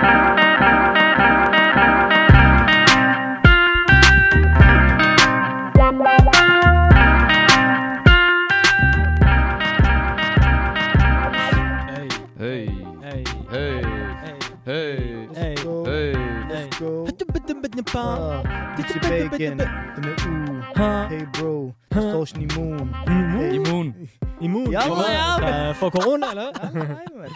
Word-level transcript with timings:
Hey, 0.00 0.06
Hey, 12.38 12.66
hey, 13.02 13.24
hey, 13.50 13.82
hey, 14.20 14.38
hey, 14.64 15.28
hey, 15.34 15.54
go. 15.62 15.84
hey. 15.84 16.14
Let's 16.48 16.78
go. 16.78 17.06
Bam. 17.92 18.46
Det 18.76 18.84
er 18.84 18.88
tilbage 18.92 19.30
igen. 19.36 19.58
Den 19.58 20.04
er. 20.04 20.76
Ha. 20.76 21.06
Hey 21.08 21.26
bro. 21.32 21.72
Distortion 21.94 22.42
immun. 22.42 22.94
Immun. 23.06 23.52
Immun. 23.54 23.94
Immun. 24.40 24.70
Ja, 24.72 24.80
ja, 24.80 25.70
Uh, 25.70 25.74
for 25.76 25.90
corona, 25.90 26.26
eller? 26.30 26.72
Nej, 26.74 26.84
mand. 27.16 27.32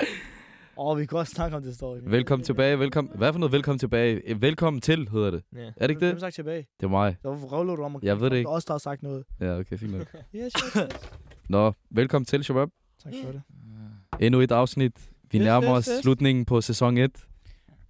Åh, 0.76 0.86
oh, 0.90 0.98
vi 0.98 1.06
kan 1.06 1.18
også 1.18 1.32
snakke 1.32 1.56
om 1.56 1.62
det 1.62 1.74
story. 1.74 1.98
Velkommen 2.02 2.44
tilbage, 2.44 2.78
velkommen. 2.78 3.12
Hvad 3.16 3.32
for 3.32 3.38
noget 3.40 3.52
velkommen 3.52 3.78
tilbage? 3.78 4.28
Eh, 4.30 4.42
Velkommen 4.42 4.80
til, 4.80 5.08
hedder 5.08 5.30
det. 5.30 5.42
Ja. 5.56 5.58
Er 5.60 5.72
det 5.80 5.90
ikke 5.90 5.98
Hvem 5.98 6.12
det? 6.14 6.20
sagt 6.20 6.34
tilbage? 6.34 6.66
Det 6.80 6.86
er 6.86 6.90
mig. 6.90 7.16
Hvorfor 7.22 7.46
røvler 7.46 7.76
du 7.76 7.82
om? 7.82 7.96
Jeg 8.02 8.20
ved 8.20 8.30
det 8.30 8.36
ikke. 8.36 8.48
Det 8.48 8.56
os, 8.56 8.64
der 8.64 8.74
har 8.74 8.78
sagt 8.78 9.02
noget. 9.02 9.24
Ja, 9.40 9.58
okay, 9.58 9.78
fint 9.78 9.92
nok. 9.92 10.06
Yes, 10.34 10.52
yes, 10.64 10.74
yes. 10.76 11.10
Nå, 11.48 11.72
velkommen 11.90 12.26
til, 12.26 12.44
Shabab. 12.44 12.68
tak 13.04 13.12
for 13.24 13.32
det. 13.32 13.42
Endnu 14.20 14.40
et 14.40 14.52
afsnit. 14.52 14.92
Vi 15.30 15.38
Yes, 15.38 15.44
nærmer 15.44 15.78
yes, 15.78 15.88
os 15.88 15.94
yes. 15.94 16.02
slutningen 16.02 16.44
på 16.44 16.60
sæson 16.60 16.98
1. 16.98 17.10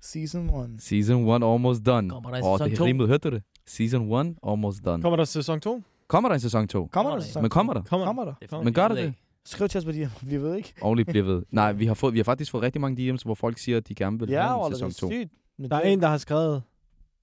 Season 0.01 0.51
1. 0.75 0.83
Season 0.83 1.29
1 1.29 1.35
almost 1.53 1.87
done. 1.87 2.11
Kommer 2.11 2.31
der 2.31 2.37
en 2.37 2.45
Åh, 2.45 2.59
sæson 2.59 2.71
det 2.71 2.79
to? 2.79 2.85
rimede, 2.85 3.09
hørte 3.09 3.31
du 3.31 3.35
det? 3.37 3.43
Season 3.67 4.13
1 4.13 4.35
almost 4.49 4.85
done. 4.85 5.03
Kommer 5.03 5.17
der 5.17 5.25
sæson 5.25 5.61
2? 5.61 5.83
Kommer 6.09 6.29
der 6.29 6.35
en 6.35 6.41
sæson 6.41 6.69
2? 6.69 6.87
Kommer 6.93 7.11
der 7.11 7.19
der 7.19 7.25
sæson? 7.25 7.43
Men 7.43 7.51
kommer 7.51 7.73
der? 7.75 7.83
Kommer, 7.83 8.07
Kommer 8.07 8.25
der? 8.25 8.63
Men 8.63 8.75
gør 8.75 8.89
det 8.89 8.97
det? 8.97 9.15
Skriv 9.47 9.69
til 9.69 9.79
os, 9.79 9.85
hvad 9.85 9.95
de 9.95 10.11
bliver 10.27 10.41
ved, 10.41 10.55
ikke? 10.57 10.75
Only 10.83 11.03
bliver 11.03 11.25
ved. 11.25 11.43
Nej, 11.51 11.73
vi 11.73 11.87
har, 11.87 11.95
fået, 11.95 12.13
vi 12.15 12.19
har 12.19 12.25
faktisk 12.25 12.51
fået 12.51 12.63
rigtig 12.63 12.81
mange 12.81 13.13
DM's, 13.13 13.23
hvor 13.25 13.35
folk 13.35 13.59
siger, 13.59 13.77
at 13.79 13.89
de 13.89 13.95
gerne 13.95 14.19
vil 14.19 14.29
Ja, 14.29 14.43
have 14.47 14.67
en 14.67 14.73
det 14.73 14.79
sæson 14.79 14.89
er 14.89 14.93
2. 14.93 15.11
sygt. 15.23 15.33
Men 15.59 15.71
Der 15.71 15.77
er 15.77 15.83
det- 15.83 15.93
en, 15.93 16.01
der 16.01 16.09
har 16.09 16.19
skrevet. 16.19 16.63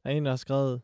Der 0.03 0.09
er 0.09 0.13
en, 0.13 0.25
der 0.25 0.31
har 0.31 0.35
skrevet. 0.37 0.81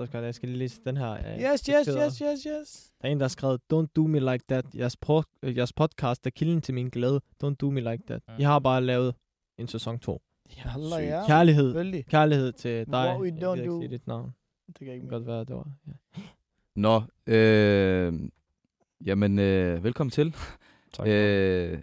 Så 0.00 0.06
skal 0.06 0.18
jeg, 0.18 0.24
jeg 0.24 0.34
skal 0.34 0.48
lige 0.48 0.58
læse 0.58 0.80
den 0.84 0.96
her. 0.96 1.10
øh, 1.12 1.18
Yes, 1.18 1.66
yes, 1.66 1.86
yes, 1.86 2.18
yes, 2.18 2.46
yes. 2.60 2.90
Der 3.02 3.08
er 3.08 3.12
en, 3.12 3.18
der 3.18 3.24
har 3.24 3.28
skrevet, 3.28 3.60
don't 3.74 3.86
do 3.96 4.06
me 4.06 4.32
like 4.32 4.44
that. 4.48 4.64
Jeres, 4.74 4.96
øh, 5.42 5.56
jeres 5.56 5.72
podcast 5.72 6.26
er 6.26 6.30
kilden 6.30 6.60
til 6.60 6.74
min 6.74 6.88
glæde. 6.88 7.20
Don't 7.44 7.54
do 7.54 7.70
me 7.70 7.80
like 7.80 8.02
that. 8.06 8.22
I 8.38 8.42
har 8.42 8.58
bare 8.58 8.80
lavet 8.84 9.14
en 9.58 9.68
sæson 9.68 9.98
2. 9.98 10.22
Jalla, 10.64 10.96
ja. 10.96 11.26
Kærlighed. 11.26 12.02
Kærlighed 12.02 12.52
til 12.52 12.86
dig. 12.86 12.92
What 12.92 13.20
we 13.20 13.26
Jeg 13.26 13.42
don't 13.42 13.46
ved 13.48 13.56
ikke 13.58 13.68
do. 13.70 13.80
sige 13.80 13.90
dit 13.90 14.06
navn. 14.06 14.34
Det 14.66 14.74
kan 14.74 14.86
jeg 14.86 14.90
Det 14.92 14.94
ikke 14.96 15.08
kan 15.08 15.18
godt 15.18 15.26
være, 15.26 15.40
det 15.44 15.56
var. 15.56 15.68
Ja. 15.86 15.92
Nå, 16.76 17.02
øh, 17.26 18.28
jamen, 19.04 19.38
øh, 19.38 19.84
velkommen 19.84 20.10
til. 20.10 20.36
Tak. 20.92 21.06
Øh, 21.06 21.78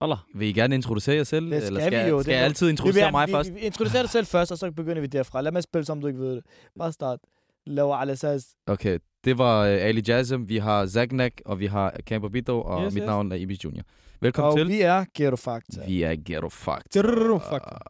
Holla. 0.00 0.16
vil 0.34 0.48
I 0.48 0.52
gerne 0.52 0.74
introducere 0.74 1.16
jer 1.16 1.24
selv? 1.24 1.50
Det 1.50 1.62
skal 1.62 1.66
eller 1.76 1.80
vi 1.80 1.86
skal, 1.96 2.08
jo, 2.08 2.22
Skal 2.22 2.30
det 2.32 2.36
jeg 2.38 2.44
altid 2.44 2.66
Vi, 2.66 2.70
introducere 2.70 3.04
vil- 3.04 3.12
mig 3.12 3.28
vi, 3.28 3.32
først? 3.32 3.54
vi 3.54 3.58
introducerer 3.60 4.02
dig 4.02 4.10
selv 4.10 4.26
først, 4.26 4.52
og 4.52 4.58
så 4.58 4.70
begynder 4.70 5.00
vi 5.00 5.06
derfra. 5.06 5.40
Lad 5.40 5.52
mig 5.52 5.62
spille, 5.62 5.84
som 5.84 6.00
du 6.00 6.06
ikke 6.06 6.20
ved 6.20 6.34
det. 6.36 6.44
Bare 6.78 6.92
start. 6.92 7.18
Lav 7.66 7.92
al 8.00 8.16
sas. 8.16 8.46
Okay, 8.66 8.98
det 9.24 9.38
var 9.38 9.64
øh, 9.64 9.78
Ali 9.80 10.02
Jazem, 10.08 10.48
vi 10.48 10.56
har 10.58 10.86
Zagnak, 10.86 11.32
og 11.44 11.60
vi 11.60 11.66
har 11.66 11.94
Camper 12.06 12.28
Bito, 12.28 12.62
og 12.62 12.84
Yes, 12.84 12.94
mit 12.94 13.02
yes. 13.02 13.06
navn 13.06 13.32
er 13.32 13.36
Ibis 13.36 13.64
Junior. 13.64 13.82
Velkommen 14.20 14.52
Og 14.52 14.58
til. 14.58 14.68
vi 14.68 14.80
er 14.80 15.04
Ghetto 15.14 15.36
Facta. 15.36 15.80
Vi 15.86 16.02
er 16.02 16.16
Ghetto 16.24 16.48
Factor. 16.48 17.02
Ghetto 17.02 17.38
Factor. 17.38 17.80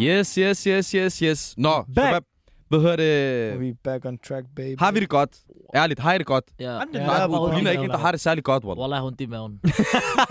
Yes, 0.00 0.34
yes, 0.34 0.64
yes, 0.64 0.90
yes, 0.90 1.18
yes. 1.18 1.54
Nå, 1.58 1.82
Back. 1.82 2.06
Shabab, 2.06 2.22
hvad 2.68 2.80
hedder 2.80 2.96
det? 2.96 3.68
er 3.68 3.72
back 3.84 4.04
on 4.04 4.18
track, 4.18 4.46
baby. 4.56 4.78
Har 4.78 4.92
vi 4.92 5.00
det 5.00 5.08
godt? 5.08 5.30
Ærligt, 5.74 6.00
har 6.00 6.14
I 6.14 6.18
det 6.18 6.26
godt? 6.26 6.44
Ja. 6.60 6.72
Jamen, 6.72 6.94
Ja, 6.94 7.26
du, 7.26 7.50
ligner 7.54 7.70
ikke 7.70 7.84
en, 7.84 7.90
der 7.90 7.96
har 7.98 8.10
det 8.10 8.20
særlig 8.20 8.44
godt, 8.44 8.64
Wallah. 8.64 8.80
Wallah, 8.82 9.04
ondt 9.04 9.20
i 9.20 9.26
maven. 9.26 9.60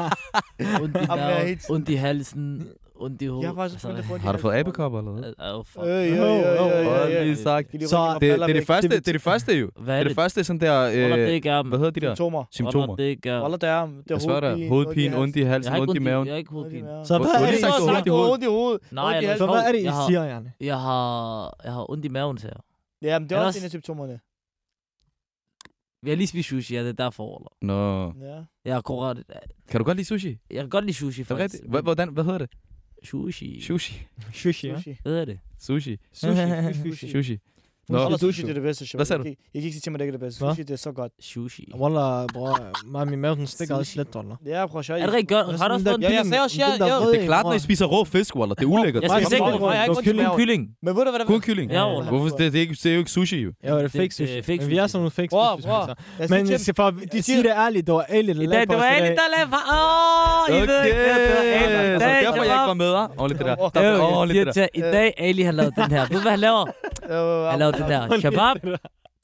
ondt 0.81 0.97
i 0.97 1.07
maven, 1.07 1.59
ondt 1.69 1.89
i 1.89 1.93
halsen, 1.95 2.67
ondt 2.99 3.21
i 3.21 3.25
hovedet. 3.25 3.41
Jeg 3.43 3.49
har 3.49 3.55
faktisk 3.55 3.81
fundet 3.81 4.05
på 4.05 4.17
Har 4.17 4.31
du 4.31 4.37
fået 4.37 4.53
abekopper 4.55 4.99
eller 4.99 5.11
hvad? 5.11 5.23
Øh, 5.23 5.59
øh, 5.59 5.65
fuck. 5.65 5.85
Øh, 5.85 5.89
ja, 5.89 6.59
Hold 6.89 7.09
ja. 7.11 7.23
lige 7.23 7.35
sagt. 7.35 7.67
Så- 7.71 8.13
Det, 8.13 8.21
det 8.21 8.41
er 8.41 8.47
det 8.47 8.67
første, 8.67 8.89
det 8.89 9.07
er 9.07 9.11
det 9.11 9.21
første 9.21 9.53
jo. 9.59 9.69
Hvad 9.75 9.85
Det 9.85 9.91
er 9.93 9.99
er 9.99 10.03
det? 10.03 10.09
det 10.09 10.15
første 10.15 10.43
sådan 10.43 10.59
der, 10.59 10.71
er 10.71 11.17
øh, 11.27 11.29
ikke 11.29 11.51
arm. 11.51 11.67
hvad 11.67 11.77
hedder 11.79 11.91
de 11.91 11.99
der? 11.99 12.07
Symptomer. 12.15 12.43
Symptomer. 12.51 12.95
Er 12.99 13.35
arm. 13.35 13.41
Wallah, 13.43 13.61
det 13.61 13.69
er 13.69 13.85
det 13.85 14.09
Jeg 14.09 14.21
svarer 14.21 14.39
der. 14.39 14.67
Hovedpine, 14.67 15.17
ondt 15.17 15.35
i 15.35 15.41
halsen, 15.41 15.73
ondt 15.75 15.95
i 15.95 15.99
maven. 15.99 16.25
Jeg 16.27 16.33
har 16.33 16.37
ikke 16.37 16.51
hovedpine. 16.51 16.87
Så 17.05 17.17
hvad 17.17 17.27
er 17.29 17.51
det, 17.51 17.59
sagt, 17.59 17.73
I 17.79 17.81
du 17.81 17.87
har 17.87 17.93
siger? 17.93 17.97
ondt 17.97 18.07
i 18.07 18.09
hovedet. 18.09 18.31
ondt 18.33 18.43
i 18.43 18.47
hovedet. 18.47 18.81
Nej. 18.91 19.37
Så 19.37 19.45
hvad 19.45 19.55
er 19.55 19.71
det, 19.71 19.79
I 19.79 19.89
siger, 20.09 20.23
Janne? 20.25 20.51
Jeg 20.61 20.79
har, 20.79 21.53
jeg 21.63 21.73
har 21.73 21.91
ondt 21.91 22.05
i 22.05 22.09
maven, 22.09 22.37
siger 22.37 22.51
jeg. 22.55 22.61
Ja, 23.09 23.19
men 23.19 23.29
det 23.29 23.37
er 23.37 23.41
også 23.41 23.59
en 23.59 23.63
af 23.65 23.69
symptomerne. 23.69 24.19
Vi 26.03 26.09
har 26.09 26.17
lige 26.17 26.27
spist 26.27 26.49
sushi, 26.49 26.75
ja, 26.75 26.81
det 26.83 26.89
er 26.89 26.93
derfor, 27.03 27.23
Wallah. 27.63 27.77
Nå. 27.79 28.13
Ja. 28.27 28.41
Jeg 28.65 28.73
har 28.73 28.81
korret. 28.81 29.23
Kan 29.69 29.79
du 29.79 29.83
godt 29.83 29.97
lide 29.97 30.07
sushi? 30.07 30.37
Jeg 30.51 30.59
kan 30.61 30.69
godt 30.69 30.85
lide 30.85 30.97
sushi, 30.97 31.23
faktisk. 31.23 31.43
rigtigt? 31.53 31.63
Hva- 31.75 31.81
Hvordan, 31.81 32.09
hvad 32.09 32.23
hedder 32.23 32.37
det? 32.37 32.49
Sushi. 33.03 33.61
Sushi. 33.61 33.93
Sushi, 34.33 34.67
ja. 34.67 34.75
Sushi. 34.77 34.97
Hvad 35.01 35.11
hedder 35.11 35.25
det? 35.25 35.39
Sushi. 35.59 35.97
Sushi. 36.13 36.73
Sushi. 36.83 37.11
Sushi. 37.11 37.37
Nå, 37.89 37.97
Wallah, 37.97 38.19
sushi 38.19 38.41
det 38.41 38.49
er 38.49 38.53
det 38.53 38.63
bedste. 38.63 38.85
Shabab. 38.87 38.99
Hvad 38.99 39.05
sagde 39.05 39.19
Jeg 39.19 39.25
kan- 39.25 39.35
Jeg 39.53 39.61
kan 39.61 39.65
ikke 39.67 39.73
sige 39.75 39.81
til 39.81 39.91
mig, 39.91 39.99
det 39.99 40.05
ikke 40.05 40.15
er 40.15 40.17
det 40.19 40.25
bedste. 40.27 40.39
Hvad? 40.45 40.53
Sushi, 40.53 40.63
det 40.63 40.71
er 40.73 40.77
så 40.77 40.91
godt. 40.91 41.11
Sushi. 41.21 41.71
Wallah, 41.81 42.27
bror, 42.33 42.57
mig 42.87 43.07
min 43.07 43.19
mave, 43.19 43.35
den 43.35 43.47
stikker 43.47 43.75
også 43.75 43.93
lidt, 43.95 44.15
Wallah. 44.15 44.37
Ja, 44.45 44.65
prøv 44.67 44.79
at 44.79 44.85
se. 44.85 44.93
Er 44.93 45.05
det 45.05 45.13
rigtig 45.13 45.29
godt? 45.29 45.59
Har 45.61 45.67
du 45.67 45.73
også 45.73 45.85
fået 45.85 46.01
Ja, 46.01 46.09
jeg 46.13 46.25
sagde 46.25 46.43
også, 46.43 46.57
ja, 46.59 46.65
der 46.85 46.87
ja. 46.87 47.11
det 47.11 47.21
er 47.21 47.25
klart, 47.25 47.45
når 47.45 47.53
I 47.53 47.59
spiser 47.59 47.85
rå 47.85 48.03
fisk, 48.03 48.35
Wallah. 48.35 48.55
Det 48.59 48.63
er 48.63 48.67
ulækkert. 48.67 49.03
Jeg 49.03 49.11
spiser 49.11 49.35
ikke 49.35 49.45
men- 49.51 49.59
noget. 49.59 49.73
jeg 49.73 49.79
har 49.81 49.85
ikke 49.89 49.95
Kun 50.11 50.19
i 50.19 50.23
maven. 50.23 50.37
kylling. 50.39 50.61
Men 50.83 50.95
ved 50.95 51.03
du, 51.05 51.09
hvad 51.11 51.19
det 51.19 51.27
Kun 51.27 51.41
kylling. 51.41 51.71
Ja. 51.71 51.83
Hvorfor? 52.09 52.29
Det, 52.37 52.53
det, 52.53 52.55
er 52.55 52.61
ikke, 52.61 52.73
det 52.83 52.85
er 52.85 52.93
jo 52.93 52.99
ikke 52.99 53.11
sushi, 53.11 53.37
jo. 53.37 53.51
Ja, 53.63 53.75
det 53.75 53.83
er 53.83 53.87
fake 53.87 54.05
er 54.05 54.09
sushi. 54.09 54.41
fake 54.41 54.57
Men 54.61 54.69
vi 54.69 54.77
er 54.77 54.87
sådan 54.87 54.99
nogle 54.99 55.11
fake 55.11 55.29
sushi. 55.31 55.61
spiser. 55.61 55.95
Men 56.29 56.49
jeg 56.49 56.59
de 56.59 56.63
siger- 56.63 57.21
siger 57.23 57.41
det 57.41 57.51
ærligt, 57.65 57.87
det 57.87 57.93
var 57.95 58.05
Ali, 58.09 58.33
der 58.33 58.33
I 58.33 58.45
dag, 58.45 58.47
lavede 58.47 58.65
det 58.71 58.77
var 58.77 58.95
i 58.95 58.99
dag. 58.99 59.09
der 59.21 59.27
lavede 59.35 59.49
for... 59.53 59.61
Åh, 59.73 60.57
I 60.57 60.61
ved 60.71 60.85
ikke, 60.85 60.99
det 60.99 61.11
er. 61.11 61.99
derfor 61.99 62.43
jeg 62.43 62.45
ikke 62.45 62.67
var 62.67 62.73
med, 62.73 62.93
ah? 62.93 63.09
Ordentligt 63.17 63.39
det 63.39 63.45
der. 63.73 63.81
Jeg 63.81 64.01
Ordentligt 64.01 64.53
siger 64.53 64.65
det 64.67 64.77
jer, 64.81 64.89
i 64.89 64.91
dag, 64.91 65.13
Ali 65.17 65.41
har 65.41 65.51
lavet 65.51 65.75
den 65.75 65.91
her. 65.91 66.01
Ved 66.07 66.15
du, 66.15 66.21
hvad 66.21 66.31
han 66.31 66.39
laver? 66.39 66.65
Han 67.49 67.59
lavede 67.59 67.77
den 67.81 67.89
der. 67.89 68.19
Shabab. 68.19 68.55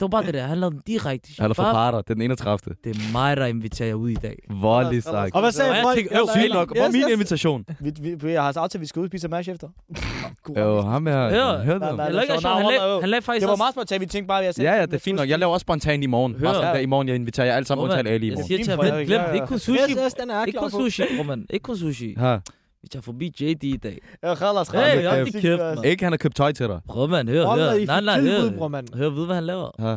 var 0.00 0.08
bare 0.08 0.26
det 0.26 0.34
der. 0.34 0.46
Han 0.46 0.58
lavede 0.58 0.74
den 0.74 0.82
direkte. 0.86 1.30
Han 1.38 1.50
er 1.50 1.54
for 1.54 1.62
Shabab. 1.62 1.72
parter. 1.74 1.98
Det 2.00 2.10
er 2.10 2.14
den 2.14 2.22
31. 2.22 2.74
Det 2.84 2.96
er 2.96 3.12
mig, 3.12 3.36
der 3.36 3.46
inviterer 3.46 3.88
jer 3.88 3.94
ud 3.94 4.10
i 4.10 4.14
dag. 4.14 4.36
Voldelig 4.50 5.02
sagt. 5.02 5.34
Og 5.34 5.40
hvad 5.40 5.52
sagde 5.52 5.70
Og 5.70 5.76
jeg 5.76 5.84
folk? 5.84 5.96
tænkte, 5.96 6.16
Sygt 6.40 6.52
nok. 6.54 6.76
Hvor 6.76 6.84
er 6.84 6.90
min 6.90 7.02
invitation? 7.12 7.64
Vi, 7.80 7.92
vi, 8.00 8.14
vi 8.14 8.32
har 8.32 8.40
aftalt, 8.40 8.74
at 8.74 8.80
vi 8.80 8.86
skal 8.86 9.00
ud 9.00 9.04
og 9.04 9.10
spise 9.10 9.28
mash 9.28 9.50
efter. 9.50 9.68
Jo, 10.58 10.80
ham 10.80 11.06
her. 11.06 11.30
Hør. 11.30 11.58
Hør 11.64 11.78
Nej, 11.78 11.88
det. 11.88 11.96
nej. 11.96 12.08
Eller 12.08 12.22
ikke, 12.22 12.34
så- 12.34 12.40
sjovt. 12.40 12.54
Han 12.54 12.62
nej, 12.64 12.72
lavede- 12.76 13.00
han 13.00 13.08
lavede 13.10 13.24
faktisk 13.24 13.40
Det 13.40 13.46
var 13.46 13.52
også... 13.52 13.60
meget 13.62 13.74
spontant. 13.74 14.00
Vi 14.00 14.06
tænkte 14.06 14.28
bare, 14.28 14.44
at 14.44 14.58
jeg 14.58 14.64
Ja, 14.74 14.74
ja, 14.80 14.86
det 14.86 14.94
er 14.94 14.98
fint 14.98 15.16
nok. 15.18 15.28
Jeg 15.28 15.38
laver 15.38 15.52
også 15.52 15.64
spontan 15.64 16.02
i 16.02 16.06
morgen. 16.06 16.32
Bare 16.32 16.40
Hør. 16.46 16.52
sådan 16.52 16.74
der 16.74 16.80
i 16.80 16.86
morgen, 16.86 17.08
jeg 17.08 17.16
inviterer 17.16 17.46
jer 17.46 17.54
alle 17.54 17.66
sammen, 17.66 17.82
undtagen 17.84 18.06
Ali 18.06 18.26
i 18.26 18.28
Jeg 18.28 18.34
morgen. 18.34 18.46
siger 18.46 18.64
til 18.64 18.70
ham, 18.70 18.78
Fint, 18.78 18.80
glem, 18.82 18.90
Frederik. 18.92 19.06
glem, 19.06 19.20
Ja, 19.20 19.26
ja. 19.28 19.32
ikke 19.34 19.46
kun 19.46 19.58
sushi. 19.58 19.82
Yes, 19.92 19.98
yes, 20.04 20.14
den 20.14 20.30
er 20.30 20.44
Ikke 20.44 20.58
klar 20.58 20.62
kun 20.62 20.70
på. 20.70 20.78
sushi, 20.78 21.02
bror, 21.16 21.24
mand. 21.24 21.46
Ikke 21.50 21.62
kun 21.62 21.76
sushi. 21.76 22.14
Ha. 22.18 22.36
Vi 22.86 22.90
tager 22.90 23.02
forbi 23.02 23.26
JD 23.40 23.64
i 23.64 23.76
dag. 23.76 23.98
Ja, 24.22 24.34
khalas, 24.34 24.68
Hey, 24.68 25.06
hold 25.06 25.24
din 25.32 25.40
kæft, 25.40 25.60
mand. 25.60 25.84
Ikke, 25.86 26.04
han 26.04 26.12
har 26.12 26.16
købt 26.16 26.36
tøj 26.36 26.52
til 26.52 26.66
dig. 26.68 26.80
Prøv, 26.88 27.08
mand. 27.08 27.28
Hør, 27.28 27.46
hør. 27.46 27.72
I 27.72 27.84
Nej, 27.84 27.98
fik 28.00 28.04
nej, 28.06 28.20
tilbud, 28.20 28.58
hør. 28.58 28.68
mand. 28.68 28.94
Hør, 28.94 29.08
ved 29.08 29.16
du, 29.16 29.24
hvad 29.24 29.34
han 29.34 29.44
laver? 29.44 29.70
Ja, 29.78 29.96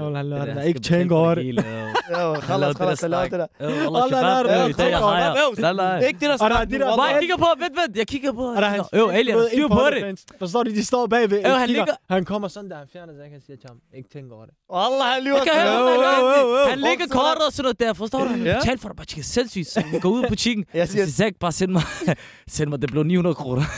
Øh, 0.00 0.06
Allah, 0.06 0.18
Allah, 0.20 0.38
Allah. 0.42 0.56
Allah, 3.04 3.20
Øh, 3.60 3.68
Allah, 3.86 4.02
Allah. 4.08 4.74
Nej, 5.58 5.72
nej. 5.72 6.06
Ikke 6.08 6.20
det, 6.20 6.28
der 6.28 6.32
Og 6.32 6.38
der 6.38 6.44
er 6.44 6.48
snakker 6.50 6.64
de 6.64 6.72
nu, 6.72 6.78
der- 6.78 6.86
Wallah. 6.86 6.96
Nej, 6.96 7.12
jeg 7.14 7.20
kigger 7.20 7.36
på. 7.36 7.48
Vent, 7.62 7.76
vent. 7.80 7.96
Jeg 7.96 8.06
kigger 8.06 8.32
på. 8.32 8.44
Og 8.56 8.62
der 8.62 8.68
er 8.68 8.74
hans 8.76 8.88
Øh, 8.92 9.14
Ali, 9.18 9.30
han 9.30 9.40
har 9.40 9.48
styr 9.48 9.68
på 9.68 9.80
det. 9.94 10.20
Forstår 10.38 10.62
de, 10.62 10.70
de 10.70 10.84
står 10.84 11.06
bagved. 11.06 11.36
Ikke 11.38 11.50
han 11.50 11.68
ligger- 11.68 11.96
Han 12.10 12.24
kommer 12.24 12.48
sådan 12.48 12.70
der, 12.70 12.76
han 12.76 12.88
fjerner 12.92 13.12
sig, 13.12 13.22
han 13.32 13.40
siger 13.46 13.56
til 13.56 13.68
ham, 13.68 13.78
ikke 13.96 14.08
tænk 14.14 14.32
over 14.32 14.44
det. 14.48 14.54
Wallah, 14.74 15.08
han 15.14 15.22
lyver. 15.26 15.38
Kan 15.44 15.52
høre, 15.62 16.64
han. 16.64 16.70
Han 16.70 16.78
lægger 16.78 17.06
kortet 17.10 17.42
og 17.46 17.52
sådan 17.52 17.62
noget 17.64 17.80
der. 17.80 17.92
Forstår 17.92 18.18
du? 18.18 18.24
Han 18.24 18.38
betaler 18.38 18.78
for 18.78 18.88
det 18.88 18.96
bare 18.96 19.06
tjekke 19.06 19.26
sindssygt. 19.28 19.68
Så 19.68 19.82
vi 19.92 19.98
går 19.98 20.08
ud 20.10 20.24
på 20.28 20.34
chicken. 20.34 20.64
Jeg 20.74 20.88
siger, 20.88 21.06
Zach, 21.06 21.32
bare 21.40 21.52
send 21.52 21.72
mig, 21.72 21.82
send 22.56 22.70
mig, 22.70 22.82
det 22.82 22.90
blev 22.90 23.02
900 23.02 23.34
kroner. 23.34 23.62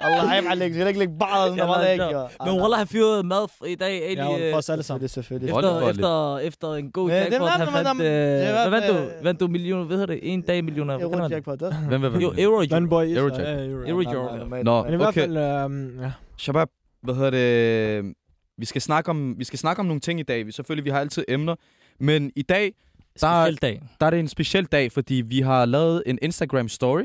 Allah, 0.00 0.34
jeg 0.34 0.44
vil 0.58 0.62
ikke, 0.62 0.76
jeg 0.78 0.84
vil 0.84 0.88
ikke 0.88 0.98
lægge 0.98 1.18
bare 1.18 1.46
sådan, 1.46 1.58
der 1.58 1.66
var 1.66 1.80
det 1.84 1.92
ikke. 1.92 2.04
jo. 2.04 2.28
Men 2.44 2.60
Wallah 2.60 2.78
har 2.78 2.84
fyret 2.84 3.26
mad 3.26 3.44
i 3.66 3.74
dag. 3.74 4.14
Ja, 4.16 4.38
øh, 4.38 4.52
for 4.52 4.58
os 4.58 4.68
alle 4.68 4.82
sammen. 4.82 5.08
Selvfølgelig, 5.08 5.48
selvfølgelig. 5.48 5.52
Hold 5.52 5.64
da 5.64 5.90
efter, 5.90 6.36
efter, 6.38 6.48
efter 6.48 6.74
en 6.74 6.90
god 6.90 7.08
Men 7.08 7.16
det- 7.16 7.22
jackpot, 7.22 7.40
nej, 7.40 7.56
han 7.58 7.84
fandt... 7.84 8.00
øh, 8.00 8.06
det 8.06 8.46
er 8.46 8.68
Hvad 8.68 8.80
vandt 8.80 8.88
du? 8.88 9.24
Vandt 9.24 9.40
du 9.40 9.46
millioner? 9.48 9.84
Hvad 9.84 9.96
hedder 9.96 10.14
det? 10.14 10.32
En 10.32 10.42
dag 10.42 10.64
millioner? 10.64 10.98
Hvad 10.98 11.10
kalder 11.10 11.28
man 11.46 11.58
det? 11.58 11.60
det. 11.60 11.88
Hvem, 11.88 12.00
hvem? 12.00 12.14
Jo, 12.22 12.34
Euro 12.38 12.64
Man 12.70 12.88
boy, 12.88 13.04
Eurojack. 13.16 14.64
Nå, 14.64 14.82
Men 14.84 14.92
i 14.92 14.96
hvert 14.96 15.08
okay. 15.08 15.20
fald, 15.20 15.36
øhm, 15.36 16.00
ja. 16.02 16.12
Shabab, 16.36 16.68
hvad 17.02 17.14
hedder 17.14 17.30
det? 17.30 18.14
Vi 18.58 18.66
skal, 18.66 18.80
snakke 18.82 19.10
om, 19.10 19.34
vi 19.38 19.44
skal 19.44 19.58
snakke 19.58 19.80
om 19.80 19.86
nogle 19.86 20.00
ting 20.00 20.20
i 20.20 20.22
dag. 20.22 20.46
Vi, 20.46 20.52
selvfølgelig, 20.52 20.84
vi 20.84 20.90
har 20.90 21.00
altid 21.00 21.24
emner. 21.28 21.54
Men 22.00 22.32
i 22.36 22.42
dag, 22.42 22.72
der, 23.20 23.44
Speciel 23.44 23.56
dag. 23.62 23.82
der 24.00 24.06
er 24.06 24.10
det 24.10 24.20
en 24.20 24.28
speciel 24.28 24.64
dag, 24.64 24.92
fordi 24.92 25.14
vi 25.14 25.40
har 25.40 25.64
lavet 25.64 26.02
en 26.06 26.18
Instagram-story, 26.22 27.02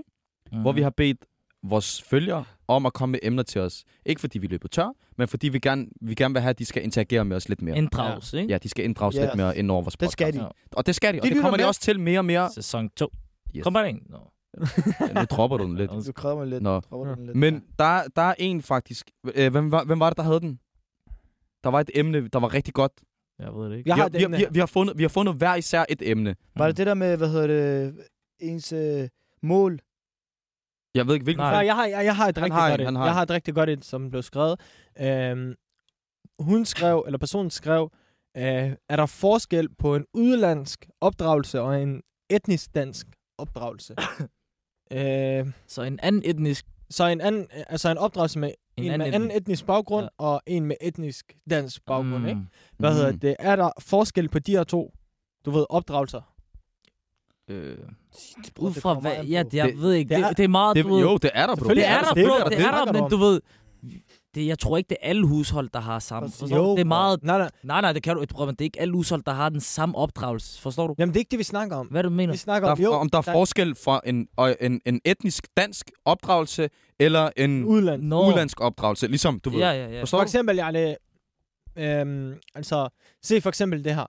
mm. 0.52 0.62
hvor 0.62 0.72
vi 0.72 0.82
har 0.82 0.90
bedt 0.90 1.18
vores 1.70 2.02
følgere 2.02 2.44
om 2.68 2.86
at 2.86 2.94
komme 2.94 3.12
med 3.12 3.20
emner 3.24 3.44
til 3.44 3.62
os. 3.62 3.84
Ikke 4.06 4.22
fordi 4.22 4.40
vi 4.40 4.48
løber 4.48 4.68
tør, 4.68 4.90
men 5.18 5.28
fordi 5.28 5.50
vi 5.50 5.60
gerne, 5.60 5.86
vi 6.02 6.16
gerne 6.16 6.34
vil 6.34 6.42
have, 6.42 6.50
at 6.50 6.60
de 6.60 6.66
skal 6.66 6.84
interagere 6.84 7.26
med 7.26 7.38
os 7.38 7.50
lidt 7.50 7.62
mere. 7.62 7.78
Inddrages, 7.78 8.34
ikke? 8.34 8.52
Ja, 8.52 8.58
de 8.58 8.70
skal 8.70 8.86
inddrages 8.86 9.16
Ja. 9.16 9.22
lidt 9.26 9.36
mere 9.36 9.58
ind 9.58 9.72
over 9.72 9.82
vores 9.82 9.94
Det 9.94 10.00
podcast. 10.00 10.12
skal 10.12 10.34
de. 10.34 10.40
Ja. 10.40 10.48
Og 10.72 10.86
det 10.86 10.96
skal 10.96 11.14
de, 11.14 11.20
og 11.20 11.24
De 11.24 11.30
det 11.30 11.42
kommer 11.42 11.58
de 11.58 11.68
også 11.68 11.82
til 11.82 12.00
mere 12.00 12.20
og 12.20 12.26
mere. 12.26 12.50
Sæson 12.52 12.90
2. 12.90 13.10
Yes. 13.56 13.64
Kom 13.64 13.74
bare 13.74 13.90
ind. 13.90 14.02
Nå. 14.10 14.18
nu 15.16 15.22
dropper 15.30 15.58
du 15.58 15.64
den 15.64 15.76
lidt. 15.78 15.92
Du 16.08 16.12
kræver 16.12 16.36
mig 16.36 16.48
lidt. 16.48 16.64
Nå. 16.64 16.80
Du 16.80 16.82
dropper 16.90 17.16
den 17.16 17.26
lidt. 17.26 17.38
Men 17.38 17.64
der, 17.80 18.02
der 18.16 18.22
er 18.22 18.34
en 18.40 18.62
faktisk... 18.62 19.12
Øh, 19.36 19.52
hvem, 19.52 19.72
var, 19.72 19.84
hvem 19.84 20.00
var 20.00 20.10
det, 20.10 20.18
der 20.18 20.24
havde 20.24 20.40
den? 20.40 20.60
Der 21.64 21.70
var 21.70 21.80
et 21.80 21.90
emne, 21.96 22.28
der 22.28 22.40
var 22.40 22.54
rigtig 22.54 22.74
godt. 22.74 22.92
Jeg 23.40 23.54
ved 23.54 23.70
det 23.70 23.78
ikke. 23.78 23.90
Jeg 23.90 23.96
vi, 23.96 24.00
har 24.02 24.10
det 24.10 24.18
vi, 24.20 24.24
har, 24.24 24.30
vi, 24.30 24.44
har, 24.44 24.50
vi, 24.52 24.60
har 24.60 24.66
fundet, 24.66 24.98
vi 24.98 25.04
har 25.04 25.10
fundet 25.10 25.36
hver 25.36 25.56
især 25.56 25.86
et 25.90 26.02
emne. 26.10 26.36
Var 26.58 26.68
det 26.68 26.78
det 26.78 26.88
der 26.88 26.94
med, 26.94 27.18
hvad 27.18 27.30
hedder 27.30 27.48
det, 27.48 27.96
ens 28.40 28.74
øh, 28.74 29.08
mål? 29.44 29.80
Jeg 30.96 31.08
ved 31.08 31.14
ikke, 31.14 31.24
hvilken... 31.24 31.42
Nej. 31.44 31.50
Jeg 31.66 31.76
har, 31.76 31.86
jeg, 31.86 32.06
jeg 32.06 32.16
har 32.16 32.28
et 32.28 32.38
Han 32.38 32.44
rigtig 32.44 32.56
har 32.62 32.70
godt 32.70 32.82
en, 32.82 32.84
et. 32.84 32.88
han 32.88 32.96
har 32.96 33.04
Jeg 33.04 33.12
en. 33.12 33.16
har 33.16 33.24
et 33.24 33.30
rigtig 33.32 33.54
godt 33.56 33.70
et, 33.70 33.86
som 33.86 34.10
blev 34.10 34.22
skrevet. 34.24 34.60
Øhm, 35.02 35.54
hun 36.40 36.66
skrev, 36.66 37.04
eller 37.06 37.18
personen 37.18 37.52
skrev, 37.52 37.92
øh, 38.38 38.44
er 38.90 38.96
der 38.96 39.06
forskel 39.06 39.76
på 39.76 39.96
en 39.96 40.06
udlandsk 40.14 40.90
opdragelse 41.02 41.62
og 41.62 41.82
en 41.82 42.02
etnisk 42.30 42.76
dansk 42.76 43.08
opdragelse? 43.38 43.96
øh, 44.92 45.48
Så 45.68 45.82
en 45.82 46.00
anden 46.04 46.22
etnisk... 46.26 46.66
så 46.90 47.06
en 47.08 47.22
anden, 47.22 47.48
altså 47.68 47.90
en 47.90 47.98
opdragelse 47.98 48.40
med 48.40 48.52
en, 48.78 48.92
en 48.92 48.98
med 48.98 49.14
anden 49.14 49.32
etnisk 49.32 49.66
baggrund 49.66 50.04
Ja. 50.20 50.26
og 50.26 50.42
en 50.48 50.66
med 50.66 50.76
etnisk 50.82 51.34
dansk 51.50 51.86
baggrund, 51.86 52.18
Mm. 52.24 52.28
ikke? 52.28 52.42
Hvad 52.78 52.94
hedder 52.94 53.12
Mm. 53.12 53.20
det? 53.20 53.36
Er 53.40 53.56
der 53.56 53.70
forskel 53.80 54.30
på 54.30 54.40
de 54.40 54.52
her 54.52 54.64
to, 54.64 54.94
du 55.46 55.52
ved, 55.52 55.66
opdragelser? 55.70 56.22
Øh, 57.50 57.78
ud 58.60 58.74
fra 58.74 58.94
hvad... 58.94 59.12
Ja, 59.24 59.44
det, 59.44 59.54
jeg 59.54 59.68
Det- 59.68 59.82
ved 59.82 59.94
ikke. 59.94 60.10
det 60.10 60.18
Det, 60.18 60.26
er- 60.26 60.34
det, 60.34 60.44
er 60.44 60.48
meget, 60.48 60.76
Det, 60.76 60.86
du 60.86 60.94
ved... 60.94 61.02
jo, 61.02 61.18
det 61.18 61.32
er 61.34 61.48
der, 61.48 61.56
bro. 61.56 61.70
Det 61.70 61.88
er 61.88 62.02
der, 62.02 62.14
det, 62.14 62.26
bro. 62.28 62.34
er 62.34 62.38
der, 62.44 62.50
Det 62.50 62.60
er 62.60 62.86
der, 62.86 62.92
men 62.94 63.10
du 63.10 63.18
ved... 63.18 63.42
Det, 64.36 64.48
jeg 64.48 64.60
tror 64.60 64.78
ikke, 64.78 64.88
det 64.90 64.98
er 65.02 65.10
alle 65.10 65.28
hushold, 65.28 65.70
der 65.74 65.80
har 65.80 66.00
samme. 66.00 66.30
Forstår 66.32 66.58
du? 66.66 66.72
Det 66.72 66.80
er 66.82 66.86
meget... 66.86 67.24
Nej, 67.24 67.38
nej. 67.38 67.50
Nej, 67.64 67.82
nej, 67.82 67.94
det 67.94 68.04
kan 68.04 68.16
du 68.16 68.22
ikke 68.22 68.34
prøve, 68.34 68.46
men 68.48 68.56
det 68.56 68.62
er 68.62 68.66
ikke 68.66 68.82
alle 68.82 68.94
hushold, 68.94 69.24
der 69.24 69.32
har 69.34 69.50
den 69.50 69.62
samme 69.62 69.96
opdragelse. 69.98 70.62
Forstår 70.62 70.88
du? 70.88 70.96
Jamen, 71.00 71.14
det 71.14 71.18
er 71.18 71.22
ikke 71.22 71.32
det, 71.32 71.40
vi 71.40 71.44
snakker 71.44 71.76
om. 71.76 71.88
Hvad 71.88 72.04
du 72.04 72.10
mener? 72.10 72.34
Vi 72.34 72.38
snakker 72.38 72.68
Der 72.68 72.72
om, 72.74 72.80
er, 72.80 72.84
jo, 72.84 72.92
om 72.92 73.10
der 73.10 73.18
er 73.18 73.22
forskel 73.22 73.76
fra 73.76 74.02
en, 74.06 74.28
en, 74.62 74.82
en 74.86 75.02
etnisk 75.06 75.48
dansk 75.58 75.92
opdragelse 76.06 76.70
eller 77.00 77.30
en 77.38 77.64
udland. 77.66 78.02
Nå. 78.04 78.28
udlandsk 78.28 78.62
opdragelse. 78.62 79.08
Ligesom, 79.08 79.40
du 79.40 79.50
ved. 79.50 79.60
Ja, 79.60 79.72
ja, 79.72 79.88
ja. 79.90 80.02
Forstår 80.02 80.18
For 80.18 80.24
eksempel, 80.24 80.56
jeg 80.56 80.96
øhm, 81.78 82.34
altså, 82.56 82.90
se 83.24 83.42
for 83.42 83.50
eksempel 83.50 83.84
det 83.84 83.96
her. 83.96 84.06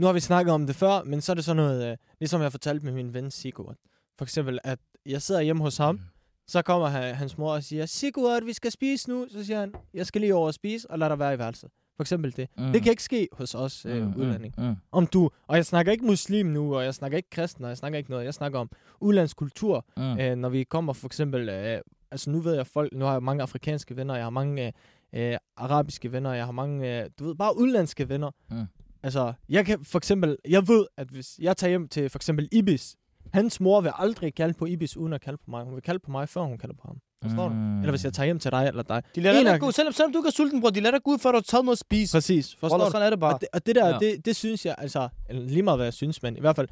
Nu 0.00 0.06
har 0.06 0.12
vi 0.12 0.20
snakket 0.20 0.54
om 0.54 0.66
det 0.66 0.76
før, 0.76 1.02
men 1.04 1.20
så 1.20 1.32
er 1.32 1.34
det 1.34 1.44
sådan 1.44 1.56
noget, 1.56 1.90
øh, 1.90 1.96
ligesom 2.20 2.42
jeg 2.42 2.50
fortalte 2.50 2.84
med 2.84 2.92
min 2.92 3.14
ven 3.14 3.30
Sigurd. 3.30 3.76
For 4.18 4.24
eksempel, 4.24 4.58
at 4.64 4.78
jeg 5.06 5.22
sidder 5.22 5.40
hjemme 5.40 5.62
hos 5.62 5.76
ham, 5.76 6.00
så 6.48 6.62
kommer 6.62 6.88
han, 6.88 7.14
hans 7.14 7.38
mor 7.38 7.52
og 7.52 7.62
siger, 7.62 7.86
Sigurd, 7.86 8.44
vi 8.44 8.52
skal 8.52 8.70
spise 8.70 9.10
nu. 9.10 9.26
Så 9.30 9.44
siger 9.44 9.60
han, 9.60 9.74
jeg 9.94 10.06
skal 10.06 10.20
lige 10.20 10.34
over 10.34 10.46
og 10.46 10.54
spise, 10.54 10.90
og 10.90 10.98
lad 10.98 11.08
dig 11.08 11.18
være 11.18 11.34
i 11.34 11.38
værelset. 11.38 11.70
For 11.96 12.02
eksempel 12.02 12.36
det. 12.36 12.48
Mm. 12.58 12.72
Det 12.72 12.82
kan 12.82 12.90
ikke 12.90 13.02
ske 13.02 13.28
hos 13.32 13.54
os 13.54 13.86
øh, 13.86 14.02
Mm, 14.06 14.14
udlænding. 14.16 14.54
Mm, 14.58 14.64
mm. 14.64 14.76
Om 14.92 15.06
du, 15.06 15.30
og 15.46 15.56
jeg 15.56 15.66
snakker 15.66 15.92
ikke 15.92 16.04
muslim 16.04 16.46
nu, 16.46 16.76
og 16.76 16.84
jeg 16.84 16.94
snakker 16.94 17.16
ikke 17.16 17.30
kristen, 17.30 17.64
og 17.64 17.68
jeg 17.68 17.76
snakker 17.76 17.98
ikke 17.98 18.10
noget. 18.10 18.24
Jeg 18.24 18.34
snakker 18.34 18.58
om 18.58 18.70
udlandskultur. 19.00 19.84
Mm. 19.96 20.18
Øh, 20.18 20.36
når 20.36 20.48
vi 20.48 20.64
kommer 20.64 20.92
for 20.92 21.06
eksempel, 21.06 21.48
øh, 21.48 21.80
altså 22.10 22.30
nu 22.30 22.40
ved 22.40 22.54
jeg 22.54 22.66
folk, 22.66 22.92
nu 22.92 23.04
har 23.04 23.12
jeg 23.12 23.22
mange 23.22 23.42
afrikanske 23.42 23.96
venner, 23.96 24.14
jeg 24.14 24.24
har 24.24 24.30
mange 24.30 24.66
øh, 25.14 25.32
øh, 25.32 25.36
arabiske 25.56 26.12
venner, 26.12 26.32
jeg 26.32 26.44
har 26.44 26.52
mange, 26.52 27.02
øh, 27.02 27.10
du 27.18 27.24
ved, 27.24 27.34
bare 27.34 27.56
udlandske 27.58 28.08
venner. 28.08 28.30
Mm. 28.50 28.66
Altså, 29.02 29.32
jeg 29.48 29.66
kan 29.66 29.84
for 29.84 29.98
eksempel, 29.98 30.36
jeg 30.48 30.68
ved, 30.68 30.86
at 30.96 31.08
hvis 31.08 31.38
jeg 31.38 31.56
tager 31.56 31.68
hjem 31.68 31.88
til 31.88 32.10
for 32.10 32.18
eksempel 32.18 32.48
Ibis, 32.52 32.96
hans 33.32 33.60
mor 33.60 33.80
vil 33.80 33.92
aldrig 33.98 34.34
kalde 34.34 34.54
på 34.54 34.66
Ibis, 34.66 34.96
uden 34.96 35.12
at 35.12 35.20
kalde 35.20 35.36
på 35.38 35.50
mig. 35.50 35.64
Hun 35.64 35.74
vil 35.74 35.82
kalde 35.82 35.98
på 35.98 36.10
mig, 36.10 36.28
før 36.28 36.40
hun 36.40 36.58
kalder 36.58 36.74
på 36.74 36.82
ham. 36.84 36.96
Forstår 37.22 37.48
du? 37.48 37.54
Mm. 37.54 37.78
Eller 37.78 37.90
hvis 37.90 38.04
jeg 38.04 38.12
tager 38.12 38.24
hjem 38.24 38.38
til 38.38 38.50
dig 38.50 38.66
eller 38.66 38.82
dig. 38.82 39.02
De 39.14 39.20
lader 39.20 39.38
En 39.40 39.46
dig 39.46 39.54
af- 39.54 39.60
gå, 39.60 39.70
selvom, 39.70 39.92
selvom 39.92 40.12
du 40.12 40.18
ikke 40.18 40.26
er 40.26 40.30
sulten, 40.32 40.60
bror, 40.60 40.70
de 40.70 40.80
lader 40.80 40.90
dig 40.96 41.02
gå 41.04 41.10
ud, 41.10 41.18
før 41.18 41.30
du 41.32 41.36
har 41.36 41.42
taget 41.42 41.64
noget 41.64 41.74
at 41.76 41.78
spise. 41.78 42.16
Præcis, 42.16 42.54
forstår 42.56 42.76
Wallah, 42.76 42.86
du? 42.86 42.90
sådan 42.92 43.06
er 43.06 43.10
det 43.10 43.20
bare. 43.20 43.34
Og 43.34 43.40
det, 43.40 43.48
og 43.52 43.66
det 43.66 43.74
der, 43.74 43.86
Ja. 43.86 43.92
ja. 43.92 43.98
det, 43.98 44.24
det 44.26 44.36
synes 44.36 44.66
jeg, 44.66 44.74
altså, 44.78 45.08
eller 45.28 45.42
lige 45.42 45.62
meget 45.62 45.78
hvad 45.78 45.86
jeg 45.86 45.94
synes, 45.94 46.22
men 46.22 46.36
i 46.36 46.40
hvert 46.40 46.56
fald, 46.56 46.68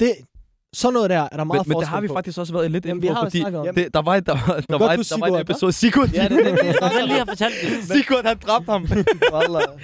det, 0.00 0.12
sådan 0.74 0.92
noget 0.92 1.10
der 1.10 1.16
er 1.16 1.28
der 1.28 1.36
Men, 1.36 1.46
meget 1.48 1.66
men 1.66 1.70
det 1.70 1.72
forskel 1.76 1.88
har 1.88 2.00
vi 2.00 2.08
på. 2.08 2.14
faktisk 2.14 2.38
også 2.38 2.52
været 2.52 2.70
lidt 2.70 2.84
inde 2.86 3.08
på, 3.08 3.14
fordi 3.22 3.38
det, 3.74 3.94
der 3.94 4.02
var, 4.02 4.14
et- 4.16 4.26
der, 4.26 4.32
var- 4.32 4.40
der, 4.70 4.78
var, 4.78 4.92
et- 4.92 5.10
der 5.10 5.18
var 5.18 5.26
en 5.26 5.40
episode. 5.40 5.72
Sigurd, 5.72 6.08
Ja, 6.08 6.22
det 6.22 6.30
det, 6.30 6.38
det, 6.44 6.46
Jeg 6.98 7.04
lige 7.06 7.18
har 7.18 7.24
fortalt 7.24 7.54
det. 7.62 7.84
Sigurd, 7.96 8.24
han 8.24 8.36
dræbte 8.46 8.70
ham. 8.72 8.82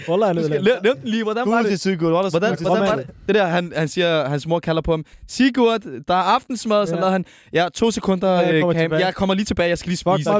Wallah. 0.09 0.35
Den 0.85 0.97
lige. 1.05 1.23
Hvordan 1.25 1.51
var 1.51 1.63
det? 1.63 1.81
Sigurd. 1.81 2.31
Hvordan, 2.31 2.57
til 2.57 2.67
hvordan 2.67 2.89
var 2.89 2.97
det? 2.97 3.07
Det 3.27 3.35
der, 3.35 3.47
han, 3.47 3.73
han 3.77 3.89
siger, 3.89 4.29
hans 4.29 4.47
mor 4.47 4.61
kalder 4.61 4.83
på 4.83 4.91
ham. 4.91 5.05
Sigurd, 5.29 5.81
der 6.09 6.15
er 6.15 6.19
aftensmad. 6.35 6.87
Så 6.87 6.95
lavede 6.95 7.11
han, 7.11 7.25
ja, 7.53 7.69
to 7.75 7.91
sekunder. 7.91 8.29
Ja, 8.33 8.39
jeg 8.39 8.55
øh, 8.55 8.61
kommer 8.63 8.99
jeg 8.99 9.15
kommer 9.15 9.35
lige 9.35 9.45
tilbage, 9.45 9.69
jeg 9.69 9.79
skal 9.79 9.89
lige 9.89 9.97
spise. 9.97 10.31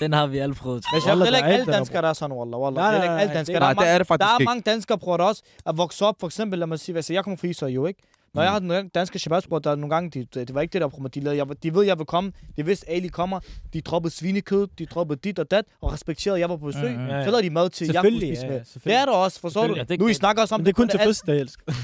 Den 0.00 0.12
har 0.12 0.26
vi 0.26 0.38
alle 0.38 0.54
prøvet. 0.54 0.84
Men 0.92 1.02
jeg 1.06 1.10
heller 1.10 1.24
der 1.30 1.36
ikke 1.36 1.48
alle 1.48 1.66
der 1.66 1.72
er 1.72 1.76
danskere, 1.76 2.02
der 2.02 2.08
er 2.08 2.12
sådan, 2.12 2.36
Wallah. 2.36 2.60
Wallah. 2.60 2.92
Det 2.94 2.98
er 2.98 3.02
ikke 3.02 3.14
alle 3.14 3.34
danskere. 3.34 3.60
Der 3.60 3.66
er 3.66 3.74
mange- 3.74 4.62
Der 4.64 4.70
er 4.70 4.74
danskere, 4.74 4.98
der 5.18 5.24
også 5.24 5.42
er 5.66 5.72
vokset 5.72 6.02
op. 6.08 6.14
For 6.20 6.26
eksempel, 6.26 6.58
lad 6.58 6.66
mig 6.66 6.78
sige, 6.80 7.02
jeg 7.10 7.24
kommer 7.24 7.36
fra 7.38 7.46
Israel 7.48 7.74
jo, 7.74 7.86
ikke? 7.86 8.02
Når 8.36 8.42
jeg 8.42 8.52
har 8.52 8.58
den 8.58 8.88
danske 8.88 9.20
bror, 9.48 9.58
der 9.58 9.70
er 9.70 9.74
nogle 9.74 9.94
gange, 9.94 10.10
de, 10.10 10.26
det 10.40 10.54
var 10.54 10.60
ikke 10.60 10.72
det 10.72 10.80
der 10.80 10.88
problem, 10.88 11.10
de 11.10 11.20
lavede. 11.20 11.38
Jeg, 11.38 11.62
de 11.62 11.74
ved, 11.74 11.82
jeg 11.84 11.98
vil 11.98 12.06
komme. 12.06 12.32
De 12.56 12.64
vidste, 12.66 12.90
Ali 12.90 13.08
kommer. 13.08 13.40
De 13.72 13.80
droppede 13.80 14.14
svinekød, 14.14 14.66
de 14.78 14.86
droppede 14.86 15.20
dit 15.24 15.38
og 15.38 15.50
dat, 15.50 15.64
og 15.82 15.92
respekterede, 15.92 16.36
at 16.36 16.40
jeg 16.40 16.48
var 16.50 16.56
på 16.56 16.66
besøg. 16.66 16.90
Mhm. 16.90 17.06
Ja, 17.06 17.16
ja. 17.16 17.24
Så 17.24 17.30
lavede 17.30 17.42
de 17.48 17.50
mad 17.50 17.70
til, 17.70 17.86
jeg 17.86 17.94
kunne 17.94 18.02
Selvfølgelig, 18.10 18.36
spise 18.36 18.46
ja, 18.46 18.52
med. 18.52 18.60
ja, 18.86 18.90
Det 18.90 18.94
er 19.00 19.04
der 19.04 19.12
også, 19.12 19.40
forstår 19.40 19.66
du? 19.66 19.74
Ja, 19.76 19.82
det- 19.82 20.00
Nu 20.00 20.08
I 20.08 20.14
snakker 20.14 20.42
også 20.42 20.54
om 20.54 20.60
Men 20.60 20.66
det 20.66 20.72
er 20.72 20.74
kun 20.76 20.88
til 20.88 21.00
fødselsdag, 21.00 21.40
elsk. 21.40 21.60
Nej, 21.66 21.74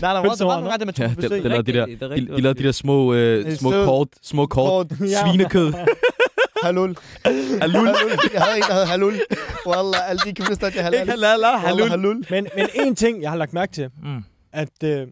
nej, 0.00 0.22
der 0.22 0.44
var 0.44 0.54
nogle 0.60 0.70
gange, 0.70 0.84
man 0.84 0.94
Ja, 0.98 1.06
tog 1.06 1.14
på 1.14 1.20
det, 1.20 1.30
besøg. 1.30 1.42
det 1.42 1.50
lavede 1.50 1.72
de 1.72 1.72
Det 1.72 2.02
er 2.02 2.38
lavede 2.40 2.58
de 2.58 2.64
der 2.64 2.72
små, 2.72 3.14
øh, 3.14 3.44
Det 3.44 3.58
små 3.58 3.70
kort, 3.70 4.08
små 4.22 4.46
kort. 4.46 4.86
Ja. 5.00 5.30
svinekød. 5.30 5.72
Halul. 6.64 6.96
Halul. 7.60 7.86
Jeg 8.34 8.42
havde 8.42 8.56
en, 8.56 8.62
der 8.68 8.74
hed 8.74 8.84
Halul. 8.84 9.14
Wallah, 9.66 10.10
alle 10.10 10.20
de 10.24 10.32
kan 10.34 10.44
forstå, 10.44 10.66
at 10.66 10.74
jeg 10.76 10.84
halal. 10.84 11.00
Ikke 11.00 11.10
halal, 11.10 11.44
halul. 11.58 11.88
Halul. 11.88 12.24
Men, 12.30 12.46
men 12.56 12.66
en 12.74 12.94
ting, 12.94 13.22
jeg 13.22 13.30
har 13.30 13.36
lagt 13.36 13.52
mærke 13.52 13.72
til, 13.72 13.88
Mm. 14.02 14.24
at 14.52 14.82
øh, 14.84 15.06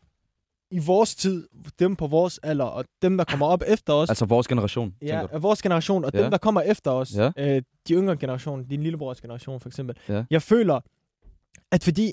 i 0.73 0.79
vores 0.79 1.15
tid, 1.15 1.49
dem 1.79 1.97
på 1.97 2.07
vores 2.07 2.39
alder, 2.39 2.65
og 2.65 2.85
dem, 3.03 3.17
der 3.17 3.25
kommer 3.25 3.47
op 3.47 3.63
efter 3.67 3.93
os, 3.93 4.09
Altså 4.09 4.25
vores 4.25 4.49
generation, 4.49 4.95
ja, 5.03 5.07
tænker 5.07 5.27
du? 5.27 5.39
vores 5.39 5.63
generation, 5.63 6.05
og 6.05 6.11
Ja. 6.15 6.23
dem, 6.23 6.31
der 6.31 6.39
kommer 6.39 6.61
efter 6.61 6.91
os, 6.91 7.15
Ja. 7.17 7.31
øh, 7.39 7.63
de 7.89 7.95
yngre 7.95 8.17
generationer, 8.17 8.65
din 8.65 8.83
lillebrors 8.83 9.21
generation 9.21 9.61
for 9.61 9.69
eksempel, 9.69 9.97
Ja. 10.09 10.25
jeg 10.31 10.43
føler, 10.43 10.81
at 11.73 11.85
fordi 11.85 12.13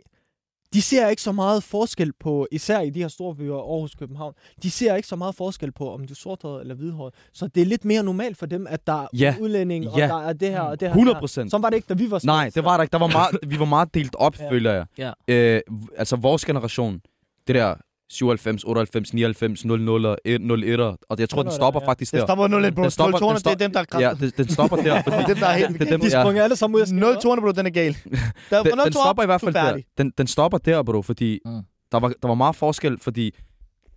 de 0.74 0.82
ser 0.82 1.08
ikke 1.08 1.22
så 1.22 1.32
meget 1.32 1.64
forskel 1.64 2.14
på, 2.20 2.48
især 2.52 2.80
i 2.82 2.90
de 2.90 3.00
her 3.02 3.08
store 3.08 3.36
byer, 3.36 3.56
Aarhus, 3.56 3.96
København, 3.96 4.34
de 4.64 4.72
ser 4.72 4.96
ikke 4.96 5.08
så 5.08 5.16
meget 5.16 5.36
forskel 5.36 5.72
på, 5.72 5.94
om 5.94 6.08
du 6.08 6.14
er 6.14 6.16
sorthåret 6.16 6.62
eller 6.62 6.76
hvidhåret. 6.76 7.14
Så 7.34 7.48
det 7.48 7.62
er 7.62 7.66
lidt 7.66 7.86
mere 7.86 8.04
normalt 8.04 8.38
for 8.38 8.46
dem, 8.46 8.68
at 8.70 8.88
der 8.88 8.94
er 9.04 9.08
Ja. 9.14 9.36
udlænding, 9.42 9.90
og 9.90 9.98
Ja. 10.00 10.08
der 10.08 10.18
er 10.22 10.34
det 10.34 10.50
her 10.50 10.62
og 10.62 10.80
det 10.80 10.88
her. 10.88 10.94
100 10.96 11.14
der. 11.16 11.20
procent. 11.20 11.52
Sådan 11.52 11.64
var 11.64 11.70
det 11.70 11.76
ikke, 11.78 11.86
da 11.90 11.94
vi 11.94 12.12
var 12.12 12.20
små. 12.20 12.28
Nej, 12.34 12.52
det 12.56 12.64
var 12.64 12.78
der 12.78 12.82
ikke. 12.84 12.92
Der 12.92 12.98
var 13.00 13.08
meget, 13.08 13.38
vi 13.48 13.60
var 13.60 13.66
meget 13.66 13.94
delt 13.94 14.16
op, 14.16 14.40
Ja. 14.40 14.52
føler 14.52 14.74
jeg. 14.74 14.86
Ja. 14.98 15.12
Øh, 15.28 15.62
altså 15.98 16.16
vores 16.16 16.46
generation, 16.46 17.02
det 17.48 17.56
der 17.56 17.76
97, 18.12 18.64
98, 18.64 19.14
99, 19.14 19.66
00 19.66 20.06
og 20.06 20.18
01, 20.26 20.80
og 20.80 21.20
jeg 21.20 21.30
tror, 21.30 21.44
den 21.44 21.52
stopper 21.52 21.80
faktisk 21.86 22.12
der. 22.14 22.26
stopper 22.26 22.48
0 22.48 22.72
på 22.72 22.82
Den 22.84 22.92
stopper- 22.92 23.20
0 23.20 23.30
den 23.36 23.38
det 23.38 23.52
er 23.52 23.56
dem, 23.56 23.72
der 23.72 23.80
er 23.92 24.00
Ja, 24.00 24.14
den 24.38 24.50
stopper 24.50 24.78
der. 24.78 25.02
Fordi, 25.04 25.16
Det 25.18 25.24
er 25.24 25.28
dem, 25.28 25.38
der 25.38 25.48
er 25.48 25.58
helt 25.58 25.70
det 25.80 25.82
er 25.82 25.86
dem, 25.92 26.00
De 26.02 26.10
sprang 26.10 26.40
alle 26.40 26.56
sammen 26.56 26.76
ud 26.76 26.82
af 26.82 26.94
0 26.94 27.18
200 27.22 27.46
bro, 27.46 27.52
den 27.52 27.66
er 27.66 27.70
gal. 27.70 27.94
Der, 28.50 28.64
den, 28.64 28.78
den 28.86 28.94
stopper 28.94 29.24
i 29.24 29.26
hvert 29.26 29.42
fald 29.42 29.54
der. 29.54 29.74
der. 29.76 29.82
Den, 29.98 30.12
den 30.18 30.28
stopper 30.28 30.58
der, 30.58 30.84
bro, 30.84 31.02
fordi 31.02 31.40
Mm. 31.46 31.62
der, 31.92 32.00
var, 32.00 32.14
der 32.22 32.28
var 32.28 32.36
meget 32.36 32.56
forskel, 32.56 33.00
fordi 33.00 33.32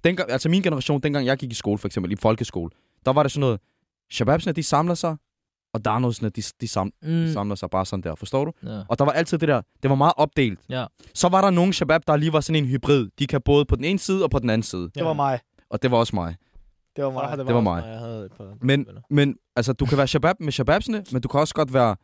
dengang, 0.04 0.30
altså 0.32 0.48
min 0.48 0.62
generation, 0.62 1.00
dengang 1.00 1.26
jeg 1.26 1.36
gik 1.38 1.50
i 1.50 1.54
skole, 1.54 1.78
for 1.78 1.88
eksempel 1.88 2.12
i 2.12 2.16
folkeskole, 2.16 2.70
der 3.06 3.12
var 3.12 3.22
det 3.22 3.32
sådan 3.32 3.40
noget, 3.40 3.60
shababsene, 4.12 4.52
de 4.52 4.62
samler 4.62 4.94
sig, 4.94 5.16
og 5.74 5.84
darnosene, 5.84 6.28
de, 6.28 6.42
de, 6.60 6.68
sam, 6.68 6.92
Mm. 7.02 7.08
de 7.08 7.32
samler 7.32 7.54
sig 7.54 7.70
bare 7.70 7.86
sådan 7.86 8.02
der, 8.02 8.14
forstår 8.14 8.44
du? 8.44 8.52
Ja. 8.66 8.80
Og 8.88 8.98
der 8.98 9.04
var 9.04 9.12
altid 9.12 9.38
det 9.38 9.48
der, 9.48 9.62
det 9.82 9.90
var 9.90 9.96
meget 9.96 10.12
opdelt. 10.16 10.58
Ja. 10.68 10.86
Så 11.14 11.28
var 11.28 11.40
der 11.40 11.50
nogle 11.50 11.72
shabab, 11.72 12.00
der 12.06 12.16
lige 12.16 12.32
var 12.32 12.40
sådan 12.40 12.64
en 12.64 12.68
hybrid. 12.70 13.08
De 13.18 13.26
kan 13.26 13.40
både 13.44 13.64
på 13.64 13.76
den 13.76 13.84
ene 13.84 13.98
side 13.98 14.24
og 14.24 14.30
på 14.30 14.38
den 14.38 14.50
anden 14.50 14.62
side. 14.62 14.90
Det 14.94 15.04
var 15.04 15.12
mig. 15.12 15.40
Og 15.70 15.82
det 15.82 15.90
var 15.90 15.96
også 15.96 16.16
mig. 16.16 16.36
Det 16.96 17.04
var 17.04 17.10
Ja, 17.10 17.14
mig. 17.28 17.38
det 17.38 17.46
var 17.46 17.52
også 17.54 17.60
mig. 17.62 17.84
Jeg 17.86 17.98
havde 17.98 18.24
et 18.24 18.32
par 18.32 18.54
Men, 18.62 18.86
men 19.10 19.36
altså, 19.56 19.72
du 19.72 19.86
kan 19.86 19.98
være 19.98 20.06
shabab 20.08 20.34
med 20.40 20.52
shababsene, 20.52 21.04
men 21.12 21.22
du 21.22 21.28
kan 21.28 21.40
også 21.40 21.54
godt 21.54 21.74
være 21.74 21.96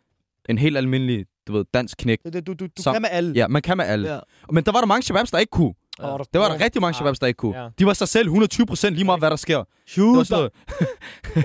en 0.49 0.59
helt 0.59 0.77
almindelig, 0.77 1.27
du 1.47 1.53
ved, 1.53 1.65
dansk 1.75 1.99
knæk. 1.99 2.19
Det- 2.25 2.33
det- 2.33 2.47
Du, 2.47 2.53
du, 2.53 2.67
du 2.67 2.83
Så- 2.83 2.93
kan 2.93 3.03
med 3.03 3.09
alle. 3.13 3.33
Ja, 3.35 3.49
man 3.49 3.63
kan 3.63 3.77
med 3.77 3.85
alle. 3.85 4.13
Ja. 4.15 4.19
Men 4.53 4.65
der 4.65 4.73
var 4.73 4.79
der 4.81 4.87
mange 4.87 5.03
shababs, 5.03 5.31
der 5.31 5.39
ikke 5.39 5.51
kunne. 5.51 5.75
Ja. 6.03 6.17
Det 6.33 6.41
var 6.41 6.49
der 6.49 6.65
rigtig 6.65 6.81
mange 6.83 6.95
shababs, 6.95 7.19
der 7.19 7.27
ikke 7.27 7.39
kunne. 7.39 7.63
Ja. 7.63 7.69
De 7.79 7.87
var 7.87 7.93
sig 7.93 8.09
selv 8.09 8.27
120 8.27 8.67
procent 8.67 8.95
lige 8.95 9.05
meget, 9.05 9.21
hvad 9.21 9.31
der 9.31 9.37
sker. 9.37 9.57
Det 9.57 9.67
var 9.67 9.75
Shoot 9.87 10.27
sådan 10.27 10.39
noget. 10.39 11.45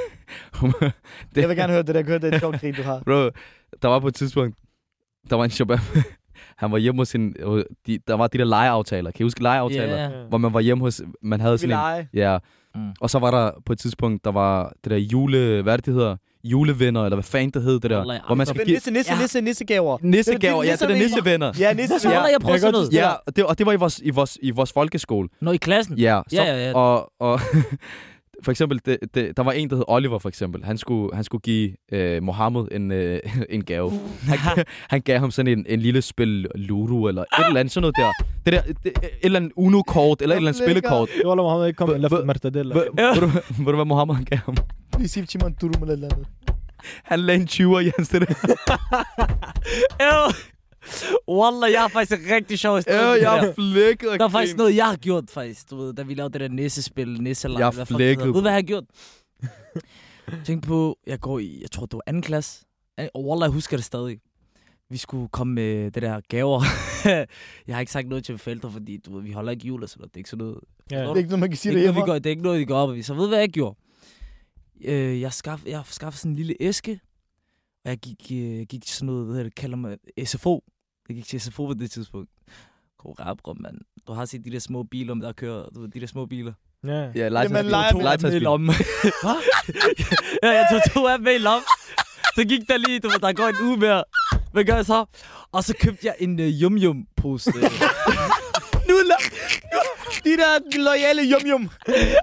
Jeg 1.35 1.49
vil 1.49 1.57
gerne 1.57 1.73
høre 1.73 1.83
det 1.83 1.95
der. 1.95 2.03
Høre 2.03 2.19
det 2.19 2.33
er 2.33 2.39
sjovt 2.39 2.59
krig, 2.59 2.77
du 2.77 2.81
har. 2.81 3.01
Bro, 3.05 3.29
der 3.81 3.87
var 3.87 3.99
på 3.99 4.07
et 4.07 4.15
tidspunkt, 4.15 4.57
der 5.29 5.35
var 5.35 5.43
en 5.43 5.49
shabab. 5.49 5.79
Han 6.57 6.71
var 6.71 6.77
hjemme 6.77 7.01
hos 7.01 7.07
sin... 7.07 7.33
De, 7.87 7.99
der 8.07 8.13
var 8.13 8.27
de 8.27 8.37
der 8.37 8.43
legeaftaler. 8.45 9.11
Kan 9.11 9.23
I 9.23 9.23
huske 9.23 9.43
legeaftaler? 9.43 9.97
Ja. 9.97 10.09
Hvor 10.29 10.37
man 10.37 10.53
var 10.53 10.59
hjemme 10.59 10.83
hos... 10.83 11.01
Man 11.21 11.41
havde 11.41 11.57
sådan 11.57 11.99
en... 11.99 12.07
Ja. 12.13 12.37
Mm. 12.75 12.81
Og 13.01 13.09
så 13.09 13.19
var 13.19 13.31
der 13.31 13.51
på 13.65 13.73
et 13.73 13.79
tidspunkt, 13.79 14.25
der 14.25 14.31
var 14.31 14.71
det 14.83 14.91
der 14.91 14.97
jule... 14.97 15.61
Hvad 15.61 15.77
det, 15.77 15.85
det 15.85 15.93
hedder? 15.93 16.15
Julevenner, 16.43 17.03
eller 17.05 17.15
hvad 17.15 17.23
fanden 17.23 17.49
det 17.51 17.63
hed, 17.63 17.79
det 17.79 17.89
der. 17.91 17.97
Wallah, 17.99 18.19
Hvor 18.25 18.35
man 18.35 18.45
skal 18.47 18.65
give... 18.65 18.75
Nisse, 18.75 18.91
nisse, 18.91 19.13
Ja. 19.13 19.21
nisse, 19.21 19.41
nissegaver. 19.41 19.97
Nissegaver, 20.01 20.63
ja, 20.63 20.71
det 20.71 20.81
er 20.81 20.87
der 20.87 20.95
nisse- 20.95 21.03
nissevenner. 21.03 21.51
Ja, 21.59 21.73
nisse. 21.73 21.99
Så 21.99 22.07
holder 22.09 22.29
jeg 22.29 22.39
prøve 22.41 22.51
jeg 22.51 22.59
sådan 22.59 22.73
noget. 22.73 22.93
Ja, 22.93 23.09
og 23.11 23.35
det, 23.35 23.45
og 23.45 23.57
det 23.57 23.65
var 23.65 23.71
i 23.71 23.75
vores, 23.75 23.99
i 24.03 24.09
vores, 24.09 24.37
i 24.41 24.51
vores 24.51 24.71
folkeskole. 24.73 25.29
Nå, 25.41 25.51
i 25.51 25.57
klassen? 25.57 25.97
Ja, 25.97 26.21
så, 26.29 26.35
Ja, 26.35 26.43
ja, 26.43 26.67
ja. 26.69 26.73
Og, 26.75 27.11
og 27.19 27.39
for 28.43 28.51
eksempel, 28.51 28.79
det, 28.85 28.97
det, 29.13 29.37
der 29.37 29.43
var 29.43 29.51
en, 29.51 29.69
der 29.69 29.75
hed 29.75 29.83
Oliver, 29.87 30.19
for 30.19 30.29
eksempel. 30.29 30.63
Han 30.63 30.77
skulle, 30.77 31.15
han 31.15 31.23
skulle 31.23 31.41
give 31.41 31.71
øh, 31.91 32.23
Mohammed 32.23 32.67
en, 32.71 32.91
øh, 32.91 33.19
en 33.49 33.63
gave. 33.63 33.91
Han, 34.27 34.65
han 34.89 35.01
gav 35.01 35.19
ham 35.19 35.31
sådan 35.31 35.59
en, 35.59 35.65
en 35.69 35.79
lille 35.79 36.01
spil 36.01 36.47
Ludo, 36.55 37.07
eller 37.07 37.21
et 37.21 37.27
eller 37.47 37.59
andet, 37.59 37.71
sådan 37.73 37.81
noget 37.81 37.95
der. 37.97 38.11
Det 38.45 38.53
der, 38.53 38.61
det, 38.83 38.91
et 39.03 39.09
eller 39.21 39.39
andet 39.39 39.51
Uno-kort, 39.55 40.21
eller 40.21 40.35
et 40.35 40.37
eller 40.37 40.49
andet 40.49 40.63
spillekort. 40.63 41.09
Det 41.17 41.27
var 41.27 41.35
Mohammed 41.35 41.67
ikke 41.67 41.77
kom 41.77 41.89
med 41.89 42.11
hva- 42.11 42.25
Martadella. 42.25 42.75
Ved 42.75 43.65
du, 43.65 43.75
hvad 43.75 43.85
Mohammed 43.85 44.15
han 44.15 44.23
gav 44.25 44.39
ham? 44.45 44.55
Mig, 44.99 45.61
du 45.61 45.67
eller 45.67 45.83
et 45.87 45.91
eller 45.91 46.09
andet. 46.13 46.27
Han 47.03 47.19
lagde 47.19 47.41
en 47.41 47.47
20'er 47.47 47.79
i 47.79 47.91
hans 47.97 48.09
det 48.13 48.21
der. 48.21 48.35
Wallah, 51.27 51.71
jeg 51.71 51.81
har 51.81 51.87
faktisk 51.87 52.21
en 52.21 52.35
rigtig 52.35 52.59
sjov 52.59 52.75
historie. 52.75 52.99
Ja, 53.01 53.13
det 53.13 53.21
jeg 53.21 53.31
har 53.31 53.53
flækket 53.53 54.09
Der 54.19 54.25
er 54.25 54.29
faktisk 54.29 54.57
noget, 54.57 54.75
jeg 54.75 54.85
har 54.85 54.95
gjort, 54.95 55.29
faktisk. 55.29 55.69
Du 55.69 55.77
ved, 55.77 55.93
da 55.93 56.03
vi 56.03 56.13
lavede 56.13 56.33
det 56.33 56.41
der 56.41 56.47
nissespil, 56.47 57.21
nisselag. 57.21 57.59
Jeg 57.59 57.71
det 57.71 57.79
hedder. 57.79 57.95
flækket. 57.95 58.25
Ved 58.25 58.33
du, 58.33 58.41
hvad 58.41 58.51
jeg 58.51 58.57
har 58.57 58.61
gjort? 58.61 58.83
Tænk 60.45 60.67
på, 60.67 60.97
jeg 61.07 61.19
går 61.19 61.39
i, 61.39 61.57
jeg 61.61 61.71
tror, 61.71 61.85
det 61.85 61.93
var 61.93 62.01
anden 62.05 62.21
klasse. 62.23 62.65
Og 63.13 63.25
Wallah, 63.25 63.47
jeg 63.47 63.53
husker 63.53 63.77
det 63.77 63.85
stadig. 63.85 64.19
Vi 64.89 64.97
skulle 64.97 65.27
komme 65.27 65.53
med 65.53 65.91
det 65.91 66.01
der 66.03 66.21
gaver. 66.29 66.63
jeg 67.67 67.75
har 67.75 67.79
ikke 67.79 67.91
sagt 67.91 68.07
noget 68.07 68.23
til 68.23 68.33
mine 68.33 68.39
forældre, 68.39 68.71
fordi 68.71 68.97
du 68.97 69.15
ved, 69.15 69.23
vi 69.23 69.31
holder 69.31 69.51
ikke 69.51 69.67
jul 69.67 69.83
og 69.83 69.89
sådan 69.89 69.99
noget. 70.01 70.13
Det 70.13 70.17
er 70.17 70.19
ikke 70.19 70.29
sådan 70.29 70.45
noget. 70.45 70.59
Ja. 70.91 70.99
Det 71.01 71.07
er 71.09 71.15
ikke 71.15 71.29
noget, 71.29 71.39
man 71.39 71.49
kan 71.49 71.51
Det 71.51 71.59
sige 71.59 71.71
ikke 71.71 71.81
noget, 71.81 71.95
vi 71.95 72.01
går, 72.11 72.13
det 72.13 72.25
er 72.25 72.29
ikke 72.29 72.43
noget, 72.43 72.59
vi 72.59 72.65
går 72.65 72.75
op 72.75 72.95
i. 72.95 73.01
Så 73.01 73.13
ved 73.13 73.21
du, 73.23 73.27
hvad 73.27 73.39
jeg 73.39 73.49
gjorde? 73.49 73.75
Øh, 74.85 75.21
jeg, 75.21 75.33
skaff, 75.33 75.65
jeg 75.65 75.81
skaffede 75.85 76.19
sådan 76.19 76.31
en 76.31 76.35
lille 76.35 76.55
æske, 76.59 76.99
og 77.85 77.89
jeg 77.89 77.97
gik, 77.97 78.31
øh, 78.31 78.65
gik 78.69 78.83
til 78.85 78.95
sådan 78.95 79.05
noget, 79.05 79.25
hvad 79.25 79.35
hedder 79.35 79.43
det, 79.49 79.55
kalder 79.55 79.77
man 79.77 79.97
SFO. 80.25 80.63
Jeg 81.09 81.15
gik 81.15 81.25
til 81.27 81.41
SFO 81.41 81.65
på 81.65 81.73
det 81.73 81.91
tidspunkt. 81.91 82.29
Rap, 83.05 83.37
mand. 83.59 83.77
Du 84.07 84.13
har 84.13 84.25
set 84.25 84.45
de 84.45 84.51
der 84.51 84.59
små 84.59 84.83
biler, 84.83 85.13
der 85.15 85.31
kører, 85.31 85.69
du 85.75 85.81
ved, 85.81 85.89
de 85.89 85.99
der 85.99 86.07
små 86.07 86.25
biler. 86.25 86.53
Ja. 86.83 86.89
Ja, 86.91 87.01
Jamen, 87.15 87.31
legetøjsbil. 87.33 87.71
leger- 87.71 87.91
to 87.91 87.99
af 88.07 88.17
dem 88.19 88.29
med 88.29 88.35
i 88.35 88.39
lommen. 88.39 88.69
ja, 90.43 90.49
jeg 90.49 90.67
tog 90.71 90.93
to 90.93 91.07
af 91.07 91.19
med 91.19 91.35
i 91.35 91.37
lommen. 91.37 91.63
Så 92.35 92.45
gik 92.49 92.67
der 92.69 92.77
lige, 92.77 92.99
du 92.99 93.09
ved, 93.09 93.19
der 93.19 93.33
går 93.33 93.47
en 93.47 93.55
uge 93.67 93.77
mere. 93.77 94.03
Hvad 94.51 94.63
gør 94.65 94.75
jeg 94.75 94.85
så? 94.85 95.05
Og 95.51 95.63
så 95.63 95.73
købte 95.79 96.07
jeg 96.07 96.15
en 96.19 96.39
uh, 96.39 96.45
yum-yum-pose. 96.45 97.51
øh. 98.93 98.99
Nudler! 98.99 99.15
De 100.23 100.29
der 100.37 100.79
loyale 100.83 101.21
yum-yum. 101.21 101.69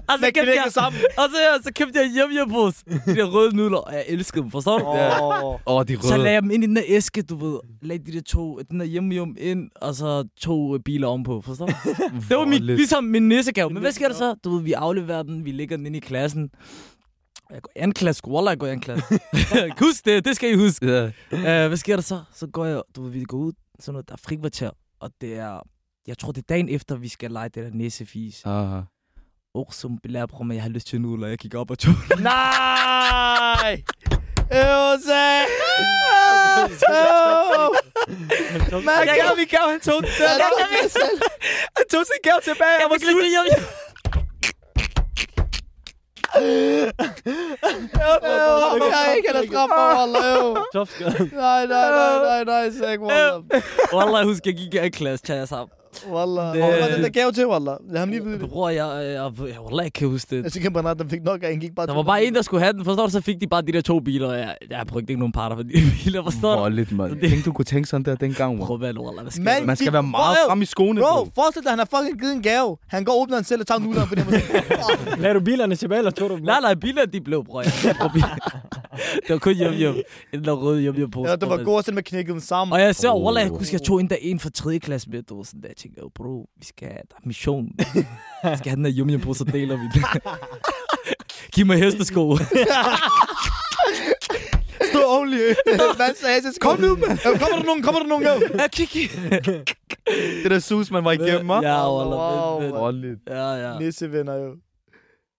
og, 0.08 0.18
så 0.18 0.30
købte 0.34 0.52
jeg, 0.52 0.64
sammen. 0.68 1.00
og 1.18 1.24
så, 1.30 1.62
så 1.64 1.72
købte 1.78 1.98
jeg 1.98 2.10
yum-yum-pose. 2.16 2.84
De 3.06 3.14
der 3.14 3.24
røde 3.24 3.56
nudler, 3.56 3.78
og 3.78 3.92
jeg 3.94 4.04
elskede 4.08 4.42
dem, 4.42 4.50
forstår 4.50 4.78
du? 4.78 4.84
Åh. 4.84 5.44
Åh, 5.44 5.60
oh, 5.66 5.84
de 5.88 5.96
røde. 5.96 6.08
Så 6.08 6.16
lagde 6.16 6.34
jeg 6.34 6.42
dem 6.42 6.50
ind 6.50 6.64
i 6.64 6.66
den 6.66 6.76
der 6.76 6.82
æske, 6.86 7.22
du 7.22 7.36
ved. 7.36 7.60
Lagde 7.82 8.04
de 8.06 8.12
der 8.12 8.22
to, 8.22 8.60
den 8.70 8.80
der 8.80 8.86
yum-yum 8.86 9.36
ind, 9.38 9.70
og 9.74 9.94
så 9.94 10.28
to 10.40 10.74
øh, 10.74 10.80
biler 10.80 11.06
ovenpå, 11.06 11.40
forstår 11.40 11.66
du? 11.66 11.72
Det 12.28 12.36
var 12.36 12.44
mit, 12.46 12.62
ligesom 12.62 13.04
min 13.04 13.28
nissegave. 13.28 13.70
Men 13.70 13.82
hvad 13.82 13.92
sker 13.92 14.08
der 14.08 14.14
så? 14.14 14.34
Du 14.44 14.54
ved, 14.54 14.62
vi 14.62 14.72
afleverer 14.72 15.22
den, 15.22 15.44
vi 15.44 15.52
lægger 15.52 15.76
den 15.76 15.86
ind 15.86 15.96
i 15.96 16.00
klassen. 16.00 16.50
Jeg 17.50 17.62
går 17.62 17.70
i 17.76 17.78
anden 17.78 17.94
klasse, 17.94 18.22
Wallah, 18.28 18.50
jeg 18.52 18.58
går 18.58 18.66
i 18.66 18.70
anden 18.70 18.82
klasse. 18.82 19.04
Husk 19.80 20.04
det, 20.04 20.24
det 20.24 20.36
skal 20.36 20.50
I 20.50 20.54
huske. 20.56 20.86
Ja. 20.86 21.04
Uh, 21.32 21.68
hvad 21.68 21.76
sker 21.76 21.96
der 21.96 22.02
så? 22.02 22.20
Så 22.34 22.46
går 22.46 22.64
jeg, 22.64 22.82
du 22.96 23.02
ved, 23.02 23.10
vi 23.10 23.24
går 23.24 23.38
ud, 23.38 23.52
sådan 23.80 23.92
noget, 23.94 24.08
der 24.08 24.14
er 24.14 24.20
frikvarter, 24.24 24.70
og 25.00 25.10
det 25.20 25.38
er, 25.38 25.60
jeg 26.06 26.18
tror, 26.18 26.32
det 26.32 26.42
er 26.42 26.46
dagen 26.48 26.68
efter, 26.68 26.96
vi 26.96 27.08
skal 27.08 27.30
lege 27.30 27.48
det 27.48 27.64
der 27.64 27.70
nissefis. 27.70 28.42
Ah. 28.46 28.82
Og 29.54 29.66
som 29.70 29.98
belærer 30.02 30.26
på 30.26 30.42
mig, 30.42 30.54
jeg 30.54 30.62
har 30.62 30.70
lyst 30.70 30.86
til 30.86 31.00
nudler, 31.00 31.28
jeg 31.28 31.38
kigger 31.38 31.58
op 31.58 31.70
og 31.70 31.78
tog. 31.78 31.94
Nej! 32.20 33.82
Øvse! 34.52 35.22
Man 38.84 39.06
kan 39.06 39.36
vi 39.36 39.44
gav, 39.44 39.70
han 39.70 39.80
tog 39.80 40.02
den 40.02 40.10
selv. 40.10 40.42
Han 41.76 41.84
tog 41.90 42.04
sin 42.06 42.20
gav 42.22 42.40
tilbage. 42.44 42.76
Jeg 42.80 42.88
var 42.90 42.98
hjem. 43.46 43.64
Jeg 48.82 48.96
har 48.96 49.14
ikke 49.14 49.32
dræbt 49.32 49.72
mig, 49.76 49.96
Wallah. 49.96 50.56
Topskade. 50.72 51.30
Nej, 51.32 51.66
nej, 51.66 51.90
nej, 51.90 52.18
nej, 52.24 52.44
nej, 52.44 52.70
sæk, 52.70 53.00
Wallah. 53.00 53.42
Wallah, 53.92 54.24
husker, 54.26 54.50
jeg 54.50 54.56
gik 54.56 54.74
i 54.74 54.88
klasse, 54.88 55.26
tager 55.26 55.38
jeg 55.38 55.48
sammen. 55.48 55.79
Wallah. 56.12 56.54
Det- 56.54 56.62
Hvor 56.62 56.80
var 56.80 56.94
den 56.94 57.02
der 57.02 57.08
gave 57.08 57.32
til, 57.32 57.46
Wallah? 57.46 57.76
Lad 57.90 57.98
ham 58.00 58.08
lige 58.08 58.24
vide 58.24 58.38
det. 58.38 58.48
Bror, 58.50 58.68
jeg, 58.68 58.76
jeg, 58.96 59.04
jeg, 59.04 59.48
jeg, 59.48 59.60
Wallah, 59.62 59.84
jeg 59.84 59.92
kan 59.92 60.08
huske 60.08 60.36
det. 60.36 60.44
Jeg 60.44 60.52
tænker 60.52 60.70
bare, 60.70 60.90
at 60.90 60.98
den 60.98 61.10
fik 61.10 61.22
nok 61.22 61.42
af, 61.42 61.48
han 61.48 61.58
gik 61.60 61.74
bare 61.74 61.86
Der 61.86 61.94
var 61.94 62.02
bare 62.02 62.24
en, 62.24 62.34
der 62.34 62.42
skulle 62.42 62.62
have 62.62 62.72
den, 62.72 62.84
forstår 62.84 63.04
du? 63.06 63.10
Så 63.12 63.20
fik 63.20 63.40
de 63.40 63.46
bare 63.46 63.62
de 63.62 63.72
der 63.72 63.80
to 63.80 64.00
biler, 64.00 64.28
og 64.28 64.38
jeg, 64.38 64.56
jeg 64.70 64.86
brugte 64.86 65.10
ikke 65.12 65.18
nogen 65.18 65.32
parter 65.32 65.56
for 65.56 65.62
de 65.62 65.68
biler, 66.04 66.22
forstår 66.22 66.54
du? 66.54 66.60
Voldeligt, 66.60 66.92
mand. 66.92 67.20
Det- 67.20 67.30
Tænk, 67.30 67.44
du 67.44 67.52
kunne 67.52 67.64
tænke 67.64 67.88
sådan 67.88 68.04
der 68.04 68.14
dengang, 68.14 68.58
Prøv 68.60 68.78
man. 68.78 68.88
at 68.88 68.94
være, 68.96 69.04
Wallah, 69.04 69.22
hvad 69.22 69.32
sker 69.32 69.42
Man- 69.42 69.60
der? 69.60 69.66
Man 69.66 69.76
skal 69.76 69.92
være 69.92 70.02
meget 70.02 70.36
Bro, 70.44 70.50
frem 70.50 70.62
i 70.62 70.64
skoene, 70.64 71.00
Bro, 71.00 71.24
bro. 71.24 71.30
forestil 71.34 71.62
dig, 71.62 71.70
han 71.72 71.78
har 71.78 71.88
fucking 71.96 72.20
givet 72.20 72.32
en 72.32 72.42
gave. 72.42 72.76
Han 72.88 73.04
går 73.04 73.12
og 73.12 73.20
åbner 73.20 73.36
den 73.36 73.44
selv 73.44 73.60
og 73.60 73.66
tager 73.66 73.78
nudlerne 73.78 74.06
på 74.08 74.14
det. 74.14 74.24
måde. 74.24 75.20
Lagde 75.22 75.34
du 75.38 75.40
bilerne 75.40 75.76
tilbage, 75.76 75.98
eller 75.98 76.10
tog 76.10 76.30
du 76.30 76.36
dem? 76.36 76.44
Nej, 76.44 76.60
nej, 76.60 76.74
biler, 76.74 77.06
de 77.06 77.20
blev, 77.20 77.44
bror. 77.44 77.62
Jeg 77.62 77.72
havde 77.82 77.94
problemer. 78.00 78.28
det 79.26 79.30
var 79.30 79.38
kun 79.38 79.54
hjem, 79.54 79.72
hjem. 79.72 79.94
En 80.32 80.44
der 80.44 80.52
røde 80.52 80.80
hjem, 80.80 80.94
hjem 80.96 81.10
på. 81.10 81.24
Ja, 81.28 81.36
det 81.36 81.48
var 81.48 81.64
godt 81.64 81.84
selv 81.84 81.94
med 81.94 82.02
knækket 82.02 82.32
dem 82.32 82.40
sammen. 82.40 82.72
Og 82.72 82.80
jeg 82.80 82.94
ser, 82.94 83.10
Oh. 83.10 83.24
Wallah, 83.24 83.42
jeg 83.42 83.50
husker, 83.50 83.78
jeg 83.78 83.82
tog 83.86 84.00
en 84.00 84.08
der 84.10 84.16
en 84.20 84.40
fra 84.40 84.50
3. 84.54 84.78
klasse 84.78 85.10
med, 85.10 85.22
du 85.22 85.44
sådan 85.44 85.60
der, 85.62 85.68
jeg 85.84 85.90
tænkte, 85.90 86.00
oh, 86.04 86.10
bro, 86.14 86.48
vi 86.56 86.64
skal, 86.64 86.88
der 86.88 87.16
er 87.16 87.26
mission. 87.26 87.66
vi 87.78 88.56
skal 88.58 88.70
have 88.70 88.76
den 88.76 88.84
der 88.84 88.92
yum 88.98 89.10
yum 89.10 89.20
på, 89.20 89.34
så 89.34 89.44
deler 89.44 89.76
vi 89.76 89.82
den. 89.94 90.04
Giv 91.54 91.66
mig 91.66 91.78
hestesko. 91.78 92.36
Stå 94.90 95.00
ordentligt. 95.06 95.56
Så 96.42 96.58
kom 96.60 96.80
nu, 96.80 96.96
mand. 96.96 97.18
Kommer 97.38 97.56
der 97.56 97.64
nogen? 97.64 97.82
Kommer 97.82 98.00
der 98.00 98.06
nogen? 98.08 98.24
Jo. 98.24 98.58
ja, 98.58 98.68
kig. 98.68 99.10
Det 100.42 100.50
der 100.50 100.58
sus, 100.58 100.90
man 100.90 101.04
var 101.04 101.12
igennem, 101.12 101.50
hva'? 101.50 101.62
Ja, 101.62 101.88
Wow, 101.88 101.98
Wallah. 101.98 102.62
men- 102.62 102.70
men- 102.72 102.80
Voldeligt. 102.80 103.20
Ja, 103.28 103.52
ja. 103.52 103.78
Nissevenner 103.78 104.34
jo. 104.34 104.56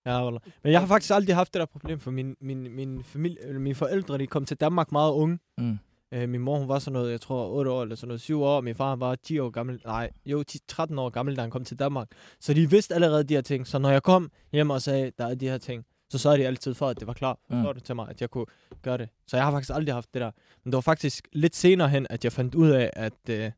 Ja, 0.05 0.24
Wallah. 0.24 0.41
Men 0.63 0.71
jeg 0.74 0.79
har 0.79 0.88
faktisk 0.88 1.13
aldrig 1.13 1.36
haft 1.36 1.53
det 1.53 1.60
der 1.60 1.65
problem, 1.65 2.00
for 2.00 2.12
min, 2.12 2.36
min, 2.41 2.75
min, 2.75 3.03
familie, 3.03 3.38
eller 3.48 3.60
mine 3.60 3.75
forældre, 3.75 4.17
de 4.17 4.27
kom 4.27 4.45
til 4.45 4.57
Danmark 4.57 4.91
meget 4.91 5.12
unge. 5.12 5.39
Mm. 5.57 5.77
Øh, 6.13 6.30
min 6.30 6.41
mor, 6.41 6.58
hun 6.60 6.68
var 6.68 6.80
sådan 6.80 6.94
noget, 6.94 7.12
jeg 7.12 7.22
tror 7.22 7.48
8 7.48 7.72
år 7.72 7.82
eller 7.82 7.96
sådan 7.96 8.08
noget, 8.08 8.22
7 8.22 8.41
år. 8.41 8.62
Min 8.62 8.75
far 8.75 8.96
var 8.96 9.15
10 9.15 9.39
år 9.39 9.50
gammel, 9.50 9.82
nej, 9.86 10.10
jo 10.25 10.44
10, 10.44 10.60
13 10.68 11.00
år 11.00 11.10
gammel, 11.10 11.36
da 11.36 11.41
han 11.41 11.50
kom 11.51 11.65
til 11.65 11.80
Danmark. 11.80 12.08
Så 12.39 12.53
de 12.53 12.70
vidste 12.70 12.96
allerede 12.96 13.24
de 13.24 13.34
her 13.34 13.41
ting. 13.41 13.68
Så 13.68 13.80
når 13.80 13.89
jeg 13.89 14.03
kom 14.03 14.32
hjem 14.51 14.70
og 14.70 14.82
sagde, 14.82 15.12
der 15.18 15.25
er 15.27 15.36
de 15.36 15.50
her 15.50 15.58
ting, 15.58 15.86
så 16.10 16.18
sørgede 16.18 16.41
de 16.41 16.48
altid 16.48 16.74
for, 16.74 16.88
at 16.88 17.00
det 17.00 17.08
var 17.08 17.13
klar. 17.13 17.39
Forstår 17.50 17.70
Mm. 17.74 17.80
du 17.80 17.80
til 17.80 17.96
mig, 17.96 18.10
at 18.10 18.22
jeg 18.22 18.30
kunne 18.30 18.46
gøre 18.82 18.98
det. 18.98 19.10
Så 19.27 19.38
jeg 19.38 19.46
har 19.46 19.51
faktisk 19.51 19.72
aldrig 19.75 19.94
haft 19.96 20.13
det 20.13 20.22
der. 20.22 20.32
Men 20.63 20.72
det 20.72 20.75
var 20.75 20.82
faktisk 20.82 21.27
lidt 21.34 21.56
senere 21.56 21.89
hen, 21.89 22.08
at 22.10 22.24
jeg 22.24 22.32
fandt 22.32 22.56
ud 22.56 22.70
af, 22.70 22.89
at 22.94 23.13
øh, 23.30 23.51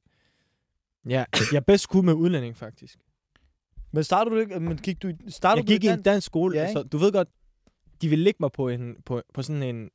ja, 1.09 1.25
jeg 1.53 1.65
bedst 1.65 1.89
kunne 1.89 2.05
med 2.05 2.13
udlænding, 2.13 2.57
faktisk. 2.57 2.99
Men 3.91 4.03
startede 4.03 4.35
du 4.35 4.39
ikke? 4.39 4.59
Men 4.59 4.77
gik 4.77 5.03
du. 5.03 5.11
Startede 5.27 5.59
Jeg 5.59 5.67
gik 5.67 5.81
du 5.89 5.93
i 5.93 5.93
en 5.97 6.01
dansk 6.01 6.25
skole. 6.25 6.55
Ja, 6.55 6.61
Ja, 6.61 6.67
altså, 6.67 6.83
du 6.83 6.97
ved 6.97 7.11
godt, 7.11 7.27
de 8.01 8.09
ville 8.09 8.23
lægge 8.23 8.37
mig 8.39 8.51
på, 8.51 8.69
en, 8.69 8.95
på, 9.05 9.21
på 9.33 9.41
sådan 9.41 9.63
en, 9.63 9.89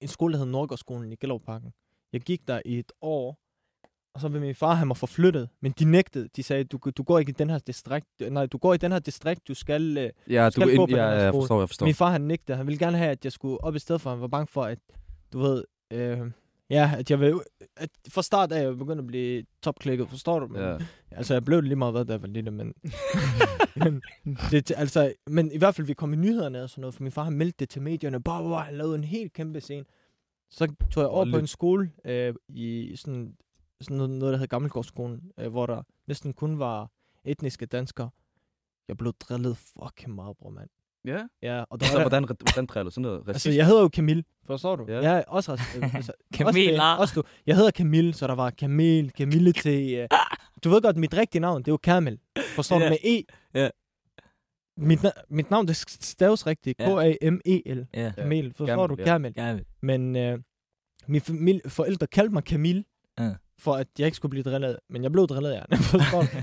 en 0.00 0.08
skole, 0.08 0.32
der 0.32 0.38
hed 0.38 0.46
Nordgårdsskolen 0.46 1.12
i 1.12 1.16
Gellerupparken. 1.16 1.72
Jeg 2.12 2.20
gik 2.20 2.48
der 2.48 2.60
i 2.64 2.78
et 2.78 2.92
år, 3.00 3.38
og 4.14 4.20
så 4.20 4.28
ville 4.28 4.46
min 4.46 4.54
far 4.54 4.74
have 4.74 4.86
mig 4.86 4.96
forflyttet. 4.96 5.48
Men 5.60 5.72
de 5.78 5.84
nægtede. 5.84 6.28
De 6.36 6.42
sagde, 6.42 6.64
du, 6.64 6.78
du 6.96 7.02
går 7.02 7.18
ikke 7.18 7.30
i 7.30 7.34
den 7.38 7.50
her 7.50 7.58
distrikt. 7.58 8.06
Nej, 8.20 8.46
du 8.46 8.58
går 8.58 8.74
i 8.74 8.76
den 8.76 8.92
her 8.92 8.98
distrikt, 8.98 9.48
du 9.48 9.54
skal... 9.54 9.98
Øh. 9.98 10.10
Ja, 10.30 10.46
du 10.46 10.50
Skal 10.50 10.68
ind, 10.68 10.78
gå 10.78 10.86
på 10.86 10.96
ja, 10.96 11.02
den 11.02 11.18
her 11.18 11.24
jeg 11.24 11.32
forstår, 11.32 11.58
jeg 11.60 11.68
forstår. 11.68 11.86
Min 11.86 11.94
far, 11.94 12.10
han 12.10 12.20
nægtede. 12.20 12.56
Han 12.56 12.66
ville 12.66 12.78
gerne 12.78 12.96
have, 12.98 13.10
at 13.10 13.24
jeg 13.24 13.32
skulle 13.32 13.64
op 13.64 13.74
i 13.74 13.78
stedet 13.78 14.00
for. 14.00 14.10
Han 14.10 14.20
var 14.20 14.28
bange 14.28 14.46
for, 14.46 14.62
at 14.62 14.78
du 15.32 15.38
ved... 15.38 15.64
Øh, 15.92 16.20
ja, 16.70 16.90
at 16.98 17.10
jeg 17.10 17.20
vil... 17.20 17.40
At 17.76 17.90
fra 18.08 18.22
start 18.22 18.52
af, 18.52 18.62
jeg 18.62 18.78
begyndte 18.78 19.00
at 19.02 19.06
blive 19.06 19.44
topklikket, 19.62 20.08
forstår 20.08 20.38
du? 20.38 20.46
Men, 20.46 20.60
Ja. 20.62 20.76
Altså, 21.10 21.34
jeg 21.34 21.44
blev 21.44 21.56
det 21.58 21.64
lige 21.64 21.76
meget 21.76 21.94
hvad, 21.94 22.04
da 22.04 22.12
jeg 22.12 22.22
var 22.22 22.28
lille, 22.28 22.50
men... 22.50 22.74
men, 23.84 24.02
det, 24.50 24.72
altså, 24.76 25.12
men 25.26 25.52
i 25.52 25.58
hvert 25.58 25.74
fald, 25.74 25.86
vi 25.86 25.94
kom 25.94 26.12
i 26.12 26.16
nyhederne 26.16 26.62
og 26.62 26.70
sådan 26.70 26.80
noget, 26.80 26.94
for 26.94 27.02
min 27.02 27.12
far 27.12 27.24
han 27.24 27.32
meldte 27.32 27.56
det 27.58 27.68
til 27.68 27.82
medierne. 27.82 28.22
Bare, 28.22 28.42
bare, 28.42 28.64
han 28.64 28.74
lavede 28.74 28.94
en 28.94 29.04
helt 29.04 29.32
kæmpe 29.32 29.60
scene. 29.60 29.84
Så 30.52 30.66
tog 30.90 31.00
jeg 31.02 31.08
over 31.10 31.30
på 31.30 31.38
en 31.38 31.46
skole 31.46 31.90
øh, 32.04 32.34
i 32.48 32.96
sådan, 32.96 33.36
sådan 33.80 33.96
noget, 33.96 34.10
noget, 34.10 34.32
der 34.32 34.38
hedder 34.38 34.46
Gammelgårdsskolen, 34.56 35.20
øh, 35.38 35.50
hvor 35.50 35.66
der 35.66 35.82
næsten 36.06 36.32
kun 36.32 36.58
var 36.58 36.90
etniske 37.24 37.66
danskere. 37.66 38.10
Jeg 38.88 38.96
blev 38.96 39.12
drillet 39.20 39.56
fucking 39.56 40.14
meget, 40.14 40.36
bror, 40.36 40.50
mand. 40.50 40.68
Ja. 41.04 41.22
Ja, 41.42 41.64
og 41.70 41.80
der 41.80 41.86
Så 41.86 41.92
var 41.92 42.00
hvordan, 42.02 42.24
hvordan 42.24 42.66
driller 42.66 42.90
sådan 42.90 43.02
noget? 43.02 43.18
altså, 43.18 43.32
Racist? 43.32 43.56
jeg 43.56 43.66
hedder 43.66 43.82
jo 43.82 43.90
Camille, 43.94 44.24
forstår 44.46 44.76
du? 44.76 44.84
Ja. 44.88 45.00
Jeg 45.00 45.18
er 45.18 45.24
også, 45.26 45.54
ras- 45.54 45.96
altså, 45.96 46.12
Camille, 46.36 46.72
også, 46.72 46.82
ah. 46.82 47.00
også 47.00 47.14
du. 47.14 47.22
Jeg 47.46 47.56
hedder 47.56 47.70
Camille, 47.70 48.14
så 48.14 48.26
der 48.26 48.34
var 48.34 48.50
Camille, 48.50 49.10
Camille 49.10 49.52
til... 49.52 49.94
Øh, 49.94 50.08
du 50.64 50.70
ved 50.70 50.82
godt, 50.82 50.96
mit 50.96 51.14
rigtige 51.14 51.40
navn, 51.40 51.62
det 51.62 51.68
er 51.68 51.72
jo 51.72 51.76
Kamel. 51.76 52.18
Forstår 52.54 52.78
du? 52.78 52.84
Ja. 52.84 52.90
Med 52.90 52.98
E. 53.04 53.22
Ja. 53.54 53.68
Mit, 54.76 54.98
na- 55.04 55.22
mit 55.30 55.50
navn, 55.50 55.68
det 55.68 55.76
staves 56.00 56.46
rigtigt. 56.46 56.80
Ja. 56.80 56.86
K-A-M-E-L. 56.86 57.86
Ja. 57.94 58.12
Kamel. 58.18 58.52
Forstår 58.56 58.66
Kamel, 58.66 58.88
du? 58.88 58.94
ja. 58.98 59.04
Kamel. 59.04 59.32
Ja, 59.36 59.58
Men 59.82 60.16
øh, 60.16 60.38
mine 61.06 61.20
familie, 61.24 61.60
forældre 61.68 62.06
kaldte 62.06 62.32
mig 62.32 62.42
Camille. 62.42 62.84
Ja. 63.18 63.30
For 63.58 63.74
at 63.74 63.86
jeg 63.98 64.06
ikke 64.06 64.16
skulle 64.16 64.30
blive 64.30 64.42
drillet. 64.42 64.78
Men 64.90 65.02
jeg 65.02 65.12
blev 65.12 65.26
drillet, 65.26 65.52
ja. 65.52 65.62
Du? 65.76 65.78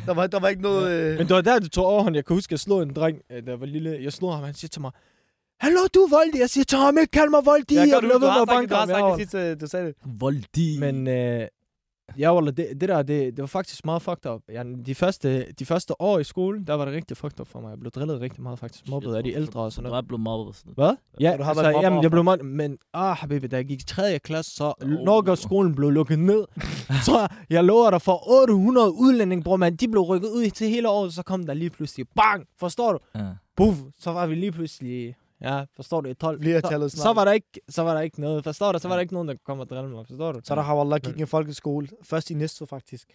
Der 0.06 0.14
var, 0.14 0.28
der 0.28 0.40
var 0.40 0.48
ikke 0.48 0.62
noget... 0.62 0.92
Øh... 0.92 1.18
Men 1.18 1.28
det 1.28 1.36
var 1.36 1.42
der, 1.42 1.60
det 1.60 1.72
tog 1.72 1.86
overhånd. 1.86 2.16
Jeg 2.16 2.26
kan 2.26 2.36
huske, 2.36 2.54
jeg 2.54 2.60
slog 2.60 2.84
en 2.84 2.94
dreng, 2.94 3.22
øh, 3.32 3.46
der 3.46 3.58
var 3.58 3.66
lille. 3.66 4.00
Jeg 4.04 4.14
slog 4.14 4.34
ham, 4.36 4.44
han 4.44 4.54
siger 4.54 4.70
til 4.70 4.82
mig, 4.82 4.92
Hallo, 5.60 5.80
du 5.96 6.00
er 6.00 6.10
voldig. 6.10 6.40
Jeg 6.40 6.50
siger, 6.50 6.64
Tom, 6.64 6.98
ikke 6.98 7.12
kald 7.12 7.30
mig 7.30 7.46
voldig. 7.46 7.76
Jeg 7.76 7.88
jeg 7.88 8.02
du, 8.02 8.10
du 8.10 8.20
med 8.20 8.28
har 8.28 8.40
sagt, 8.40 8.50
banke 8.50 8.70
du 8.70 8.76
har 8.76 8.82
ham. 8.82 8.90
Jeg 8.90 8.98
sagt 9.00 9.20
det 9.20 9.32
sidst, 9.32 9.36
øh, 9.36 9.62
du 9.62 9.68
sagde 9.68 9.86
det. 9.88 9.96
Voldig. 10.20 10.80
Men 10.80 11.08
øh, 11.08 11.48
Ja, 12.20 12.36
Wallah, 12.36 12.54
det, 12.58 12.68
det 12.82 12.90
der, 12.90 13.02
det, 13.02 13.38
det 13.38 13.42
var 13.42 13.46
faktisk 13.48 13.86
meget 13.86 14.02
fucked 14.02 14.32
up. 14.32 14.42
Ja, 14.50 14.64
de, 14.86 14.96
første, 14.96 15.46
de 15.60 15.66
første 15.66 16.02
år 16.02 16.20
i 16.20 16.24
skole, 16.24 16.66
der 16.68 16.74
var 16.74 16.86
det 16.86 16.94
rigtig 16.94 17.18
fucked 17.18 17.40
up 17.40 17.48
for 17.48 17.60
mig. 17.62 17.70
Jeg 17.70 17.80
blev 17.80 17.92
drillet 17.92 18.22
rigtig 18.22 18.44
meget 18.44 18.60
faktisk. 18.60 18.90
Mobbet 18.90 19.16
af 19.16 19.24
de 19.24 19.34
ældre 19.34 19.60
og 19.62 19.72
sådan 19.72 19.84
Du 19.86 19.90
noget. 19.90 20.04
er 20.04 20.08
blevet 20.08 20.22
mobbet 20.22 20.48
og 20.48 20.56
sådan 20.56 20.74
Hvad? 20.76 20.96
Ja, 21.20 21.36
du 21.38 21.44
har 21.44 21.50
altså, 21.50 21.70
jamen, 21.82 22.04
jeg 22.04 22.12
blev 22.12 22.24
mobbet, 22.24 22.46
men 22.48 22.78
ah, 22.94 23.16
habibi, 23.18 23.48
da 23.48 23.56
jeg 23.56 23.66
gik 23.66 23.82
i 23.82 23.86
3. 23.86 24.20
klasse, 24.20 24.56
så 24.56 24.74
Oh. 24.84 24.90
når 24.90 25.36
skolen 25.36 25.76
blev 25.76 25.90
lukket 25.90 26.20
ned, 26.20 26.46
så 27.06 27.20
jeg, 27.20 27.30
jeg 27.50 27.64
lover 27.64 27.90
dig 27.92 28.02
for 28.02 28.32
800 28.42 28.92
udlændinge, 28.94 29.44
bror, 29.44 29.58
man, 29.58 29.76
de 29.76 29.88
blev 29.88 30.02
rykket 30.02 30.30
ud 30.30 30.50
til 30.50 30.68
hele 30.70 30.90
året, 30.90 31.14
så 31.14 31.24
kom 31.24 31.46
der 31.46 31.54
lige 31.54 31.70
pludselig, 31.70 32.06
bang, 32.16 32.46
forstår 32.60 32.92
du? 32.92 33.00
Ja. 33.16 33.22
Puff, 33.58 33.78
så 34.00 34.12
var 34.12 34.28
vi 34.28 34.36
lige 34.36 34.52
pludselig, 34.52 35.16
ja, 35.42 35.66
forstår 35.76 36.02
du, 36.02 36.10
i 36.10 36.14
12. 36.14 36.40
Bliver 36.40 36.60
så, 36.62 36.70
tallet 36.70 36.92
så, 36.92 37.14
var 37.14 37.26
der 37.26 37.32
ikke, 37.32 37.62
så 37.70 37.82
var 37.82 37.94
der 37.94 38.02
ikke 38.02 38.22
noget, 38.22 38.44
forstår 38.44 38.72
du? 38.72 38.80
Så 38.80 38.88
var 38.88 38.96
der 38.96 39.02
ikke 39.02 39.14
nogen, 39.14 39.28
der 39.28 39.36
kom 39.46 39.60
og 39.60 39.70
drille 39.70 39.90
mig, 39.90 40.08
forstår 40.08 40.32
du? 40.32 40.40
Så 40.44 40.56
der 40.56 40.62
har 40.62 40.76
Wallah 40.76 41.00
gik 41.00 41.18
i 41.18 41.22
en 41.22 41.28
folkeskole. 41.28 41.88
Først 42.04 42.32
i 42.32 42.34
næste 42.34 42.68
faktisk. 42.68 43.08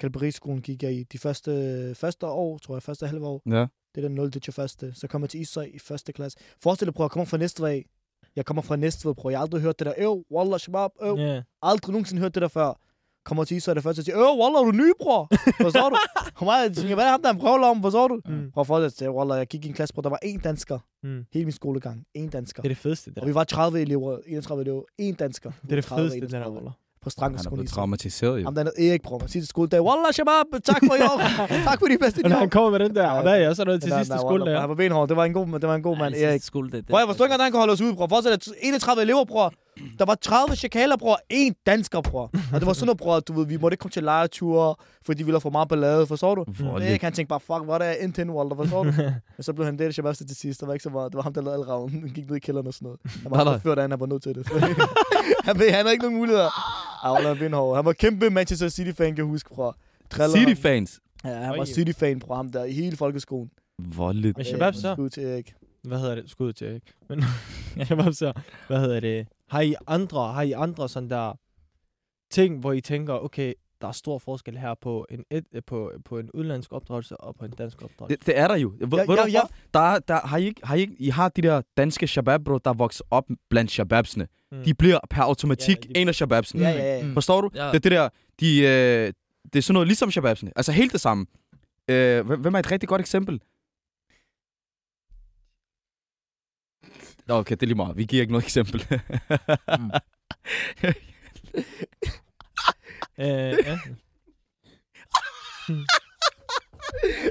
Kalberiskolen 0.00 0.62
gik 0.62 0.82
jeg 0.82 0.92
i 0.92 1.02
de 1.02 1.18
første, 1.18 1.94
første 1.94 2.26
år, 2.26 2.58
tror 2.58 2.74
jeg, 2.74 2.82
første 2.82 3.06
halve 3.06 3.26
år. 3.26 3.42
Ja. 3.46 3.66
Det 3.94 4.04
er 4.04 4.08
den 4.08 4.14
0. 4.14 4.30
til 4.30 4.52
første. 4.52 4.94
Så 4.94 5.08
kom 5.08 5.22
jeg 5.22 5.30
til 5.30 5.40
Ishøj 5.40 5.70
i 5.74 5.78
første 5.78 6.12
klasse. 6.12 6.38
Forestil 6.62 6.86
dig, 6.86 6.94
bror, 6.94 7.04
jeg 7.04 7.10
kommer 7.10 7.26
fra 7.26 7.36
Næstved 7.36 7.68
af. 7.68 7.86
Jeg 8.36 8.44
kommer 8.46 8.62
fra 8.62 8.76
Næstved, 8.76 9.14
bror. 9.14 9.30
Jeg 9.30 9.38
har 9.38 9.44
aldrig 9.44 9.62
hørt 9.62 9.78
det 9.78 9.86
der. 9.86 9.94
Øv, 9.98 10.24
Wallah, 10.30 10.60
shabab, 10.60 10.90
øv. 11.02 11.16
Ja. 11.16 11.42
Aldrig 11.62 11.92
nogensinde 11.92 12.22
hørt 12.22 12.34
det 12.34 12.42
der 12.42 12.48
før. 12.48 12.78
Kommer 13.24 13.44
til 13.44 13.56
det 13.74 13.82
første 13.82 14.00
og 14.00 14.04
siger, 14.04 14.18
øv, 14.18 14.40
Wallah, 14.40 14.60
er 14.60 14.64
du 14.64 14.70
ny, 14.70 14.92
bror? 15.00 15.28
Forstår 15.62 15.88
du? 15.88 15.96
Og 16.36 16.44
mig, 16.44 16.76
tænker, 16.76 16.94
hvad 16.94 17.04
er 17.04 17.10
ham, 17.10 17.22
der 17.22 17.28
er 17.28 17.32
en 17.32 17.38
prøvler 17.38 17.66
om? 17.66 17.82
Forstår 17.82 18.08
du? 18.08 18.20
Mm. 18.26 18.50
Prøv 18.54 18.60
at 18.60 18.66
forestille 18.66 19.08
dig, 19.08 19.16
Wallah, 19.16 19.38
jeg 19.38 19.46
gik 19.46 19.64
i 19.64 19.68
en 19.68 19.74
klasse, 19.74 19.94
bror. 19.94 20.02
Der 20.02 20.10
var 20.10 20.18
én 20.24 20.40
dansker. 20.44 20.78
Mm. 21.02 21.24
Hele 21.32 21.44
min 21.44 21.52
skolegang. 21.52 22.04
Én 22.18 22.28
dansker. 22.30 22.62
Det 22.62 22.68
er 22.68 22.74
det 22.74 22.82
fedeste, 22.82 23.10
det 23.10 23.18
Og 23.18 23.22
der. 23.22 23.26
vi 23.26 23.34
var 23.34 23.44
30 23.44 23.80
elever, 23.80 24.18
31 24.26 24.62
elever. 24.62 24.82
Én 25.02 25.14
dansker. 25.16 25.50
Det 25.62 25.72
er 25.72 25.76
det 25.76 25.84
30, 25.84 26.00
fedeste, 26.02 26.20
det 26.20 26.30
der, 26.30 26.36
31. 26.36 26.56
Wallah. 26.56 26.72
På 27.02 27.10
Han 27.18 27.34
er 27.34 27.50
blevet 27.50 27.68
traumatiseret, 27.68 28.38
jo. 28.40 28.44
Ham 28.44 28.54
der 28.54 28.64
er 28.64 28.70
Erik, 28.90 29.02
bror. 29.02 29.18
Man 29.18 29.28
siger 29.28 29.40
til 29.40 29.48
skoledag, 29.48 29.82
Wallah, 29.82 30.12
shabab, 30.12 30.46
tak 30.64 30.82
for 30.88 30.94
i 30.94 31.02
år. 31.12 31.18
tak 31.68 31.78
for 31.78 31.86
de 31.86 31.98
bedste 31.98 32.20
Og 32.24 32.30
når 32.30 32.36
han 32.36 32.50
kommer 32.50 32.70
med 32.70 32.78
den 32.78 32.94
der, 32.94 33.14
Ja, 33.14 33.22
hvad 33.22 33.42
er 33.42 33.54
så 33.54 33.64
noget 33.64 33.82
til 33.82 33.92
sidste 33.92 34.14
nej, 34.14 34.18
skole 34.18 34.32
Wallah, 34.32 34.54
der? 34.54 34.60
Han 34.60 34.68
var 34.68 34.74
benhård. 34.74 35.08
Det 35.08 35.16
var 35.16 35.24
en 35.24 35.32
god, 35.32 35.46
det 35.46 35.68
var 35.68 35.74
en 35.74 35.82
god 35.82 35.96
mand, 35.98 36.14
Erik. 36.14 36.42
Bror, 36.52 36.98
jeg 36.98 37.06
forstår 37.08 37.24
ikke, 37.24 37.34
at 37.34 37.40
han 37.40 37.52
kan 37.52 37.58
holde 37.58 37.72
os 37.72 37.80
ud, 37.80 37.92
bror. 37.94 38.06
Dig, 38.06 38.38
31 38.62 39.02
elever, 39.02 39.24
bror. 39.24 39.52
Der 39.98 40.04
var 40.04 40.14
30 40.14 40.56
chakaler, 40.56 40.96
bror. 40.96 41.20
En 41.30 41.54
dansker, 41.66 42.00
bror. 42.00 42.30
Og 42.52 42.60
det 42.60 42.66
var 42.66 42.72
sådan 42.72 42.86
noget, 42.86 42.98
bror, 42.98 43.20
du 43.20 43.32
ved, 43.32 43.46
vi 43.46 43.56
måtte 43.56 43.74
ikke 43.74 43.80
komme 43.82 43.92
til 43.92 44.02
lejeture, 44.02 44.74
fordi 45.06 45.18
vi 45.18 45.24
ville 45.24 45.34
have 45.34 45.40
for 45.40 45.50
meget 45.50 45.68
ballade, 45.68 46.06
forstår 46.06 46.34
du? 46.34 46.44
Voldeligt. 46.60 46.90
Erik, 46.90 47.02
han 47.02 47.12
tænkte 47.12 47.28
bare, 47.28 47.40
fuck, 47.40 47.64
hvor 47.64 47.74
er 47.74 47.78
det 47.78 47.96
indtil 48.00 48.26
nu, 48.26 48.38
Walter, 48.38 48.56
forstår 48.56 48.84
du? 48.84 48.92
Men 49.36 49.42
så 49.42 49.52
blev 49.52 49.64
han 49.64 49.78
det 49.78 49.94
shababste 49.94 50.26
til 50.26 50.36
sidst. 50.36 50.60
Der 50.60 50.66
var 50.66 50.72
ikke 50.72 50.82
så 50.82 50.90
meget. 50.90 51.12
Det 51.12 51.16
var 51.16 51.22
ham, 51.22 51.34
der 51.34 51.40
lavede 51.40 51.54
alle 51.54 51.72
ravnen. 51.72 52.00
Han 52.00 52.10
gik 52.16 52.28
ned 52.28 52.36
i 52.36 52.40
kælderen 52.40 52.66
og 52.66 52.74
sådan 52.74 52.86
noget. 52.86 53.00
Han 53.22 53.46
var 53.46 53.58
før, 53.58 53.74
da 53.74 53.80
han 53.80 54.00
var 54.00 54.06
nødt 54.06 54.22
til 54.22 54.34
det. 54.34 54.46
han, 55.48 55.58
ved, 55.58 55.70
han 55.70 55.80
havde 55.84 55.92
ikke 55.92 56.04
nogen 56.04 56.18
muligheder. 56.18 56.48
Ej, 57.04 57.12
Walter, 57.12 57.28
han 57.28 57.38
benhård. 57.38 57.76
Han 57.76 57.84
var 57.84 57.92
kæmpe 57.92 58.30
Manchester 58.30 58.68
City-fan, 58.68 59.06
kan 59.08 59.16
jeg 59.16 59.24
huske, 59.24 59.50
bror. 59.54 59.76
Driller 60.10 60.38
ham. 60.38 60.48
City-fans. 60.48 61.00
Ja, 61.24 61.30
han 61.34 61.58
var. 61.58 61.64
City-fan, 61.64 62.18
bror, 62.18 62.34
ham 62.34 62.50
der, 62.52 62.64
i 62.64 62.72
hele 62.72 62.96
folkeskolen. 62.96 63.50
Voldeligt. 63.78 64.36
Men 64.36 64.46
Shabab 64.46 64.74
så? 64.74 64.94
skud 64.94 65.10
til 65.10 65.22
Erik. 65.24 65.54
Hvad 65.82 65.98
hedder 65.98 66.14
det? 66.14 66.30
Skud 66.30 66.52
til 66.52 66.66
Erik. 66.66 66.82
Men 67.08 67.22
Shabab 67.86 68.12
så, 68.12 68.32
hvad 68.66 68.80
hedder 68.80 69.00
det? 69.00 69.28
Har 69.50 69.60
I 69.60 69.74
andre, 69.86 70.32
har 70.32 70.42
I 70.42 70.52
andre 70.52 70.88
sådan 70.88 71.10
der 71.10 71.32
ting, 72.30 72.58
hvor 72.60 72.72
I 72.72 72.80
tænker, 72.80 73.14
okay, 73.24 73.52
der 73.80 73.88
er 73.88 73.92
stor 73.92 74.18
forskel 74.18 74.58
her 74.58 74.74
på 74.80 75.06
en, 75.10 75.24
et, 75.30 75.44
øh, 75.54 75.62
på, 75.66 75.92
på 76.04 76.18
en 76.18 76.30
udlandsk 76.34 76.72
opdragelse 76.72 77.16
og 77.16 77.34
på 77.36 77.44
en 77.44 77.50
dansk 77.50 77.82
opdragelse? 77.82 78.16
Det, 78.16 78.26
det 78.26 78.38
er 78.38 78.48
der 78.48 78.56
jo. 78.56 78.72
Ved, 78.80 78.88
Ja, 78.98 79.04
ved 79.08 79.16
ja, 79.16 79.26
ja. 79.28 79.40
Der, 79.74 79.80
er- 79.80 79.98
der, 79.98 80.26
har 80.26 80.36
I, 80.36 80.44
ikke, 80.44 80.60
har 80.66 80.74
I, 80.76 80.80
ikke, 80.80 80.94
I 80.98 81.08
har 81.08 81.28
de 81.28 81.42
der 81.42 81.62
danske 81.76 82.06
shabab, 82.06 82.40
bro, 82.44 82.58
der 82.58 82.72
vokser 82.72 83.04
op 83.10 83.24
blandt 83.50 83.70
shababsene. 83.70 84.26
Mm. 84.52 84.62
De 84.64 84.74
bliver 84.74 84.98
per 85.10 85.22
automatik 85.22 85.76
Ja, 85.86 85.92
de- 85.92 86.00
en 86.00 86.08
af 86.08 86.14
shababsene. 86.14 86.62
Ja, 86.62 86.70
ja, 86.70 86.96
ja. 86.98 87.04
Mm. 87.06 87.14
Forstår 87.14 87.40
du? 87.40 87.50
Ja. 87.54 87.66
Det 87.66 87.74
er 87.74 87.78
det 87.78 87.92
der, 87.92 88.08
de, 88.40 88.58
øh, 88.60 89.12
det 89.52 89.58
er 89.58 89.62
sådan 89.62 89.74
noget 89.74 89.88
ligesom 89.88 90.10
shababsene. 90.10 90.52
Altså 90.56 90.72
helt 90.72 90.92
det 90.92 91.00
samme. 91.00 91.26
Øh, 91.88 92.26
hvem 92.26 92.40
hvem 92.40 92.54
er 92.54 92.58
et 92.58 92.70
rigtig 92.72 92.88
godt 92.88 93.00
eksempel? 93.00 93.40
Nå, 97.26 97.34
okay, 97.34 97.54
det 97.54 97.62
er 97.62 97.66
lige 97.66 97.76
meget. 97.76 97.96
Vi 97.96 98.04
giver 98.04 98.20
ikke 98.22 98.32
noget 98.32 98.44
eksempel. 98.44 98.86
Mm. 99.78 99.90
Øh, 103.18 103.26
ja. 103.26 103.78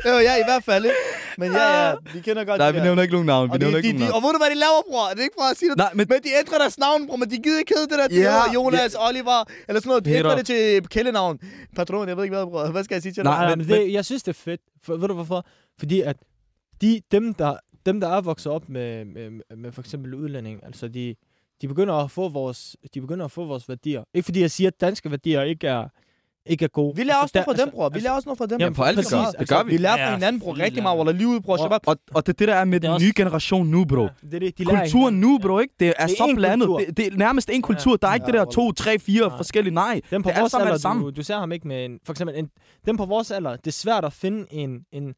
Jo, 0.05 0.11
ja, 0.19 0.35
i 0.35 0.43
hvert 0.47 0.63
fald, 0.63 0.85
ikke? 0.85 0.95
Men 1.37 1.51
ja, 1.51 1.87
ja, 1.89 1.95
vi 2.13 2.19
kender 2.21 2.43
godt 2.43 2.57
Nej, 2.59 2.71
vi 2.71 2.77
der. 2.77 2.83
nævner 2.83 3.01
ikke 3.01 3.13
nogen 3.13 3.25
navn. 3.25 3.49
Vi 3.49 3.53
Og, 3.53 3.59
de, 3.59 3.65
nævner 3.65 3.81
de, 3.81 3.87
ikke 3.87 3.97
de, 3.97 3.99
nogen 3.99 4.13
og 4.13 4.21
navn. 4.21 4.23
ved 4.29 4.33
du, 4.33 4.37
hvad 4.43 4.49
de 4.55 4.59
laver, 4.65 4.81
bror? 4.89 5.09
Det 5.09 5.19
er 5.19 5.23
ikke 5.23 5.35
for 5.39 5.51
at 5.51 5.57
sige 5.57 5.69
det. 5.69 5.77
Nej, 5.77 5.93
men 5.93 6.05
Men 6.09 6.23
de 6.23 6.29
ændrer 6.39 6.57
deres 6.57 6.77
navn, 6.79 7.07
bror, 7.07 7.15
men 7.15 7.31
de 7.31 7.37
gider 7.37 7.59
ikke 7.59 7.73
hedde 7.75 7.89
det 7.91 7.99
der. 7.99 8.07
De 8.07 8.15
hedder 8.15 8.53
Jonas, 8.53 8.95
Oliver, 8.99 9.39
eller 9.67 9.79
sådan 9.81 9.89
noget. 9.89 10.05
De 10.05 10.11
ændrer 10.11 10.35
det 10.35 10.45
til 10.45 10.87
kælenavn. 10.87 11.39
Patron, 11.75 12.07
jeg 12.07 12.17
ved 12.17 12.23
ikke 12.23 12.35
hvad, 12.35 12.45
bror. 12.45 12.71
Hvad 12.71 12.83
skal 12.83 12.95
jeg 12.95 13.01
sige 13.01 13.13
til 13.13 13.23
dig? 13.23 13.31
Nej, 13.31 13.49
men- 13.49 13.57
men, 13.57 13.67
men 13.67 13.77
det, 13.81 13.93
jeg 13.93 14.05
synes, 14.05 14.23
det 14.23 14.31
er 14.37 14.39
fedt. 14.39 14.61
For, 14.83 14.95
ved 14.97 15.07
du 15.07 15.13
hvorfor? 15.13 15.45
Fordi 15.79 16.01
at 16.01 16.15
de, 16.81 17.01
dem, 17.11 17.33
der, 17.33 17.55
dem, 17.85 17.99
der 17.99 18.07
er 18.07 18.21
vokset 18.21 18.51
op 18.51 18.69
med, 18.69 19.05
med, 19.05 19.55
med 19.57 19.71
for 19.71 19.81
eksempel 19.81 20.13
udlænding, 20.13 20.63
altså 20.65 20.87
de, 20.87 21.15
de 21.61 21.67
begynder 21.67 21.93
at 21.93 22.11
få 22.11 22.29
vores, 22.29 22.77
de 22.93 23.01
begynder 23.01 23.25
at 23.25 23.31
få 23.31 23.45
vores 23.45 23.69
værdier. 23.69 24.03
Ikke 24.13 24.25
fordi 24.25 24.41
jeg 24.41 24.51
siger, 24.51 24.67
at 24.67 24.81
danske 24.81 25.11
værdier 25.11 25.41
ikke 25.41 25.67
er, 25.67 25.87
ikke 26.45 26.65
er 26.65 26.69
gode. 26.69 26.95
Vi 26.95 27.03
lærer 27.03 27.17
også 27.17 27.31
noget 27.45 27.57
fra 27.57 27.65
dem, 27.65 27.71
bror. 27.73 27.89
Vi 27.89 27.99
lærer 27.99 28.13
også 28.13 28.29
noget 28.29 28.37
fra 28.37 28.45
dem. 28.45 28.59
Jamen, 28.59 28.75
for 28.75 28.83
alt 28.83 28.97
det 28.97 29.05
præcis, 29.05 29.11
gør. 29.13 29.39
Det 29.39 29.49
gør 29.49 29.63
Vi 29.63 29.71
vi. 29.71 29.77
lærer 29.77 29.97
Ja, 29.97 30.07
fra 30.07 30.13
hinanden, 30.13 30.41
bror. 30.41 30.57
Rigtig 30.57 30.83
meget, 30.83 30.95
lærer 30.97 31.05
Wallah. 31.05 31.15
Livet, 31.15 31.43
bror. 31.43 31.57
Shabab. 31.57 31.87
Og, 31.87 31.97
og 32.13 32.25
det 32.27 32.33
er 32.33 32.37
det, 32.37 32.47
der 32.47 32.55
er 32.55 32.65
med 32.65 32.79
den 32.79 33.01
nye 33.01 33.11
generation 33.15 33.67
nu, 33.67 33.85
bro. 33.85 34.01
Ja, 34.01 34.07
det 34.21 34.33
er 34.33 34.39
det, 34.39 34.57
de 34.57 34.65
Kulturen 34.65 35.19
nu, 35.19 35.39
bro, 35.41 35.59
ikke? 35.59 35.73
Det 35.79 35.87
er, 35.87 35.91
Det 35.93 36.03
er 36.03 36.07
så 36.07 36.33
blandet. 36.35 36.69
Det, 36.87 36.97
det 36.97 37.07
er 37.07 37.17
nærmest 37.17 37.49
en 37.49 37.61
kultur. 37.61 37.95
Der 37.95 38.07
er 38.07 38.13
ikke 38.13 38.25
Ja, 38.27 38.31
det 38.31 38.39
der 38.39 38.45
to, 38.45 38.71
tre, 38.71 38.99
fire 38.99 39.27
Nej. 39.27 39.37
forskellige. 39.37 39.73
Nej. 39.73 40.01
Dem 40.11 40.23
på 40.23 40.29
Det 40.29 40.35
er 40.35 40.39
vores 40.39 40.51
sammen 40.51 40.67
alder, 40.67 40.75
det 40.75 40.81
samme. 40.81 41.03
du, 41.03 41.09
du 41.09 41.23
ser 41.23 41.37
ham 41.37 41.51
ikke 41.51 41.67
med 41.67 41.85
en... 41.85 41.99
For 42.05 42.13
eksempel, 42.13 42.35
en, 42.37 42.49
dem 42.85 42.97
på 42.97 43.05
vores 43.05 43.31
alder, 43.31 43.55
det 43.55 43.67
er 43.67 43.71
svært 43.71 44.05
at 44.05 44.13
finde 44.13 44.45
en, 44.53 44.85
en, 44.91 45.13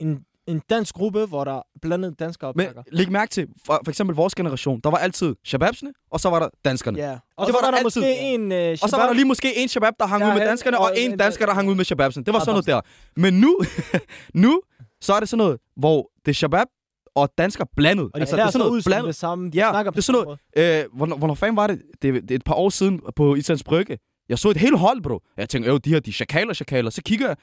en, 0.00 0.24
en 0.48 0.62
dansk 0.70 0.94
gruppe, 0.94 1.26
hvor 1.26 1.44
der 1.44 1.52
er 1.58 1.62
blandet 1.82 2.18
danskere 2.18 2.48
og 2.50 2.54
Men 2.56 2.66
læg 2.92 3.12
mærke 3.12 3.30
til, 3.30 3.46
for, 3.66 3.80
for 3.84 3.90
eksempel 3.90 4.16
vores 4.16 4.34
generation, 4.34 4.80
der 4.84 4.90
var 4.90 4.98
altid 4.98 5.34
shababsene, 5.44 5.92
og 6.10 6.20
så 6.20 6.30
var 6.30 6.38
der 6.38 6.48
danskerne. 6.64 6.98
Ja. 6.98 7.18
Og, 7.36 7.46
det 7.46 7.54
var 7.54 7.60
var 7.60 7.70
der 7.70 7.76
der 7.78 7.84
altid. 7.84 8.02
en... 8.06 8.52
Uh, 8.52 8.58
Og 8.82 8.88
så 8.88 8.96
var 8.96 9.06
der 9.06 9.12
lige 9.12 9.24
måske 9.24 9.56
en 9.62 9.68
shabab, 9.68 9.92
der 10.00 10.06
hang 10.06 10.22
Ja, 10.22 10.28
ud 10.28 10.38
med 10.38 10.46
danskerne, 10.46 10.78
og 10.78 10.84
og 10.84 10.92
en 10.98 11.10
en- 11.12 11.18
dansker, 11.18 11.46
der 11.46 11.54
hang 11.54 11.68
ud 11.70 11.74
med 11.74 11.84
shababsen. 11.84 12.26
Det 12.26 12.34
var 12.34 12.40
sådan 12.40 12.52
noget 12.52 12.66
der. 12.66 12.80
Men 13.16 13.34
nu, 13.40 13.60
nu, 14.44 14.60
så 15.00 15.12
er 15.14 15.20
det 15.20 15.28
sådan 15.28 15.38
noget, 15.38 15.58
hvor 15.76 16.10
det 16.24 16.30
er 16.30 16.34
shabab 16.34 16.66
og 17.14 17.28
dansker 17.38 17.64
blandet. 17.76 18.04
Og 18.04 18.10
de 18.14 18.20
altså, 18.20 18.36
det 18.36 18.42
er 18.42 18.50
sådan 18.50 18.66
noget 18.66 18.84
blandet. 18.84 19.06
det 19.06 19.14
samme. 19.16 19.50
De 19.50 19.56
Ja, 19.58 19.70
snakker 19.70 19.90
det 19.90 19.98
er 19.98 20.02
sådan 20.02 20.22
noget- 20.56 20.84
Øh, 20.84 20.96
hvornår, 20.96 21.16
hvornår 21.16 21.34
fanden 21.34 21.56
var 21.56 21.66
det? 21.66 21.82
det? 22.02 22.14
Det 22.22 22.30
er 22.30 22.34
et 22.34 22.44
par 22.44 22.54
år 22.54 22.68
siden 22.70 23.00
på 23.16 23.34
Islands 23.34 23.64
Brygge. 23.64 23.98
Jeg 24.28 24.38
så 24.38 24.50
et 24.50 24.56
helt 24.56 24.78
hold, 24.78 25.02
bro. 25.02 25.20
Jeg 25.36 25.48
tænkte, 25.48 25.70
jo, 25.70 25.78
de 25.78 25.90
her, 25.90 26.00
de 26.00 26.10
er 26.10 26.12
chakaler, 26.14 26.54
chakaler. 26.54 26.90
Så 26.90 27.02
kigger 27.02 27.26
jeg, 27.26 27.36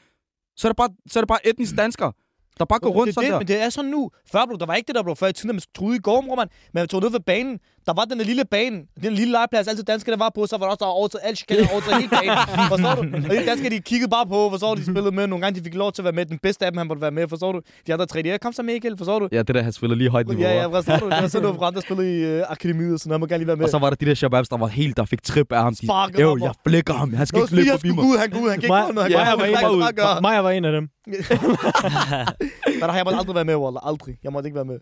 så 0.58 0.68
er 0.68 0.72
det 0.72 0.78
bare, 0.78 0.90
så 1.10 1.20
er 1.20 1.22
det 1.22 1.28
bare 1.28 1.48
etniske 1.48 1.76
danskere, 1.76 2.12
der 2.60 2.66
bare 2.66 2.80
går 2.80 2.90
rundt 2.90 3.08
det, 3.08 3.14
sådan 3.16 3.26
det, 3.26 3.34
der. 3.34 3.40
Men 3.40 3.48
det 3.48 3.62
er 3.62 3.70
sådan 3.70 3.92
nu. 3.92 4.12
Før, 4.32 4.46
bro, 4.46 4.56
der 4.56 4.66
var 4.66 4.76
ikke 4.76 4.88
det 4.88 4.96
der, 4.96 5.04
bro. 5.04 5.16
Før 5.16 5.28
i 5.28 5.34
tiden, 5.34 5.50
at 5.50 5.56
man 5.56 5.60
skulle 5.60 5.90
ude 5.90 5.98
i 5.98 6.00
går, 6.00 6.36
man. 6.36 6.48
Man 6.74 6.88
tog 6.88 7.02
ned 7.02 7.12
ved 7.12 7.20
banen. 7.20 7.60
Der 7.88 7.94
var 7.94 8.06
den 8.06 8.20
der 8.20 8.26
lille 8.26 8.46
bane. 8.46 8.78
Den 9.04 9.14
lille 9.14 9.32
legeplads, 9.32 9.68
altid 9.68 9.84
danskerne 9.84 10.20
var 10.20 10.32
på. 10.36 10.46
Så 10.48 10.58
var 10.58 10.66
der 10.66 10.72
også 10.72 10.80
der 10.80 10.86
var 10.86 10.92
over 10.94 11.08
til 11.08 11.20
alle 11.24 11.36
chikaner 11.36 11.68
over 11.72 11.82
til 11.82 11.94
hele 11.94 12.10
banen. 12.10 12.38
Forstår 12.74 12.94
du? 12.96 13.02
Og 13.30 13.36
de 13.42 13.46
danskere, 13.46 13.70
de 13.70 13.80
kiggede 13.80 14.10
bare 14.10 14.26
på. 14.26 14.50
Forstår 14.50 14.76
du? 14.76 14.80
De 14.82 14.86
spillede 14.86 15.12
med. 15.12 15.28
Nogle 15.28 15.42
gange, 15.46 15.60
de 15.60 15.64
fik 15.64 15.76
lov 15.76 15.92
til 15.92 16.02
at 16.02 16.04
være 16.04 16.14
med. 16.14 16.26
Den 16.26 16.40
bedste 16.40 16.66
af 16.66 16.72
dem, 16.72 16.78
han 16.78 16.88
måtte 16.88 17.02
være 17.02 17.12
med. 17.12 17.28
Forstår 17.28 17.52
du? 17.52 17.62
De 17.88 17.94
andre 17.94 18.06
tre, 18.06 18.22
de 18.22 18.30
"Ja, 18.30 18.38
kom 18.38 18.54
så 18.54 18.64
Mikkel. 18.64 18.98
Forstår 18.98 19.20
du? 19.20 19.28
Ja, 19.32 19.38
det 19.44 19.56
der, 19.56 19.62
han 19.64 19.74
spiller 19.74 19.96
lige 19.96 20.10
højt 20.10 20.28
niveau. 20.28 20.44
Ja, 20.44 20.54
ja, 20.62 20.66
forstår 20.68 20.98
du? 20.98 21.10
Der 21.10 21.22
var 21.22 21.28
sådan 21.28 21.42
noget 21.44 21.58
brand, 21.58 21.76
der 21.76 21.82
spillede 21.82 22.20
i 22.38 22.40
uh, 22.40 22.52
akademiet, 22.52 22.94
og 22.94 23.00
sådan 23.00 23.10
noget. 23.10 23.20
Må 23.20 23.26
gerne 23.26 23.38
lige 23.40 23.48
være 23.48 23.56
med. 23.56 23.64
Og 23.66 23.70
så 23.70 23.78
var 23.78 23.90
der 23.90 23.96
de 23.96 24.06
der 24.06 24.14
shababs, 24.16 24.50
der 24.50 24.58
var 24.58 24.68
helt, 24.68 24.98
der 24.98 25.06
fik 25.06 25.24
trip 25.24 25.52
af 25.52 25.62
ham. 25.64 25.76
De, 25.76 25.86
Sparkede 25.86 26.22
jo, 26.22 26.30
ham, 26.30 26.42
jeg 26.42 26.54
flækker 26.68 26.94
ham. 26.94 27.14
Han 27.14 27.26
skal 27.28 27.38
Nå, 27.40 27.44
ikke 27.44 27.56
løbe 27.56 27.70
forbi 27.72 27.90
mig. 27.90 28.04
ud, 28.06 28.18
han 28.18 28.30
går 28.30 28.40
ud, 28.40 28.50
han 28.50 28.60
kan 28.60 28.66
ikke 28.66 28.74
ud, 28.74 29.02
han 29.02 29.54
kan 29.54 29.80
bare 29.80 29.94
gøre. 29.94 30.22
Maja 30.22 30.40
var 30.42 30.52
en 30.52 30.66
af 30.66 30.72
dem. 30.72 30.90
Men 31.08 31.20
der 32.82 32.88
har 32.88 32.96
jeg 32.96 33.04
måtte 33.06 33.20
aldrig 33.20 33.36
være 33.36 33.46
med, 33.46 33.56
Wallah. 33.56 33.82
Aldrig. 33.90 34.16
Jeg 34.24 34.32
måtte 34.32 34.48
ikke 34.48 34.56
være 34.56 34.66
med. 34.66 34.80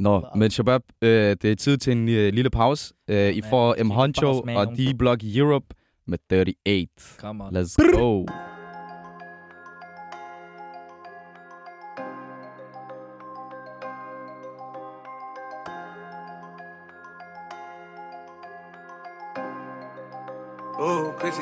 Nå, 0.00 0.26
men 0.36 0.50
Shabab, 0.50 0.82
øh, 1.02 1.36
det 1.42 1.44
er 1.44 1.54
tid 1.54 1.78
til 1.78 1.92
en 1.92 2.08
øh, 2.08 2.32
lille 2.32 2.50
pause. 2.50 2.94
Øh, 3.08 3.32
I 3.32 3.42
får 3.50 3.84
M. 3.84 3.90
Honcho 3.90 4.40
og 4.56 4.66
D-Block 4.78 5.36
Europe 5.38 5.66
med 6.06 6.18
38. 6.32 6.86
Come 7.18 7.44
on. 7.44 7.56
Let's 7.56 7.98
go. 7.98 8.26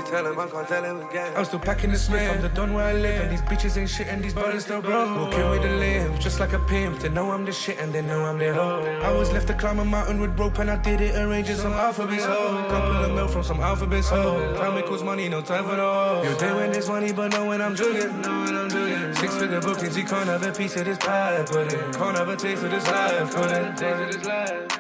Tell 0.08 0.26
him 0.26 0.38
I 0.38 0.46
can't 0.46 0.68
tell 0.68 0.84
him 0.84 1.00
again. 1.08 1.32
I'm 1.36 1.44
still 1.44 1.60
packing 1.60 1.92
the 1.92 1.98
Smith. 1.98 2.30
I'm 2.30 2.42
the 2.42 2.48
don 2.48 2.72
where 2.72 2.84
I 2.84 2.92
live, 2.92 3.22
and 3.22 3.30
these 3.30 3.42
bitches 3.42 3.76
ain't 3.76 3.90
shit, 3.90 4.08
and 4.08 4.22
these 4.22 4.34
brothers 4.34 4.64
still 4.64 4.80
broke. 4.80 5.16
Walking 5.16 5.50
with 5.50 5.62
the 5.62 5.70
live, 5.70 6.18
just 6.18 6.40
like 6.40 6.52
a 6.52 6.58
pimp. 6.58 7.00
They 7.00 7.08
know 7.08 7.30
I'm 7.30 7.44
the 7.44 7.52
shit, 7.52 7.78
and 7.78 7.92
they 7.92 8.02
know 8.02 8.24
I'm 8.24 8.38
the 8.38 8.54
hoe. 8.54 9.00
I 9.02 9.12
was 9.12 9.32
left 9.32 9.46
to 9.48 9.54
climb 9.54 9.78
a 9.78 9.84
mountain 9.84 10.20
with 10.20 10.38
rope, 10.38 10.58
and 10.58 10.70
I 10.70 10.76
did 10.76 11.00
it 11.00 11.14
arranging 11.16 11.56
some 11.56 11.72
alphabets 11.72 12.24
hoe. 12.24 12.66
Couple 12.68 13.04
of 13.04 13.14
mil 13.14 13.28
from 13.28 13.42
some 13.42 13.60
alphabets 13.60 14.08
hoe. 14.08 14.54
Time 14.56 14.78
equals 14.78 15.02
money, 15.02 15.28
no 15.28 15.42
time 15.42 15.64
for 15.64 15.76
the 15.76 15.82
hoe. 15.82 16.22
You 16.24 16.36
day 16.38 16.54
when 16.54 16.72
there's 16.72 16.88
money, 16.88 17.12
but 17.12 17.32
know 17.32 17.46
when 17.46 17.60
I'm 17.60 17.76
jugging, 17.76 18.20
know 18.22 18.44
when 18.44 18.56
I'm 18.56 18.68
jugging. 18.68 19.16
Six 19.16 19.36
figure 19.36 19.60
bookings, 19.60 19.96
you 19.96 20.04
can't 20.04 20.28
have 20.28 20.42
a 20.42 20.52
piece 20.52 20.76
of 20.76 20.84
this 20.84 20.98
pie, 20.98 21.44
put 21.46 21.72
it. 21.72 21.92
Can't 21.94 22.16
have 22.16 22.28
a 22.28 22.36
taste 22.36 22.62
of 22.62 22.70
this 22.70 22.86
life, 22.86 23.34
put 23.34 23.50
it. 23.50 23.76
Taste 23.76 23.82
of 23.82 24.12
this 24.12 24.24
life. 24.24 24.78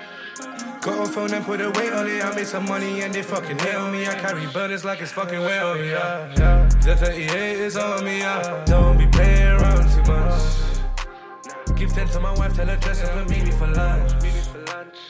Got 0.88 1.06
a 1.06 1.12
phone 1.12 1.34
and 1.34 1.44
put 1.44 1.60
a 1.60 1.70
weight 1.72 1.92
on 1.92 2.06
it. 2.06 2.24
I 2.24 2.34
made 2.34 2.46
some 2.46 2.64
money 2.64 3.02
and 3.02 3.12
they 3.12 3.22
fucking 3.22 3.58
hate 3.58 3.74
on 3.74 3.92
me. 3.92 4.06
I 4.06 4.14
carry 4.14 4.46
burdens 4.46 4.86
like 4.86 5.02
it's 5.02 5.12
fucking 5.12 5.38
weight 5.38 5.58
on 5.58 5.78
me. 5.78 5.90
Yeah, 5.90 6.34
yeah. 6.38 6.68
The 6.82 6.96
38 6.96 7.28
is 7.60 7.76
on 7.76 8.04
me. 8.06 8.20
Yeah. 8.20 8.64
Don't 8.64 8.96
be 8.96 9.06
playing 9.06 9.60
around 9.60 9.84
too 9.92 10.10
much. 10.10 11.78
Give 11.78 11.92
10 11.92 12.08
to 12.08 12.20
my 12.20 12.32
wife, 12.38 12.56
tell 12.56 12.66
her 12.66 12.76
dress 12.76 13.04
up 13.04 13.16
and 13.16 13.28
meet 13.28 13.44
me 13.44 13.50
for 13.50 13.66
lunch. 13.66 14.12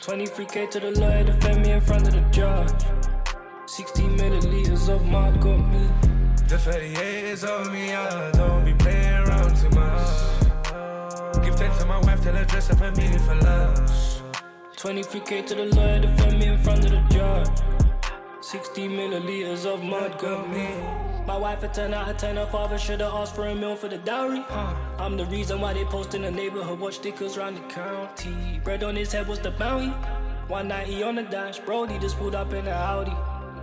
23k 0.03 0.69
to 0.69 0.81
the 0.81 1.01
lawyer, 1.01 1.23
defend 1.23 1.65
me 1.65 1.71
in 1.71 1.81
front 1.81 2.09
of 2.09 2.13
the 2.13 2.23
judge. 2.33 2.71
60 3.67 4.03
milliliters 4.03 4.89
of 4.89 5.07
mod 5.07 5.41
got 5.41 5.59
me. 5.59 5.89
The 6.49 6.59
38 6.59 7.25
is 7.25 7.45
on 7.45 7.73
me, 7.73 7.91
yeah. 7.91 8.33
Don't 8.33 8.65
be 8.65 8.75
playing 8.75 9.29
around 9.29 9.57
too 9.57 9.71
much. 9.71 11.45
Give 11.45 11.55
10 11.55 11.79
to 11.79 11.87
my 11.87 12.01
wife, 12.01 12.21
tell 12.21 12.35
her 12.35 12.45
dress 12.47 12.69
up 12.69 12.81
and 12.81 12.97
meet 12.97 13.13
me 13.13 13.19
for 13.19 13.37
lunch. 13.37 14.18
23k 14.79 15.45
to 15.45 15.57
the 15.57 15.65
lawyer, 15.75 15.99
defend 15.99 16.39
me 16.39 16.47
in 16.47 16.59
front 16.59 16.85
of 16.85 16.93
the 16.93 17.03
judge. 17.13 17.49
60 18.41 18.89
milliliters 18.89 19.67
of 19.67 19.83
mud 19.83 20.17
got 20.21 20.49
me. 20.49 20.69
My 21.27 21.37
wife 21.37 21.65
a 21.65 21.69
10 21.69 21.93
out 21.93 22.09
of 22.09 22.17
10, 22.17 22.37
her 22.37 22.47
father 22.47 22.79
should've 22.79 23.13
asked 23.13 23.35
for 23.35 23.49
a 23.49 23.55
meal 23.57 23.75
for 23.75 23.89
the 23.89 23.99
dowry. 23.99 24.45
I'm 24.99 25.17
the 25.17 25.27
reason 25.27 25.61
why 25.61 25.73
they 25.73 25.85
post 25.85 26.15
in 26.15 26.23
the 26.23 26.31
neighborhood, 26.31 26.79
watch 26.79 26.95
stickers 26.95 27.37
round 27.37 27.57
the 27.57 27.63
county. 27.63 28.61
Bread 28.63 28.85
on 28.85 28.95
his 28.95 29.11
head 29.11 29.27
was 29.27 29.41
the 29.41 29.51
bounty. 29.51 29.89
190 30.47 31.03
on 31.03 31.17
the 31.17 31.25
dash, 31.25 31.59
Brody 31.59 31.99
just 31.99 32.17
pulled 32.17 32.37
up 32.37 32.53
in 32.53 32.69
a 32.69 32.71
Audi. 32.71 33.17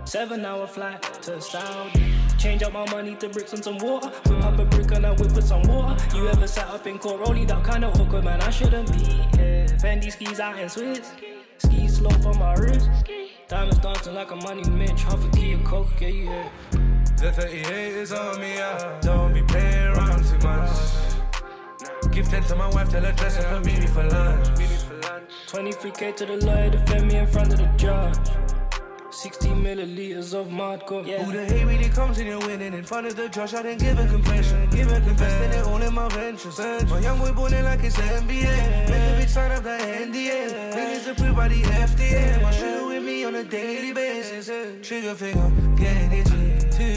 Seven 0.04 0.44
hour 0.44 0.66
flight 0.66 1.02
to 1.22 1.40
Saudi. 1.40 2.12
Change 2.46 2.62
up 2.62 2.72
my 2.74 2.88
money 2.92 3.16
to 3.16 3.28
bricks 3.28 3.52
and 3.54 3.64
some 3.64 3.76
water. 3.78 4.08
Whip 4.28 4.44
up 4.44 4.56
a 4.56 4.64
brick 4.64 4.92
and 4.92 5.04
I 5.04 5.10
whip 5.10 5.32
with 5.32 5.44
some 5.44 5.62
water. 5.62 5.96
You 6.14 6.28
ever 6.28 6.46
sat 6.46 6.68
up 6.68 6.86
in 6.86 6.96
court, 6.96 7.18
rolling 7.18 7.48
that 7.48 7.64
kind 7.64 7.84
of 7.84 8.00
awkward, 8.00 8.22
man? 8.22 8.40
I 8.40 8.50
shouldn't 8.50 8.88
be 8.92 9.02
here. 9.36 9.66
Fendi 9.82 10.12
skis 10.12 10.38
out 10.38 10.56
in 10.56 10.68
Swiss. 10.68 11.10
Ski 11.58 11.88
slope 11.88 12.24
on 12.24 12.38
my 12.38 12.54
wrist. 12.54 12.88
Diamonds 13.48 13.78
dancing 13.78 14.14
like 14.14 14.30
a 14.30 14.36
money 14.36 14.62
Mitch. 14.70 15.02
Half 15.02 15.24
a 15.24 15.28
key 15.30 15.54
of 15.54 15.64
coke, 15.64 15.88
yeah, 16.00 16.06
you 16.06 16.28
hear. 16.28 16.50
The 17.18 17.32
38 17.32 17.66
is 17.66 18.12
on 18.12 18.40
me, 18.40 18.54
yeah. 18.54 19.00
Don't 19.00 19.34
be 19.34 19.42
playing 19.42 19.88
around 19.88 20.24
too 20.24 20.38
much. 20.46 20.70
Give 22.12 22.28
10 22.28 22.44
to 22.44 22.54
my 22.54 22.68
wife, 22.68 22.88
tell 22.90 23.02
her 23.02 23.10
dress 23.10 23.40
up 23.40 23.56
and 23.56 23.66
meet 23.66 23.80
me 23.80 23.86
for 23.88 24.04
lunch. 24.04 24.46
23k 25.48 26.14
to 26.14 26.26
the 26.26 26.46
lawyer, 26.46 26.70
defend 26.70 27.08
me 27.08 27.16
in 27.16 27.26
front 27.26 27.52
of 27.52 27.58
the 27.58 27.66
judge. 27.76 28.45
60 29.16 29.48
milliliters 29.48 30.34
of 30.34 30.50
mud 30.50 30.84
got 30.86 31.06
Who 31.06 31.32
the 31.32 31.46
hate 31.46 31.64
really 31.64 31.88
comes 31.88 32.18
in 32.18 32.26
and 32.26 32.42
winning 32.42 32.74
in 32.74 32.84
front 32.84 33.06
of 33.06 33.16
the 33.16 33.30
judge? 33.30 33.54
I 33.54 33.62
didn't 33.62 33.80
give 33.80 33.98
a 33.98 34.06
confession, 34.06 34.68
give 34.68 34.92
a 34.92 35.00
confession 35.00 35.52
it 35.52 35.64
all 35.64 35.80
in 35.80 35.94
my 35.94 36.06
ventures. 36.10 36.58
My 36.58 36.98
young 36.98 37.18
boy 37.18 37.32
balling 37.32 37.64
like 37.64 37.82
it's 37.82 37.96
NBA. 37.96 38.28
Make 38.28 39.06
a 39.10 39.22
bitch 39.22 39.28
sign 39.30 39.52
up 39.52 39.62
that 39.62 39.80
NDA. 39.80 40.74
Niggas 40.74 41.10
approved 41.10 41.36
by 41.36 41.48
the 41.48 41.62
FDA. 41.62 42.42
My 42.42 42.50
shooter 42.50 42.86
with 42.86 43.02
me 43.02 43.24
on 43.24 43.34
a 43.36 43.44
daily 43.44 43.94
basis. 43.94 44.50
Trigger 44.86 45.14
finger, 45.14 45.50
getting 45.76 46.12
itchy. 46.12 46.45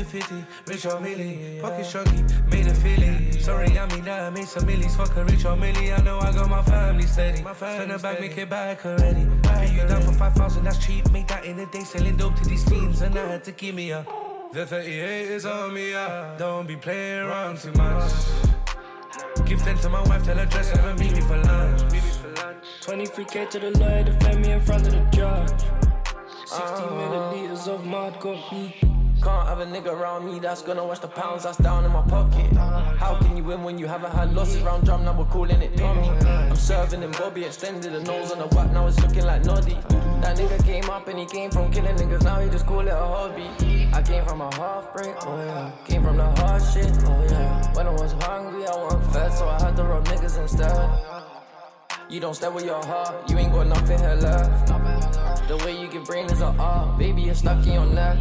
250, 0.10 0.72
rich 0.72 0.86
or 0.86 1.00
milli. 1.00 1.62
Pocket 1.62 1.86
shocky, 1.86 2.24
made 2.50 2.66
a 2.68 2.74
feeling. 2.74 3.32
Sorry, 3.40 3.78
I 3.78 3.86
mean 3.94 4.04
that 4.06 4.24
I 4.24 4.30
made 4.32 4.48
some 4.48 4.66
millies. 4.66 4.96
Fuck 4.96 5.16
a 5.18 5.24
rich 5.24 5.46
or 5.46 5.56
milli. 5.56 5.98
I 5.98 6.02
know 6.02 6.20
I 6.20 6.32
got 6.32 6.50
my 6.50 6.64
family 6.64 7.04
steady. 7.04 7.44
Spend 7.56 7.92
it 7.92 8.02
back, 8.02 8.20
make 8.20 8.38
it 8.38 8.50
back 8.50 8.86
already. 8.86 9.28
Pay 9.44 9.74
you 9.76 9.88
down 9.88 10.02
for 10.02 10.14
5,000, 10.14 10.64
that's 10.64 10.84
cheap. 10.84 11.10
Make 11.12 11.28
that 11.28 11.46
in 11.46 11.60
a 11.60 11.66
day, 11.68 11.84
selling 11.84 12.18
dope 12.18 12.36
to 12.38 12.50
these 12.50 12.64
fiends. 12.68 13.02
And 13.02 13.18
I 13.18 13.28
had 13.28 13.44
to 13.44 13.52
give 13.52 13.76
me 13.76 13.92
a. 13.92 14.06
The 14.52 14.66
38 14.66 15.30
is 15.30 15.46
on 15.46 15.74
me, 15.76 15.92
yeah. 15.92 16.36
Don't 16.40 16.68
be 16.68 16.76
playing 16.76 17.28
around 17.28 17.60
too 17.60 17.72
much. 17.74 18.12
Give 19.46 19.62
10 19.62 19.78
to 19.78 19.90
my 19.90 20.02
wife, 20.08 20.24
tell 20.26 20.38
her 20.38 20.46
dress 20.46 20.74
up 20.74 20.86
and 20.86 21.00
meet 21.00 21.14
me 21.14 21.22
for 21.22 21.38
lunch. 21.38 21.82
23k 22.82 23.50
to 23.52 23.60
the 23.60 23.78
lawyer, 23.78 24.04
defend 24.04 24.42
me 24.42 24.52
in 24.52 24.62
front 24.62 24.88
of 24.88 24.94
the 24.94 25.02
judge. 25.16 25.50
60 26.46 26.64
uh-huh. 26.64 26.90
milliliters 26.96 27.68
of 27.68 27.86
mud 27.86 28.20
got 28.20 28.52
me. 28.52 28.99
Can't 29.22 29.48
have 29.50 29.60
a 29.60 29.66
nigga 29.66 29.88
around 29.88 30.26
me 30.26 30.40
that's 30.40 30.62
gonna 30.62 30.86
watch 30.86 31.02
the 31.02 31.08
pounds 31.08 31.44
that's 31.44 31.58
down 31.58 31.84
in 31.84 31.92
my 31.92 32.02
pocket. 32.04 32.54
How 32.54 33.18
can 33.22 33.36
you 33.36 33.44
win 33.44 33.64
when 33.64 33.78
you 33.78 33.86
haven't 33.86 34.12
had 34.12 34.34
losses 34.34 34.62
round 34.62 34.86
drum? 34.86 35.04
Now 35.04 35.18
we're 35.18 35.26
calling 35.26 35.62
it 35.62 35.76
Tommy. 35.76 36.08
I'm 36.26 36.56
serving 36.56 37.02
him 37.02 37.12
Bobby, 37.12 37.44
extended 37.44 37.92
the 37.92 38.02
nose 38.04 38.32
on 38.32 38.40
the 38.40 38.48
whack, 38.56 38.72
now 38.72 38.88
it's 38.88 38.98
looking 39.00 39.26
like 39.26 39.44
Noddy. 39.44 39.78
That 40.22 40.38
nigga 40.38 40.64
came 40.64 40.90
up 40.90 41.08
and 41.10 41.20
he 41.20 41.26
came 41.26 41.52
from 41.52 41.72
killing 41.72 41.96
niggas, 41.98 42.24
now 42.24 42.40
he 42.40 42.50
just 42.50 42.66
call 42.66 42.80
it 42.80 42.88
a 42.88 42.96
hobby. 42.96 43.50
I 43.94 44.02
came 44.02 44.26
from 44.26 44.40
a 44.42 44.54
half 44.56 44.94
break, 44.94 45.16
oh 45.28 45.38
yeah. 45.38 45.72
Came 45.86 46.04
from 46.04 46.18
the 46.18 46.24
hard 46.24 46.62
shit, 46.74 46.92
oh 47.04 47.28
yeah. 47.30 47.74
When 47.74 47.88
I 47.88 47.92
was 47.92 48.14
hungry, 48.14 48.66
I 48.68 48.76
wasn't 48.76 49.14
fed, 49.14 49.34
so 49.34 49.50
I 49.50 49.62
had 49.62 49.76
to 49.76 49.84
rob 49.84 50.06
niggas 50.06 50.42
instead. 50.42 50.90
You 52.10 52.20
don't 52.20 52.36
stay 52.36 52.50
with 52.50 52.66
your 52.66 52.84
heart, 52.86 53.30
you 53.30 53.38
ain't 53.38 53.52
got 53.52 53.68
nothing 53.68 54.00
here 54.00 54.16
left. 54.16 54.72
The 55.50 55.56
way 55.66 55.74
you 55.82 55.88
give 55.92 56.06
brain 56.06 56.26
is 56.26 56.42
an 56.42 56.60
art, 56.60 57.00
baby, 57.00 57.22
you're 57.22 57.34
stuck 57.44 57.66
in 57.68 57.74
your 57.74 57.86
neck. 58.00 58.18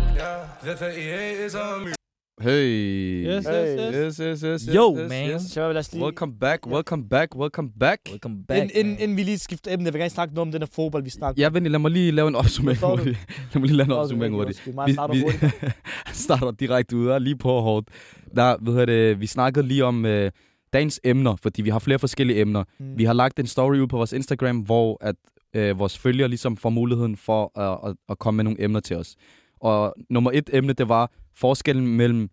The 0.64 0.74
38 0.76 1.46
is 1.46 1.54
on 1.54 1.84
me. 1.84 1.92
Hey. 2.40 3.24
Yes, 3.26 3.46
Hey. 3.46 3.76
yes, 3.76 3.94
yes. 3.94 3.94
Yes, 3.94 4.18
yes, 4.20 4.42
yes, 4.42 4.62
yes, 4.68 4.74
Yo, 4.74 4.96
yes, 4.98 5.08
man. 5.08 5.30
yes. 5.30 5.42
Så 5.42 5.72
lad 5.72 5.76
os 5.76 5.92
lige... 5.92 6.04
Welcome 6.04 6.32
back, 6.40 6.66
welcome 6.66 7.08
back, 7.08 7.36
welcome 7.36 7.70
back. 7.80 8.00
Welcome 8.10 8.44
back, 8.48 8.58
Inden, 8.62 8.70
inden, 8.76 8.92
man. 8.92 9.00
inden 9.02 9.16
vi 9.16 9.22
lige 9.22 9.38
skifter 9.38 9.72
emne, 9.72 9.84
jeg 9.84 9.92
vil 9.92 10.00
gerne 10.00 10.10
snakke 10.10 10.34
noget 10.34 10.46
om 10.48 10.52
den 10.52 10.62
her 10.62 10.68
fodbold, 10.72 11.02
vi 11.04 11.10
snakker 11.10 11.42
Ja, 11.42 11.48
venlig, 11.48 11.70
lad 11.72 11.78
mig 11.78 11.90
lige 11.90 12.10
lave 12.12 12.28
en 12.28 12.34
opsummering 12.34 12.80
hurtigt. 12.80 13.18
Lad 13.54 13.60
mig 13.60 13.66
lige 13.66 13.76
lave 13.76 13.86
en 13.86 13.92
opsummering 13.92 14.34
hurtigt. 14.34 14.66
Vi, 14.66 14.72
vi, 14.86 14.92
starter 16.24 16.50
direkte 16.50 16.96
ud, 16.96 17.06
og 17.06 17.20
lige 17.20 17.36
på 17.38 17.60
hårdt. 17.60 17.88
Der, 18.36 18.56
ved 18.72 18.86
det, 18.86 19.20
vi 19.20 19.26
snakkede 19.26 19.66
lige 19.66 19.84
om 19.84 20.06
øh, 20.06 20.30
dagens 20.72 21.00
emner, 21.04 21.36
fordi 21.36 21.62
vi 21.62 21.70
har 21.70 21.78
flere 21.78 21.98
forskellige 21.98 22.40
emner. 22.40 22.64
Mm. 22.80 22.98
Vi 22.98 23.04
har 23.04 23.12
lagt 23.12 23.38
en 23.40 23.46
story 23.46 23.76
ud 23.76 23.86
på 23.86 23.96
vores 23.96 24.12
Instagram, 24.12 24.58
hvor 24.58 24.98
at 25.00 25.14
øh, 25.56 25.78
vores 25.78 25.98
følgere 25.98 26.28
ligesom 26.28 26.56
får 26.56 26.70
muligheden 26.70 27.16
for 27.16 27.58
at, 27.60 27.90
at, 27.90 27.96
at 28.08 28.18
komme 28.18 28.36
med 28.36 28.44
nogle 28.44 28.62
emner 28.64 28.80
til 28.80 28.96
os. 28.96 29.16
Og 29.60 29.94
nummer 30.10 30.30
et 30.34 30.50
emne, 30.52 30.72
det 30.72 30.88
var 30.88 31.10
forskellen 31.36 31.86
mellem 31.96 32.30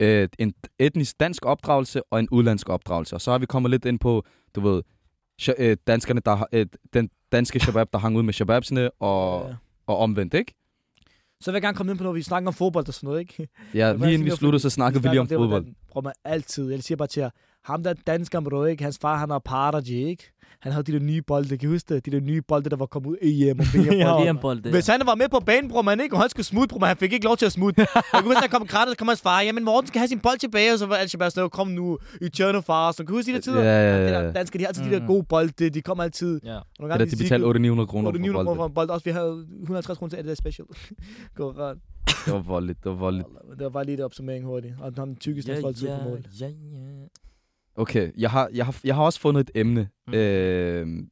øh, 0.00 0.28
en 0.38 0.54
etnisk 0.78 1.20
dansk 1.20 1.44
opdragelse 1.46 2.02
og 2.12 2.18
en 2.20 2.28
udlandsk 2.30 2.68
opdragelse. 2.68 3.14
Og 3.16 3.20
så 3.20 3.30
har 3.30 3.38
vi 3.38 3.46
kommet 3.46 3.70
lidt 3.70 3.84
ind 3.84 3.98
på, 3.98 4.24
du 4.54 4.60
ved, 4.60 4.82
øh, 5.58 5.76
danskerne, 5.86 6.20
der 6.24 6.44
øh, 6.52 6.66
den 6.92 7.10
danske 7.32 7.60
shabab, 7.60 7.86
der 7.92 7.98
hang 7.98 8.16
ud 8.16 8.22
med 8.22 8.32
shababsene, 8.32 8.90
og, 8.90 9.48
Ja. 9.48 9.54
og 9.86 9.98
omvendt, 9.98 10.34
ikke? 10.34 10.54
Så 11.40 11.50
vil 11.50 11.54
jeg 11.56 11.62
gerne 11.62 11.76
komme 11.76 11.92
ind 11.92 11.98
på, 11.98 12.04
når 12.04 12.12
vi 12.12 12.22
snakker 12.22 12.48
om 12.48 12.54
fodbold 12.54 12.88
og 12.88 12.94
sådan 12.94 13.06
noget, 13.06 13.20
ikke? 13.20 13.48
Ja, 13.74 13.92
Det 13.92 14.00
lige 14.00 14.12
inden 14.14 14.24
vi 14.26 14.30
sluttede, 14.30 14.60
så 14.60 14.70
snakkede 14.70 15.02
vi 15.02 15.08
lige 15.08 15.20
om 15.20 15.26
det, 15.26 15.34
fodbold. 15.36 15.48
hvordan- 15.62 15.76
Prøv 15.90 16.02
mig 16.02 16.12
altid. 16.24 16.70
Jeg 16.70 16.82
siger 16.82 16.96
bare 16.96 17.08
til 17.08 17.20
jer, 17.20 17.30
ham 17.64 17.82
der 17.82 17.94
dansker, 18.06 18.40
bro, 18.40 18.64
ikke? 18.64 18.84
Hans 18.84 18.98
far, 18.98 19.16
han 19.16 19.30
har 19.30 19.38
Partagy, 19.38 19.90
ikke? 19.90 20.32
Han 20.60 20.72
havde 20.72 20.84
de 20.84 20.92
der 20.92 20.98
nye 20.98 21.22
bolde, 21.22 21.48
kan 21.58 21.68
I 21.68 21.72
huske 21.72 21.94
det? 21.94 22.06
De 22.06 22.10
der 22.10 22.20
nye 22.20 22.42
bolde, 22.42 22.70
der 22.70 22.76
var 22.76 22.86
kommet 22.86 23.08
ud 23.10 23.16
EM 23.22 23.58
og 23.60 23.66
BM. 23.72 23.78
Ja, 23.80 24.18
lige 24.20 24.30
en 24.30 24.38
bold, 24.38 24.62
det. 24.62 24.72
Hvis 24.72 24.86
han 24.86 25.00
var 25.06 25.14
med 25.14 25.28
på 25.28 25.40
banen, 25.40 25.70
bror, 25.70 25.82
man 25.82 26.00
ikke, 26.00 26.14
og 26.16 26.20
han 26.20 26.30
skulle 26.30 26.46
smutte, 26.46 26.68
bror, 26.72 26.78
man, 26.78 26.86
han 26.88 26.96
fik 26.96 27.12
ikke 27.12 27.24
lov 27.24 27.36
til 27.36 27.46
at 27.46 27.52
smutte. 27.52 27.80
Jeg 27.94 28.02
kan 28.12 28.22
huske, 28.24 28.40
han 28.40 28.50
kom 28.50 28.62
og 28.62 28.68
så 28.68 28.94
kom 28.98 29.08
hans 29.08 29.20
far, 29.20 29.40
jamen 29.40 29.64
Morten 29.64 29.88
skal 29.88 29.98
have 29.98 30.08
sin 30.08 30.18
bold 30.20 30.38
tilbage, 30.38 30.72
og 30.72 30.78
så 30.78 30.86
var 30.86 31.06
bare 31.18 31.30
sådan, 31.30 31.50
kom 31.50 31.68
nu, 31.68 31.98
i 32.20 32.28
tjørne 32.28 32.62
far, 32.62 32.92
så 32.92 32.96
kan 32.96 33.06
du 33.06 33.12
huske 33.14 33.30
de 33.30 33.34
der 33.34 33.40
tider? 33.42 33.62
Ja, 33.62 33.96
ja, 33.96 34.06
ja. 34.18 34.22
der 34.26 34.32
danske, 34.32 34.58
de 34.58 34.62
har 34.64 34.68
altid 34.68 34.84
de 34.84 34.90
der 34.90 35.00
Mm. 35.00 35.06
gode 35.06 35.22
bolde, 35.22 35.70
de 35.70 35.82
kommer 35.82 36.04
altid. 36.04 36.40
Ja. 36.44 36.56
Og 36.56 36.64
nogle 36.80 36.92
Det 36.94 37.00
der, 37.10 37.16
de 37.16 37.22
betalte 37.22 37.44
800 37.44 37.86
kroner 37.86 38.04
for 38.04 38.08
800 38.08 38.34
kroner 38.34 38.44
for 38.44 38.54
bolden. 38.54 38.70
en 38.70 38.74
bold, 38.74 38.90
også 38.90 39.04
vi 39.04 39.10
havde 39.10 39.46
150 39.62 39.98
kroner 39.98 40.10
til 40.10 40.18
det 40.18 40.26
der 40.26 40.34
special. 40.34 40.66
Gå 41.36 41.50
ret. 41.50 41.78
Det 42.26 42.32
var 42.34 42.38
voldeligt, 42.38 42.78
det 42.84 42.90
var 42.90 42.96
voldeligt. 42.98 43.28
Det 43.58 43.64
var 43.64 43.68
bare 43.70 43.84
lige 43.84 43.96
det 43.96 44.04
opsummering 44.04 44.44
hurtigt. 44.44 44.74
Og 44.80 44.92
ham 44.96 45.16
tykkeste 45.16 45.52
Ja, 45.52 45.58
ja, 45.58 45.64
folk 45.64 45.82
ja, 45.82 45.98
på 46.02 46.08
mål. 46.08 46.24
ja, 46.40 46.46
ja. 46.46 46.52
Okay, 47.76 48.12
jeg 48.16 48.30
har, 48.30 48.50
jeg, 48.52 48.64
har, 48.66 48.80
jeg 48.84 48.94
har 48.94 49.02
også 49.04 49.20
fundet 49.20 49.40
et 49.40 49.50
emne. 49.54 49.88
Mm. 50.06 50.14
Øh, 50.14 51.06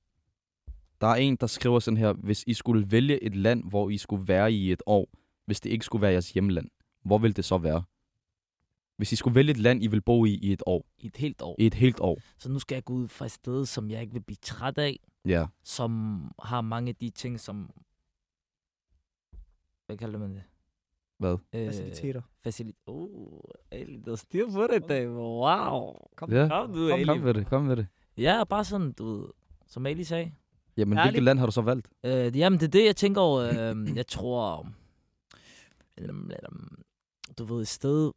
der 1.00 1.06
er 1.06 1.14
en, 1.14 1.36
der 1.36 1.46
skriver 1.46 1.78
sådan 1.78 1.98
her, 1.98 2.12
hvis 2.12 2.44
I 2.46 2.54
skulle 2.54 2.90
vælge 2.90 3.22
et 3.24 3.36
land, 3.36 3.64
hvor 3.68 3.90
I 3.90 3.98
skulle 3.98 4.28
være 4.28 4.52
i 4.52 4.72
et 4.72 4.82
år, 4.86 5.08
hvis 5.46 5.60
det 5.60 5.70
ikke 5.70 5.84
skulle 5.84 6.02
være 6.02 6.12
jeres 6.12 6.30
hjemland, 6.32 6.68
hvor 7.04 7.18
ville 7.18 7.34
det 7.34 7.44
så 7.44 7.58
være? 7.58 7.82
Hvis 8.96 9.12
I 9.12 9.16
skulle 9.16 9.34
vælge 9.34 9.50
et 9.50 9.56
land, 9.58 9.82
I 9.82 9.86
vil 9.86 10.02
bo 10.02 10.24
i 10.24 10.34
i 10.34 10.52
et 10.52 10.62
år, 10.66 10.86
I 10.98 11.06
et 11.06 11.16
helt 11.16 11.42
år. 11.42 11.56
i 11.58 11.66
et 11.66 11.74
helt 11.74 12.00
år. 12.00 12.18
Så 12.38 12.48
nu 12.50 12.58
skal 12.58 12.76
jeg 12.76 12.84
gå 12.84 12.92
ud 12.92 13.08
fra 13.08 13.24
et 13.24 13.30
sted, 13.30 13.66
som 13.66 13.90
jeg 13.90 14.00
ikke 14.00 14.12
vil 14.12 14.22
blive 14.22 14.36
træt 14.42 14.78
af, 14.78 14.98
Ja. 15.24 15.46
som 15.62 16.20
har 16.42 16.60
mange 16.60 16.88
af 16.88 16.94
de 16.96 17.10
ting, 17.10 17.40
som... 17.40 17.70
Hvad 19.86 19.96
kalder 19.96 20.18
man 20.18 20.34
det? 20.34 20.42
Hvad? 21.18 21.36
Øh, 21.52 21.66
Faciliteter. 21.66 22.22
Facilit. 22.44 22.76
Oh, 22.86 23.40
Ali, 23.70 24.00
du 24.00 24.10
har 24.10 24.16
styr 24.16 24.50
på 24.50 24.66
det 24.66 24.84
i 24.84 24.86
dag. 24.86 25.08
Wow. 25.10 25.94
Kom, 26.16 26.32
Ja. 26.32 26.48
Kom 26.48 26.72
du, 26.72 26.88
Kom, 26.88 26.92
Ali. 26.98 27.04
kom 27.04 27.18
med 27.18 27.34
det, 27.34 27.46
kom 27.46 27.62
med 27.64 27.76
det. 27.76 27.86
Ja, 28.16 28.44
bare 28.44 28.64
sådan, 28.64 28.92
du 28.92 29.04
ved, 29.04 29.28
som 29.66 29.86
Ali 29.86 30.04
sagde. 30.04 30.32
Jamen, 30.76 30.98
Ærligt. 30.98 31.10
hvilket 31.12 31.22
land 31.22 31.38
har 31.38 31.46
du 31.46 31.52
så 31.52 31.62
valgt? 31.62 31.88
Øh, 32.04 32.38
jamen, 32.38 32.58
det 32.60 32.66
er 32.66 32.70
det, 32.70 32.84
jeg 32.84 32.96
tænker 32.96 33.20
over. 33.20 33.40
Øh, 33.70 33.96
jeg 33.96 34.06
tror, 34.06 34.66
du 37.38 37.44
ved, 37.44 37.60
et 37.60 37.68
sted, 37.68 38.12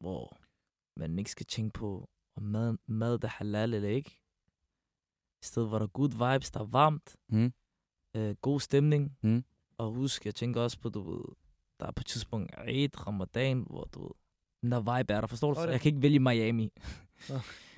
hvor 0.00 0.36
man 0.96 1.18
ikke 1.18 1.30
skal 1.30 1.46
tænke 1.46 1.72
på, 1.72 2.08
om 2.36 2.42
mad, 2.42 2.76
mad 2.86 3.18
der 3.18 3.28
er 3.28 3.32
halal 3.32 3.74
eller 3.74 3.88
ikke. 3.88 4.10
Et 5.42 5.46
sted, 5.46 5.68
hvor 5.68 5.78
der 5.78 5.86
er 5.86 5.90
good 5.90 6.10
vibes, 6.32 6.50
der 6.50 6.60
er 6.60 6.64
varmt, 6.66 7.16
Mm. 7.28 7.52
øh, 8.16 8.36
god 8.42 8.60
stemning. 8.60 9.18
Mm. 9.22 9.44
Og 9.78 9.92
husk, 9.92 10.26
jeg 10.26 10.34
tænker 10.34 10.60
også 10.60 10.78
på, 10.80 10.88
du 10.88 11.00
ved, 11.10 11.24
der 11.80 11.86
er 11.86 11.92
på 11.96 12.00
et 12.00 12.06
tidspunkt 12.06 12.50
Eid, 12.68 13.06
Ramadan, 13.06 13.64
hvor 13.70 13.88
du 13.94 14.02
ved, 14.02 14.10
Den 14.62 14.72
der 14.72 14.80
vibe 14.98 15.12
er 15.12 15.20
der, 15.20 15.26
forstår 15.28 15.54
du? 15.54 15.60
Jeg 15.60 15.80
kan 15.80 15.88
ikke 15.90 16.02
vælge 16.02 16.18
Miami. 16.18 16.68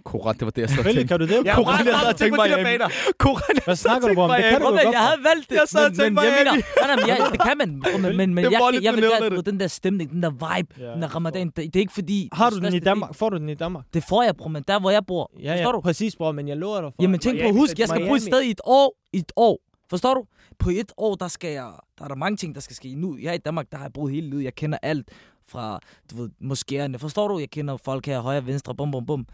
Korrekt, 0.05 0.41
det 0.41 0.47
var 0.47 0.51
det, 0.51 0.63
jeg 0.63 0.71
sad 0.71 0.79
og 0.79 0.85
tænkte. 0.85 1.05
kan 1.07 1.21
du 1.21 1.27
det. 1.27 1.45
Ja. 1.45 1.55
Koran, 1.55 1.87
jeg 1.87 1.95
sad 2.01 2.09
og 2.09 2.17
tænkte 2.17 2.37
baner. 2.39 2.89
Korrekt, 3.19 3.65
Hvad 3.65 3.77
snakker 3.77 4.09
du 4.15 4.21
om? 4.21 4.31
Det 4.31 4.45
kan 4.51 4.61
du 4.61 4.67
godt. 4.67 4.83
jeg 4.83 5.01
havde 5.01 5.21
valgt 5.25 5.51
det. 5.51 5.57
Jeg 5.57 5.63
sad 5.67 5.87
og 5.87 5.97
tænkte 5.97 6.11
men 6.11 6.25
jeg 6.25 6.33
Miami. 6.45 6.57
mener, 6.87 7.07
nej, 7.07 7.17
nej, 7.19 7.29
det 7.33 7.41
kan 7.41 7.59
man. 7.59 7.83
Men, 8.03 8.17
men, 8.17 8.35
men 8.35 8.45
jeg, 8.45 8.53
jeg, 8.53 8.83
jeg 8.83 8.95
vil 8.95 9.03
gerne, 9.05 9.43
den 9.43 9.61
der 9.61 9.67
stemning, 9.67 10.11
den 10.11 10.23
der 10.23 10.31
vibe, 10.31 10.75
Ja, 10.79 10.93
den 10.93 11.03
der 11.03 11.09
ramadan. 11.09 11.47
Det, 11.47 11.57
det 11.57 11.77
er 11.77 11.81
ikke 11.81 11.93
fordi... 11.93 12.29
Har 12.33 12.51
du 12.51 12.59
den 12.59 12.75
i 12.75 12.79
Danmark? 12.79 13.15
Får 13.15 13.29
du 13.31 13.37
den 13.37 13.49
i 13.49 13.55
Danmark? 13.55 13.85
Det 13.95 14.05
får 14.09 14.23
jeg, 14.23 14.37
bro, 14.37 14.49
men 14.49 14.65
der 14.69 14.81
hvor 14.81 14.91
jeg 14.91 15.07
bor. 15.07 15.31
Ja, 15.43 15.53
Forstår 15.53 15.69
ja, 15.71 15.73
du? 15.73 15.81
præcis, 15.81 16.17
bror, 16.17 16.33
men 16.33 16.49
jeg 16.49 16.57
lover 16.57 16.81
dig 16.81 16.91
for. 16.97 17.03
Jamen 17.03 17.21
tænk 17.21 17.39
på, 17.39 17.43
Miami, 17.43 17.59
husk, 17.59 17.79
jeg 17.79 17.89
skal 17.89 18.01
bo 18.01 18.05
et 18.05 18.09
Miami. 18.09 18.21
sted 18.21 18.43
i 18.43 18.51
et 18.51 18.61
år. 18.65 18.95
I 19.13 19.19
et 19.19 19.33
år. 19.37 19.59
Forstår 19.91 20.15
du? 20.15 20.27
På 20.59 20.71
et 20.71 20.93
år, 20.97 21.15
der 21.15 21.29
skal 21.29 21.51
jeg... 21.53 21.73
Der 21.99 22.05
er 22.05 22.09
der 22.09 22.15
mange 22.15 22.37
ting, 22.37 22.55
der 22.55 22.61
skal 22.61 22.77
ske. 22.77 22.95
Nu, 22.95 23.17
jeg 23.17 23.29
er 23.31 23.33
i 23.35 23.39
Danmark, 23.39 23.73
der 23.73 23.79
har 23.79 23.85
jeg 23.85 23.93
boet 23.93 24.13
hele 24.13 24.31
livet. 24.31 24.45
Jeg 24.45 24.55
kender 24.55 24.79
alt 24.83 25.11
fra, 25.47 25.81
du 26.11 26.17
ved, 26.17 26.31
moskéerne. 26.43 26.97
Forstår 26.99 27.29
du? 27.29 27.39
Jeg 27.39 27.51
kender 27.51 27.77
folk 27.77 28.07
her, 28.07 28.21
højre, 28.21 28.47
venstre, 28.47 28.75
bum, 28.75 28.91
bum, 28.91 29.07
bum. 29.07 29.27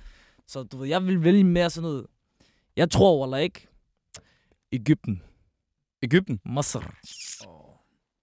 Så 0.46 0.62
du 0.62 0.76
ved, 0.76 0.86
jeg 0.88 1.06
vil 1.06 1.24
vælge 1.24 1.44
mere 1.44 1.70
sådan 1.70 1.82
noget... 1.82 2.06
Jeg 2.76 2.90
tror, 2.90 3.24
eller 3.24 3.36
ikke. 3.36 3.68
Ægypten. 4.72 5.22
Ægypten. 6.02 6.40
Masr. 6.44 6.78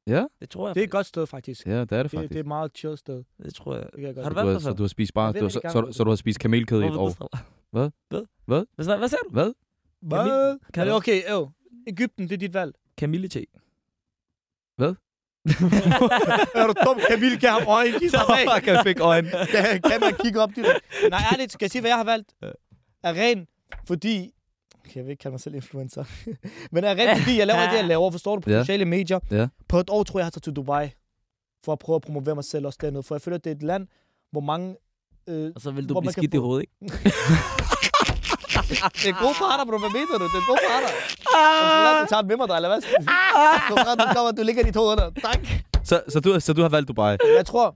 Ja? 0.08 0.26
Det 0.41 0.50
tror 0.50 0.67
jeg. 0.67 0.76
Det 0.76 0.82
er 0.82 0.86
et 0.86 0.91
godt 0.91 1.06
sted, 1.06 1.28
faktisk. 1.28 1.67
Ja, 1.67 1.72
det 1.72 1.80
er 1.80 1.86
det 1.86 2.04
Det, 2.04 2.12
faktisk. 2.12 2.30
det 2.30 2.36
er 2.36 2.39
et 2.39 2.48
meget 2.48 2.72
chill 2.78 2.98
sted. 2.98 3.24
Det 3.43 3.54
tror 3.54 3.76
jeg. 3.76 3.84
Det 3.84 3.93
kan 3.96 4.04
jeg 4.04 4.15
godt 4.15 4.24
Har 4.26 4.30
du 4.30 4.36
været 4.36 4.54
der 4.54 4.60
så 4.60 4.74
du 4.74 4.84
har 4.84 4.88
spist 4.88 5.13
bare, 5.13 5.34
du, 5.34 5.41
har, 5.41 5.50
så, 5.50 5.60
så, 5.63 5.88
så, 5.91 6.04
du 6.04 6.10
har 6.12 6.15
spist 6.15 6.39
kamelkød 6.39 6.82
i 6.84 6.86
et 6.86 6.96
år. 6.96 7.30
Hvad? 7.72 7.89
Hvad? 8.10 8.22
Hvad? 8.46 8.65
Hvad, 8.76 8.98
hvad 8.98 9.08
sagde 9.08 9.24
du? 9.24 9.30
Hvad? 9.34 9.54
Hvad? 10.02 10.60
Kan 10.74 10.82
Men 10.82 10.88
du? 10.91 10.96
okay, 10.96 11.22
jo. 11.32 11.50
Ægypten, 11.88 12.24
det 12.30 12.34
er 12.34 12.38
dit 12.38 12.54
valg. 12.54 12.74
Camille 13.00 13.28
te. 13.28 13.46
er 16.56 16.67
du 16.67 16.74
dum? 16.86 17.00
Camille 17.10 17.38
kan 17.39 17.50
ham 17.50 17.62
øjne. 17.67 17.91
Bag. 18.28 18.48
Fuck, 18.56 18.67
jeg 18.67 18.82
fik 18.86 19.00
øjne. 19.00 19.30
kan, 19.30 19.82
kan 19.82 20.00
man 20.02 20.13
kigge 20.24 20.41
op 20.41 20.50
dit? 20.56 20.65
Nej, 21.10 21.19
ærligt, 21.34 21.52
skal 21.52 21.65
jeg 21.65 21.72
sige, 21.72 21.82
hvad 21.82 21.89
jeg 21.91 21.98
har 21.98 22.04
valgt? 22.04 22.36
Er 23.04 23.13
ren, 23.13 23.48
fordi... 23.88 24.32
Okay, 24.80 24.96
jeg 24.96 25.04
vil 25.04 25.12
ikke 25.12 25.22
kalde 25.22 25.34
mig 25.34 25.39
selv 25.39 25.56
influencer. 25.56 26.04
Men 26.72 26.84
er 26.84 26.96
ren, 26.96 27.17
fordi 27.17 27.38
jeg 27.38 27.48
laver 27.48 27.69
det, 27.69 27.78
jeg 27.78 27.86
laver, 27.86 28.12
forstår 28.12 28.36
du, 28.36 28.41
på 28.41 28.50
Ja. 28.50 28.62
sociale 28.62 28.86
medier. 28.86 29.19
Ja. 29.32 29.48
På 29.67 29.80
et 29.80 29.89
år 29.89 30.04
tror 30.04 30.19
jeg, 30.19 30.22
jeg 30.22 30.26
har 30.26 30.32
taget 30.32 30.43
til 30.43 30.54
Dubai. 30.54 30.89
For 31.65 31.72
at 31.74 31.80
prøve 31.80 31.96
at 31.96 32.02
promovere 32.02 32.36
mig 32.36 32.43
selv 32.43 32.65
også 32.65 32.80
dernede. 32.82 33.04
For 33.04 33.15
jeg 33.15 33.22
føler, 33.22 33.38
at 33.38 33.43
det 33.43 33.52
er 33.52 33.56
et 33.56 33.63
land, 33.63 33.88
hvor 34.32 34.41
mange... 34.41 34.76
Øh, 35.30 35.52
Og 35.56 35.62
så 35.62 35.72
vil 35.72 35.89
du 35.89 35.93
Hvor 35.93 36.02
blive 36.02 36.12
skidt 36.12 36.34
i 36.34 36.38
få- 36.38 36.43
hovedet, 36.43 36.62
ikke? 36.82 36.96
det 39.04 39.10
er 39.14 39.22
gode 39.24 39.36
parter, 39.44 39.66
bro. 39.70 39.78
Hvad 39.78 39.90
mener 40.00 40.18
du? 40.22 40.26
Det 40.34 40.40
er 40.42 40.48
gode 40.52 40.60
parter. 40.70 40.92
Ah. 41.38 42.02
Du 42.02 42.08
tager 42.10 42.22
den 42.22 42.28
med 42.28 42.38
mig, 42.38 42.48
dig, 42.48 42.56
eller 42.56 42.70
hvad? 42.70 42.82
Du, 43.70 43.76
du, 44.02 44.06
kommer, 44.16 44.32
du 44.32 44.44
ligger 44.44 44.64
de 44.64 44.72
to 44.72 44.84
under. 44.92 45.10
Tak. 45.24 45.40
Så, 45.84 46.02
så, 46.10 46.20
du, 46.20 46.40
så 46.40 46.54
du 46.54 46.62
har 46.62 46.70
valgt 46.70 46.88
Dubai? 46.88 47.18
Jeg 47.38 47.46
tror, 47.46 47.76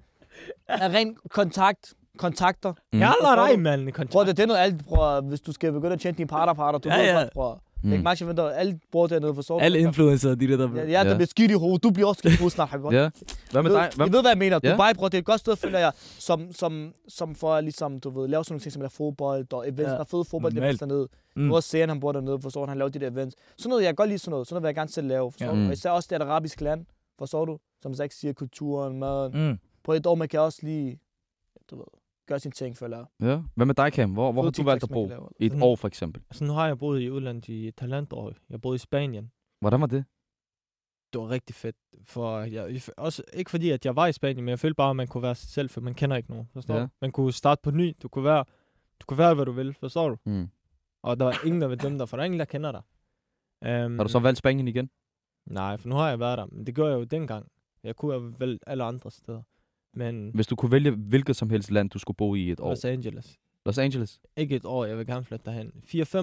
at 0.68 0.92
ren 0.94 1.16
kontakt, 1.30 1.94
kontakter. 2.18 2.74
Mm. 2.94 3.00
Jeg 3.00 3.14
lader 3.24 3.36
dig, 3.48 3.56
du? 3.58 3.62
mand. 3.62 3.82
i 3.82 3.92
Prøv, 3.92 4.06
kontakt. 4.08 4.28
det, 4.28 4.38
det 4.38 4.44
er 4.44 4.48
noget 4.48 4.62
alt, 4.62 4.86
bror. 4.86 5.22
Hvis 5.22 5.42
du 5.42 5.52
skal 5.52 5.72
begynde 5.72 5.94
at 5.94 6.00
tjene 6.00 6.18
dine 6.18 6.28
parter, 6.28 6.54
parter, 6.54 6.80
du 6.80 6.90
Ja, 6.90 6.98
ved 6.98 7.06
ja. 7.06 7.14
godt, 7.20 7.30
bror. 7.34 7.62
Mm. 7.88 7.94
Ikke 7.94 8.04
match, 8.04 8.28
venter. 8.28 8.50
Alle 8.50 8.80
bor 8.92 9.08
dernede, 9.08 9.36
forstår 9.36 9.60
du? 9.60 9.64
Alle 9.66 9.80
influencer, 9.80 10.36
de 10.36 10.48
der, 10.48 10.58
der... 10.58 10.76
Ja, 10.76 10.90
ja, 10.90 11.04
der 11.10 11.16
bliver 11.16 11.28
skidt 11.28 11.52
i 11.52 11.54
hovedet. 11.54 11.84
Du 11.84 11.92
bliver 11.92 12.08
også 12.08 12.20
skidt 12.20 12.34
i 12.34 12.38
hovedet 12.38 12.54
snart. 12.54 12.70
Ja. 12.74 13.10
Hvad 13.52 13.64
med 13.64 13.72
ved, 13.72 13.78
dig? 13.78 13.90
Hvad? 13.96 14.08
I 14.08 14.12
ved, 14.12 14.22
hvad 14.22 14.32
jeg 14.32 14.38
mener. 14.38 14.60
Ja. 14.64 14.72
Dubai, 14.72 14.94
bror, 14.94 15.08
det 15.10 15.18
er 15.18 15.20
et 15.20 15.26
godt 15.26 15.40
sted, 15.40 15.56
føler 15.56 15.80
jeg, 15.80 15.92
som, 16.20 16.52
som, 16.52 16.94
som 17.08 17.36
for 17.36 17.54
at 17.54 17.64
ligesom, 17.64 18.00
du 18.00 18.10
ved, 18.10 18.28
lave 18.28 18.44
sådan 18.44 18.54
nogle 18.54 18.62
ting, 18.62 18.74
som 18.74 18.82
der 18.82 18.90
fodbold 18.90 19.54
og 19.54 19.68
events. 19.68 19.82
Ja. 19.82 19.92
Der 19.92 20.00
er 20.00 20.04
fede 20.04 20.26
fodbold, 20.26 20.54
det 20.54 20.62
Normalt. 20.62 20.80
dernede. 20.80 21.08
Mm. 21.36 21.42
Nu 21.44 21.56
også 21.56 21.70
serien, 21.70 21.90
han 21.90 22.00
bor 22.00 22.12
dernede, 22.12 22.42
forstår 22.42 22.66
du, 22.66 22.70
han 22.70 22.78
laver 22.78 22.90
de 22.90 23.00
der 23.00 23.12
events. 23.12 23.36
Sådan 23.58 23.70
noget, 23.70 23.84
jeg 23.84 23.88
kan 23.90 23.96
godt 23.96 24.10
lide 24.10 24.20
sådan 24.20 24.32
noget. 24.32 24.48
Sådan 24.48 24.56
noget 24.56 24.64
vil 24.64 24.68
jeg 24.68 24.76
gerne 24.76 24.90
selv 24.92 25.08
lave, 25.08 25.32
forstår 25.32 25.46
Ja. 25.46 25.52
du? 25.52 25.58
Mm. 25.58 25.68
Og 25.68 25.74
især 25.74 25.90
også 25.90 26.08
det 26.12 26.16
er 26.22 26.26
et 26.26 26.30
arabisk 26.30 26.62
land, 26.62 26.86
forstår 27.20 27.46
du? 27.46 27.58
Som 27.82 27.94
sagt 27.94 28.14
siger, 28.14 28.34
kulturen, 28.34 29.00
maden. 29.00 29.48
Mm. 29.50 29.58
På 29.84 29.94
et 29.94 30.06
år, 30.06 30.16
man 30.16 30.28
kan 30.28 30.40
også 30.40 30.60
lige, 30.64 31.00
du 31.72 31.76
ved, 31.76 31.86
gøre 32.28 32.40
sine 32.40 32.52
ting, 32.52 32.78
føler 32.78 32.98
jeg. 32.98 33.06
Ja. 33.28 33.42
Hvad 33.56 33.66
med 33.66 33.76
dig, 33.76 33.92
Cam? 33.94 34.12
Hvor, 34.14 34.32
hvor 34.32 34.44
har 34.44 34.50
du 34.52 34.64
valgt 34.64 34.84
at 34.84 34.90
bo? 34.90 35.10
I 35.40 35.46
et 35.46 35.62
år, 35.62 35.76
for 35.76 35.88
eksempel. 35.88 36.24
Altså, 36.30 36.44
nu 36.44 36.54
har 36.54 36.68
jeg 36.68 36.78
boet 36.78 37.02
i 37.02 37.10
udlandet 37.10 37.48
i 37.50 37.68
et 37.68 37.80
halvandet 37.80 38.14
år. 38.14 38.34
Jeg 38.50 38.62
boede 38.62 38.76
i 38.76 38.80
Spanien. 38.80 39.32
Hvordan 39.60 39.82
var 39.82 39.88
det? 39.88 40.06
Det 41.14 41.22
var 41.22 41.30
rigtig 41.30 41.56
fedt. 41.56 41.76
For 42.04 42.40
jeg, 42.40 42.82
også, 42.98 43.24
ikke 43.34 43.52
fordi, 43.52 43.70
at 43.70 43.86
jeg 43.86 43.96
var 43.96 44.08
i 44.08 44.12
Spanien, 44.14 44.46
men 44.46 44.50
jeg 44.50 44.60
følte 44.60 44.76
bare, 44.76 44.90
at 44.90 44.96
man 44.96 45.08
kunne 45.08 45.22
være 45.24 45.36
sig 45.36 45.50
selv, 45.50 45.70
for 45.70 45.82
man 45.82 45.94
kender 45.94 46.18
ikke 46.18 46.30
nogen. 46.30 46.50
Forstår 46.54 46.74
Ja. 46.76 46.82
du? 46.82 46.88
Man 47.02 47.12
kunne 47.12 47.32
starte 47.34 47.62
på 47.64 47.72
ny. 47.72 47.96
Du 48.04 48.08
kunne 48.08 48.24
være, 48.26 48.46
du 49.02 49.06
kunne 49.08 49.18
være 49.18 49.34
hvad 49.36 49.46
du 49.46 49.52
vil. 49.52 49.74
Forstår 49.74 50.10
du? 50.10 50.18
Mm. 50.26 50.50
Og 51.04 51.20
der 51.20 51.26
var 51.26 51.46
ingen, 51.46 51.62
der 51.62 51.68
vil 51.68 51.82
dømme 51.82 52.00
dig, 52.00 52.10
for 52.10 52.18
der 52.18 52.22
er 52.22 52.26
ingen, 52.26 52.40
der 52.40 52.46
kender 52.46 52.72
dig. 52.72 52.82
Um, 53.86 53.98
Har 53.98 54.04
du 54.04 54.10
så 54.10 54.20
valgt 54.20 54.38
Spanien 54.38 54.68
igen? 54.68 54.90
Nej, 55.46 55.78
for 55.78 55.90
nu 55.90 55.96
har 55.96 56.10
jeg 56.10 56.20
været 56.20 56.38
der. 56.38 56.46
Men 56.46 56.66
det 56.66 56.76
gjorde 56.76 56.92
jeg 56.92 57.00
jo 57.00 57.04
dengang. 57.04 57.48
Jeg 57.84 57.96
kunne 57.96 58.12
have 58.14 58.40
valgt 58.40 58.64
alle 58.68 58.84
andre 58.84 59.12
steder. 59.12 59.42
Men 59.94 60.32
Hvis 60.34 60.48
du 60.48 60.56
kunne 60.56 60.72
vælge 60.72 60.92
hvilket 60.92 61.36
som 61.36 61.50
helst 61.50 61.72
land, 61.72 61.90
du 61.90 62.00
skulle 62.00 62.18
bo 62.18 62.36
i 62.36 62.42
i 62.42 62.52
et 62.52 62.60
år. 62.60 62.70
Los 62.70 62.86
Angeles. 62.86 63.38
Los 63.66 63.78
Angeles? 63.78 64.20
Ikke 64.38 64.56
et 64.56 64.66
år, 64.66 64.86
jeg 64.86 64.98
vil 64.98 65.06
gerne 65.08 65.24
flytte 65.26 65.46
derhen. 65.46 65.72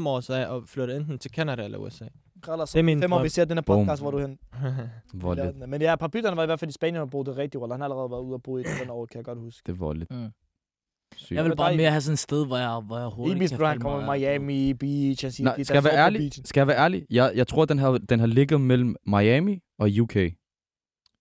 4-5 0.04 0.08
år, 0.08 0.20
så 0.20 0.34
er 0.34 0.38
jeg 0.38 0.48
og 0.48 0.62
flytte 0.68 0.96
enten 0.96 1.18
til 1.18 1.30
Canada 1.30 1.64
eller 1.64 1.78
USA. 1.78 2.04
Kralder, 2.42 2.64
Det 2.64 2.76
er 2.78 2.82
min 2.82 3.00
fem 3.02 3.12
år, 3.12 3.22
vi 3.22 3.28
ser 3.28 3.44
den 3.44 3.56
her 3.56 3.62
Boom. 3.62 3.84
podcast, 3.86 4.02
hvor 4.02 4.10
du 4.10 4.18
hen. 4.18 4.38
Voldeligt. 5.14 5.68
Men 5.68 5.82
ja, 5.82 5.96
papytterne 5.96 6.36
var 6.36 6.42
i 6.42 6.46
hvert 6.46 6.60
fald 6.60 6.68
i 6.68 6.72
Spanien 6.72 7.02
og 7.02 7.10
boede 7.10 7.30
det 7.30 7.36
rigtig 7.38 7.60
rolle. 7.60 7.74
Han 7.74 7.80
har 7.80 7.84
allerede 7.84 8.10
været 8.10 8.20
ude 8.20 8.34
og 8.34 8.42
bo 8.42 8.58
i 8.58 8.62
den 8.82 8.90
år, 8.90 9.06
kan 9.06 9.16
jeg 9.18 9.24
godt 9.24 9.38
huske. 9.38 9.62
Det 9.66 9.72
er 9.72 9.76
voldeligt. 9.76 10.10
Mm. 10.10 10.28
Sygt. 11.16 11.36
Jeg 11.36 11.44
vil 11.44 11.48
med 11.50 11.56
bare 11.56 11.76
mere 11.76 11.90
have 11.90 12.00
sådan 12.00 12.12
et 12.12 12.18
sted, 12.18 12.46
hvor 12.46 12.56
jeg, 12.56 12.80
hvor 12.86 12.98
jeg 12.98 13.08
hurtigt 13.08 13.36
Ibis, 13.36 13.50
kan 13.50 13.58
bro, 13.58 13.64
han 13.66 13.80
kommer 13.80 14.04
mig- 14.04 14.20
Miami 14.20 14.72
Beach. 14.74 15.24
Han 15.24 15.32
siger, 15.32 15.44
Nej, 15.44 15.62
skal 15.62 15.74
jeg 15.74 15.84
være 15.84 15.96
ærlig? 16.06 16.32
Skal 16.44 16.60
jeg 16.60 16.66
være 16.66 16.76
ærlig? 16.78 17.06
Jeg, 17.10 17.32
jeg 17.34 17.46
tror, 17.46 17.64
den 17.64 17.78
har, 17.78 17.98
den 17.98 18.20
har 18.20 18.26
ligget 18.26 18.60
mellem 18.60 18.96
Miami 19.06 19.60
og 19.78 19.88
UK. 20.00 20.16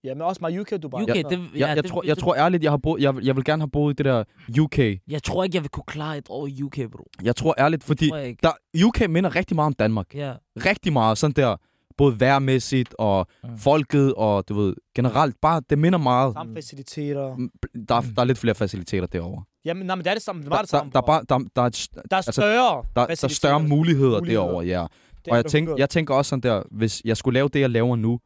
Ja, 0.04 0.13
men 0.13 0.22
også 0.22 0.39
med 0.42 0.60
UK, 0.60 0.70
du 0.84 0.89
bare. 0.89 1.02
UK, 1.02 1.08
det, 1.08 1.39
ja, 1.56 1.68
jeg, 1.68 1.78
det, 1.78 1.86
tror, 1.86 2.02
det, 2.02 2.08
jeg 2.08 2.18
tror 2.18 2.36
ærligt, 2.36 2.63
jeg, 2.63 2.72
har 2.72 2.78
boet, 2.78 3.02
jeg, 3.02 3.16
jeg 3.24 3.36
vil 3.36 3.44
gerne 3.44 3.62
have 3.62 3.70
boet 3.70 3.94
i 3.94 3.96
det 3.96 4.06
der 4.06 4.24
UK. 4.62 4.80
Jeg 5.08 5.24
tror 5.24 5.44
ikke, 5.44 5.56
jeg 5.56 5.63
vil 5.63 5.70
kunne 5.70 5.84
klare 5.88 6.18
et 6.18 6.26
år 6.30 6.48
i 6.48 6.63
UK, 6.63 6.78
bro. 6.92 7.08
Jeg 7.24 7.36
tror 7.36 7.56
ærligt, 7.58 7.84
fordi 7.84 8.10
Tror 8.10 8.18
der, 8.44 8.52
UK 8.86 9.10
minder 9.10 9.36
rigtig 9.36 9.56
meget 9.56 9.66
om 9.68 9.74
Danmark. 9.74 10.16
Ja. 10.16 10.34
Rigtig 10.66 10.94
meget. 10.94 11.18
Sådan 11.18 11.34
der, 11.34 11.56
både 11.98 12.20
værmæssigt 12.20 12.96
og 13.00 13.28
Mm. 13.44 13.58
folket 13.58 14.13
og 14.13 14.50
du 14.50 14.54
ved, 14.54 14.76
generelt 14.96 15.36
bare, 15.42 15.62
det 15.70 15.80
minder 15.80 16.00
meget. 16.00 16.34
Samme 16.34 16.54
faciliteter. 16.56 17.36
Mm, 17.36 17.50
Der, 17.89 17.96
er- 17.96 18.02
der 18.16 18.22
er 18.22 18.26
lidt 18.26 18.38
flere 18.38 18.56
faciliteter 18.56 19.08
derovre. 19.08 19.44
Jamen, 19.66 19.86
nej, 19.88 19.96
men 19.96 20.04
det 20.06 20.10
er 20.10 20.13
det 20.16 20.24
samme. 20.24 20.42
Det 20.42 20.50
var 20.50 20.56
Der, 20.56 20.62
det 20.62 20.70
samme. 20.70 20.92
der, 20.94 21.02
der, 21.02 21.13
er 21.13 21.22
bare, 21.22 21.22
der, 21.30 21.46
der, 21.56 21.62
er, 21.62 21.70
der 21.70 22.02
er 22.12 22.16
altså, 22.16 22.32
større 22.32 22.84
der, 22.96 23.06
der 23.06 23.24
er 23.24 23.28
større 23.28 23.60
muligheder, 23.63 24.20
Muligheder. 24.20 24.44
derovre, 24.46 24.66
ja. 24.66 24.86
Det 25.26 25.32
Og 25.32 25.36
jeg, 25.38 25.46
tænk, 25.46 25.63
100. 25.63 25.80
jeg 25.82 25.89
tænker 25.89 26.13
også 26.16 26.30
sådan 26.30 26.44
der, 26.44 26.63
hvis 26.72 27.02
jeg 27.06 27.18
skulle 27.18 27.34
lave 27.34 27.50
det, 27.54 27.60
jeg 27.60 27.70
laver 27.70 27.96
nu, 27.96 28.20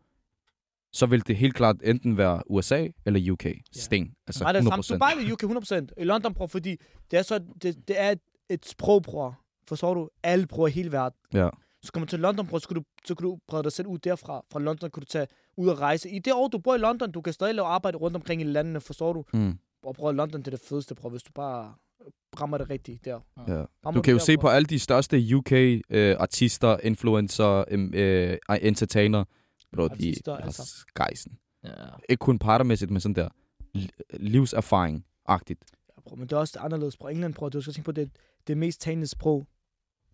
så 0.98 1.06
vil 1.06 1.28
det 1.28 1.36
helt 1.36 1.56
klart 1.56 1.76
enten 1.84 2.18
være 2.18 2.42
USA 2.50 2.88
eller 3.06 3.32
UK. 3.32 3.46
Sten. 3.76 4.12
Altså 4.28 4.44
Nej, 4.44 4.52
det 4.52 4.60
er 4.60 4.62
100 4.64 4.84
samme. 4.84 4.98
Dubai 4.98 5.12
eller 5.20 5.34
UK 5.34 5.44
100%. 5.98 6.02
I 6.02 6.04
London, 6.04 6.34
bror, 6.34 6.48
fordi 6.48 6.76
det 7.12 7.20
er, 7.20 7.24
så, 7.24 7.40
det, 7.62 7.88
det 7.88 7.96
er 8.02 8.12
et, 8.12 8.20
et 8.50 8.66
sprog, 8.66 9.04
bror. 9.04 9.40
Forstår 9.68 9.94
du? 9.94 10.10
Alle 10.24 10.48
bror 10.48 10.68
i 10.68 10.72
hele 10.72 10.92
verden. 10.92 11.18
Ja. 11.34 11.50
Så 11.84 11.92
kommer 11.92 12.06
du 12.06 12.10
til 12.10 12.20
London, 12.20 12.48
bror, 12.48 12.60
så 12.60 12.68
kan 12.68 12.76
du, 12.76 12.84
så 13.06 13.16
kan 13.16 13.24
du 13.24 13.38
brede 13.48 13.64
dig 13.64 13.72
selv 13.72 13.88
ud 13.88 13.98
derfra. 13.98 14.42
Fra 14.52 14.60
London 14.60 14.90
kan 14.92 15.02
du 15.02 15.06
tage 15.06 15.28
ud 15.58 15.68
og 15.68 15.80
rejse. 15.82 16.10
I 16.10 16.20
det 16.20 16.34
år, 16.34 16.48
du 16.48 16.58
bor 16.58 16.76
i 16.76 16.78
London, 16.78 17.12
du 17.12 17.22
kan 17.22 17.34
stadig 17.34 17.56
lave 17.56 17.68
arbejde 17.68 17.98
rundt 17.98 18.16
omkring 18.16 18.42
i 18.42 18.44
landene, 18.46 18.82
forstår 18.82 19.14
du? 19.14 19.24
Mm, 19.34 19.58
Og 19.84 19.96
bror, 19.96 20.12
London, 20.12 20.40
det 20.42 20.48
er 20.48 20.52
det 20.52 20.62
fedeste, 20.70 20.96
bror, 20.96 21.10
hvis 21.10 21.24
du 21.24 21.32
bare 21.36 21.74
rammer 22.42 22.58
det 22.58 22.70
rigtigt 22.70 23.06
der. 23.06 23.20
ja. 23.48 23.54
Rammer 23.86 23.92
Du 23.92 24.02
kan 24.02 24.12
jo 24.12 24.18
der, 24.18 24.24
se 24.24 24.36
bror. 24.36 24.42
på 24.42 24.48
alle 24.48 24.66
de 24.66 24.80
største 24.80 25.18
UK-artister, 25.36 26.78
influencer, 26.84 27.64
em- 27.64 27.98
øh, 27.98 28.38
entertainer. 28.62 29.24
Bro, 29.78 29.88
de 29.88 30.10
er 30.28 30.32
altså. 30.36 30.64
skejsen. 30.66 31.38
ja. 31.64 31.70
Ikke 32.10 32.20
kun 32.22 32.40
partermæssigt, 32.40 32.92
men 32.92 33.02
sådan 33.02 33.16
der 33.16 33.30
li- 33.78 34.18
livserfaring-agtigt. 34.18 35.62
Ja, 35.98 36.02
bror, 36.06 36.16
men 36.16 36.28
det 36.28 36.32
er 36.32 36.38
også 36.38 36.60
anderledes, 36.60 36.98
bror. 36.98 37.10
England, 37.10 37.34
bror, 37.34 37.50
du 37.50 37.62
skal 37.62 37.74
tænke 37.74 37.86
på, 37.86 37.92
det 37.92 38.10
det 38.48 38.54
er 38.54 38.58
mest 38.58 38.82
talende 38.82 39.08
sprog. 39.08 39.48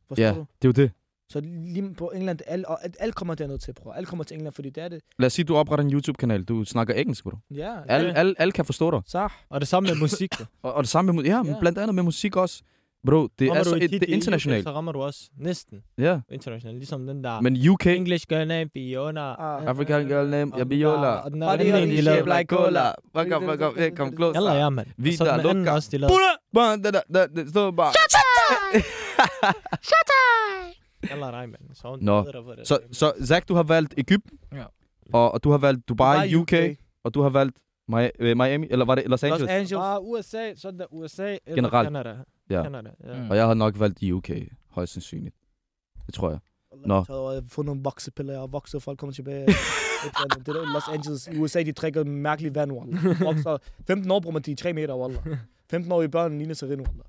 Forstår 0.07 0.23
Ja, 0.23 0.29
du? 0.33 0.39
det 0.61 0.65
er 0.77 0.81
jo 0.81 0.85
det. 0.87 0.91
Så 1.29 1.39
lige 1.39 1.93
på 1.93 2.09
England, 2.09 2.39
alle, 2.47 2.67
og 2.67 2.83
alt, 2.83 2.95
alt 2.99 3.15
kommer 3.15 3.35
derned 3.35 3.57
til, 3.59 3.73
bror. 3.73 3.91
Alt 3.93 4.07
kommer 4.07 4.23
til 4.23 4.35
England, 4.35 4.53
fordi 4.53 4.69
det 4.69 4.83
er 4.83 4.87
det. 4.89 5.01
Lad 5.19 5.25
os 5.27 5.33
sige, 5.33 5.45
du 5.45 5.55
opretter 5.55 5.85
en 5.85 5.93
YouTube-kanal. 5.93 6.43
Du 6.43 6.63
snakker 6.63 6.93
engelsk, 6.93 7.23
bro. 7.23 7.31
Ja, 7.51 7.77
Alle, 7.87 8.07
ja. 8.09 8.13
alle, 8.13 8.35
alle 8.37 8.51
kan 8.51 8.65
forstå 8.65 8.91
dig. 8.91 9.01
Så, 9.05 9.29
Og 9.49 9.61
det 9.61 9.67
samme 9.67 9.89
med 9.89 9.95
musik. 9.99 10.29
Og, 10.61 10.73
og 10.73 10.83
det 10.83 10.89
samme 10.89 11.13
med, 11.13 11.23
ja, 11.23 11.43
men 11.43 11.53
Ja. 11.53 11.59
blandt 11.59 11.77
andet 11.77 11.95
med 11.95 12.03
musik 12.03 12.35
også. 12.35 12.63
Bro, 13.07 13.27
det 13.39 13.49
Rammer 13.49 13.59
er, 13.59 13.63
så, 13.63 13.75
et 13.75 13.81
det 13.81 13.93
er 13.93 13.97
UK, 13.97 14.09
internationalt. 14.09 14.63
Så 14.63 14.71
rammer 14.71 14.91
du 14.91 15.01
også 15.01 15.29
næsten 15.37 15.83
Ja, 15.97 16.19
internationalt. 16.31 16.77
Ligesom 16.77 17.07
den 17.07 17.23
der 17.23 17.41
men 17.41 17.69
UK... 17.69 17.87
English 17.87 18.25
girl 18.29 18.47
named 18.47 18.69
Fiona. 18.73 19.21
Ah. 19.39 19.65
African 19.67 20.07
girl 20.07 20.29
name, 20.29 20.53
Og 20.53 20.57
jeg 20.59 20.65
den 20.65 20.69
biola. 20.69 20.95
der- 21.07 21.07
og 21.07 21.31
den 21.31 21.41
der 21.41 21.57
Body 21.57 21.73
on 21.73 21.87
the 21.89 22.01
shape 22.01 22.29
like 22.37 22.45
cola. 22.55 22.91
Fuck 23.17 23.35
up, 23.35 23.43
fuck 23.43 23.61
up, 23.61 23.77
hey, 23.77 23.95
come 23.95 24.11
closer. 24.15 24.41
Jalla, 24.41 24.53
ja, 24.63 24.69
mand. 24.69 24.87
Vi 24.97 25.09
Og 25.09 25.15
så 25.15 25.25
der 25.25 25.31
den 25.31 25.39
anden 25.39 25.57
lukker. 25.57 25.71
også, 25.71 25.89
de 25.91 25.97
lavede. 25.97 26.15
Bum, 26.53 26.83
da, 26.83 26.91
da, 26.91 26.99
da, 27.13 27.25
det 27.41 27.49
står 27.49 27.71
bare. 27.71 27.91
Jalla, 31.09 31.31
nej, 31.37 31.45
mand. 31.45 31.61
Så 31.73 31.87
hun 31.89 31.99
Nå. 32.01 32.25
Så, 32.63 32.79
så 32.91 33.13
Zach, 33.25 33.45
du 33.47 33.53
har 33.55 33.63
valgt 33.63 33.93
Ægypten, 33.97 34.37
Ja. 34.53 34.63
og, 35.13 35.31
og 35.33 35.43
du 35.43 35.51
har 35.51 35.57
valgt 35.57 35.89
Dubai, 35.89 36.35
UK, 36.35 36.53
og 37.03 37.13
du 37.13 37.21
har 37.21 37.29
valgt 37.29 37.57
øh, 38.19 38.37
Miami, 38.37 38.67
eller 38.69 38.85
var 38.85 38.95
det 38.95 39.03
Los 39.07 39.09
Los 39.09 39.23
Angeles? 39.23 39.49
Angeles. 39.49 39.71
Bare 39.79 40.01
USA, 40.03 40.55
så 40.55 40.67
er 40.67 40.71
det 40.71 40.85
USA 40.91 41.23
eller 41.27 41.39
Generelt. 41.55 41.85
Canada. 41.85 42.15
Ja. 42.49 42.63
Canada, 42.63 42.89
ja. 43.03 43.23
Mm. 43.23 43.29
Og 43.29 43.35
jeg 43.37 43.47
har 43.47 43.53
nok 43.53 43.79
valgt 43.79 44.03
UK, 44.11 44.29
højst 44.69 44.93
sandsynligt. 44.93 45.35
Det 46.05 46.13
tror 46.13 46.29
jeg. 46.29 46.39
Nå. 46.85 47.03
Så 47.03 47.25
har 47.25 47.31
jeg 47.33 47.43
fundet 47.47 47.65
nogle 47.65 47.81
voksepiller, 47.83 48.39
og 48.39 48.51
vokset, 48.51 48.83
folk 48.83 48.99
kommer 48.99 49.13
tilbage. 49.13 49.45
Det 50.45 50.47
er 50.47 50.73
Los 50.73 50.87
Angeles. 50.97 51.27
I 51.27 51.37
USA, 51.37 51.63
de 51.63 51.71
drikker 51.71 52.03
mærkeligt 52.03 52.55
vand, 52.55 52.71
wallah. 52.71 53.19
Vokser. 53.21 53.57
15 53.87 54.11
år 54.11 54.19
bruger 54.19 54.33
man 54.33 54.41
de 54.41 54.51
i 54.51 54.55
3 54.55 54.73
meter, 54.73 54.95
wallah. 54.97 55.37
15 55.69 55.91
år 55.91 56.01
i 56.01 56.07
børn 56.07 56.37
ligner 56.37 56.53
sig 56.53 56.69
wallah. 56.69 56.85
Hvad 56.87 57.03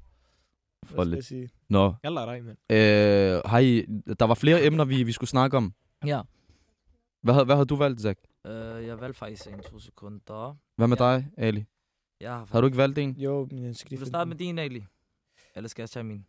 skal 0.87 0.97
Folde. 0.97 1.17
jeg 1.17 1.25
sige? 1.25 1.49
Nå. 1.69 1.95
Jeg 2.03 2.13
lader 2.13 2.27
dig, 2.33 2.45
mand. 2.45 2.57
Øh, 2.73 3.43
har 3.51 3.59
I, 3.59 3.87
der 4.19 4.25
var 4.25 4.35
flere 4.35 4.65
emner, 4.65 4.85
vi, 4.85 5.03
vi 5.03 5.13
skulle 5.13 5.31
snakke 5.31 5.57
om. 5.57 5.75
Ja. 6.07 6.21
Hvad, 7.23 7.35
havde- 7.35 7.45
hvad 7.45 7.55
havde 7.57 7.67
du 7.67 7.77
valgt, 7.77 8.01
Zach? 8.01 8.21
Øh, 8.47 8.87
jeg 8.87 9.01
valgte 9.01 9.19
faktisk 9.19 9.47
en 9.47 9.61
to 9.71 9.79
sekunder. 9.79 10.57
Hvad 10.77 10.89
med 10.89 10.97
Ja. 11.01 11.05
dig, 11.05 11.27
Ali? 11.37 11.65
Jeg 12.21 12.31
har 12.33 12.49
Har 12.53 12.61
du 12.61 12.67
ikke 12.67 12.77
valgt 12.79 12.99
en? 12.99 13.11
Jo, 13.19 13.49
men 13.51 13.65
jeg 13.65 13.75
skal 13.77 13.91
lige 13.91 13.99
Vil 13.99 14.01
du 14.01 14.05
finde 14.05 14.11
starte 14.11 14.29
med 14.29 14.37
din, 14.37 14.59
Ali? 14.59 14.85
Eller 15.57 15.69
skal 15.69 15.83
jeg 15.83 15.91
tage 15.91 16.05
min? 16.05 16.25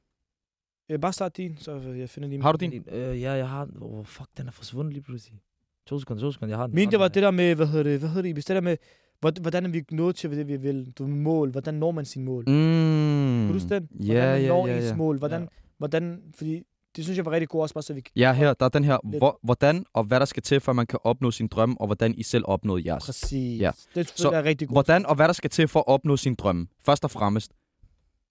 Jeg 0.89 1.01
bare 1.01 1.13
start 1.13 1.37
din, 1.37 1.57
så 1.57 1.79
jeg 1.79 2.09
finder 2.09 2.29
lige 2.29 2.41
Har 2.41 2.51
du 2.51 2.57
din? 2.57 2.71
Din, 2.71 2.83
øh, 2.87 3.21
ja, 3.21 3.31
jeg 3.31 3.49
har 3.49 3.65
den. 3.65 3.77
Oh, 3.81 4.05
fuck, 4.05 4.29
den 4.37 4.47
er 4.47 4.51
forsvundet 4.51 4.93
lige 4.93 5.03
pludselig. 5.03 5.39
To 5.85 5.99
sekunder, 5.99 6.21
to 6.21 6.31
sekunder, 6.31 6.51
jeg 6.51 6.59
har 6.59 6.67
den. 6.67 6.75
Min, 6.75 6.91
det 6.91 6.99
var 6.99 7.07
det 7.07 7.23
der 7.23 7.31
med, 7.31 7.55
hvad 7.55 7.67
hedder 7.67 7.83
det, 7.83 7.99
hvad 7.99 8.09
hedder 8.09 8.33
det, 8.33 8.35
det 8.35 8.47
der 8.47 8.61
med, 8.61 8.77
hvordan 9.19 9.41
hvordan 9.41 9.65
er 9.65 9.69
vi 9.69 9.83
nået 9.91 10.15
til 10.15 10.31
det, 10.31 10.47
vi 10.47 10.57
vil? 10.57 10.91
Du 10.91 11.07
mål, 11.07 11.51
hvordan 11.51 11.73
når 11.73 11.91
man 11.91 12.05
sin 12.05 12.23
mål? 12.23 12.43
Mm. 12.47 12.53
Kan 12.53 13.47
du 13.47 13.53
huske 13.53 13.69
den? 13.69 13.89
Ja, 13.99 14.13
Hvordan 14.13 14.31
man 14.31 14.41
ja, 14.41 14.47
når 14.47 14.67
ja, 14.67 14.75
ens 14.75 14.85
ja. 14.85 14.95
mål? 14.95 15.17
Hvordan, 15.17 15.49
hvordan, 15.77 16.21
fordi 16.35 16.63
det 16.95 17.03
synes 17.03 17.17
jeg 17.17 17.25
var 17.25 17.31
rigtig 17.31 17.49
godt 17.49 17.61
også, 17.61 17.73
bare 17.73 17.81
så 17.81 17.93
vi 17.93 18.01
kan... 18.01 18.11
Ja, 18.15 18.33
her, 18.33 18.53
der 18.53 18.65
er 18.65 18.69
den 18.69 18.83
her, 18.83 18.97
hvor, 19.03 19.39
hvordan 19.43 19.85
og 19.93 20.03
hvad 20.03 20.19
der 20.19 20.25
skal 20.25 20.43
til, 20.43 20.59
for 20.59 20.71
at 20.71 20.75
man 20.75 20.87
kan 20.87 20.99
opnå 21.03 21.31
sin 21.31 21.47
drøm, 21.47 21.77
og 21.79 21.85
hvordan 21.85 22.15
I 22.15 22.23
selv 22.23 22.43
opnåede 22.47 22.83
jeres. 22.85 23.05
Præcis. 23.05 23.61
Ja. 23.61 23.71
Det 23.95 24.09
Så 24.15 24.31
jeg 24.31 24.39
er 24.39 24.43
rigtig 24.43 24.67
godt. 24.67 24.75
Hvordan 24.75 25.05
og 25.05 25.15
hvad 25.15 25.27
der 25.27 25.33
skal 25.33 25.49
til 25.49 25.67
for 25.67 25.79
at 25.79 25.87
opnå 25.87 26.17
sin 26.17 26.35
drøm. 26.35 26.69
Først 26.85 27.03
og 27.03 27.11
fremmest, 27.11 27.51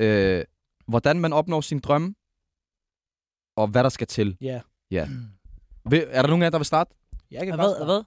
øh, 0.01 0.45
hvordan 0.87 1.21
man 1.21 1.33
opnår 1.33 1.61
sin 1.61 1.79
drøm, 1.79 2.17
og 3.57 3.69
hvad 3.69 3.83
der 3.83 3.89
skal 3.89 4.07
til. 4.07 4.37
Ja. 4.41 4.61
Ja. 4.91 5.09
Vil, 5.91 6.05
er 6.09 6.23
der 6.23 6.29
nogen 6.29 6.43
af 6.43 6.47
jer, 6.47 6.51
der 6.51 6.59
vil 6.59 6.65
starte? 6.67 6.95
Jeg 7.31 7.47
kan 7.47 7.55
Hvad? 7.55 7.65
starte. 7.75 7.85
Hvad? 7.85 8.03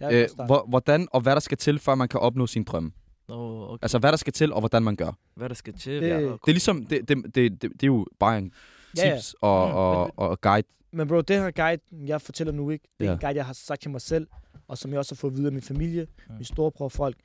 Jeg 0.00 0.10
kan 0.10 0.18
Øh, 0.18 0.22
godt 0.22 0.30
starte. 0.30 0.46
hvor, 0.46 0.66
hvordan 0.68 1.08
og 1.12 1.20
hvad 1.20 1.32
der 1.34 1.40
skal 1.40 1.58
til, 1.58 1.78
for 1.78 1.92
at 1.92 1.98
man 1.98 2.08
kan 2.08 2.20
opnå 2.20 2.46
sin 2.46 2.64
drøm. 2.64 2.92
Oh, 3.28 3.70
okay. 3.70 3.84
Altså, 3.84 3.98
hvad 3.98 4.12
der 4.12 4.16
skal 4.16 4.32
til, 4.32 4.52
og 4.52 4.60
hvordan 4.60 4.82
man 4.82 4.96
gør. 4.96 5.12
Hvad 5.34 5.48
der 5.48 5.54
skal 5.54 5.72
til? 5.78 6.02
Det- 6.02 6.08
ja, 6.08 6.20
Det 6.22 6.24
Det 6.30 6.48
er 6.48 6.52
ligesom, 6.52 6.86
det, 6.86 7.08
det, 7.08 7.16
det, 7.34 7.34
det, 7.34 7.62
det 7.62 7.82
er 7.82 7.86
jo 7.86 8.06
bare 8.18 8.38
en 8.38 8.52
Ja, 8.96 9.08
ja. 9.08 9.14
tips 9.14 9.34
og, 9.40 9.68
Mm. 9.68 9.74
og, 9.74 10.04
Men- 10.06 10.12
og 10.16 10.40
guide. 10.40 10.68
Men 10.92 11.08
bro, 11.08 11.20
det 11.20 11.36
her 11.36 11.50
guide, 11.50 11.82
jeg 12.06 12.20
fortæller 12.22 12.52
nu 12.52 12.70
ikke, 12.70 12.88
det 13.00 13.04
er 13.06 13.10
Ja. 13.10 13.14
en 13.14 13.20
guide, 13.20 13.36
jeg 13.36 13.46
har 13.46 13.52
sagt 13.52 13.82
til 13.82 13.90
mig 13.90 14.00
selv, 14.00 14.26
og 14.68 14.78
som 14.78 14.90
jeg 14.90 14.98
også 14.98 15.14
har 15.14 15.16
fået 15.16 15.32
videre 15.34 15.46
af 15.46 15.52
min 15.52 15.62
familie, 15.62 16.06
Mm. 16.28 16.34
min 16.34 16.44
storebror 16.44 16.84
og 16.84 16.92
folk. 16.92 17.16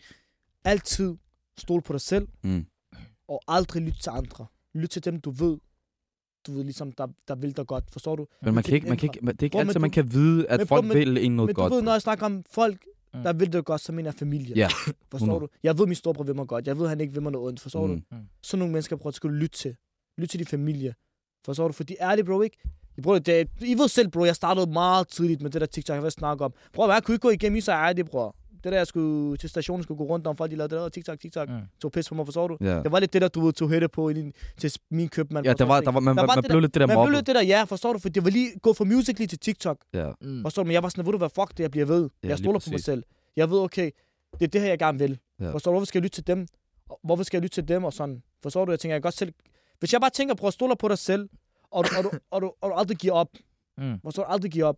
Altid 0.65 1.15
stol 1.57 1.81
på 1.81 1.93
dig 1.93 2.01
selv, 2.01 2.27
Mm. 2.43 2.65
og 3.27 3.41
aldrig 3.47 3.81
lyt 3.81 3.95
til 4.03 4.09
andre. 4.09 4.45
Lyt 4.75 4.89
til 4.89 5.05
dem, 5.05 5.21
du 5.21 5.29
ved, 5.31 5.57
du 6.47 6.51
ved 6.51 6.63
ligesom, 6.63 6.91
der, 6.91 7.07
der 7.27 7.35
vil 7.35 7.57
dig 7.57 7.67
godt. 7.67 7.83
Forstår 7.91 8.15
du? 8.15 8.27
Men 8.41 8.53
man 8.53 8.63
kan 8.63 8.73
ikke, 8.75 8.87
man 8.87 8.97
kan 8.97 9.09
ikke, 9.13 9.25
det 9.27 9.39
er 9.39 9.43
ikke 9.43 9.51
Bro, 9.53 9.57
men 9.59 9.67
altid, 9.67 9.79
man 9.79 9.89
du- 9.89 9.93
kan 9.93 10.13
vide, 10.13 10.47
at 10.47 10.59
men 10.59 10.67
bro, 10.67 10.75
folk 10.75 10.85
men- 10.85 10.97
vil 10.97 11.17
en 11.25 11.35
noget 11.35 11.47
Men 11.49 11.53
godt. 11.55 11.69
du 11.71 11.75
ved, 11.75 11.83
når 11.83 11.91
jeg 11.91 12.01
snakker 12.01 12.25
om 12.25 12.43
folk, 12.51 12.85
Mm. 13.13 13.23
der 13.23 13.33
vil 13.33 13.53
det 13.53 13.65
godt, 13.65 13.81
så 13.81 13.91
mener 13.91 14.07
jeg 14.09 14.13
familie. 14.13 14.55
Ja. 14.55 14.67
Forstår 15.11 15.25
100. 15.25 15.39
du? 15.41 15.47
Jeg 15.63 15.77
ved, 15.79 15.85
min 15.85 15.95
storebror 15.95 16.23
vil 16.23 16.35
mig 16.35 16.47
godt. 16.47 16.67
Jeg 16.67 16.79
ved, 16.79 16.87
han 16.87 17.01
ikke 17.01 17.13
vil 17.13 17.23
mig 17.23 17.31
noget 17.31 17.47
ondt. 17.47 17.59
Forstår 17.59 17.87
du? 17.87 17.93
Mm. 17.93 18.01
Sådan 18.43 18.59
nogle 18.59 18.71
mennesker, 18.71 18.95
bror, 18.95 19.11
skal 19.11 19.29
du 19.29 19.33
lytte 19.35 19.57
til. 19.57 19.75
Lyt 20.17 20.29
til 20.29 20.39
din 20.39 20.47
familie. 20.47 20.93
Forstår 21.45 21.67
du? 21.67 21.73
For 21.73 21.83
de 21.83 21.95
er 21.99 22.15
det, 22.15 22.25
bro, 22.25 22.41
ikke? 22.41 22.57
I, 22.97 23.01
bro, 23.01 23.17
det, 23.17 23.49
I 23.61 23.73
ved 23.77 23.87
selv, 23.87 24.07
bro, 24.07 24.23
jeg 24.25 24.35
startede 24.35 24.71
meget 24.71 25.07
tidligt 25.07 25.41
med 25.41 25.49
det 25.51 25.61
der 25.61 25.67
TikTok, 25.67 25.93
jeg 25.95 26.03
vil 26.03 26.11
snakke 26.11 26.45
om. 26.45 26.53
Bror, 26.73 26.91
jeg 26.93 27.03
kunne 27.03 27.15
ikke 27.15 27.21
gå 27.21 27.29
igennem 27.29 27.57
i, 27.57 27.61
så 27.61 27.71
er 27.71 27.93
det. 28.57 28.63
Det 28.63 28.71
der, 28.71 28.77
jeg 28.77 28.87
skulle 28.87 29.37
til 29.37 29.49
stationen, 29.49 29.83
skulle 29.83 29.97
gå 29.97 30.03
rundt 30.03 30.27
om, 30.27 30.37
folk 30.37 30.51
de 30.51 30.55
lavede 30.55 30.75
det 30.75 30.81
der 30.81 30.89
TikTok, 30.89 31.19
TikTok. 31.19 31.49
Mm. 31.49 31.55
Tog 31.81 31.91
pis 31.91 32.09
på 32.09 32.15
mig, 32.15 32.25
forstår 32.25 32.47
du? 32.47 32.57
Ja. 32.61 32.83
Det 32.83 32.91
var 32.91 32.99
lidt 32.99 33.13
det 33.13 33.21
der, 33.21 33.27
du 33.27 33.45
ved, 33.45 33.53
tog 33.53 33.69
hætte 33.69 33.87
på 33.87 34.09
i 34.09 34.13
din, 34.13 34.33
til 34.57 34.73
min 34.91 35.09
købmand. 35.09 35.45
Ja, 35.45 35.53
der 35.53 35.65
var, 35.65 35.81
der 35.81 35.91
var, 35.91 35.99
man, 35.99 36.17
Der 36.17 36.21
man, 36.23 36.27
var 36.27 36.35
man 36.35 36.43
det 36.43 36.49
blev 36.49 36.61
lidt 36.61 36.73
det 36.73 36.79
der 36.81 36.87
Man 36.87 37.07
blev 37.07 37.15
lidt 37.15 37.27
det 37.27 37.35
der, 37.35 37.43
ja, 37.43 37.63
forstår 37.63 37.93
du? 37.93 37.99
For 37.99 38.09
det 38.09 38.23
var 38.23 38.29
lige 38.29 38.59
gået 38.59 38.77
fra 38.77 38.85
Musical.ly 38.85 39.25
til 39.25 39.39
TikTok. 39.39 39.77
Ja. 39.93 40.11
Mm. 40.21 40.41
Forstår 40.41 40.63
du? 40.63 40.67
Men 40.67 40.73
jeg 40.73 40.83
var 40.83 40.89
sådan, 40.89 41.05
ved 41.05 41.11
du 41.11 41.17
hvad, 41.17 41.29
fuck 41.35 41.49
det, 41.49 41.59
jeg 41.59 41.71
bliver 41.71 41.85
ved. 41.85 42.09
Ja, 42.23 42.27
jeg 42.27 42.37
stoler 42.37 42.59
på 42.59 42.69
mig 42.71 42.83
selv. 42.83 43.03
Jeg 43.35 43.49
ved, 43.49 43.59
okay, 43.59 43.91
det 44.33 44.41
er 44.41 44.47
det 44.47 44.61
her, 44.61 44.67
jeg 44.67 44.79
gerne 44.79 44.99
vil. 44.99 45.19
Ja. 45.39 45.51
Forstår 45.51 45.71
du? 45.71 45.73
Hvorfor 45.73 45.85
skal 45.85 45.99
jeg 45.99 46.03
lytte 46.03 46.15
til 46.15 46.27
dem? 46.27 46.47
Hvorfor 47.03 47.23
skal 47.23 47.37
jeg 47.37 47.41
lytte 47.41 47.55
til 47.55 47.67
dem 47.67 47.83
og 47.83 47.93
sådan? 47.93 48.23
Forstår 48.43 48.65
du? 48.65 48.71
Jeg 48.71 48.79
tænker, 48.79 48.95
jeg 48.95 49.01
godt 49.01 49.13
selv... 49.13 49.33
Hvis 49.79 49.93
jeg 49.93 50.01
bare 50.01 50.09
tænker 50.09 50.35
på 50.35 50.47
at 50.47 50.53
stole 50.53 50.75
på 50.75 50.87
dig 50.87 50.97
selv, 50.97 51.29
og 51.71 51.85
du, 51.85 51.89
og 51.97 52.03
du, 52.03 52.11
og 52.31 52.41
du, 52.41 52.53
og 52.61 52.69
du 52.69 52.75
aldrig 52.75 52.97
giver 52.97 53.13
op. 53.13 53.29
Mm. 53.77 53.99
Forstår 54.03 54.23
du? 54.23 54.29
Aldrig 54.29 54.51
giver 54.51 54.65
op. 54.65 54.77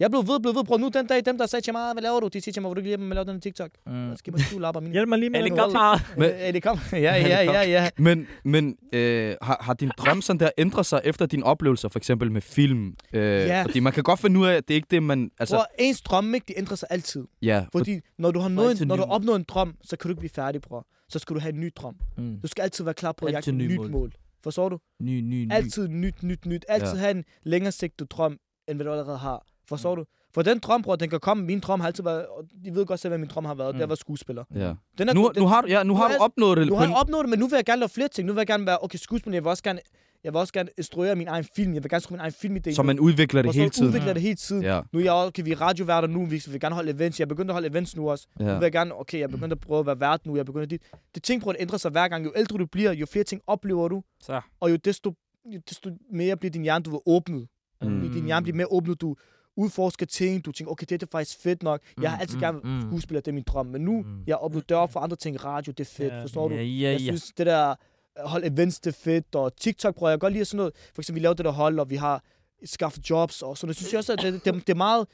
Jeg 0.00 0.10
blev 0.10 0.20
ved, 0.28 0.40
blev 0.40 0.54
ved, 0.54 0.64
bror. 0.64 0.78
Nu 0.78 0.88
den 0.94 1.06
dag, 1.06 1.24
dem 1.26 1.38
der 1.38 1.46
sagde 1.46 1.64
til 1.64 1.72
mig, 1.72 1.82
"Ah, 1.82 1.94
hvad 1.94 2.02
laver 2.02 2.20
du? 2.20 2.28
De 2.28 2.40
siger 2.40 2.52
til 2.52 2.62
mig, 2.62 2.68
hvor 2.68 2.74
du 2.74 2.78
ikke 2.80 2.88
hjælpe 2.88 3.02
mig 3.02 3.08
med 3.08 3.16
at 3.16 3.26
lave 3.26 3.32
den 3.32 3.34
her 3.34 3.40
TikTok. 3.40 3.70
Mm. 3.86 4.10
Så 4.12 4.16
skal 4.18 4.32
man 4.32 4.40
skjule 4.40 4.62
lapper 4.62 4.80
mine. 4.80 4.92
Hjælp 4.92 5.08
mig 5.08 5.18
lige 5.18 5.30
med 5.30 5.38
det. 5.42 5.44
Helikopter. 5.50 5.98
Men, 6.20 6.30
øh, 6.30 6.52
det 6.54 6.62
kom. 6.62 6.78
ja, 6.92 6.98
ja, 6.98 7.42
ja, 7.42 7.62
ja. 7.62 7.90
Men, 7.98 8.26
men 8.44 8.76
øh, 8.92 9.34
har, 9.42 9.58
har 9.60 9.74
din 9.74 9.90
drøm 9.98 10.22
sådan 10.22 10.40
der 10.40 10.50
ændret 10.58 10.86
sig 10.86 11.00
efter 11.04 11.26
dine 11.26 11.44
oplevelser, 11.44 11.88
for 11.88 11.98
eksempel 11.98 12.32
med 12.32 12.40
film? 12.40 12.94
Øh, 13.12 13.22
Ja. 13.22 13.62
Fordi 13.62 13.80
man 13.80 13.92
kan 13.92 14.02
godt 14.02 14.20
finde 14.20 14.40
ud 14.40 14.46
af, 14.46 14.54
at 14.54 14.68
det 14.68 14.74
er 14.74 14.76
ikke 14.76 14.88
det, 14.90 15.02
man... 15.02 15.30
Altså, 15.38 15.56
Bror, 15.56 15.66
ens 15.78 16.00
drømme, 16.00 16.36
ikke, 16.36 16.44
de 16.48 16.58
ændrer 16.58 16.76
sig 16.76 16.88
altid. 16.90 17.24
ja, 17.42 17.64
for, 17.72 17.78
Fordi 17.78 18.00
når 18.18 18.30
du 18.30 18.38
har 18.40 18.48
nået, 18.48 18.86
når 18.86 18.96
du 18.96 19.02
har 19.02 19.08
opnået 19.10 19.36
en 19.38 19.44
drøm, 19.48 19.74
så 19.84 19.96
kan 19.96 20.08
du 20.08 20.12
ikke 20.12 20.20
blive 20.20 20.30
færdig, 20.34 20.60
bror. 20.60 20.86
Så 21.08 21.18
skal 21.18 21.34
du 21.36 21.40
have 21.40 21.52
en 21.54 21.60
ny 21.60 21.72
drøm. 21.76 21.94
Mm. 22.18 22.40
Du 22.42 22.48
skal 22.48 22.62
altid 22.62 22.84
være 22.84 22.94
klar 22.94 23.12
på 23.12 23.26
at 23.26 23.32
jagte 23.32 23.50
et 23.50 23.54
nyt 23.56 23.76
mål. 23.76 23.90
mål. 23.90 24.12
Forstår 24.44 24.68
du? 24.68 24.78
Ny, 25.02 25.20
ny, 25.20 25.44
ny. 25.44 25.52
Altid 25.52 25.88
nyt, 25.88 26.22
nyt, 26.22 26.46
nyt. 26.46 26.64
Altid 26.68 26.92
Ja. 26.94 26.98
have 26.98 27.10
en 27.10 27.24
længere 27.42 27.72
sigtet 27.72 28.10
drøm, 28.10 28.38
end 28.68 28.76
hvad 28.78 28.84
du 28.86 28.90
allerede 28.92 29.18
har. 29.18 29.46
Forstår 29.68 29.94
du? 29.94 30.04
For 30.34 30.42
den 30.42 30.58
drøm, 30.58 30.82
bror, 30.82 30.96
den 30.96 31.10
kan 31.10 31.20
komme. 31.20 31.44
Min 31.44 31.60
drøm 31.60 31.80
har 31.80 31.86
altid 31.86 32.02
været, 32.04 32.26
og 32.26 32.44
de 32.64 32.74
ved 32.74 32.86
godt 32.86 33.00
selv, 33.00 33.10
hvad 33.10 33.18
min 33.18 33.28
drøm 33.28 33.44
har 33.44 33.54
været. 33.54 33.74
Det 33.74 33.80
er 33.80 33.84
at 33.84 33.88
være 33.88 33.96
skuespiller. 33.96 34.44
ja. 34.54 34.74
Den 34.98 35.08
er, 35.08 35.14
Nu, 35.14 35.30
den, 35.34 35.42
nu 35.42 35.48
har, 35.48 35.60
du, 35.60 35.68
ja, 35.68 35.82
nu 35.82 35.94
har 35.94 36.08
Nu 36.08 36.14
du 36.14 36.18
er- 36.20 36.24
opnået 36.24 36.56
det. 36.58 36.66
nu 36.66 36.74
har 36.74 36.86
jeg 36.86 36.96
opnået 36.96 37.22
det, 37.24 37.30
men 37.30 37.38
nu 37.38 37.46
vil 37.48 37.56
jeg 37.56 37.64
gerne 37.64 37.80
lave 37.80 37.88
flere 37.88 38.08
ting. 38.08 38.26
Nu 38.26 38.32
vil 38.32 38.40
jeg 38.40 38.46
gerne 38.46 38.66
være, 38.66 38.78
okay, 38.82 38.98
skuespiller, 38.98 39.36
jeg 39.36 39.44
vil 39.44 39.50
også 39.50 39.62
gerne, 39.62 39.80
jeg 40.24 40.32
vil 40.32 40.38
også 40.38 40.52
gerne 40.52 40.68
instruere 40.78 41.16
min 41.16 41.28
egen 41.28 41.44
film. 41.56 41.74
Jeg 41.74 41.82
vil 41.82 41.90
gerne 41.90 42.00
skrive 42.00 42.16
min 42.16 42.20
egen 42.20 42.32
filmidé. 42.32 42.72
Så 42.74 42.82
nu. 42.82 42.86
man 42.86 43.00
udvikler 43.00 43.42
det 43.42 43.54
hele 43.54 43.66
du? 43.68 43.70
tiden. 43.72 43.86
udvikler 43.88 44.12
det 44.12 44.22
hele 44.22 44.34
tiden. 44.34 44.62
Ja, 44.62 44.80
Nu 44.92 44.98
er 44.98 45.02
jeg 45.04 45.12
også, 45.12 45.26
okay, 45.28 45.42
vi 45.44 45.52
er 45.52 45.60
radioværter 45.60 46.08
nu, 46.08 46.24
vi 46.26 46.42
vil 46.48 46.60
gerne 46.60 46.74
holde 46.74 46.90
events. 46.90 47.20
Jeg 47.20 47.24
er 47.24 47.28
begyndt 47.28 47.50
at 47.50 47.54
holde 47.54 47.68
events 47.68 47.96
nu 47.96 48.10
også. 48.10 48.26
Nu 48.40 48.46
ja. 48.46 48.52
vil 48.54 48.62
jeg 48.62 48.72
gerne, 48.72 49.00
okay, 49.00 49.18
jeg 49.18 49.24
er 49.24 49.28
begyndt 49.28 49.52
at 49.52 49.60
prøve 49.60 49.80
at 49.80 49.86
være 49.86 50.00
vært 50.00 50.26
nu. 50.26 50.34
Jeg 50.34 50.40
er 50.40 50.44
begyndt 50.44 50.62
at 50.62 50.70
dit. 50.70 50.82
Det 51.14 51.22
ting 51.22 51.42
prøver 51.42 51.54
at 51.54 51.60
ændre 51.62 51.78
sig 51.78 51.90
hver 51.90 52.08
gang. 52.08 52.24
Jo 52.24 52.32
ældre 52.36 52.58
du 52.58 52.66
bliver, 52.66 52.92
jo 52.92 53.06
flere 53.06 53.24
ting 53.24 53.42
oplever 53.46 53.88
du. 53.88 54.02
Så. 54.22 54.40
Og 54.60 54.70
jo 54.70 54.76
desto, 54.76 55.14
jo 55.54 55.60
desto 55.68 55.90
mere 56.12 56.36
bliver 56.36 56.50
din 56.50 56.62
hjerne, 56.62 56.82
du 56.82 56.90
ved, 56.90 57.00
åbnet. 57.06 57.48
Mm. 57.82 57.88
Mm. 57.88 58.12
Din 58.12 58.24
hjerne 58.24 58.42
bliver 58.44 58.56
mere 58.56 58.66
åbnet. 58.72 59.00
Du 59.00 59.16
udforsker 59.58 60.06
ting. 60.06 60.44
Du 60.44 60.52
tænker, 60.52 60.72
okay, 60.72 60.86
det 60.88 61.02
er 61.02 61.06
faktisk 61.12 61.38
fedt 61.42 61.62
nok. 61.62 61.80
Jeg 62.02 62.10
har 62.10 62.18
altid 62.18 62.36
Mm, 62.36 62.40
gerne 62.40 62.58
mm, 62.64 62.70
mm. 62.70 62.80
skuespiller, 62.80 63.20
det 63.20 63.28
er 63.28 63.34
min 63.34 63.42
drøm. 63.46 63.66
Men 63.66 63.80
nu, 63.80 64.02
Mm. 64.02 64.22
jeg 64.26 64.36
oplevet 64.36 64.68
døre 64.68 64.88
for 64.88 65.00
andre 65.00 65.16
ting. 65.16 65.44
Radio, 65.44 65.72
det 65.78 65.80
er 65.80 65.90
fedt, 65.96 66.12
Ja. 66.12 66.22
forstår 66.22 66.48
du? 66.48 66.54
Ja, 66.54 66.62
ja, 66.62 66.90
Jeg 66.90 67.00
ja. 67.00 67.06
synes, 67.06 67.32
det 67.38 67.46
der 67.46 67.70
øh, 67.70 68.24
hold 68.24 68.44
events, 68.44 68.80
det 68.80 68.90
er 68.94 68.98
fedt, 69.04 69.34
og 69.34 69.56
TikTok 69.56 69.94
prøver 69.94 70.10
jeg 70.10 70.20
godt 70.20 70.32
lide 70.32 70.44
sådan 70.44 70.56
noget. 70.56 70.72
For 70.94 71.02
eksempel, 71.02 71.20
vi 71.20 71.24
laver 71.24 71.34
det 71.34 71.44
der 71.44 71.50
hold, 71.50 71.78
og 71.80 71.90
vi 71.90 71.96
har 71.96 72.22
skaffet 72.64 73.10
jobs, 73.10 73.42
og 73.42 73.58
sådan 73.58 73.68
Jeg 73.68 73.76
synes 73.76 73.92
jeg 73.92 73.98
også, 73.98 74.12
at 74.12 74.18
det, 74.22 74.44
det, 74.44 74.54
det, 74.54 74.68
er 74.68 74.74
meget... 74.74 75.06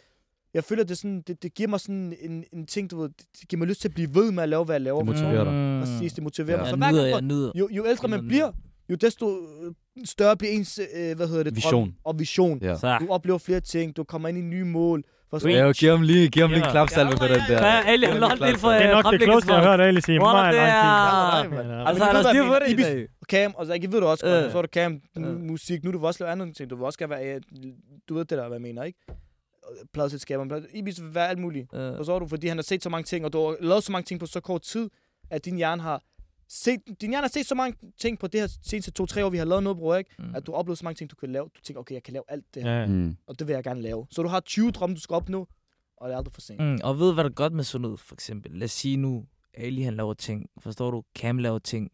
Jeg 0.55 0.65
føler, 0.65 0.83
det, 0.85 0.91
er 0.91 0.95
sådan, 0.97 1.21
det, 1.27 1.43
det 1.43 1.55
giver 1.55 1.69
mig 1.69 1.81
sådan 1.81 2.15
en, 2.21 2.45
en 2.53 2.67
ting, 2.67 2.91
du 2.91 3.01
ved, 3.01 3.09
det 3.41 3.49
giver 3.49 3.59
mig 3.59 3.69
lyst 3.69 3.81
til 3.81 3.89
at 3.89 3.95
blive 3.95 4.15
ved 4.15 4.33
med 4.33 4.43
at 4.43 4.49
lave, 4.49 4.65
hvad 4.65 4.75
jeg 4.75 4.81
laver. 4.81 4.99
Det 4.99 5.07
motiverer 5.07 5.45
dig. 5.45 5.53
Mm. 5.53 5.81
Præcis, 5.81 6.13
det 6.13 6.23
motiverer 6.23 6.57
Ja. 6.57 6.63
mig. 6.63 6.67
Jeg 6.67 6.71
Så 6.71 6.77
hver 6.77 6.91
nyder, 6.93 7.03
gang, 7.03 7.13
jeg 7.13 7.23
nyder. 7.23 7.53
jo, 7.55 7.69
jo 7.73 7.87
ældre 7.87 8.09
man 8.09 8.19
Nyder, 8.21 8.29
bliver, 8.29 8.53
jo 8.91 8.95
desto 8.97 9.27
øh, 9.63 9.73
større 10.05 10.37
bliver 10.37 10.53
ens, 10.53 10.81
øh, 10.97 11.17
hvad 11.17 11.29
hedder 11.29 11.43
det, 11.43 11.57
Vision. 11.57 11.73
drøm 11.85 11.95
og 12.05 12.19
vision. 12.19 12.59
Ja. 12.63 12.77
Så. 12.77 12.99
Du 13.01 13.07
oplever 13.11 13.39
flere 13.39 13.61
ting, 13.61 13.97
du 13.97 14.05
kommer 14.05 14.29
ind 14.29 14.39
i 14.39 14.41
nye 14.41 14.65
mål. 14.65 15.05
Forstår 15.31 15.49
Ja, 15.51 15.73
giv 15.73 15.91
ham 15.91 16.03
lige, 16.03 16.29
giv 16.29 16.41
ham 16.41 16.51
lige 16.51 16.65
en 16.65 16.71
klapsalve 16.71 17.13
for 17.13 17.27
den 17.27 17.41
der. 17.49 17.67
Ja, 17.67 17.83
Ali, 17.87 18.07
han 18.07 18.23
holdt 18.23 18.47
lidt 18.47 18.59
for 18.59 18.69
Det 18.71 18.85
er 18.85 19.03
nok 19.03 19.13
det 19.13 19.21
klogeste, 19.21 19.53
jeg 19.53 19.63
har 19.63 19.71
hørt 19.71 19.81
Ali 19.81 20.01
sige. 20.01 20.19
Meget 20.19 20.55
det 20.55 20.63
lang 20.63 21.53
tid. 21.53 21.71
er-. 21.71 21.85
Altså, 21.85 22.05
han 22.05 22.15
du 22.15 22.21
har 22.23 22.33
styr 22.33 22.47
på 22.47 22.55
det 22.67 22.71
i 22.81 22.83
dag. 22.83 23.07
Cam, 23.31 23.55
og 23.57 23.67
så 23.67 23.73
jeg 23.73 23.93
ved 23.93 24.01
du 24.01 24.07
også 24.07 24.25
godt, 24.27 24.45
Øh. 24.45 24.53
så 24.53 24.59
er 24.59 24.63
du 24.63 24.69
Cam, 24.73 25.01
Øh. 25.19 25.41
musik, 25.41 25.85
nu 25.85 25.91
vil 25.91 26.01
du 26.01 26.07
også 26.07 26.25
lave 26.25 26.33
andre 26.33 26.53
ting, 26.53 26.71
du 26.71 26.77
vil 26.77 26.85
også 26.85 26.99
gerne 26.99 27.11
være, 27.11 27.41
du 28.09 28.15
ved 28.15 28.25
det 28.25 28.31
der, 28.39 28.49
hvad 28.49 28.57
jeg 28.57 28.63
mener, 28.63 28.83
ikke? 28.83 28.99
Pladselskaber, 29.95 30.61
Ibis 30.75 31.03
vil 31.03 31.15
være 31.15 31.29
alt 31.29 31.39
muligt. 31.39 31.75
Øh, 31.75 31.97
Forstår 31.97 32.19
du? 32.19 32.27
Fordi 32.27 32.47
han 32.49 32.57
har 32.57 32.63
set 32.63 32.83
så 32.83 32.89
mange 32.89 33.05
ting, 33.05 33.25
og 33.25 33.33
du 33.33 33.47
har 33.47 33.57
lavet 33.61 33.85
så 33.85 33.93
mange 33.93 34.05
ting 34.05 34.21
på 34.21 34.27
så 34.27 34.41
kort 34.41 34.63
tid, 34.63 34.91
at 35.31 35.45
din 35.45 35.57
hjerne 35.57 35.83
har 35.83 36.03
set, 36.55 36.81
din 37.01 37.11
hjerne 37.11 37.25
har 37.25 37.29
set 37.29 37.47
så 37.47 37.55
mange 37.55 37.79
ting 38.01 38.19
på 38.19 38.27
det 38.27 38.41
her 38.41 38.49
seneste 38.63 38.91
to-tre 38.91 39.25
år, 39.27 39.31
vi 39.31 39.39
har 39.39 39.45
lavet 39.45 39.63
noget, 39.63 39.77
bror, 39.79 39.97
ikke? 39.97 40.11
mm. 40.19 40.35
At 40.35 40.47
du 40.47 40.53
har 40.53 40.59
oplevet 40.59 40.79
så 40.79 40.85
mange 40.85 40.97
ting, 40.97 41.11
du 41.11 41.17
kan 41.17 41.33
lave. 41.33 41.45
Du 41.45 41.61
tænker, 41.63 41.81
okay, 41.81 41.95
jeg 41.95 42.03
kan 42.03 42.13
lave 42.13 42.25
alt 42.29 42.45
det 42.55 42.63
her, 42.63 42.81
Ja. 42.81 42.87
Mm. 42.87 43.17
og 43.27 43.39
det 43.39 43.47
vil 43.47 43.55
jeg 43.55 43.65
gerne 43.65 43.83
lave. 43.83 44.07
Så 44.11 44.23
du 44.23 44.29
har 44.29 44.41
20 44.41 44.71
drømme, 44.71 44.97
du 44.97 45.01
skal 45.01 45.15
opnå, 45.15 45.49
og 45.97 46.09
det 46.09 46.15
er 46.15 46.19
aldrig 46.19 46.33
for 46.33 46.41
sent. 46.41 46.61
Mm, 46.61 46.79
og 46.85 46.99
ved 46.99 47.07
du, 47.09 47.13
hvad 47.15 47.25
der 47.25 47.31
er 47.31 47.35
godt 47.35 47.53
med 47.53 47.65
sådan 47.65 47.83
noget, 47.83 48.01
for 48.01 48.15
eksempel? 48.15 48.53
Lad 48.53 48.65
os 48.65 48.73
sige 48.73 48.97
nu, 48.97 49.25
Ali 49.55 49.83
han 49.83 49.95
laver 49.97 50.15
ting, 50.15 50.47
forstår 50.59 50.91
du? 50.91 51.03
Cam 51.19 51.39
laver 51.39 51.59
ting. 51.59 51.91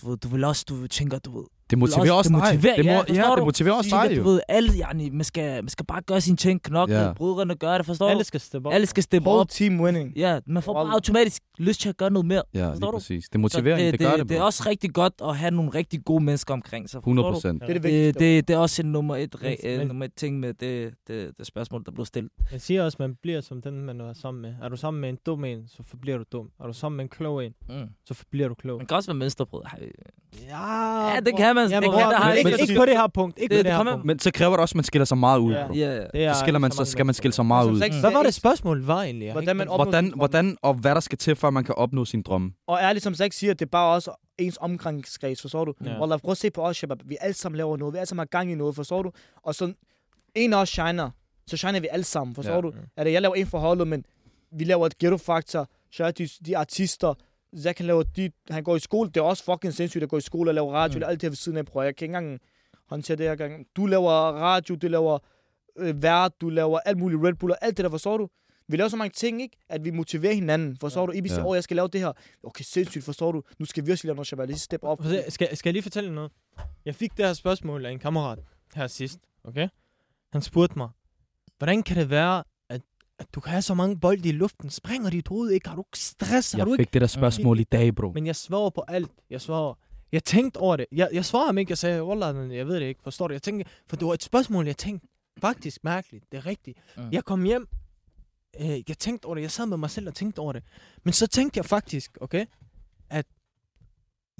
Du 0.00 0.08
ved, 0.10 0.16
du 0.16 0.28
vil 0.28 0.44
også, 0.44 0.64
du 0.68 0.74
vil 0.74 0.88
tænker, 0.88 1.18
du 1.18 1.38
ved, 1.38 1.46
Det 1.70 1.78
motiverer 1.78 2.00
også- 2.12 2.14
også 2.14 2.30
det 2.30 2.36
dig. 2.42 2.54
motiverer- 2.54 2.76
Det 2.76 2.84
må, 2.84 2.90
ja, 2.90 3.28
ja, 3.30 3.34
det 3.36 3.44
motiverer 3.44 3.74
også 3.74 3.90
dig 4.08 4.16
jo. 4.16 4.22
Du 4.24 4.28
ved, 4.28 4.40
alle, 4.48 4.72
yani, 4.88 5.10
man, 5.10 5.24
skal, 5.24 5.64
man 5.64 5.68
skal 5.68 5.86
bare 5.86 6.02
gøre 6.02 6.20
sine 6.20 6.36
ting, 6.36 6.62
knokle, 6.62 6.94
Ja. 6.94 7.06
ja. 7.06 7.12
brødrene 7.12 7.54
gør 7.54 7.76
det, 7.78 7.86
forstår 7.86 8.08
Alle 8.08 8.20
du? 8.20 8.24
skal 8.24 8.40
steppe 8.40 8.68
op. 8.68 8.74
Alle 8.74 8.86
skal 8.86 9.02
steppe 9.02 9.28
Whole 9.28 9.40
op. 9.40 9.48
team 9.48 9.80
winning. 9.80 10.12
Ja, 10.16 10.40
man 10.46 10.62
får 10.62 10.72
bare 10.72 10.92
automatisk 10.92 11.42
lyst 11.58 11.80
til 11.80 11.88
at 11.88 11.96
gøre 11.96 12.10
noget 12.10 12.26
mere. 12.26 12.42
Ja, 12.54 12.58
lige 12.60 12.70
Forstår 12.70 12.90
du? 12.90 12.96
præcis. 12.96 13.24
Det 13.24 13.34
er 13.34 13.38
Så 13.38 13.40
motivering, 13.40 13.92
det, 13.92 14.00
gør 14.00 14.16
det, 14.16 14.28
det 14.28 14.36
er 14.36 14.42
også 14.42 14.62
rigtig 14.66 14.92
godt 14.94 15.12
at 15.24 15.36
have 15.36 15.50
nogle 15.50 15.70
rigtig 15.70 16.04
gode 16.04 16.24
mennesker 16.24 16.54
omkring 16.54 16.90
sig. 16.90 16.98
forstår 16.98 17.10
100 17.10 17.26
du? 17.28 17.32
procent. 17.32 17.62
Det 17.62 17.68
er 17.70 17.72
det 17.74 17.82
Det, 17.82 18.18
det, 18.18 18.48
det 18.48 18.54
er 18.54 18.58
også 18.58 18.82
en 18.82 18.92
nummer 18.92 19.16
et, 19.16 19.34
Men- 19.42 19.50
re, 19.50 19.56
men- 19.64 19.80
øh, 19.80 19.86
nummer 19.88 20.04
et 20.04 20.14
ting 20.14 20.40
med 20.40 20.54
det, 20.54 20.94
det, 21.08 21.30
det 21.38 21.46
spørgsmål, 21.46 21.84
der 21.86 21.92
blev 21.92 22.06
stillet. 22.06 22.32
Jeg 22.52 22.60
siger 22.60 22.84
også, 22.84 22.96
at 22.96 23.00
man 23.00 23.14
bliver 23.22 23.40
som 23.40 23.62
den, 23.62 23.74
man 23.84 24.00
er 24.00 24.12
sammen 24.12 24.42
med. 24.42 24.54
Er 24.62 24.68
du 24.68 24.76
sammen 24.76 25.00
med 25.00 25.08
en 25.08 25.18
dum 25.26 25.44
en, 25.44 25.68
så 25.68 25.82
forbliver 25.86 26.18
du 26.18 26.24
dum. 26.32 26.48
Er 26.60 26.66
du 26.66 26.72
sammen 26.72 26.96
med 26.96 27.04
en 27.04 27.08
klog 27.08 27.44
en, 27.44 27.52
Mm. 27.68 27.74
så 28.04 28.14
forbliver 28.14 28.48
du 28.48 28.54
klog. 28.54 28.78
Man 28.78 28.86
kan 28.86 28.96
også 28.96 29.10
være 29.10 29.18
mønsterbrød. 29.18 29.62
Ja, 30.48 31.08
Ja, 31.14 31.20
det 31.20 31.36
kan 31.36 31.54
man. 31.54 31.70
Jamen, 31.70 31.88
Okay, 31.88 32.02
bror, 32.02 32.10
der 32.10 32.16
har 32.16 32.28
men 32.28 32.38
ikke, 32.38 32.50
ikke- 32.50 32.62
ikke 32.62 32.74
på 32.80 32.84
det 32.86 32.96
her 32.96 33.06
punkt. 33.06 33.38
Ikke 33.38 33.54
Det- 33.54 33.58
på 33.64 33.68
det 33.68 33.76
det 33.78 33.84
her 33.86 33.92
punkt. 33.92 34.04
Men 34.06 34.18
så 34.18 34.30
kræver 34.30 34.50
det 34.52 34.60
også, 34.60 34.72
at 34.72 34.76
man 34.76 34.84
skiller 34.84 35.04
sig 35.04 35.18
meget 35.18 35.38
ud. 35.38 35.52
Ja. 35.52 35.66
Ja, 35.74 36.00
Det 36.12 36.24
er 36.24 36.32
Så, 36.32 36.40
skiller 36.40 36.58
man, 36.58 36.70
så 36.70 36.84
skal 36.84 37.06
man 37.06 37.14
skille 37.14 37.32
sig 37.34 37.46
meget 37.46 37.70
ud. 37.70 37.78
sagt, 37.80 37.94
Hvad 38.00 38.12
var 38.12 38.22
det 38.22 38.34
spørgsmål 38.34 38.82
var 38.84 39.02
egentlig? 39.02 39.32
Hvordan 39.32 39.56
man 39.56 39.68
Hvordan, 39.68 40.12
hvordan 40.16 40.56
og 40.62 40.74
hvad 40.74 40.94
der 40.94 41.00
skal 41.00 41.18
til, 41.18 41.36
for 41.36 41.48
at 41.48 41.54
man 41.54 41.64
kan 41.64 41.74
opnå 41.74 42.04
sin 42.04 42.22
drømme. 42.22 42.52
Og 42.66 42.78
ærligt 42.82 43.02
som 43.02 43.14
sagt 43.14 43.34
siger, 43.34 43.54
det 43.54 43.62
er 43.66 43.70
bare 43.70 43.94
også 43.94 44.10
ens 44.38 44.58
omgangskreds, 44.60 45.40
forstår 45.42 45.64
du? 45.64 45.72
Ja. 45.84 45.90
Ja. 45.90 46.00
Wallah, 46.00 46.20
prøv 46.20 46.30
at 46.32 46.36
se 46.38 46.50
på 46.50 46.62
os, 46.62 46.76
Shabab. 46.76 46.98
Vi 47.04 47.16
alle 47.20 47.34
sammen 47.34 47.56
laver 47.56 47.76
noget. 47.76 47.94
Vi 47.94 47.98
alle 47.98 48.06
sammen 48.08 48.20
har 48.20 48.38
gang 48.38 48.52
i 48.52 48.54
noget, 48.54 48.74
forstår 48.76 49.02
du? 49.02 49.10
Og 49.42 49.54
så 49.54 49.72
en 50.34 50.52
af 50.52 50.58
os 50.60 50.68
shiner, 50.68 51.10
så 51.46 51.56
shiner 51.56 51.80
vi 51.80 51.88
alle 51.90 52.04
sammen, 52.04 52.34
forstår 52.34 52.50
Ja. 52.52 52.56
ja. 52.56 52.60
du? 52.62 52.72
Er 52.96 53.04
det, 53.04 53.12
jeg 53.12 53.22
laver 53.22 53.34
en 53.34 53.46
for 53.46 53.58
holdet, 53.58 53.88
men 53.88 54.04
vi 54.52 54.64
laver 54.64 54.86
et 54.86 54.98
ghetto 54.98 55.16
factor. 55.16 55.68
Så 55.92 56.04
er 56.04 56.10
de, 56.10 56.28
de 56.46 56.56
artister, 56.56 57.14
Zack 57.62 57.78
han 57.78 57.86
laver 57.86 58.02
dit, 58.02 58.32
han 58.50 58.64
går 58.64 58.76
i 58.76 58.78
skole. 58.80 59.10
Det 59.10 59.16
er 59.16 59.24
også 59.24 59.44
fucking 59.44 59.74
sindssygt 59.74 60.02
at 60.02 60.08
gå 60.08 60.16
i 60.16 60.20
skole 60.20 60.50
og 60.50 60.54
lave 60.54 60.72
radio. 60.72 60.98
Mm. 60.98 61.04
Alt 61.08 61.20
det 61.20 61.22
her 61.22 61.30
ved 61.30 61.36
siden 61.36 61.58
af, 61.58 61.64
bror. 61.66 61.82
Jeg 61.82 61.96
kan 61.96 62.04
ikke 62.04 62.16
engang 62.16 62.40
håndtere 62.88 63.16
det 63.16 63.26
her 63.26 63.34
gang. 63.36 63.66
Du 63.76 63.86
laver 63.86 64.10
radio, 64.32 64.74
du 64.74 64.88
laver 64.88 65.18
øh, 65.78 66.02
vært, 66.02 66.32
du 66.40 66.48
laver 66.48 66.78
alt 66.78 66.98
muligt 66.98 67.22
Red 67.24 67.34
Bull 67.34 67.52
og 67.52 67.58
alt 67.60 67.76
det 67.76 67.84
der, 67.84 67.90
forstår 67.90 68.16
du? 68.16 68.28
Vi 68.68 68.76
laver 68.76 68.88
så 68.88 68.96
mange 68.96 69.10
ting, 69.12 69.42
ikke? 69.42 69.56
At 69.68 69.84
vi 69.84 69.90
motiverer 69.90 70.34
hinanden. 70.34 70.76
Forstår 70.80 71.06
du? 71.06 71.12
Ibi 71.12 71.28
siger, 71.28 71.40
Ja. 71.40 71.46
åh, 71.46 71.54
jeg 71.54 71.64
skal 71.64 71.76
lave 71.76 71.88
det 71.88 72.00
her. 72.00 72.12
Okay, 72.44 72.64
sindssygt, 72.64 73.04
forstår 73.04 73.32
du? 73.32 73.42
Nu 73.58 73.64
skal 73.66 73.86
vi 73.86 73.92
også 73.92 74.06
lave 74.06 74.14
noget, 74.14 74.26
Shabbat. 74.26 74.48
Lige 74.48 74.58
step 74.58 74.80
op. 74.82 75.00
Skal, 75.28 75.56
skal 75.56 75.68
jeg 75.68 75.72
lige 75.72 75.82
fortælle 75.82 76.14
noget? 76.14 76.32
Jeg 76.84 76.94
fik 76.94 77.16
det 77.16 77.26
her 77.26 77.32
spørgsmål 77.32 77.86
af 77.86 77.90
en 77.90 77.98
kammerat 77.98 78.38
her 78.74 78.86
sidst, 78.86 79.18
okay? 79.44 79.68
Han 80.32 80.42
spurgte 80.42 80.78
mig, 80.78 80.88
hvordan 81.58 81.82
kan 81.82 81.96
det 81.96 82.10
være, 82.10 82.44
at, 83.18 83.26
du 83.34 83.40
kan 83.40 83.50
have 83.50 83.62
så 83.62 83.74
mange 83.74 84.00
bolde 84.00 84.28
i 84.28 84.32
luften? 84.32 84.70
Springer 84.70 85.10
dit 85.10 85.28
hoved 85.28 85.50
ikke? 85.50 85.68
Har 85.68 85.76
du 85.76 85.82
ikke 85.82 85.98
stress? 85.98 86.52
Har 86.52 86.58
Jeg 86.58 86.66
du 86.66 86.72
ikke? 86.72 86.82
fik 86.82 86.92
det 86.92 87.00
der 87.00 87.06
spørgsmål 87.06 87.60
i 87.60 87.64
dag, 87.64 87.94
bro. 87.94 88.12
Men 88.12 88.26
jeg 88.26 88.36
svarer 88.36 88.70
på 88.70 88.84
alt. 88.88 89.10
Jeg 89.30 89.40
svarer. 89.40 89.74
Jeg 90.12 90.24
tænkte 90.24 90.58
over 90.58 90.76
det. 90.76 90.86
Jeg, 90.92 91.08
jeg 91.12 91.24
svarer 91.24 91.46
ham 91.46 91.58
ikke. 91.58 91.70
Jeg 91.70 91.78
sagde, 91.78 92.04
Wallah, 92.04 92.54
jeg 92.54 92.66
ved 92.66 92.74
det 92.80 92.86
ikke. 92.86 93.02
Forstår 93.02 93.28
du? 93.28 93.34
Jeg 93.34 93.42
tænkte, 93.42 93.70
for 93.88 93.96
det 93.96 94.06
var 94.08 94.14
et 94.14 94.22
spørgsmål, 94.22 94.66
jeg 94.66 94.76
tænkte 94.76 95.08
faktisk 95.40 95.84
mærkeligt. 95.84 96.24
Det 96.32 96.38
er 96.38 96.46
rigtigt. 96.46 96.78
Mm. 96.96 97.02
Jeg 97.12 97.24
kom 97.24 97.42
hjem. 97.44 97.68
Øh, 98.60 98.68
jeg 98.88 98.98
tænkte 98.98 99.26
over 99.26 99.34
det. 99.34 99.42
Jeg 99.42 99.50
sad 99.50 99.66
med 99.66 99.76
mig 99.76 99.90
selv 99.90 100.08
og 100.08 100.14
tænkte 100.14 100.38
over 100.38 100.52
det. 100.52 100.62
Men 101.04 101.12
så 101.12 101.26
tænkte 101.26 101.58
jeg 101.58 101.64
faktisk, 101.64 102.18
okay, 102.20 102.46
at 103.10 103.26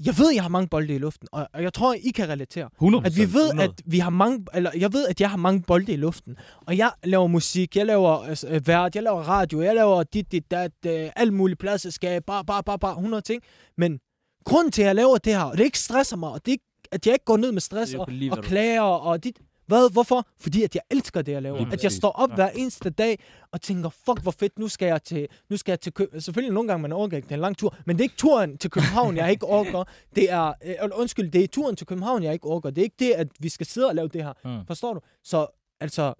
jeg 0.05 0.17
ved, 0.17 0.33
jeg 0.33 0.41
har 0.41 0.49
mange 0.49 0.67
bolde 0.67 0.95
i 0.95 0.97
luften, 0.97 1.27
og 1.31 1.63
jeg 1.63 1.73
tror, 1.73 1.93
I 1.93 2.09
kan 2.09 2.29
relatere. 2.29 2.69
100 2.73 3.05
At 3.05 3.17
vi 3.17 3.33
ved, 3.33 3.59
at 3.59 3.71
vi 3.85 3.99
har 3.99 4.09
mange, 4.09 4.45
eller 4.53 4.71
jeg 4.77 4.93
ved, 4.93 5.07
at 5.07 5.21
jeg 5.21 5.29
har 5.29 5.37
mange 5.37 5.61
bolde 5.61 5.93
i 5.93 5.95
luften. 5.95 6.35
Og 6.67 6.77
jeg 6.77 6.91
laver 7.03 7.27
musik, 7.27 7.75
jeg 7.75 7.85
laver 7.85 8.09
altså, 8.09 8.47
øh, 8.47 8.67
vært, 8.67 8.95
jeg 8.95 9.03
laver 9.03 9.21
radio, 9.21 9.61
jeg 9.61 9.75
laver 9.75 10.03
dit, 10.03 10.31
dit, 10.31 10.51
dat, 10.51 10.71
øh, 10.85 11.09
alt 11.15 11.33
muligt 11.33 11.59
pladselskab, 11.59 12.23
bare, 12.25 12.45
bare, 12.45 12.63
bare, 12.63 12.79
bare, 12.79 12.91
100 12.91 13.21
ting. 13.21 13.41
Men 13.77 13.99
grunden 14.45 14.71
til, 14.71 14.81
at 14.81 14.87
jeg 14.87 14.95
laver 14.95 15.17
det 15.17 15.33
her, 15.33 15.43
og 15.43 15.57
det 15.57 15.63
ikke 15.63 15.79
stresser 15.79 16.17
mig, 16.17 16.29
og 16.29 16.45
det 16.45 16.51
ikke, 16.51 16.65
at 16.91 17.05
jeg 17.07 17.13
ikke 17.13 17.25
går 17.25 17.37
ned 17.37 17.51
med 17.51 17.61
stress 17.61 17.93
og, 17.93 18.07
og 18.31 18.43
klager 18.43 18.81
og 18.81 19.23
dit. 19.23 19.39
Hvad? 19.67 19.91
Hvorfor? 19.91 20.27
Fordi 20.39 20.63
at 20.63 20.75
jeg 20.75 20.81
elsker 20.91 21.21
det, 21.21 21.31
jeg 21.31 21.41
laver. 21.41 21.57
Lige 21.57 21.73
at 21.73 21.83
jeg 21.83 21.91
står 21.91 22.09
op 22.11 22.29
Ja. 22.29 22.35
hver 22.35 22.49
eneste 22.49 22.89
dag 22.89 23.19
og 23.51 23.61
tænker, 23.61 23.89
fuck, 23.89 24.21
hvor 24.21 24.31
fedt, 24.31 24.59
nu 24.59 24.67
skal 24.67 24.85
jeg 24.85 25.03
til, 25.03 25.27
nu 25.49 25.57
skal 25.57 25.71
jeg 25.71 25.79
til 25.79 25.93
København. 25.93 26.21
Selvfølgelig 26.21 26.53
nogle 26.53 26.67
gange, 26.69 26.81
man 26.81 26.91
overgår 26.91 27.15
ikke, 27.17 27.25
det 27.25 27.31
er 27.31 27.35
en 27.35 27.41
lang 27.41 27.57
tur, 27.57 27.75
men 27.85 27.95
det 27.95 28.01
er 28.01 28.05
ikke 28.05 28.15
turen 28.17 28.57
til 28.57 28.69
København, 28.69 29.17
jeg 29.17 29.31
ikke 29.31 29.45
overgår. 29.45 29.87
Det 30.15 30.31
er, 30.31 30.53
øh, 30.65 30.75
undskyld, 30.95 31.31
det 31.31 31.43
er 31.43 31.47
turen 31.47 31.75
til 31.75 31.87
København, 31.87 32.23
jeg 32.23 32.33
ikke 32.33 32.45
overgår. 32.45 32.69
Det 32.69 32.81
er 32.81 32.83
ikke 32.83 32.95
det, 32.99 33.11
at 33.11 33.27
vi 33.39 33.49
skal 33.49 33.65
sidde 33.65 33.87
og 33.87 33.95
lave 33.95 34.07
det 34.07 34.23
her. 34.23 34.33
Mm. 34.45 34.65
Forstår 34.67 34.93
du? 34.93 34.99
Så 35.23 35.47
altså, 35.79 36.13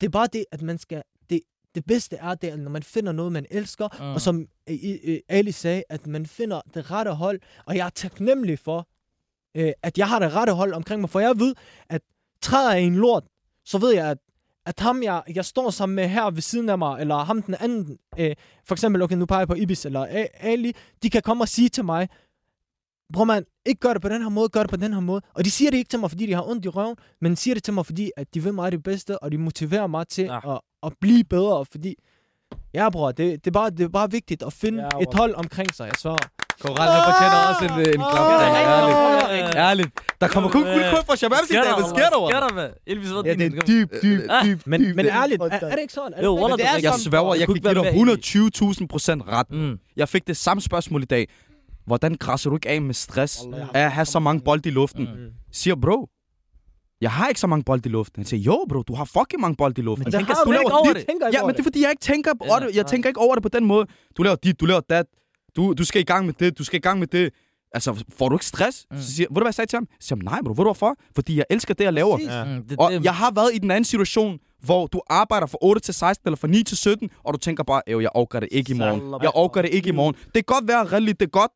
det 0.00 0.06
er 0.06 0.10
bare 0.10 0.28
det, 0.32 0.44
at 0.52 0.62
man 0.62 0.78
skal... 0.78 1.02
Det, 1.30 1.40
det 1.74 1.84
bedste 1.86 2.16
er 2.16 2.34
det, 2.34 2.58
når 2.58 2.70
man 2.70 2.82
finder 2.82 3.12
noget, 3.12 3.32
man 3.32 3.46
elsker, 3.50 3.88
Mm. 3.98 4.04
mm. 4.04 4.12
og 4.14 4.20
som 4.20 4.46
øh, 4.70 4.76
øh, 5.04 5.18
Ali 5.28 5.52
sagde, 5.52 5.82
at 5.88 6.06
man 6.06 6.26
finder 6.26 6.60
det 6.74 6.90
rette 6.90 7.10
hold. 7.10 7.40
Og 7.66 7.76
jeg 7.76 7.86
er 7.86 7.90
taknemmelig 7.90 8.58
for, 8.58 8.88
øh, 9.54 9.72
at 9.82 9.98
jeg 9.98 10.08
har 10.08 10.18
det 10.18 10.32
rette 10.34 10.52
hold 10.52 10.72
omkring 10.72 11.00
mig, 11.00 11.10
for 11.10 11.20
jeg 11.20 11.38
ved, 11.38 11.54
at 11.88 12.02
træder 12.42 12.72
jeg 12.72 12.82
i 12.82 12.86
en 12.86 12.94
lort, 12.96 13.24
så 13.64 13.78
ved 13.78 13.94
jeg, 13.94 14.10
at 14.10 14.18
at 14.66 14.80
ham, 14.80 15.02
jeg, 15.02 15.22
jeg 15.34 15.44
står 15.44 15.70
sammen 15.70 15.96
med 15.96 16.08
her 16.08 16.30
ved 16.30 16.42
siden 16.42 16.68
af 16.68 16.78
mig, 16.78 17.00
eller 17.00 17.16
ham 17.16 17.42
den 17.42 17.54
anden, 17.60 17.98
øh, 18.18 18.36
for 18.64 18.74
eksempel, 18.74 19.02
okay, 19.02 19.16
nu 19.16 19.26
peger 19.26 19.40
jeg 19.40 19.48
på 19.48 19.54
Ibis 19.54 19.86
eller 19.86 20.26
Ali, 20.40 20.72
de 21.02 21.10
kan 21.10 21.22
komme 21.22 21.44
og 21.44 21.48
sige 21.48 21.68
til 21.68 21.84
mig, 21.84 22.08
bror 23.12 23.24
man, 23.24 23.44
ikke 23.66 23.80
gør 23.80 23.92
det 23.92 24.02
på 24.02 24.08
den 24.08 24.22
her 24.22 24.28
måde, 24.28 24.48
gør 24.48 24.60
det 24.60 24.70
på 24.70 24.76
den 24.76 24.92
her 24.92 25.00
måde. 25.00 25.22
Og 25.34 25.44
de 25.44 25.50
siger 25.50 25.70
det 25.70 25.78
ikke 25.78 25.88
til 25.88 25.98
mig, 25.98 26.10
fordi 26.10 26.26
de 26.26 26.32
har 26.32 26.48
ondt 26.50 26.64
i 26.64 26.68
røven, 26.68 26.96
men 27.20 27.32
de 27.32 27.36
siger 27.36 27.54
det 27.54 27.62
til 27.62 27.74
mig, 27.74 27.86
fordi 27.86 28.10
at 28.16 28.34
de 28.34 28.42
vil 28.42 28.54
mig 28.54 28.72
det 28.72 28.82
bedste, 28.82 29.18
og 29.22 29.32
de 29.32 29.38
motiverer 29.38 29.86
mig 29.86 30.08
til 30.08 30.24
Ja. 30.24 30.34
ja. 30.44 30.54
at, 30.54 30.60
at 30.82 30.92
blive 31.00 31.24
bedre, 31.24 31.64
fordi, 31.64 31.94
ja 32.74 32.90
bror, 32.90 33.12
det, 33.12 33.44
det, 33.44 33.46
er 33.46 33.50
bare, 33.50 33.70
det 33.70 33.80
er 33.80 33.88
bare 33.88 34.10
vigtigt 34.10 34.42
at 34.42 34.52
finde 34.52 34.82
Ja, 34.82 34.88
ja, 34.98 35.02
et 35.02 35.14
hold 35.14 35.34
omkring 35.34 35.74
sig, 35.74 35.84
jeg 35.84 35.94
svarer. 35.98 36.28
Koral, 36.60 36.90
han 36.90 37.02
fortjener 37.12 37.38
også 37.48 37.64
en, 37.64 37.80
en 37.88 38.06
klap. 38.12 38.30
Ærligt. 38.30 39.56
Ærligt. 39.56 39.88
Der 40.20 40.28
kommer 40.28 40.50
kun 40.50 40.62
guldkøb 40.62 41.06
fra 41.06 41.16
Shabab 41.16 41.38
i 41.50 41.52
dag. 41.52 41.62
Hvad 41.62 41.88
sker 41.88 42.08
der, 42.08 42.28
Sker 42.30 42.56
der? 42.56 42.68
Elvis, 42.86 43.10
hvad 43.10 43.22
Ja, 43.22 43.32
din- 43.34 43.52
det 43.52 43.58
er 43.58 43.66
dyb, 43.66 43.92
dyb, 44.02 44.20
dyb, 44.44 44.66
Men, 44.66 44.96
men 44.96 45.06
ærligt, 45.06 45.42
er, 45.42 45.46
er 45.46 45.70
det 45.70 45.78
ikke 45.80 45.92
sådan? 45.94 46.12
Er 46.16 46.24
Jo, 46.24 46.48
det 46.48 46.64
er 46.66 46.78
Jeg 46.82 46.94
sværger, 46.94 47.34
jeg 47.34 47.48
være 47.62 47.74
dig 47.74 48.04
mere 48.04 48.16
120.000 48.80 48.86
procent 48.86 49.22
ret. 49.28 49.50
Mm. 49.50 49.78
Jeg 49.96 50.08
fik 50.08 50.26
det 50.26 50.36
samme 50.36 50.60
spørgsmål 50.60 51.02
i 51.02 51.06
dag. 51.06 51.28
Hvordan 51.86 52.14
græsser 52.14 52.50
du 52.50 52.56
ikke 52.56 52.68
af 52.68 52.82
med 52.82 52.94
stress 52.94 53.40
Wallah, 53.44 53.58
jeg 53.58 53.66
har 53.66 53.72
af 53.74 53.84
at 53.84 53.92
have 53.92 54.04
så 54.04 54.18
mange 54.18 54.40
bolde 54.40 54.68
i 54.68 54.72
luften? 54.72 55.02
Mm. 55.04 55.32
Siger 55.52 55.76
bro, 55.76 56.08
jeg 57.00 57.10
har 57.10 57.28
ikke 57.28 57.40
så 57.40 57.46
mange 57.46 57.64
bolde 57.64 57.88
i 57.88 57.92
luften. 57.92 58.20
Han 58.20 58.26
siger, 58.26 58.40
jo 58.40 58.64
bro, 58.68 58.82
du 58.82 58.94
har 58.94 59.04
fucking 59.04 59.40
mange 59.40 59.56
bolde 59.56 59.80
i 59.80 59.84
luften. 59.84 60.00
Men 60.04 60.12
det 60.12 60.18
tænker, 60.18 60.34
har 60.34 60.44
du 60.44 60.50
laver 60.50 60.60
ikke 60.62 60.72
over 60.74 60.92
dit. 60.92 61.06
det. 61.06 61.34
Ja, 61.34 61.46
men 61.46 61.54
det 61.54 61.58
er 61.60 61.62
fordi, 61.62 61.82
jeg 61.82 61.90
ikke 61.90 62.00
tænker 62.00 62.32
Ja, 62.44 62.50
over 62.50 62.58
det. 62.60 62.76
Jeg 62.76 62.86
tænker 62.86 63.08
ikke 63.08 63.20
over 63.20 63.34
det 63.34 63.42
på 63.42 63.48
den 63.48 63.64
måde. 63.64 63.86
Du 64.16 64.22
laver 64.22 64.36
dit, 64.36 64.60
du 64.60 64.66
laver 64.66 64.80
dat. 64.80 65.06
Du, 65.56 65.72
du 65.72 65.84
skal 65.84 66.00
i 66.00 66.04
gang 66.04 66.26
med 66.26 66.34
det, 66.34 66.58
du 66.58 66.64
skal 66.64 66.76
i 66.76 66.80
gang 66.80 66.98
med 66.98 67.06
det. 67.06 67.30
Altså, 67.74 68.04
får 68.18 68.28
du 68.28 68.34
ikke 68.34 68.46
stress? 68.46 68.86
Mm. 68.90 68.96
Så 69.00 69.12
siger, 69.12 69.26
ved 69.30 69.34
du 69.34 69.40
hvad 69.40 69.46
jeg 69.46 69.54
sagde 69.54 69.70
til 69.70 69.76
ham? 69.76 69.86
Jeg 69.90 69.96
siger, 70.00 70.18
nej 70.22 70.40
bro, 70.44 70.50
ved 70.50 70.56
du 70.56 70.62
hvorfor? 70.62 70.96
Fordi 71.14 71.36
jeg 71.36 71.44
elsker 71.50 71.74
det, 71.74 71.84
jeg 71.84 71.92
laver. 71.92 72.18
Ja. 72.20 72.44
Mm, 72.44 72.62
det, 72.68 72.76
Og 72.78 72.92
det, 72.92 73.04
jeg 73.04 73.14
har 73.14 73.30
været 73.34 73.50
i 73.54 73.58
den 73.58 73.70
anden 73.70 73.84
situation, 73.84 74.38
hvor 74.64 74.86
du 74.86 75.00
arbejder 75.10 75.46
fra 75.46 75.58
8 75.62 75.80
til 75.80 75.94
16 75.94 76.28
eller 76.28 76.36
fra 76.36 76.48
9 76.48 76.62
til 76.62 76.76
17, 76.76 77.10
og 77.24 77.32
du 77.34 77.38
tænker 77.38 77.62
bare, 77.64 77.82
"Øv, 77.88 78.00
jeg 78.00 78.10
overgår 78.14 78.40
det 78.40 78.48
ikke 78.52 78.72
i 78.72 78.76
morgen. 78.76 79.14
Jeg 79.22 79.30
overgår 79.34 79.62
det 79.62 79.70
ikke 79.74 79.88
i 79.88 79.92
morgen. 79.92 80.14
Det 80.24 80.32
kan 80.34 80.42
godt 80.46 80.68
være 80.68 80.84
reelt, 80.84 81.20
det 81.20 81.26
er 81.26 81.30
godt. 81.30 81.50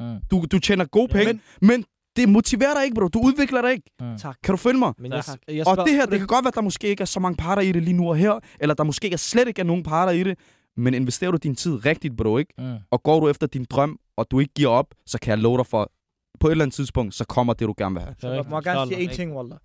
Mm. 0.00 0.16
Du, 0.30 0.44
du 0.52 0.58
tjener 0.58 0.84
gode 0.84 1.08
penge, 1.08 1.32
Men- 1.32 1.40
men, 1.60 1.68
men 1.70 1.84
det 2.18 2.28
motiverer 2.28 2.74
dig 2.74 2.84
ikke, 2.84 2.94
bro. 2.94 3.08
Du 3.08 3.20
udvikler 3.20 3.62
dig 3.62 3.72
ikke. 3.72 3.90
Mm. 4.00 4.18
Tak. 4.18 4.36
Kan 4.42 4.52
du 4.52 4.56
følge 4.56 4.78
mig? 4.78 4.92
Men 4.98 5.12
jeg, 5.12 5.24
Tak. 5.24 5.38
jeg 5.48 5.66
Og 5.66 5.76
det 5.86 5.94
her, 5.94 6.06
det 6.06 6.18
kan 6.18 6.26
godt 6.26 6.44
være, 6.44 6.48
at 6.48 6.54
der 6.54 6.60
måske 6.60 6.88
ikke 6.88 7.00
er 7.00 7.04
så 7.06 7.20
mange 7.20 7.36
parter 7.36 7.62
i 7.62 7.72
det 7.72 7.82
lige 7.82 7.94
nu 7.96 8.08
og 8.08 8.16
her, 8.16 8.40
eller 8.60 8.74
der 8.74 8.84
måske 8.84 9.04
ikke 9.04 9.18
slet 9.18 9.48
ikke 9.48 9.60
er 9.60 9.64
nogen 9.64 9.82
parter 9.82 10.12
i 10.12 10.22
det, 10.24 10.38
men 10.76 10.94
investerer 10.94 11.30
du 11.30 11.36
din 11.36 11.54
tid 11.54 11.86
rigtigt, 11.86 12.16
bro, 12.16 12.38
ikke? 12.38 12.54
Mm. 12.58 12.74
Og 12.90 13.02
går 13.02 13.20
du 13.20 13.28
efter 13.28 13.46
din 13.46 13.64
drøm, 13.70 13.98
og 14.16 14.26
du 14.30 14.40
ikke 14.40 14.54
giver 14.54 14.68
op, 14.70 14.86
så 15.06 15.18
kan 15.22 15.30
jeg 15.30 15.38
love 15.38 15.56
dig 15.58 15.66
for, 15.66 15.90
på 16.40 16.46
et 16.46 16.50
eller 16.50 16.64
andet 16.64 16.74
tidspunkt, 16.74 17.14
så 17.14 17.24
kommer 17.24 17.52
det, 17.52 17.66
du 17.68 17.74
gerne 17.78 17.94
vil 17.94 18.02
have. 18.02 18.14
Det 18.20 18.24
er 18.24 18.34
Jeg 18.34 18.44
må 18.50 18.60
gerne 18.60 18.86
sige 18.90 19.00
en 19.00 19.10
ting, 19.10 19.36
Wallah. 19.36 19.58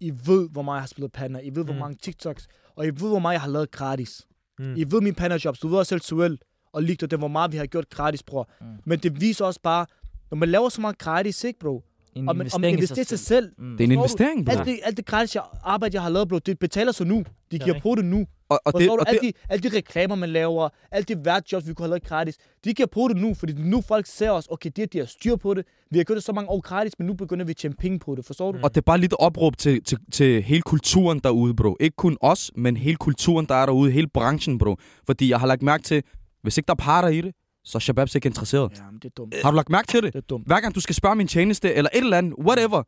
I 0.00 0.12
ved, 0.26 0.48
hvor 0.50 0.62
meget 0.62 0.76
jeg 0.76 0.82
har 0.82 0.86
spillet 0.86 1.12
panda. 1.12 1.40
I 1.42 1.50
ved, 1.54 1.64
hvor 1.64 1.72
Mm. 1.74 1.78
mange 1.80 1.96
TikToks. 2.02 2.46
Og 2.76 2.84
I 2.86 2.88
ved, 2.88 3.08
hvor 3.08 3.18
meget 3.18 3.32
jeg 3.34 3.40
har 3.40 3.48
lavet 3.48 3.70
gratis. 3.70 4.26
Mm. 4.58 4.74
I 4.76 4.84
ved 4.90 5.00
mine 5.00 5.14
panda-jobs. 5.14 5.58
Du 5.60 5.68
ved 5.68 5.78
også 5.78 5.88
selv 5.88 6.00
Suel 6.00 6.38
og 6.72 6.82
Ligter, 6.82 7.06
det 7.06 7.18
hvor 7.18 7.28
meget 7.28 7.52
vi 7.52 7.56
har 7.56 7.66
gjort 7.66 7.88
gratis, 7.90 8.22
bror. 8.22 8.50
Mm. 8.60 8.66
Men 8.86 8.98
det 8.98 9.20
viser 9.20 9.44
også 9.44 9.60
bare, 9.62 9.86
når 10.30 10.36
man 10.36 10.48
laver 10.48 10.68
så 10.68 10.80
meget 10.80 10.98
gratis, 10.98 11.44
ikke, 11.44 11.58
bro? 11.58 11.82
En 12.14 12.24
man, 12.24 12.30
og 12.30 12.36
man 12.36 12.46
investering 12.46 12.64
i 12.64 12.76
investerer 12.76 13.04
sig 13.04 13.18
sig 13.18 13.26
selv. 13.26 13.52
Mm. 13.58 13.76
Det 13.76 13.80
er 13.80 13.84
en 13.84 13.92
investering, 13.92 14.46
bro. 14.46 14.52
Alt 14.52 14.66
det, 14.66 14.80
alt 14.82 14.96
det 14.96 15.06
gratis 15.06 15.34
jeg, 15.34 15.42
arbejde, 15.64 15.94
jeg 15.94 16.02
har 16.02 16.10
lavet, 16.10 16.28
bro, 16.28 16.38
det 16.38 16.58
betaler 16.58 16.92
sig 16.92 17.06
nu. 17.06 17.24
De 17.50 17.56
er 17.56 17.64
giver 17.64 17.80
på 17.80 17.94
det 17.94 18.04
nu. 18.04 18.26
Og, 18.48 18.60
og, 18.64 18.80
det, 18.80 18.90
og 18.90 18.98
det, 18.98 19.08
Alle 19.08 19.20
de, 19.20 19.32
alle 19.48 19.70
de 19.70 19.76
reklamer, 19.76 20.14
man 20.14 20.28
laver, 20.28 20.68
alle 20.90 21.04
de 21.04 21.24
værtjobs, 21.24 21.68
vi 21.68 21.74
kunne 21.74 21.84
have 21.84 21.90
lavet 21.90 22.04
gratis, 22.04 22.36
de 22.64 22.74
giver 22.74 22.86
på 22.86 23.08
det 23.08 23.16
nu, 23.16 23.34
fordi 23.34 23.52
nu 23.52 23.80
folk 23.80 24.06
ser 24.06 24.30
os, 24.30 24.46
okay, 24.50 24.70
det 24.76 24.82
er, 24.82 24.86
de 24.86 24.98
har 24.98 25.06
styr 25.06 25.36
på 25.36 25.54
det. 25.54 25.66
Vi 25.90 25.98
har 25.98 26.04
gjort 26.04 26.16
det 26.16 26.24
så 26.24 26.32
mange 26.32 26.50
år 26.50 26.60
gratis, 26.60 26.92
men 26.98 27.06
nu 27.06 27.14
begynder 27.14 27.44
vi 27.44 27.50
at 27.50 27.56
tjene 27.56 27.74
penge 27.74 27.98
på 27.98 28.14
det, 28.14 28.24
forstår 28.24 28.52
du? 28.52 28.58
Og 28.62 28.74
det 28.74 28.80
er 28.80 28.84
bare 28.84 28.98
lidt 28.98 29.14
opråb 29.18 29.56
til, 29.56 29.84
til, 29.84 29.98
til 30.12 30.42
hele 30.42 30.62
kulturen 30.62 31.18
derude, 31.18 31.54
bro. 31.54 31.76
Ikke 31.80 31.96
kun 31.96 32.16
os, 32.20 32.50
men 32.54 32.76
hele 32.76 32.96
kulturen, 32.96 33.46
der 33.46 33.54
er 33.54 33.66
derude. 33.66 33.90
Hele 33.90 34.06
branchen, 34.06 34.58
bro. 34.58 34.76
Fordi 35.06 35.30
jeg 35.30 35.40
har 35.40 35.46
lagt 35.46 35.62
mærke 35.62 35.82
til, 35.82 36.02
hvis 36.42 36.58
ikke 36.58 36.66
der 36.66 36.72
er 36.72 36.84
parter 36.84 37.08
i 37.08 37.20
det, 37.20 37.34
så 37.64 37.78
er 37.78 37.80
Shababs 37.80 38.14
ikke 38.14 38.26
interesseret. 38.26 38.72
Ja, 38.78 38.90
men 38.90 38.94
det 38.94 39.04
er 39.04 39.08
dumt. 39.16 39.34
Har 39.42 39.50
du 39.50 39.56
lagt 39.56 39.68
mærke 39.68 39.86
til 39.86 40.02
det? 40.02 40.12
Det 40.12 40.18
er 40.18 40.26
dumt. 40.26 40.46
Hver 40.46 40.60
gang 40.60 40.74
du 40.74 40.80
skal 40.80 40.94
spørge 40.94 41.16
min 41.16 41.28
tjeneste, 41.28 41.74
eller 41.74 41.90
et 41.94 41.98
eller 41.98 42.18
andet, 42.18 42.34
whatever, 42.38 42.82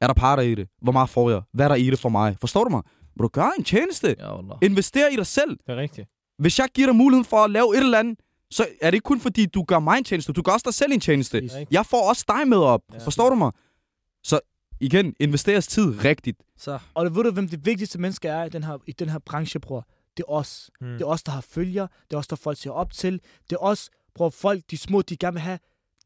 er 0.00 0.06
der 0.06 0.14
parter 0.14 0.42
i 0.42 0.54
det? 0.54 0.68
Hvor 0.82 0.92
meget 0.92 1.10
får 1.10 1.30
jeg? 1.30 1.42
Hvad 1.52 1.64
er 1.64 1.68
der 1.68 1.76
i 1.76 1.90
det 1.90 1.98
for 1.98 2.08
mig? 2.08 2.36
Forstår 2.40 2.64
du 2.64 2.70
mig? 2.70 2.82
Bro, 3.18 3.28
gør 3.32 3.50
en 3.58 3.64
tjeneste. 3.64 4.16
Ja. 4.18 4.40
Invester 4.62 5.08
i 5.08 5.16
dig 5.16 5.26
selv. 5.26 5.50
Det 5.50 5.72
er 5.72 5.76
rigtigt. 5.76 6.08
Hvis 6.38 6.58
jeg 6.58 6.68
giver 6.74 6.86
dig 6.86 6.96
muligheden 6.96 7.24
for 7.24 7.36
at 7.36 7.50
lave 7.50 7.76
et 7.76 7.82
eller 7.82 7.98
andet, 7.98 8.18
så 8.50 8.66
er 8.80 8.90
det 8.90 8.94
ikke 8.94 9.04
kun 9.04 9.20
fordi, 9.20 9.46
du 9.46 9.62
gør 9.62 9.78
mig 9.78 9.98
en 9.98 10.04
tjeneste. 10.04 10.32
Du 10.32 10.42
gør 10.42 10.52
også 10.52 10.64
dig 10.64 10.74
selv 10.74 10.92
en 10.92 11.00
tjeneste. 11.00 11.50
Jeg 11.70 11.86
får 11.86 12.08
også 12.08 12.24
dig 12.28 12.48
med 12.48 12.58
op. 12.58 12.80
Ja. 12.92 12.98
Forstår 12.98 13.30
du 13.30 13.34
mig? 13.34 13.52
Så 14.24 14.40
igen, 14.80 15.14
investeres 15.20 15.66
tid 15.66 16.04
rigtigt. 16.04 16.42
Så. 16.56 16.78
Og 16.94 17.16
ved 17.16 17.24
du, 17.24 17.30
hvem 17.30 17.48
det 17.48 17.66
vigtigste 17.66 18.00
menneske 18.00 18.28
er 18.28 18.44
i 18.44 18.48
den 18.48 18.64
her, 18.64 18.78
i 18.86 18.92
den 18.92 19.08
her 19.08 19.18
branche, 19.18 19.60
bror? 19.60 19.86
Det 20.16 20.24
er 20.28 20.32
os. 20.32 20.70
Mm. 20.80 20.86
Det 20.92 21.00
er 21.02 21.06
os, 21.06 21.22
der 21.22 21.32
har 21.32 21.40
følger. 21.40 21.86
Det 22.10 22.14
er 22.16 22.18
os, 22.18 22.26
der 22.26 22.36
folk 22.36 22.58
ser 22.58 22.70
op 22.70 22.92
til. 22.92 23.12
Det 23.50 23.52
er 23.52 23.62
os, 23.64 23.90
bror, 24.14 24.30
folk, 24.30 24.62
de 24.70 24.76
små, 24.78 25.02
de 25.02 25.16
gerne 25.16 25.34
vil 25.34 25.40
have, 25.40 25.58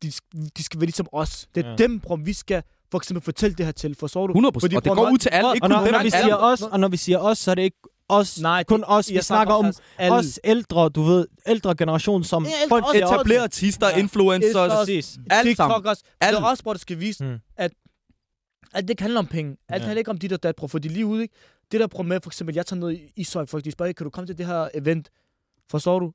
de, 0.03 0.13
de 0.57 0.63
skal 0.63 0.81
være 0.81 0.87
ligesom 0.87 1.07
os. 1.13 1.47
Det 1.55 1.65
er 1.67 1.71
Ja. 1.71 1.77
dem, 1.77 2.01
bror, 2.01 2.17
vi 2.17 2.33
skal 2.33 2.63
for 2.91 2.99
eksempel 2.99 3.25
fortælle 3.25 3.57
det 3.57 3.67
her 3.67 3.73
til, 3.73 3.95
forstår 3.95 4.27
du? 4.27 4.31
100 4.33 4.53
procent. 4.53 4.63
Fordi 4.73 4.77
Og 4.77 4.85
det 4.85 4.91
på 4.91 4.95
går 4.95 5.11
ud 5.11 5.19
til 5.19 5.29
alle. 5.29 5.51
Ikke 5.55 5.65
Og 5.65 5.71
kun 5.71 5.77
når, 5.77 5.85
dem, 5.85 5.93
når, 5.93 6.03
vi 6.03 6.11
siger 6.11 6.37
os, 6.37 6.63
og 6.63 6.81
når 6.81 6.89
vi 6.89 6.97
siger 6.97 7.19
os, 7.19 7.39
så 7.39 7.51
er 7.51 7.55
det 7.55 7.63
ikke 7.63 7.77
os, 8.09 8.41
Nej, 8.41 8.65
kun 8.65 8.85
os. 8.87 9.09
Vi 9.11 9.15
jeg 9.15 9.25
snakker 9.25 9.55
om 9.55 9.73
alle. 9.99 10.17
os 10.17 10.41
ældre, 10.45 10.89
du 10.89 11.03
ved, 11.03 11.27
ældre 11.47 11.75
generation, 11.77 12.25
som 12.25 12.45
Ja, 12.45 12.51
ældre 12.63 12.69
folk 12.69 12.85
også. 12.85 12.99
ser 12.99 13.07
op 13.07 13.11
til. 13.11 13.17
Etablere 13.17 13.43
artister, 13.43 13.89
Ja. 13.89 13.97
influencers, 13.99 14.73
Præcis. 14.73 15.19
alt 15.31 15.57
sammen. 15.57 15.75
TikTok 15.75 15.85
også. 15.87 16.03
Alle. 16.21 16.37
Det 16.37 16.45
er 16.45 16.49
også, 16.49 16.63
hvor 16.63 16.73
det 16.73 16.81
skal 16.83 17.01
vise, 17.01 17.25
Mm. 17.25 17.39
at, 17.57 17.71
at 18.75 18.83
det 18.85 18.91
ikke 18.91 19.03
handler 19.03 19.19
om 19.21 19.27
penge. 19.27 19.57
Alt 19.69 19.81
Ja. 19.83 19.87
handler 19.87 19.99
ikke 19.99 20.11
om 20.11 20.19
dit 20.19 20.33
og 20.33 20.43
dat, 20.43 20.57
bro. 20.57 20.67
For 20.67 20.79
de 20.79 20.89
lige 20.89 21.07
ude, 21.07 21.23
ikke? 21.23 21.35
Det 21.73 21.81
der 21.81 21.87
problem 21.87 22.09
med, 22.09 22.21
for 22.21 22.31
eksempel, 22.31 22.55
jeg 22.55 22.67
tager 22.67 22.81
ned 22.81 22.93
i 22.93 23.13
Ishøj, 23.17 23.47
folk 23.47 23.65
de 23.65 23.71
spørger, 23.71 23.93
kan 23.93 24.05
du 24.05 24.11
komme 24.11 24.27
til 24.27 24.39
det 24.39 24.47
her 24.47 24.69
event? 24.75 25.11
Forstår 25.71 25.99
du? 25.99 26.13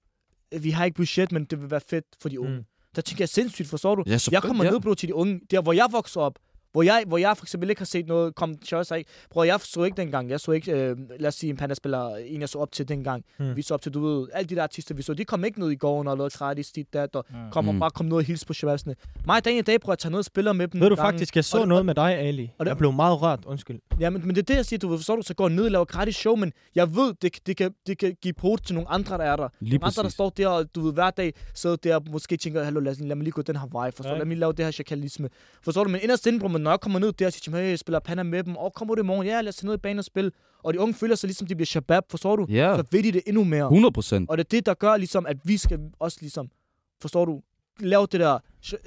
Vi 0.59 0.69
har 0.69 0.85
ikke 0.85 0.95
budget, 0.95 1.31
men 1.31 1.45
det 1.45 1.61
vil 1.61 1.71
være 1.71 1.81
fedt 1.89 2.05
for 2.21 2.29
de 2.29 2.39
unge. 2.39 2.57
Mm. 2.57 2.65
Der 2.95 3.01
tænker 3.01 3.21
jeg 3.21 3.29
sindssygt, 3.29 3.67
forstår 3.67 3.95
du? 3.95 4.03
Ja, 4.07 4.17
Jeg 4.31 4.41
kommer 4.41 4.63
ja. 4.63 4.71
ned, 4.71 4.79
bro, 4.79 4.93
til 4.93 5.09
de 5.09 5.15
unge. 5.15 5.41
Der, 5.51 5.61
hvor 5.61 5.73
jeg 5.73 5.87
voksede 5.91 6.25
op. 6.25 6.39
Hvor 6.71 6.83
jeg, 6.83 7.03
hvor 7.07 7.17
jeg 7.17 7.37
for 7.37 7.45
eksempel 7.45 7.69
ikke 7.69 7.79
har 7.79 7.85
set 7.85 8.07
noget, 8.07 8.35
kom 8.35 8.57
til 8.57 8.77
os 8.77 8.91
ikke. 8.97 9.09
Bror, 9.29 9.43
jeg 9.43 9.59
så 9.63 9.83
ikke 9.83 9.97
dengang. 9.97 10.29
Jeg 10.29 10.39
så 10.39 10.51
ikke, 10.51 10.71
øh, 10.71 10.97
lad 11.19 11.27
os 11.27 11.35
sige, 11.35 11.49
en 11.49 11.57
panda-spiller, 11.57 12.15
en 12.15 12.41
jeg 12.41 12.49
så 12.49 12.57
op 12.59 12.71
til 12.71 12.87
dengang. 12.87 13.23
Mm. 13.39 13.55
Vi 13.55 13.61
så 13.61 13.73
op 13.73 13.81
til, 13.81 13.93
du 13.93 14.05
ved, 14.07 14.27
alle 14.33 14.47
de 14.49 14.55
der 14.55 14.63
artister, 14.63 14.95
vi 14.95 15.01
så, 15.01 15.13
de 15.13 15.25
kom 15.25 15.45
ikke 15.45 15.59
ned 15.59 15.71
i 15.71 15.75
gården 15.75 16.07
og 16.07 16.17
lavede 16.17 16.37
gratis, 16.37 16.71
dit, 16.71 16.93
dat, 16.93 17.15
og 17.15 17.25
Mm. 17.29 17.35
kom 17.51 17.67
og 17.67 17.73
Mm. 17.73 17.79
bare 17.79 17.91
kom 17.91 18.05
ned 18.05 18.13
og 18.17 18.23
hilse 18.23 18.45
på 18.45 18.53
shababsene. 18.53 18.95
Mig 19.25 19.35
og 19.37 19.45
Daniel 19.45 19.59
i 19.59 19.63
dag, 19.63 19.79
prøver 19.81 19.93
at 19.93 19.99
tage 19.99 20.11
ned 20.11 20.19
og 20.19 20.25
spille 20.25 20.53
med 20.53 20.67
dem. 20.67 20.81
Ved 20.81 20.87
du 20.87 20.89
nogle 20.89 20.95
gange. 21.03 21.11
faktisk, 21.17 21.35
jeg 21.35 21.45
så 21.45 21.57
Og 21.57 21.61
det- 21.61 21.67
noget 21.69 21.85
med 21.85 21.95
dig, 21.95 22.15
Ali. 22.17 22.51
og 22.59 22.65
det- 22.65 22.69
Jeg 22.69 22.77
blev 22.77 22.91
meget 22.93 23.21
rørt, 23.21 23.39
undskyld. 23.45 23.79
Ja, 23.99 24.09
men, 24.09 24.21
men 24.27 24.35
det 24.35 24.41
er 24.41 24.45
det, 24.45 24.55
jeg 24.55 24.65
siger, 24.65 24.77
du 24.79 24.87
ved, 24.87 24.97
forstår 24.97 25.15
du, 25.15 25.21
så 25.21 25.33
går 25.33 25.47
jeg 25.47 25.55
ned 25.55 25.65
og 25.65 25.71
laver 25.71 25.85
gratis 25.85 26.15
show, 26.15 26.35
men 26.35 26.51
jeg 26.75 26.95
ved, 26.95 27.13
det, 27.21 27.47
det, 27.47 27.57
kan, 27.57 27.71
det 27.87 27.97
kan 27.97 28.15
give 28.21 28.33
på 28.33 28.57
til 28.65 28.75
nogle 28.75 28.89
andre, 28.91 29.17
der 29.17 29.23
er 29.23 29.35
der. 29.35 29.47
Lige 29.59 29.77
Nogle 29.77 29.85
andre, 29.85 30.03
der 30.03 30.09
står 30.09 30.29
der, 30.29 30.47
og 30.47 30.75
du 30.75 30.81
ved, 30.81 30.93
hver 30.93 31.09
dag 31.09 31.33
sidder 31.53 31.75
der 31.75 31.95
og 31.95 32.03
måske 32.11 32.37
tænker, 32.37 32.63
hallo, 32.63 32.79
lad, 32.79 32.95
lad 32.95 33.15
mig 33.15 33.23
lige 33.23 33.31
gå 33.31 33.41
den 33.41 33.55
her 33.55 33.67
vej, 33.71 33.91
forstår 33.91 34.11
Ja. 34.11 34.17
Lad 34.17 34.25
mig 34.25 34.35
lige 34.35 34.39
lave 34.39 34.53
det 34.53 34.65
her 34.65 34.71
chakalisme. 34.71 35.29
Forstår 35.63 35.83
du? 35.83 35.89
Men 35.89 36.01
inderst 36.03 36.27
inde, 36.27 36.39
bro, 36.39 36.47
men 36.59 36.63
når 36.63 36.71
jeg 36.71 36.79
kommer 36.79 36.99
ned 36.99 37.11
der 37.11 37.25
og 37.25 37.33
siger, 37.33 37.57
hey, 37.57 37.69
jeg 37.69 37.79
spiller 37.79 37.99
panda 37.99 38.23
med 38.23 38.43
dem, 38.43 38.55
og 38.55 38.73
kommer 38.73 38.95
du 38.95 39.01
i 39.01 39.05
morgen? 39.05 39.27
Ja, 39.27 39.41
lad 39.41 39.49
os 39.49 39.55
tage 39.55 39.67
ned 39.67 39.73
i 39.75 39.77
banen 39.77 39.99
og 39.99 40.05
spille. 40.05 40.31
Og 40.63 40.73
de 40.73 40.79
unge 40.79 40.93
føler 40.93 41.15
sig 41.15 41.27
ligesom, 41.27 41.47
de 41.47 41.55
bliver 41.55 41.65
shabab, 41.65 42.03
forstår 42.09 42.35
du? 42.35 42.45
Ja, 42.49 42.75
Så 42.77 42.83
ved 42.91 43.03
de 43.03 43.11
det 43.11 43.21
endnu 43.27 43.43
mere. 43.43 43.63
100 43.65 43.91
procent. 43.91 44.29
Og 44.29 44.37
det 44.37 44.43
er 44.43 44.49
det, 44.51 44.65
der 44.65 44.73
gør 44.73 44.97
ligesom, 44.97 45.25
at 45.25 45.37
vi 45.43 45.57
skal 45.57 45.79
også 45.99 46.17
ligesom, 46.21 46.49
forstår 47.01 47.25
du, 47.25 47.41
lave 47.81 48.07
det 48.11 48.19
der, 48.19 48.33
øh, 48.73 48.79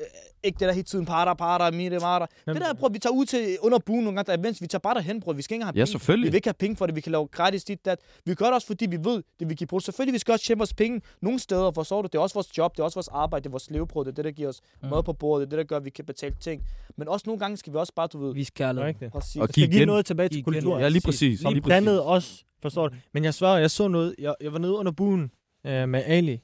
ikke 0.45 0.59
det 0.59 0.66
der 0.68 0.72
hele 0.72 0.84
tiden, 0.84 1.07
parter, 1.07 1.34
parter, 1.34 1.70
mire, 1.76 1.99
marter. 2.01 2.26
Det 2.47 2.57
der, 2.57 2.74
bror, 2.74 2.88
vi 2.88 2.99
tager 2.99 3.14
ud 3.14 3.24
til 3.26 3.57
under 3.61 3.78
buen 3.78 4.05
nogle 4.05 4.16
gange, 4.16 4.26
der 4.26 4.32
er 4.38 4.40
events, 4.40 4.62
vi 4.62 4.66
tager 4.66 4.80
bare 4.80 4.95
derhen, 4.95 5.20
bror, 5.20 5.32
vi 5.32 5.43
skal 5.43 5.55
ikke 5.55 5.64
have 5.64 5.68
Ja, 5.70 5.72
penge. 5.72 5.86
selvfølgelig. 5.86 6.26
Vi 6.26 6.30
vil 6.30 6.36
ikke 6.36 6.49
have 6.49 6.55
penge 6.55 6.76
for 6.76 6.86
det, 6.86 6.97
vi 6.97 7.01
kan 7.01 7.12
lave 7.12 7.26
gratis 7.26 7.64
dit, 7.64 7.84
dat. 7.84 7.99
Vi 8.24 8.34
gør 8.34 8.45
det 8.45 8.55
også, 8.55 8.66
fordi 8.66 8.86
vi 8.86 8.97
ved, 9.05 9.22
det 9.40 9.49
vi 9.49 9.55
give 9.55 9.66
på. 9.66 9.80
Selvfølgelig, 9.80 10.12
vi 10.12 10.18
skal 10.18 10.32
også 10.32 10.45
tjene 10.45 10.59
vores 10.59 10.74
penge 10.74 11.01
nogle 11.20 11.38
steder, 11.38 11.70
forstår 11.74 12.03
du? 12.03 12.07
Det 12.12 12.14
er 12.14 12.22
også 12.22 12.34
vores 12.34 12.59
job, 12.59 12.72
det 12.76 12.80
er 12.80 12.84
også 12.84 12.97
vores 12.97 13.09
arbejde, 13.09 13.43
det 13.45 13.49
er 13.49 13.51
vores 13.51 13.70
levebrød, 13.70 14.05
det 14.05 14.11
er 14.11 14.14
det, 14.14 14.24
der 14.24 14.30
giver 14.30 14.49
os 14.49 14.61
Mm. 14.82 14.88
mad 14.88 15.03
på 15.03 15.12
bordet, 15.12 15.47
det 15.51 15.53
er 15.53 15.57
det, 15.57 15.64
der 15.64 15.68
gør, 15.68 15.76
at 15.76 15.84
vi 15.84 15.90
kan 15.90 16.05
betale 16.05 16.34
ting. 16.40 16.62
Men 16.97 17.09
også 17.09 17.22
nogle 17.26 17.38
gange 17.40 17.57
skal 17.57 17.72
vi 17.72 17.78
også 17.78 17.93
bare, 17.97 18.07
du 18.12 18.18
ved, 18.26 18.34
Vi 18.34 18.45
skal 18.45 18.74
lade. 18.74 18.86
Rigtigt. 18.86 19.12
præcis. 19.12 19.36
Og 19.36 19.49
Skal 19.49 19.55
give 19.55 19.68
give 19.68 19.86
noget 19.86 20.07
tilbage 20.07 20.28
til 20.28 20.43
kulturen. 20.45 20.80
Ja, 20.82 20.88
lige 20.88 21.03
præcis. 21.05 21.40
Som 21.40 21.53
Lige 21.53 21.62
præcis. 21.62 21.88
os, 22.03 22.45
forstår 22.62 22.88
du? 22.88 22.95
Men 23.14 23.24
jeg 23.24 23.34
svarer, 23.34 23.59
jeg 23.59 23.70
så 23.70 23.88
noget. 23.88 24.14
Jeg, 24.18 24.34
jeg 24.40 24.53
var 24.53 24.59
nede 24.59 24.72
under 24.72 24.93
buen 24.93 25.30
øh, 25.66 25.88
med 25.88 26.03
Ali. 26.07 26.40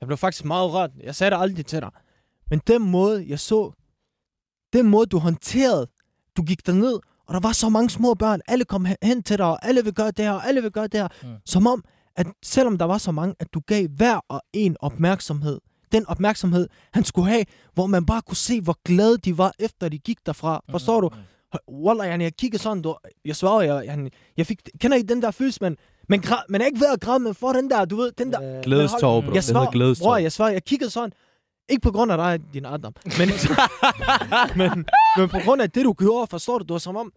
Jeg 0.00 0.06
blev 0.06 0.16
faktisk 0.18 0.44
meget 0.44 0.72
rørt. 0.72 0.90
Jeg 1.02 1.14
sagde 1.14 1.30
det 1.30 1.40
aldrig 1.40 1.66
til 1.66 1.80
dig. 1.80 1.90
Men 2.50 2.60
den 2.66 2.82
måde, 2.90 3.24
jeg 3.28 3.38
så, 3.38 3.72
den 4.72 4.86
måde, 4.88 5.06
du 5.06 5.18
håndterede, 5.18 5.86
du 6.36 6.42
gik 6.42 6.66
derned, 6.66 6.98
og 7.26 7.34
der 7.34 7.40
var 7.40 7.52
så 7.52 7.68
mange 7.68 7.90
små 7.90 8.14
børn. 8.14 8.40
Alle 8.48 8.64
kom 8.64 8.86
hen- 9.02 9.22
til 9.22 9.38
dig, 9.38 9.46
og 9.46 9.66
alle 9.66 9.84
vil 9.84 9.94
gøre 9.94 10.10
det 10.10 10.24
her, 10.24 10.32
og 10.32 10.46
alle 10.48 10.62
vil 10.62 10.70
gøre 10.70 10.86
det 10.86 11.00
her. 11.00 11.08
Mm. 11.22 11.28
Som 11.46 11.66
om, 11.66 11.84
at 12.16 12.26
selvom 12.42 12.78
der 12.78 12.84
var 12.84 12.98
så 12.98 13.12
mange, 13.12 13.34
at 13.38 13.54
du 13.54 13.60
gav 13.66 13.88
hver 13.88 14.20
og 14.28 14.42
en 14.52 14.76
opmærksomhed. 14.80 15.60
Den 15.92 16.06
opmærksomhed, 16.06 16.68
han 16.92 17.04
skulle 17.04 17.28
have, 17.28 17.44
hvor 17.74 17.86
man 17.86 18.06
bare 18.06 18.22
kunne 18.22 18.36
se, 18.36 18.60
hvor 18.60 18.76
glade 18.84 19.18
de 19.18 19.38
var, 19.38 19.52
efter 19.58 19.88
de 19.88 19.98
gik 19.98 20.26
derfra. 20.26 20.64
Forstår 20.70 21.00
du? 21.00 21.10
Wallah, 21.70 22.08
yani, 22.10 22.24
jeg 22.24 22.36
kiggede 22.36 22.62
sådan, 22.62 22.82
du, 22.82 22.96
jeg 23.24 23.36
svarer, 23.36 23.60
jeg, 23.60 23.86
jeg, 23.86 24.10
jeg 24.36 24.46
fik, 24.46 24.60
kender 24.80 24.96
I 24.96 25.02
den 25.02 25.22
der 25.22 25.30
følelse, 25.30 25.58
man, 25.62 25.76
græd, 26.22 26.38
man 26.48 26.60
er 26.60 26.66
ikke 26.66 26.80
ved 26.80 26.86
at 26.92 27.00
græde, 27.00 27.18
men 27.18 27.34
får 27.34 27.52
den 27.52 27.70
der, 27.70 27.84
du 27.84 27.96
ved, 27.96 28.12
den 28.12 28.32
der, 28.32 28.56
Øh, 28.56 28.62
Glædestår, 28.62 29.20
bro. 29.20 29.32
jeg 29.34 29.44
svarer, 29.44 29.70
glædestår. 29.70 30.04
bror, 30.06 30.16
jeg 30.16 30.32
svarer, 30.32 30.50
jeg 30.50 30.64
kiggede 30.64 30.90
sådan, 30.90 31.12
ikke 31.68 31.80
på 31.82 31.90
grund 31.92 32.12
af 32.12 32.18
dig, 32.18 32.40
din 32.54 32.64
Adam, 32.66 32.92
men, 33.18 33.28
men, 34.60 34.86
men 35.16 35.28
på 35.28 35.38
grund 35.44 35.62
af 35.62 35.70
det, 35.70 35.84
du 35.84 35.92
gjorde, 35.92 36.26
forstår 36.30 36.58
du, 36.58 36.62
det 36.64 36.72
var 36.72 36.78
som 36.78 36.96
om, 36.96 37.12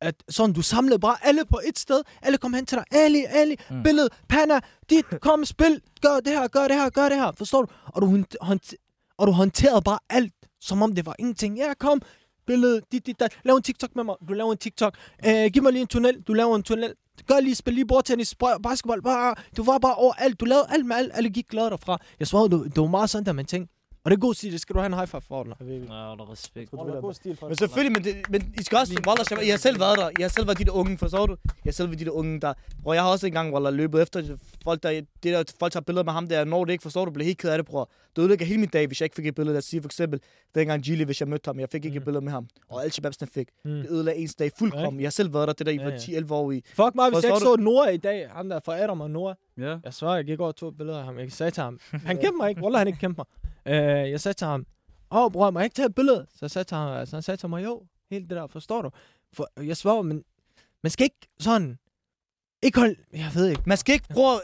at 0.00 0.14
sådan, 0.28 0.52
du 0.52 0.62
samlede 0.62 0.98
bare 0.98 1.16
alle 1.22 1.42
på 1.50 1.60
et 1.68 1.78
sted, 1.78 2.00
alle 2.22 2.38
kom 2.38 2.54
hen 2.54 2.66
til 2.66 2.78
dig, 2.78 2.84
Ali, 3.00 3.24
Ali, 3.28 3.56
Mm. 3.70 3.76
mm. 3.76 3.82
billede, 3.82 4.08
Panna, 4.28 4.60
dit, 4.90 5.04
kom, 5.20 5.44
spil, 5.44 5.80
gør 6.02 6.20
det 6.24 6.32
her, 6.32 6.48
gør 6.48 6.68
det 6.68 6.76
her, 6.76 6.90
gør 6.90 7.08
det 7.08 7.18
her, 7.18 7.32
forstår 7.38 7.62
du, 7.62 7.68
og 7.86 8.02
du, 8.02 8.06
hånd- 8.06 8.36
hånd- 8.40 8.76
og 9.18 9.26
du 9.26 9.32
håndterede 9.32 9.82
bare 9.82 9.98
alt, 10.10 10.32
som 10.60 10.82
om 10.82 10.94
det 10.94 11.06
var 11.06 11.14
ingenting, 11.18 11.56
ja, 11.56 11.74
kom, 11.80 12.02
billede, 12.48 12.76
dit, 12.92 13.06
dit, 13.06 13.20
dat. 13.20 13.30
Lav 13.44 13.54
en 13.56 13.62
TikTok 13.62 13.90
med 13.96 14.04
mig. 14.04 14.16
Du 14.28 14.32
laver 14.40 14.52
en 14.52 14.58
TikTok. 14.58 14.92
øh, 15.26 15.46
giv 15.52 15.62
mig 15.62 15.72
lige 15.72 15.82
en 15.82 15.92
tunnel. 15.94 16.14
Du 16.28 16.32
laver 16.40 16.56
en 16.56 16.62
tunnel. 16.62 16.92
Gør 17.26 17.40
lige, 17.40 17.54
spil 17.54 17.74
lige 17.74 17.86
bordtennis, 17.86 18.34
basketball. 18.62 19.02
Bare, 19.02 19.34
du 19.56 19.62
var 19.62 19.78
bare 19.78 19.94
over 19.94 20.12
alt. 20.14 20.40
Du 20.40 20.44
lavede 20.44 20.66
alt 20.70 20.86
med 20.86 20.96
alt. 20.96 21.12
Alle 21.14 21.30
gik 21.30 21.48
glade 21.48 21.70
derfra. 21.70 21.98
Jeg 22.20 22.26
svarede, 22.26 22.48
du, 22.50 22.64
det 22.64 22.76
var 22.76 22.86
meget 22.86 23.10
sådan, 23.10 23.26
der 23.26 23.32
man 23.32 23.46
tænkte. 23.46 23.77
Og 24.04 24.10
det 24.10 24.16
er 24.16 24.20
god 24.20 24.34
stil. 24.34 24.52
Det 24.52 24.60
skal 24.60 24.74
du 24.74 24.80
have 24.80 24.86
en 24.86 24.94
high 24.94 25.06
five 25.08 25.20
for, 25.20 25.42
eller? 25.42 25.56
Ja, 25.60 25.66
der 25.74 26.24
er 26.24 26.32
respekt. 26.32 26.70
god 26.70 27.14
stil 27.14 27.36
for 27.36 27.48
Men 27.48 27.56
selvfølgelig, 27.56 27.92
men, 27.92 28.04
det, 28.04 28.30
men 28.30 28.54
I 28.60 28.62
skal 28.62 28.78
også, 28.78 28.94
Wallah, 29.06 29.24
Shabab, 29.26 29.44
I 29.44 29.48
har 29.48 29.56
selv 29.56 29.80
været 29.80 29.98
der. 29.98 30.10
I 30.18 30.22
har 30.22 30.28
selv 30.28 30.46
været 30.46 30.58
de 30.58 30.64
der 30.64 30.72
unge, 30.72 30.98
forstår 30.98 31.26
du? 31.26 31.36
I 31.44 31.48
har 31.64 31.72
selv 31.72 31.88
været 31.88 31.98
de 32.00 32.04
der 32.04 32.10
unge, 32.10 32.40
der... 32.40 32.52
Bror, 32.82 32.94
jeg 32.94 33.02
har 33.02 33.10
også 33.10 33.26
engang, 33.26 33.54
Wallah, 33.54 33.74
løbet 33.74 34.02
efter 34.02 34.36
folk, 34.64 34.82
der, 34.82 34.90
det 34.90 35.06
der, 35.22 35.44
folk 35.60 35.72
tager 35.72 35.84
billeder 35.84 36.04
med 36.04 36.12
ham 36.12 36.26
der, 36.28 36.44
når 36.44 36.64
det 36.64 36.72
ikke 36.72 36.82
forstår 36.82 37.04
du, 37.04 37.10
bliver 37.10 37.24
helt 37.26 37.38
ked 37.38 37.50
af 37.50 37.58
det, 37.58 37.66
bror. 37.66 37.90
Det 38.16 38.22
ødelægger 38.22 38.46
hele 38.46 38.60
min 38.60 38.68
dag, 38.68 38.86
hvis 38.86 39.00
jeg 39.00 39.04
ikke 39.04 39.16
fik 39.16 39.26
et 39.26 39.34
billede. 39.34 39.52
Lad 39.52 39.58
os 39.58 39.64
sige 39.64 39.82
for 39.82 39.88
eksempel, 39.88 40.20
dengang 40.54 40.82
Gilly, 40.82 41.04
hvis 41.04 41.20
jeg 41.20 41.28
mødte 41.28 41.48
ham, 41.48 41.60
jeg 41.60 41.68
fik 41.72 41.84
ikke 41.84 41.96
et 41.96 42.00
Mm. 42.02 42.04
billede 42.04 42.24
med 42.24 42.32
ham. 42.32 42.48
Og 42.68 42.82
alle 42.82 42.92
shababsene 42.92 43.28
fik. 43.34 43.48
Mm. 43.64 43.70
Det 43.70 43.86
ødelagde 43.90 44.20
ens 44.20 44.34
dag 44.34 44.50
fuldkommen. 44.58 45.00
Jeg 45.00 45.06
har 45.06 45.10
selv 45.10 45.34
været 45.34 45.46
der, 45.48 45.52
det 45.54 45.66
der, 45.66 45.72
I 45.72 45.76
Ja, 45.76 45.84
var 45.84 45.90
ja. 45.90 45.96
10-11 45.96 46.32
år 46.34 46.52
i. 46.52 46.62
Fuck 46.66 46.94
mig, 46.94 47.10
hvis 47.10 47.22
jeg 47.24 47.30
ikke 47.30 47.40
så 47.40 47.56
Nora 47.58 47.88
i 47.88 47.96
dag. 47.96 48.28
Ham 48.30 48.48
der 48.48 48.60
fra 48.64 48.78
Adam 48.82 49.00
og 49.00 49.10
Nora. 49.10 49.34
Ja. 49.58 49.76
Jeg 49.84 49.94
svarer, 49.94 50.14
jeg 50.16 50.24
gik 50.24 50.40
over 50.40 50.48
og 50.48 50.56
tog 50.56 50.68
et 50.68 50.76
billede 50.76 50.98
af 50.98 51.04
ham. 51.04 51.18
Jeg 51.18 51.32
sagde 51.32 51.50
til 51.50 51.62
ham. 51.62 51.78
Han 52.06 52.16
kendte 52.16 52.36
mig 52.40 52.48
ikke. 52.50 52.62
Wallah, 52.62 52.78
han 52.78 52.86
ikke 52.86 52.98
kendte 52.98 53.14
mig. 53.18 53.26
Uh, 53.68 54.10
jeg 54.10 54.20
sagde 54.20 54.34
til 54.36 54.46
ham. 54.46 54.66
Åh, 55.10 55.22
oh, 55.24 55.32
bror, 55.32 55.50
må 55.50 55.58
jeg 55.58 55.64
ikke 55.64 55.74
tage 55.74 55.86
et 55.86 55.94
billede? 55.94 56.26
Så 56.34 56.48
sagde 56.48 56.76
ham, 56.76 56.92
altså, 56.92 57.16
han 57.16 57.22
sagde 57.22 57.36
til 57.40 57.48
mig, 57.48 57.64
jo, 57.64 57.82
helt 58.10 58.30
det 58.30 58.36
der, 58.36 58.46
forstår 58.46 58.82
du? 58.82 58.90
For, 59.32 59.50
jeg 59.62 59.76
svarer, 59.76 60.02
men 60.02 60.22
man 60.82 60.90
skal 60.90 61.04
ikke 61.04 61.28
sådan... 61.40 61.78
Ikke 62.62 62.78
holde... 62.78 62.94
Jeg 63.12 63.30
ved 63.34 63.46
ikke. 63.48 63.62
Man 63.66 63.76
skal 63.78 63.92
ikke 63.92 64.08
prøve 64.10 64.40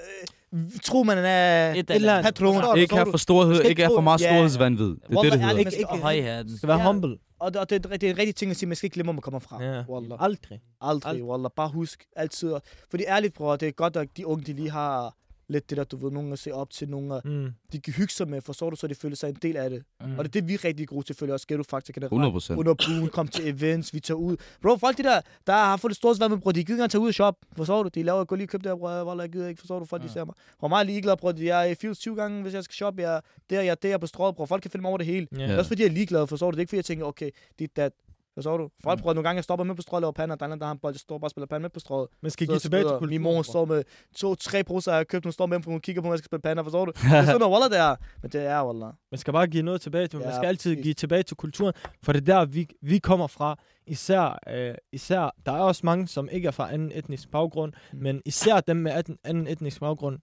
øh, 0.53 0.71
tro, 0.83 1.03
man 1.03 1.19
er 1.19 1.71
Et 1.73 1.79
et 1.79 1.91
eller 1.91 2.13
andet. 2.19 2.25
patron. 2.35 2.55
Forstår? 2.55 2.75
Ikke 2.75 2.95
have 2.95 3.07
for 3.11 3.19
storhed, 3.19 3.63
ikke 3.63 3.83
have 3.83 3.97
for 3.97 4.01
meget 4.01 4.21
Ja. 4.21 4.29
storhedsvandvid. 4.35 4.87
Det 4.87 4.95
er 5.03 5.09
det, 5.09 5.17
Wallah, 5.17 5.33
det 5.33 5.41
hedder. 5.41 5.49
ærligt, 5.55 5.79
Ikke- 5.79 5.89
man 5.93 6.57
skal- 6.57 6.69
være 6.69 6.79
Ja. 6.81 6.87
humble. 6.87 7.19
Og 7.39 7.53
det, 7.55 7.61
og 7.61 7.71
det, 7.71 7.85
det 7.85 8.03
er 8.03 8.11
en 8.11 8.19
rigtig 8.19 8.35
ting 8.37 8.51
at 8.51 8.57
sige, 8.57 8.67
man 8.69 8.77
skal 8.77 8.87
ikke 8.87 8.95
glemme, 8.95 9.07
hvor 9.07 9.13
man 9.13 9.23
kommer 9.23 9.41
fra. 9.41 9.63
Ja. 9.65 9.83
Wallah. 9.89 10.19
Aldrig. 10.25 10.61
Aldrig, 10.81 11.11
Aldrig. 11.11 11.25
Wallah. 11.25 11.51
Bare 11.57 11.69
husk 11.69 12.05
altid. 12.17 12.55
Fordi 12.91 13.05
ærligt, 13.09 13.35
bror, 13.35 13.57
det 13.57 13.69
er 13.69 13.73
godt, 13.73 13.97
at 13.97 14.09
de 14.17 14.27
unge, 14.27 14.45
de 14.45 14.53
lige 14.53 14.71
har 14.71 15.15
lidt 15.49 15.71
det 15.71 15.79
der, 15.79 15.85
du 15.85 15.97
ved, 15.97 16.11
nogen 16.13 16.33
at 16.33 16.39
se 16.39 16.53
op 16.55 16.71
til, 16.71 16.89
nogen 16.89 17.13
at 17.13 17.25
Mm. 17.25 17.51
de 17.73 17.81
kan 17.81 17.93
hygge 17.93 18.13
sig 18.13 18.29
med, 18.29 18.41
forstår 18.41 18.71
du, 18.71 18.77
så 18.77 18.87
de 18.87 18.95
føler 18.95 19.17
sig 19.17 19.29
en 19.29 19.35
del 19.43 19.57
af 19.57 19.71
det. 19.71 19.83
Mm. 20.01 20.19
Og 20.19 20.25
det 20.25 20.29
er 20.37 20.41
det, 20.41 20.49
vi 20.49 20.55
er 20.55 20.65
rigtig 20.65 20.89
gode 20.89 21.03
til, 21.03 21.07
selvfølgelig 21.07 21.33
også. 21.35 21.43
Skal 21.43 21.59
du 21.59 21.63
faktisk 21.63 21.97
100 21.99 22.33
procent. 22.33 22.59
Under 22.59 22.75
buen, 22.75 23.09
kom 23.09 23.29
til 23.29 23.49
events, 23.49 23.95
vi 23.95 24.01
tager 24.01 24.19
ud. 24.19 24.37
Bro, 24.63 24.77
folk 24.77 24.99
de 24.99 25.03
der, 25.03 25.21
der 25.47 25.53
har 25.53 25.77
fået 25.77 25.91
det 25.91 25.97
store 25.97 26.17
svært 26.17 26.31
med, 26.31 26.39
bror, 26.39 26.53
de 26.53 26.65
gider 26.65 26.85
ikke 26.85 26.93
tage 26.93 27.01
ud 27.03 27.09
og 27.09 27.15
shop. 27.15 27.37
Forstår 27.57 27.83
du? 27.83 27.89
De 27.95 28.03
laver, 28.03 28.25
gå 28.25 28.35
lige 28.35 28.45
og 28.45 28.49
køb 28.49 28.63
det 28.63 28.71
her, 28.71 28.77
bror, 28.77 29.05
Wallah, 29.05 29.25
jeg 29.25 29.33
gider 29.33 29.49
ikke, 29.49 29.59
forstår 29.61 29.79
du? 29.79 29.85
Folk, 29.85 30.03
de 30.03 30.07
Ja. 30.07 30.13
ser 30.13 30.25
mig. 30.25 30.35
For 30.61 30.69
mig 30.69 30.79
er 30.81 30.83
ligeglad, 30.85 31.17
bror, 31.17 31.35
jeg 31.43 31.61
er 31.67 31.71
i 31.71 31.75
Fields 31.75 31.99
20 31.99 32.17
gange, 32.17 32.43
hvis 32.43 32.55
jeg 32.55 32.65
skal 32.65 32.75
shoppe, 32.75 33.03
jeg 33.03 33.17
er 33.17 33.21
der, 33.51 33.61
jeg 33.63 33.71
er 33.71 33.75
der 33.75 33.99
på 33.99 34.07
strået, 34.07 34.37
bror. 34.37 34.47
Folk 34.47 34.63
kan 34.63 34.71
finde 34.71 34.83
mig 34.83 34.89
over 34.89 34.99
det 34.99 35.07
hele. 35.07 35.27
Ja. 35.33 35.43
Det 35.43 35.51
er 35.51 35.59
også 35.59 35.69
fordi, 35.69 35.83
jeg 35.83 35.89
er 35.89 35.93
ligeglad, 35.93 36.27
forstår 36.27 36.51
du? 36.51 36.55
Det 36.55 36.59
er 36.59 36.63
ikke 36.63 36.71
fordi, 36.71 36.77
jeg 36.77 36.85
tænker, 36.85 37.05
okay, 37.07 37.31
det 37.59 37.65
er 37.65 37.69
dat. 37.77 37.93
Forstår 38.35 38.57
du? 38.57 38.69
Folk 38.83 38.99
Mm. 38.99 39.03
prøver 39.03 39.15
nogle 39.15 39.29
gange, 39.29 39.37
jeg 39.37 39.45
stopper 39.45 39.65
med 39.65 39.75
på 39.75 39.83
strået 39.83 40.05
og 40.05 40.15
pander, 40.15 40.37
der 40.37 40.47
er 40.49 40.55
der 40.57 40.65
har 40.67 40.73
en 40.73 40.79
bold, 40.79 40.95
jeg 40.95 41.01
står 41.01 41.19
bare 41.19 41.27
og 41.27 41.31
spiller 41.31 41.47
pander 41.47 41.61
med 41.63 41.71
på 41.71 41.81
strået. 41.81 42.09
Man 42.23 42.31
skal 42.31 42.47
give 42.47 42.59
tilbage 42.59 42.83
til 42.83 42.89
kulturen. 42.89 43.11
Min 43.11 43.23
mor 43.23 43.43
står 43.43 43.65
med 43.65 43.85
to, 44.17 44.35
tre 44.35 44.65
poser, 44.65 44.93
jeg 44.93 44.99
har 44.99 45.05
købt, 45.05 45.25
hun 45.25 45.33
står 45.33 45.47
med 45.47 45.59
dem, 45.59 45.65
hun 45.73 45.81
kigger 45.81 46.03
på 46.03 46.07
mig, 46.09 46.13
jeg 46.13 46.19
skal 46.19 46.27
spille 46.29 46.43
pander, 46.43 46.63
forstår 46.63 46.85
du? 46.85 46.93
Det 47.03 47.05
er 47.19 47.25
sådan 47.25 47.41
noget, 47.41 47.71
det 47.71 47.79
er. 47.79 47.97
Men 48.23 48.31
det 48.31 48.47
er, 48.47 48.67
Wallah. 48.67 48.93
Man 49.11 49.19
skal 49.19 49.33
bare 49.33 49.47
give 49.47 49.63
noget 49.63 49.81
tilbage 49.81 50.07
til. 50.07 50.19
Man 50.19 50.29
Ja, 50.29 50.35
skal 50.37 50.47
altid 50.47 50.77
give 50.83 50.95
tilbage 50.95 51.23
til 51.23 51.37
kulturen. 51.37 51.73
For 52.03 52.13
det 52.13 52.21
er 52.21 52.25
der, 52.35 52.45
vi, 52.45 52.69
vi 52.83 52.99
kommer 52.99 53.27
fra. 53.27 53.59
Især, 53.87 54.39
øh, 54.49 54.75
især, 54.93 55.35
der 55.47 55.53
er 55.53 55.61
også 55.61 55.81
mange, 55.85 56.09
som 56.09 56.29
ikke 56.33 56.47
er 56.49 56.53
fra 56.53 56.73
anden 56.75 56.93
etnisk 56.95 57.31
baggrund. 57.31 57.73
Mm. 57.93 57.99
Men 57.99 58.23
især 58.25 58.61
dem 58.61 58.77
med 58.77 58.93
anden, 58.93 59.19
anden 59.25 59.47
etnisk 59.47 59.81
baggrund. 59.81 60.19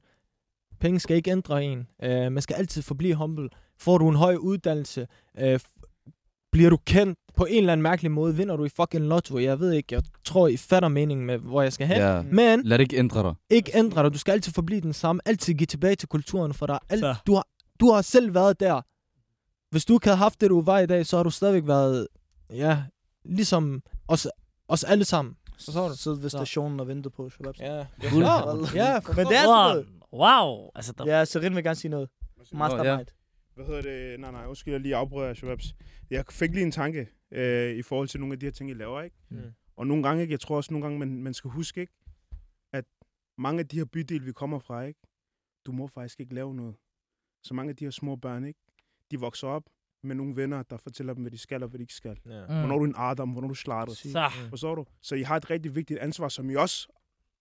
Penge 0.80 1.00
skal 1.00 1.16
ikke 1.18 1.32
ændre 1.32 1.64
en. 1.64 1.88
Øh, 2.04 2.32
man 2.32 2.42
skal 2.42 2.54
altid 2.54 2.82
forblive 2.82 3.16
humble. 3.16 3.50
Får 3.80 3.98
du 3.98 4.10
en 4.10 4.16
høj 4.16 4.36
uddannelse, 4.36 5.08
øh, 5.40 5.60
bliver 6.52 6.70
du 6.70 6.78
kendt 6.78 7.20
på 7.36 7.46
en 7.46 7.58
eller 7.58 7.72
anden 7.74 7.82
mærkelig 7.84 8.12
måde, 8.12 8.36
vinder 8.36 8.56
du 8.56 8.66
i 8.66 8.70
fucking 8.70 9.06
lotto. 9.06 9.40
Jeg 9.40 9.60
ved 9.60 9.72
ikke, 9.72 9.96
jeg 9.96 10.04
tror, 10.26 10.48
I 10.48 10.58
fatter 10.58 10.90
meningen 10.90 11.26
med, 11.26 11.38
hvor 11.38 11.62
jeg 11.62 11.74
skal 11.74 11.88
hen. 11.88 11.98
Ja. 11.98 12.22
Men 12.22 12.64
Lad 12.64 12.78
det 12.78 12.84
ikke 12.84 12.98
ændre 12.98 13.24
dig. 13.24 13.34
ikke 13.50 13.72
ændre 13.76 14.04
dig. 14.04 14.14
Du 14.14 14.18
skal 14.18 14.32
altid 14.32 14.54
forblive 14.54 14.82
den 14.82 14.94
samme. 14.94 15.22
Altid 15.26 15.54
give 15.54 15.66
tilbage 15.68 15.96
til 15.96 16.10
kulturen, 16.10 16.54
for 16.54 16.66
der 16.66 16.74
er 16.74 16.80
alt, 16.90 17.00
Så. 17.00 17.16
du, 17.28 17.34
har, 17.34 17.48
du 17.80 17.92
har 17.92 18.02
selv 18.02 18.34
været 18.34 18.60
der. 18.60 18.82
Hvis 19.72 19.86
du 19.86 19.94
ikke 19.94 20.06
havde 20.08 20.18
haft 20.18 20.42
det, 20.42 20.50
du 20.50 20.62
var 20.62 20.80
i 20.80 20.86
dag, 20.86 21.06
så 21.06 21.16
har 21.18 21.24
du 21.24 21.30
stadigvæk 21.30 21.68
været, 21.68 22.08
ja, 22.54 22.84
ligesom 23.26 23.82
os, 24.08 24.28
os 24.68 24.84
alle 24.84 25.06
sammen. 25.06 25.36
Forstår 25.66 25.88
du? 25.88 25.96
Sidde 25.98 26.22
ved 26.22 26.30
Så. 26.30 26.38
stationen 26.38 26.80
og 26.80 26.88
vente 26.88 27.10
på 27.10 27.30
shabab. 27.30 27.54
Ja, 27.60 27.76
ja, 27.76 27.84
ja 28.76 29.00
for 29.06 29.14
Men 29.16 29.26
det 29.26 29.38
er 29.38 29.42
sådan 29.42 29.48
Wow. 29.48 29.68
noget. 29.74 29.86
wow. 30.14 30.70
Altså, 30.76 30.94
der... 30.98 31.06
Ja, 31.18 31.26
Serin 31.26 31.56
vil 31.56 31.64
gerne 31.64 31.76
sige 31.76 31.92
noget. 31.92 32.10
Mastermind. 32.54 33.08
Hvad 33.56 33.66
hedder 33.66 33.82
det? 33.82 34.20
Nej, 34.20 34.32
nej, 34.32 34.46
undskyld, 34.48 34.74
jeg 34.74 34.82
lige 34.82 34.96
afbryder 34.96 35.34
Shababs. 35.34 35.66
Jeg 36.12 36.24
fik 36.32 36.52
lige 36.52 36.64
en 36.66 36.72
tanke 36.72 37.08
øh, 37.32 37.76
i 37.76 37.82
forhold 37.82 38.08
til 38.08 38.20
nogle 38.20 38.34
af 38.34 38.40
de 38.40 38.46
her 38.46 38.52
ting, 38.52 38.70
I 38.70 38.74
laver, 38.74 39.02
ikke? 39.02 39.16
Mm. 39.30 39.42
Og 39.76 39.88
nogle 39.88 40.04
gange, 40.04 40.22
ikke? 40.22 40.32
Jeg 40.32 40.40
tror 40.40 40.56
også 40.56 40.74
nogle 40.74 40.86
gange, 40.86 41.00
man, 41.00 41.24
man 41.24 41.34
skal 41.34 41.50
huske, 41.52 41.82
ikke? 41.82 41.94
At 42.74 42.86
mange 43.38 43.60
af 43.60 43.68
de 43.68 43.78
her 43.78 43.86
bydele, 43.86 44.26
vi 44.26 44.32
kommer 44.34 44.60
fra, 44.60 44.82
ikke? 44.82 45.00
Du 45.66 45.72
må 45.72 45.88
faktisk 45.88 46.20
ikke 46.20 46.34
lave 46.36 46.56
noget. 46.56 46.76
Så 47.44 47.54
mange 47.54 47.70
af 47.70 47.76
de 47.76 47.84
her 47.86 47.92
små 47.92 48.16
børn, 48.16 48.46
ikke? 48.46 48.60
De 49.12 49.20
vokser 49.20 49.48
op 49.48 49.64
med 50.04 50.16
nogle 50.16 50.36
venner, 50.36 50.64
der 50.64 50.78
fortæller 50.78 51.14
dem, 51.14 51.24
hvad 51.24 51.32
de 51.32 51.38
skal 51.38 51.64
og 51.64 51.70
hvad 51.70 51.78
de 51.80 51.84
ikke 51.84 51.94
skal. 51.94 52.20
Ja. 52.26 52.42
Mm. 52.42 52.48
Hvornår 52.48 52.76
er 52.76 52.80
du 52.80 52.86
en 52.86 52.96
Adam, 52.98 53.30
hvornår 53.32 53.48
er 53.48 53.50
du 53.50 53.56
slattet. 53.56 53.98
Så. 53.98 54.32
Forstår 54.50 54.76
du? 54.76 54.86
Så 55.02 55.16
I 55.16 55.22
har 55.22 55.38
et 55.38 55.50
rigtig 55.50 55.76
vigtigt 55.76 56.00
ansvar, 56.00 56.30
som 56.30 56.50
I 56.50 56.56
også, 56.56 56.88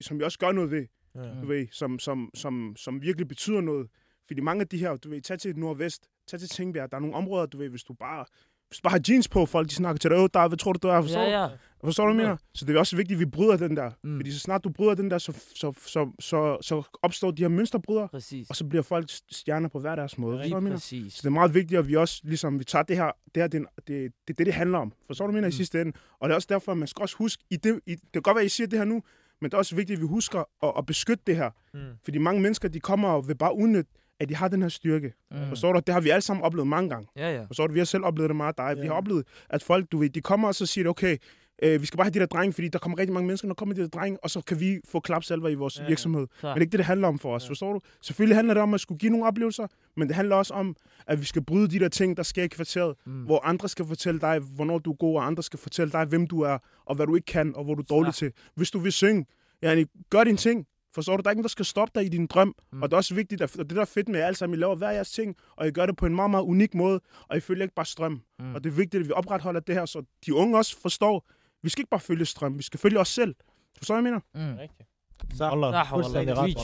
som 0.01 0.21
I 0.21 0.23
også 0.23 0.39
gør 0.39 0.53
noget 0.53 0.71
ved, 0.71 0.87
Ja. 1.15 1.41
du 1.41 1.47
ved, 1.47 1.67
som, 1.71 1.99
som, 1.99 2.31
som, 2.35 2.75
som 2.77 3.03
virkelig 3.03 3.29
betyder 3.29 3.61
noget. 3.61 3.91
Fordi 4.27 4.41
mange 4.41 4.61
af 4.61 4.69
de 4.69 4.79
her, 4.79 4.97
du 4.97 5.09
ved, 5.11 5.21
tag 5.21 5.39
til 5.39 5.59
Nordvest, 5.59 6.09
tag 6.27 6.41
til 6.41 6.49
Tingbjerg, 6.49 6.91
der 6.91 6.97
er 6.97 7.01
nogle 7.01 7.17
områder, 7.17 7.47
du 7.47 7.59
ved, 7.59 7.69
hvis 7.69 7.85
du 7.85 7.93
bare, 7.95 8.25
hvis 8.71 8.79
du 8.79 8.83
bare 8.83 8.91
har 8.91 9.03
jeans 9.09 9.29
på, 9.29 9.47
folk 9.47 9.69
de 9.69 9.75
snakker 9.75 9.99
til 9.99 10.11
dig, 10.11 10.19
"Åh, 10.19 10.29
der, 10.35 10.49
hvad 10.49 10.59
tror 10.59 10.73
du, 10.73 10.79
du 10.89 10.89
er? 10.93 11.01
Forstår, 11.03 11.21
Ja, 11.21 11.43
ja. 11.43 11.49
Forstår 11.85 12.07
du, 12.07 12.13
mener? 12.15 12.37
Så 12.55 12.65
det 12.65 12.75
er 12.75 12.79
også 12.79 12.97
vigtigt, 12.97 13.17
at 13.17 13.21
vi 13.21 13.27
bryder 13.27 13.57
den 13.57 13.77
der. 13.77 13.91
Mm. 14.03 14.11
Mm. 14.11 14.19
Fordi 14.19 14.33
så 14.33 14.39
snart 14.39 14.65
du 14.65 14.71
bryder 14.71 14.95
den 14.95 15.11
der, 15.11 15.19
så, 15.19 15.33
så, 15.55 15.73
så, 15.87 16.11
så, 16.21 16.59
så 16.61 16.83
opstår 17.03 17.31
de 17.31 17.43
her 17.43 17.49
mønsterbrydere, 17.49 18.09
Præcis. 18.09 18.51
og 18.51 18.57
så 18.57 18.65
bliver 18.65 18.83
folk 18.83 19.05
stjerner 19.31 19.69
på 19.69 19.79
hver 19.81 19.95
deres 19.97 20.19
måde. 20.19 20.39
Forstår 20.39 20.57
du, 20.57 20.61
mener? 20.65 20.77
Præcis. 20.77 21.13
Så 21.15 21.19
det 21.23 21.27
er 21.27 21.31
meget 21.31 21.55
vigtigt, 21.55 21.79
at 21.79 21.89
vi 21.89 21.97
også 21.97 22.21
ligesom, 22.25 22.59
vi 22.59 22.65
tager 22.65 22.83
det 22.83 22.97
her, 22.97 23.11
det 23.35 23.43
her, 23.43 23.47
det, 23.47 23.61
er- 23.61 23.65
det, 23.87 24.13
det, 24.29 24.39
det, 24.39 24.47
det, 24.47 24.55
handler 24.55 24.79
om. 24.79 24.93
Forstår 25.07 25.27
du, 25.27 25.33
mener, 25.33 25.49
i 25.49 25.53
sidste 25.53 25.81
ende? 25.81 25.93
Og 26.21 26.29
det 26.29 26.33
er 26.33 26.37
også 26.37 26.49
derfor, 26.51 26.73
at 26.73 26.79
man 26.79 26.89
skal 26.89 27.03
også 27.03 27.17
huske, 27.17 27.45
i 27.51 27.57
det, 27.57 27.81
i, 27.87 27.91
det 27.95 28.13
kan 28.13 28.23
godt 28.23 28.35
være, 28.35 28.43
at 28.43 28.47
I 28.47 28.49
siger 28.49 28.67
det 28.67 28.79
her 28.79 28.87
nu, 28.87 29.03
men 29.41 29.51
det 29.51 29.55
er 29.55 29.59
også 29.59 29.77
vigtigt, 29.77 29.97
at 29.97 30.01
vi 30.03 30.07
husker 30.07 30.45
at, 30.63 30.73
at 30.79 30.87
beskytte 30.87 31.23
det 31.27 31.37
her. 31.37 31.51
Mm. 31.75 31.81
Fordi 32.05 32.19
mange 32.19 32.41
mennesker, 32.43 32.69
de 32.69 32.81
kommer 32.81 33.09
og 33.09 33.29
vil 33.29 33.35
bare 33.37 33.57
udnytte, 33.57 33.91
at 34.21 34.29
de 34.29 34.35
har 34.37 34.49
den 34.49 34.63
her 34.63 34.69
styrke. 34.69 35.13
Mm. 35.31 35.37
Forstår 35.49 35.73
du? 35.73 35.81
Det 35.87 35.95
har 35.95 36.01
vi 36.01 36.11
alle 36.11 36.21
sammen 36.23 36.45
oplevet 36.45 36.67
mange 36.69 36.91
gange. 36.91 37.09
Ja, 37.17 37.35
ja. 37.35 37.45
Forstår 37.45 37.67
du? 37.67 37.73
Vi 37.73 37.79
har 37.81 37.85
selv 37.87 38.05
oplevet 38.05 38.29
det 38.29 38.37
meget 38.37 38.59
dig. 38.59 38.77
Vi 38.77 38.81
Ja. 38.83 38.87
har 38.87 38.95
oplevet, 38.95 39.27
at 39.51 39.63
folk, 39.63 39.93
du 39.93 39.99
ved, 39.99 40.11
de 40.11 40.21
kommer 40.21 40.49
og 40.49 40.55
så 40.55 40.67
siger, 40.67 40.89
okay, 40.89 41.17
øh, 41.63 41.81
vi 41.81 41.87
skal 41.87 41.97
bare 41.97 42.05
have 42.05 42.13
de 42.15 42.19
der 42.19 42.27
drenge, 42.27 42.53
fordi 42.53 42.69
der 42.69 42.79
kommer 42.79 42.99
rigtig 42.99 43.15
mange 43.15 43.27
mennesker, 43.27 43.49
når 43.49 43.55
kommer 43.55 43.75
de 43.75 43.81
der 43.81 43.89
drenge, 43.89 44.19
og 44.25 44.31
så 44.31 44.41
kan 44.41 44.61
vi 44.61 44.81
få 44.89 45.01
klapsalver 45.01 45.49
i 45.49 45.55
vores 45.55 45.79
Ja, 45.81 45.87
virksomhed. 45.87 46.27
Så. 46.41 46.47
Men 46.47 46.55
det 46.55 46.57
er 46.57 46.61
ikke 46.61 46.71
det, 46.73 46.79
det 46.79 46.87
handler 46.87 47.09
om 47.09 47.19
for 47.19 47.35
os, 47.35 47.45
Ja. 47.45 47.49
forstår 47.51 47.73
du? 47.73 47.81
Selvfølgelig 48.03 48.37
handler 48.37 48.55
det 48.55 48.63
om 48.63 48.75
at 48.75 48.81
skulle 48.81 48.99
give 48.99 49.11
nogle 49.13 49.27
oplevelser, 49.27 49.67
men 49.97 50.09
det 50.09 50.17
handler 50.17 50.37
også 50.37 50.55
om, 50.55 50.77
at 51.07 51.21
vi 51.21 51.25
skal 51.25 51.45
bryde 51.45 51.69
de 51.69 51.79
der 51.79 51.89
ting, 51.89 52.17
der 52.17 52.23
sker 52.23 52.43
i 52.43 52.47
kvarteret, 52.47 52.95
Mm. 53.07 53.13
hvor 53.23 53.41
andre 53.47 53.69
skal 53.69 53.85
fortælle 53.87 54.21
dig, 54.21 54.39
hvornår 54.39 54.79
du 54.79 54.91
er 54.93 54.97
god, 54.97 55.17
og 55.17 55.27
andre 55.27 55.43
skal 55.43 55.59
fortælle 55.59 55.93
dig, 55.93 56.05
hvem 56.05 56.27
du 56.27 56.41
er, 56.41 56.59
og 56.87 56.95
hvad 56.97 57.07
du 57.07 57.15
ikke 57.15 57.27
kan, 57.27 57.57
og 57.57 57.65
hvor 57.65 57.75
du 57.75 57.81
er 57.83 57.87
dårlig 57.87 58.15
til. 58.15 58.33
Hvis 58.55 58.71
du 58.71 58.79
vil 58.79 58.93
synge, 58.93 59.27
ja, 59.63 59.85
gør 60.11 60.25
din 60.25 60.37
ting. 60.37 60.67
Forstår 60.95 61.17
du? 61.17 61.23
Der 61.23 61.29
er 61.29 61.33
ingen, 61.33 61.45
der 61.45 61.49
skal 61.49 61.65
stoppe 61.65 62.01
dig 62.01 62.07
i 62.07 62.09
din 62.09 62.27
drøm. 62.27 62.55
Mm. 62.73 62.83
Og 62.83 62.89
det 62.91 62.93
er 62.93 62.97
også 62.97 63.15
vigtigt, 63.15 63.43
at, 63.43 63.59
og 63.59 63.65
det 63.71 63.77
der 63.77 63.81
er 63.83 63.85
fedt 63.87 64.09
med, 64.09 64.19
I 64.21 64.23
alle 64.23 64.37
sammen 64.37 64.59
I 64.59 64.61
laver 64.61 64.75
hver 64.75 64.91
jeres 64.91 65.11
ting, 65.11 65.37
og 65.57 65.69
I 65.69 65.71
gør 65.71 65.87
det 65.87 65.97
på 65.97 66.07
en 66.07 66.15
meget, 66.15 66.31
meget 66.31 66.45
unik 66.45 66.75
måde, 66.75 67.01
og 67.29 67.37
I 67.37 67.41
følger 67.41 67.63
ikke 67.63 67.75
bare 67.75 67.87
strøm. 67.87 68.21
Mm. 68.39 68.55
Og 68.55 68.65
det 68.65 68.71
er 68.71 68.75
vigtigt, 68.75 69.01
at 69.01 69.09
vi 69.09 69.13
opretholder 69.13 69.61
det 69.61 69.75
her, 69.75 69.87
så 69.87 70.03
de 70.27 70.35
unge 70.35 70.59
også 70.59 70.77
forstår, 70.83 71.29
vi 71.63 71.69
skal 71.69 71.81
ikke 71.83 71.91
bare 71.91 72.01
følge 72.01 72.25
strøm, 72.25 72.59
vi 72.59 72.63
skal 72.63 72.81
følge 72.81 72.99
os 73.01 73.09
selv. 73.09 73.35
Forstår 73.79 73.95
du, 73.97 74.03
hvad 74.03 74.13
jeg 74.13 74.21
mener? 74.35 74.51
Mm. 74.53 74.59
Rigtigt. 74.59 74.89
Så. 75.37 75.49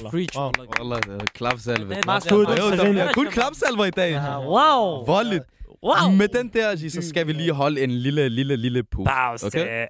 Skud. 0.09 0.27
meget- 2.07 2.31
Jo, 2.31 2.71
der 2.71 2.77
Serena. 2.77 3.01
er 3.01 3.13
kun 3.13 3.27
klapsalver 3.31 3.85
i 3.85 3.91
dag. 3.91 4.13
Wow. 4.47 5.05
Voldeligt. 5.07 5.45
Wow. 5.83 6.11
Med 6.17 6.29
den 6.29 6.49
der, 6.49 6.77
så 6.91 7.09
skal 7.09 7.27
vi 7.27 7.33
lige 7.33 7.53
holde 7.53 7.81
en 7.85 7.91
lille, 7.91 8.29
lille, 8.29 8.57
lille 8.57 8.83
pause. 8.85 9.05
Pause. 9.11 9.47
Okay? 9.47 9.87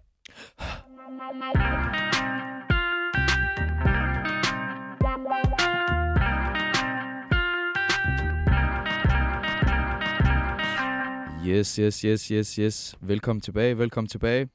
Yes, 11.47 11.77
yes, 11.77 12.01
yes, 12.01 12.27
yes, 12.29 12.55
yes. 12.55 12.97
Velkommen 13.01 13.41
tilbage, 13.41 13.79
velkommen 13.79 14.09
tilbage. 14.09 14.49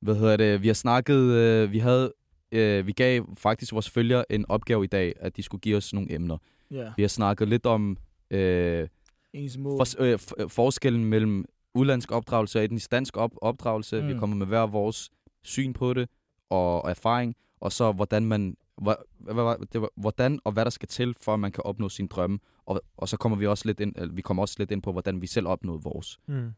Hvad 0.00 0.14
hedder 0.14 0.36
det? 0.36 0.62
Vi 0.62 0.66
har 0.66 0.74
snakket, 0.74 1.14
øh, 1.20 1.72
vi 1.72 1.78
havde, 1.78 2.12
øh, 2.52 2.86
vi 2.86 2.92
gav 2.92 3.24
faktisk 3.38 3.72
vores 3.72 3.90
følgere 3.90 4.32
en 4.32 4.44
opgave 4.48 4.84
i 4.84 4.86
dag, 4.86 5.14
at 5.20 5.36
de 5.36 5.42
skulle 5.42 5.60
give 5.60 5.76
os 5.76 5.92
nogle 5.92 6.12
emner. 6.14 6.38
Ja. 6.70 6.92
Vi 6.96 7.02
har 7.02 7.08
snakket 7.08 7.48
lidt 7.48 7.66
om 7.66 7.96
øh, 8.30 8.88
Ens 9.32 9.56
mål. 9.58 9.78
for, 9.78 10.02
øh, 10.02 10.18
øh, 10.38 10.48
forskellen 10.50 11.04
mellem 11.04 11.44
udlandsk 11.74 12.12
opdragelse 12.12 12.58
og 12.58 12.64
etnisk 12.64 12.90
dansk 12.90 13.16
op- 13.16 13.36
opdragelse. 13.42 14.00
Mm. 14.00 14.08
Vi 14.08 14.12
Mm. 14.12 14.18
kommer 14.20 14.36
med 14.36 14.46
hver 14.46 14.66
vores 14.66 15.10
syn 15.44 15.72
på 15.72 15.94
det 15.94 16.08
og, 16.50 16.82
og 16.82 16.90
erfaring, 16.90 17.34
og 17.60 17.72
så 17.72 17.92
hvordan 17.92 18.24
man 18.26 18.56
hvad, 18.80 18.94
hvad, 19.18 19.34
hvad, 19.34 19.66
det 19.66 19.88
hvordan 19.96 20.40
og 20.44 20.52
hvad 20.52 20.64
der 20.64 20.70
skal 20.70 20.88
til, 20.88 21.14
for 21.20 21.34
at 21.34 21.40
man 21.40 21.52
kan 21.52 21.64
opnå 21.64 21.88
sin 21.88 22.06
drømme. 22.06 22.38
Og, 22.66 22.82
og 22.96 23.08
så 23.08 23.16
kommer 23.16 23.38
vi 23.38 23.46
også 23.46 23.66
lidt 23.66 23.80
ind, 23.80 23.92
eller, 23.96 24.14
vi 24.14 24.22
kommer 24.22 24.42
også 24.42 24.54
lidt 24.58 24.70
ind 24.70 24.82
på, 24.82 24.92
hvordan 24.92 25.20
vi 25.20 25.26
selv 25.26 25.46
opnåede 25.46 25.82
vores. 25.82 26.18
Mm. 26.26 26.52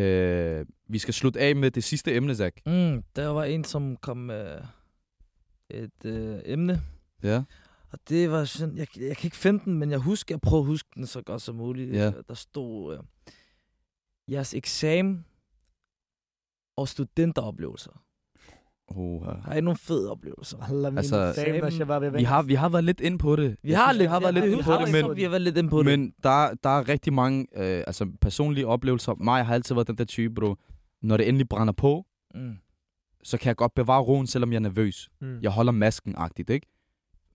Øh, 0.00 0.66
vi 0.88 0.98
skal 0.98 1.14
slutte 1.14 1.40
af 1.40 1.56
med 1.56 1.70
det 1.70 1.84
sidste 1.84 2.14
emne, 2.14 2.34
Zach. 2.34 2.56
Mm, 2.66 3.02
der 3.16 3.28
var 3.28 3.44
en, 3.44 3.64
som 3.64 3.96
kom 3.96 4.16
med 4.16 4.60
et 5.70 6.04
øh, 6.04 6.40
emne. 6.44 6.82
Ja. 7.22 7.44
Og 7.90 7.98
det 8.08 8.30
var 8.30 8.44
sådan, 8.44 8.76
jeg, 8.76 8.86
jeg 8.98 9.16
kan 9.16 9.26
ikke 9.26 9.36
finde 9.36 9.64
den, 9.64 9.74
men 9.78 9.90
jeg 9.90 9.98
husker, 9.98 10.34
jeg 10.34 10.40
prøver 10.40 10.62
at 10.62 10.66
huske 10.66 10.88
den 10.94 11.06
så 11.06 11.22
godt 11.22 11.42
som 11.42 11.54
muligt. 11.54 11.92
Ja. 11.92 12.06
Øh, 12.06 12.22
Der 12.28 12.34
stod, 12.34 12.96
øh, 12.96 13.02
jeres 14.30 14.54
eksamen 14.54 15.24
og 16.76 16.88
studenteroplevelser. 16.88 18.04
Uh, 18.88 19.26
Har 19.26 19.54
I 19.54 19.60
nogle 19.60 19.76
fede 19.78 20.10
oplevelser? 20.10 20.58
Altså, 20.96 21.32
væk. 22.12 22.18
vi, 22.18 22.24
har, 22.24 22.42
vi 22.42 22.54
har 22.54 22.68
været 22.68 22.84
lidt 22.84 23.00
ind 23.00 23.18
på 23.18 23.36
det. 23.36 23.56
Vi 23.62 23.70
Jeg 23.70 23.78
har 23.78 23.92
synes, 23.92 23.98
lidt, 23.98 24.08
vi 24.08 24.10
har 24.12 24.20
været 24.20 24.34
lidt 24.34 24.44
vi 24.44 24.50
inde 24.52 24.62
på 24.64 24.72
det, 24.72 24.92
men, 24.92 25.16
vi 25.16 25.22
har 25.22 25.28
været 25.30 25.42
lidt 25.42 25.56
inde 25.58 25.70
på 25.70 25.78
det. 25.78 25.86
Men 25.86 26.14
der, 26.22 26.54
der 26.64 26.70
er 26.78 26.88
rigtig 26.88 27.12
mange 27.12 27.46
øh, 27.56 27.84
altså 27.86 28.06
personlige 28.20 28.66
oplevelser. 28.66 29.14
Mig 29.14 29.46
har 29.46 29.54
altid 29.54 29.74
været 29.74 29.86
den 29.88 29.98
der 29.98 30.04
type, 30.04 30.34
bro. 30.34 30.54
Når 31.02 31.16
det 31.16 31.28
endelig 31.28 31.48
brænder 31.48 31.72
på, 31.72 32.06
Mm. 32.34 32.54
så 33.22 33.38
kan 33.38 33.48
jeg 33.48 33.56
godt 33.56 33.74
bevare 33.74 34.02
roen, 34.02 34.26
selvom 34.26 34.50
jeg 34.52 34.56
er 34.56 34.60
nervøs. 34.60 35.08
Mm. 35.20 35.38
Jeg 35.42 35.50
holder 35.50 35.72
masken-agtigt, 35.72 36.50
ikke? 36.50 36.66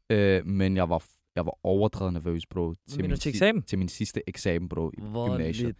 Øh, 0.10 0.46
men 0.46 0.78
jeg 0.78 0.90
var, 0.90 1.04
jeg 1.36 1.46
var 1.46 1.54
overdrevet 1.64 2.14
nervøs, 2.14 2.46
bro. 2.46 2.74
du 2.74 2.76
min 3.02 3.18
til 3.18 3.30
eksamen? 3.30 3.64
Til 3.64 3.80
min 3.80 3.88
sidste 3.90 4.22
eksamen, 4.28 4.70
bro, 4.70 4.90
i 4.98 5.02
Hvor 5.02 5.30
gymnasiet. 5.30 5.66
lidt. 5.68 5.78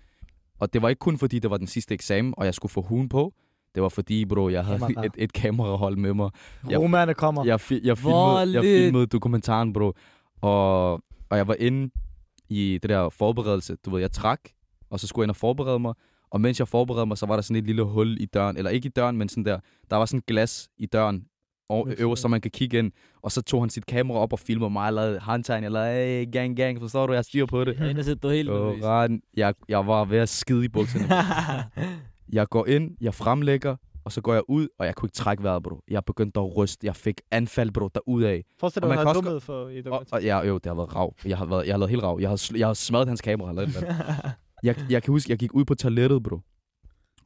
Og 0.60 0.74
det 0.74 0.82
var 0.82 0.90
ikke 0.90 1.00
kun 1.00 1.18
fordi, 1.18 1.40
det 1.40 1.52
var 1.52 1.58
den 1.58 1.68
sidste 1.68 1.94
eksamen, 1.94 2.34
og 2.38 2.46
jeg 2.46 2.54
skulle 2.54 2.72
få 2.72 2.82
hun 2.82 3.10
på. 3.10 3.34
Det 3.76 3.84
var 3.84 3.90
fordi, 3.90 4.26
bro, 4.26 4.50
jeg 4.50 4.66
havde 4.66 4.80
Kamera. 4.80 5.06
et, 5.06 5.12
et 5.18 5.34
kamerahold 5.34 5.96
med 5.98 6.14
mig. 6.14 6.30
Jeg- 6.70 6.80
Romerne 6.80 7.14
kommer. 7.14 7.46
Jeg, 7.46 7.56
fi- 7.62 7.82
jeg, 7.84 7.98
filmede, 7.98 8.54
jeg 8.54 8.64
filmede 8.64 9.08
dokumentaren, 9.08 9.74
bro. 9.74 9.94
Og, 10.42 10.92
og 11.30 11.38
jeg 11.38 11.48
var 11.48 11.56
inde 11.60 11.90
i 12.50 12.80
det 12.82 12.90
der 12.90 13.10
forberedelse. 13.10 13.76
Du 13.86 13.90
ved, 13.90 14.00
jeg 14.00 14.12
trak, 14.12 14.40
og 14.90 15.00
så 15.00 15.08
skulle 15.08 15.24
jeg 15.24 15.26
ind 15.26 15.30
og 15.32 15.36
forberede 15.36 15.80
mig. 15.80 15.94
Og 16.32 16.42
mens 16.42 16.60
jeg 16.60 16.68
forberedede 16.68 17.06
mig, 17.06 17.18
så 17.18 17.26
var 17.26 17.36
der 17.36 17.42
sådan 17.42 17.56
et 17.58 17.66
lille 17.66 17.84
hul 17.84 18.18
i 18.22 18.26
døren. 18.26 18.58
Eller 18.58 18.72
ikke 18.72 18.86
i 18.86 18.92
døren, 18.92 19.18
men 19.18 19.30
sådan 19.30 19.46
der. 19.46 19.60
Der 19.90 19.96
var 19.96 20.06
sådan 20.06 20.18
et 20.18 20.26
glas 20.26 20.70
i 20.78 20.86
døren 20.86 21.24
og 21.70 21.88
øverst, 21.98 22.22
så 22.22 22.28
man 22.28 22.42
kan 22.42 22.52
kigge 22.52 22.80
ind. 22.80 22.92
Og 23.22 23.32
så 23.32 23.42
tog 23.42 23.62
han 23.62 23.70
sit 23.70 23.86
kamera 23.86 24.18
op 24.20 24.34
og 24.34 24.40
filmede 24.40 24.70
mig. 24.70 24.86
Jeg 24.86 24.94
lavede 24.94 25.20
håndtegn. 25.20 25.64
Jeg 25.64 25.72
lavede, 25.72 25.94
hey, 26.26 26.32
gang, 26.32 26.58
gang. 26.58 26.80
Forstår 26.80 27.08
du? 27.08 27.14
Jeg 27.14 27.26
styr 27.26 27.46
på 27.46 27.64
det. 27.64 27.80
Jeg 27.80 27.90
er 27.90 27.90
er 28.24 28.30
helt 28.34 28.50
jeg, 29.38 29.54
jeg 29.70 29.88
var 29.88 30.06
ved 30.06 30.18
at 30.18 30.30
skide 30.30 30.66
i 30.66 30.68
bukserne. 30.68 31.06
jeg 32.34 32.48
går 32.50 32.66
ind, 32.66 32.98
jeg 33.02 33.14
fremlægger, 33.14 33.76
og 34.04 34.12
så 34.12 34.22
går 34.22 34.34
jeg 34.34 34.44
ud, 34.48 34.68
og 34.80 34.86
jeg 34.86 34.96
kunne 34.96 35.08
ikke 35.08 35.14
trække 35.16 35.44
vejret, 35.44 35.64
bro. 35.64 35.82
Jeg 35.90 36.06
begyndte 36.06 36.40
at 36.40 36.58
ryste. 36.58 36.88
Jeg 36.88 36.96
fik 36.96 37.22
anfald, 37.32 37.72
bro, 37.72 37.88
derudad. 37.96 38.42
Forestil 38.60 38.82
dig, 38.82 38.92
at 38.92 38.98
har 38.98 39.06
også 39.06 39.40
for 39.40 39.68
i 39.70 39.82
Og, 39.86 40.06
og 40.12 40.24
ja, 40.24 40.40
jo, 40.48 40.54
det 40.56 40.66
har 40.66 40.74
været 40.74 40.96
rav. 40.96 41.16
Jeg 41.26 41.38
har, 41.38 41.46
været, 41.46 41.66
jeg 41.68 41.74
har 41.74 41.78
lavet 41.78 41.90
helt 41.90 42.04
rav. 42.04 42.18
Jeg 42.22 42.30
har, 42.30 42.52
jeg 42.58 42.68
har 42.68 42.74
smadret 42.74 43.08
hans 43.08 43.22
kamera. 43.22 43.50
Eller 43.50 43.64
jeg, 44.64 44.76
jeg 44.90 45.04
kan 45.04 45.12
huske, 45.12 45.32
jeg 45.32 45.38
gik 45.40 45.54
ud 45.54 45.66
på 45.66 45.76
toilettet, 45.76 46.24
bro. 46.24 46.40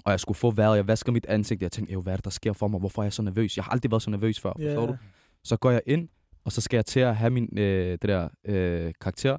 Og 0.06 0.12
jeg 0.12 0.20
skulle 0.20 0.38
få 0.38 0.52
vejret. 0.52 0.76
Jeg 0.76 0.88
vasker 0.88 1.12
mit 1.12 1.26
ansigt. 1.26 1.62
Jeg 1.62 1.72
tænkte, 1.72 1.94
"Ey, 1.94 1.98
hvad 2.02 2.14
er 2.14 2.18
det, 2.18 2.26
der 2.26 2.32
sker 2.32 2.54
for 2.54 2.68
mig? 2.68 2.80
Hvorfor 2.80 3.02
er 3.02 3.06
jeg 3.06 3.14
så 3.14 3.22
nervøs? 3.22 3.58
Jeg 3.58 3.66
har 3.66 3.72
aldrig 3.72 3.92
været 3.92 4.04
så 4.04 4.10
nervøs 4.10 4.40
før, 4.40 4.54
forstår 4.60 4.82
Ja. 4.82 4.88
du? 4.88 4.98
Så 5.44 5.58
går 5.58 5.72
jeg 5.72 5.82
ind, 5.86 6.10
og 6.46 6.52
så 6.52 6.62
skal 6.62 6.78
jeg 6.78 6.86
til 6.86 7.00
at 7.00 7.16
have 7.16 7.30
min 7.30 7.58
øh, 7.58 7.92
det 7.92 8.02
der 8.02 8.30
øh, 8.46 8.94
karakter. 9.02 9.38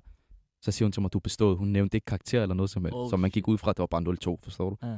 Så 0.62 0.72
siger 0.72 0.86
hun 0.86 0.92
til 0.92 1.02
mig, 1.02 1.12
du 1.12 1.18
bestået. 1.18 1.58
Hun 1.58 1.68
nævnte 1.68 1.96
ikke 1.96 2.04
karakter 2.04 2.42
eller 2.42 2.54
noget 2.54 2.70
som 2.70 2.84
helst. 2.84 2.94
Oh, 2.96 3.10
Så 3.10 3.16
man 3.16 3.30
gik 3.30 3.48
ud 3.48 3.58
fra, 3.58 3.70
at 3.70 3.76
det 3.76 3.80
var 3.80 3.86
bare 4.00 4.34
0-2, 4.36 4.36
forstår 4.44 4.70
du? 4.70 4.76
Ja. 4.82 4.96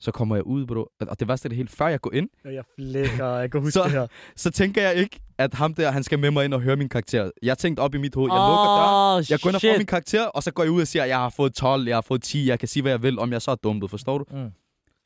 Så 0.00 0.10
kommer 0.10 0.36
jeg 0.36 0.46
ud, 0.46 0.66
bro. 0.66 0.86
Og 1.00 1.20
det 1.20 1.28
værste 1.28 1.46
er 1.46 1.48
det 1.48 1.56
helt, 1.56 1.70
før 1.70 1.88
jeg 1.88 2.00
går 2.00 2.12
ind, 2.12 2.28
Ja, 2.44 2.50
Jeg 2.52 2.64
flækker, 2.78 3.26
jeg 3.36 3.50
kan 3.50 3.60
huske 3.60 3.72
Så- 3.72 3.82
det 3.82 3.90
her. 3.92 4.06
så 4.36 4.50
tænker 4.50 4.82
jeg 4.82 4.94
ikke, 4.94 5.20
at 5.38 5.54
ham 5.54 5.74
der, 5.74 5.90
han 5.90 6.02
skal 6.02 6.18
med 6.18 6.30
mig 6.30 6.44
ind 6.44 6.54
og 6.54 6.60
høre 6.60 6.76
min 6.76 6.88
karakter. 6.88 7.30
Jeg 7.42 7.58
tænkte 7.58 7.80
op 7.80 7.94
i 7.94 7.98
mit 7.98 8.14
hoved, 8.14 8.30
jeg 8.30 8.36
lukker 8.38 8.64
døren, 8.64 9.24
jeg 9.30 9.38
går 9.42 9.50
ind 9.50 9.54
og 9.56 9.60
får 9.62 9.76
min 9.78 9.86
karakter, 9.86 10.24
og 10.26 10.42
så 10.42 10.50
går 10.50 10.62
jeg 10.62 10.72
ud 10.72 10.80
og 10.80 10.86
siger, 10.86 11.02
at 11.02 11.08
jeg 11.08 11.18
har 11.18 11.28
fået 11.30 11.54
12, 11.54 11.86
jeg 11.88 11.96
har 11.96 12.00
fået 12.00 12.22
10, 12.22 12.48
jeg 12.48 12.58
kan 12.58 12.68
sige, 12.68 12.82
hvad 12.82 12.92
jeg 12.92 13.02
vil, 13.02 13.18
om 13.18 13.32
jeg 13.32 13.42
så 13.42 13.50
er 13.50 13.54
dumpet, 13.54 13.90
forstår 13.90 14.18
du? 14.18 14.24
Mm. 14.30 14.50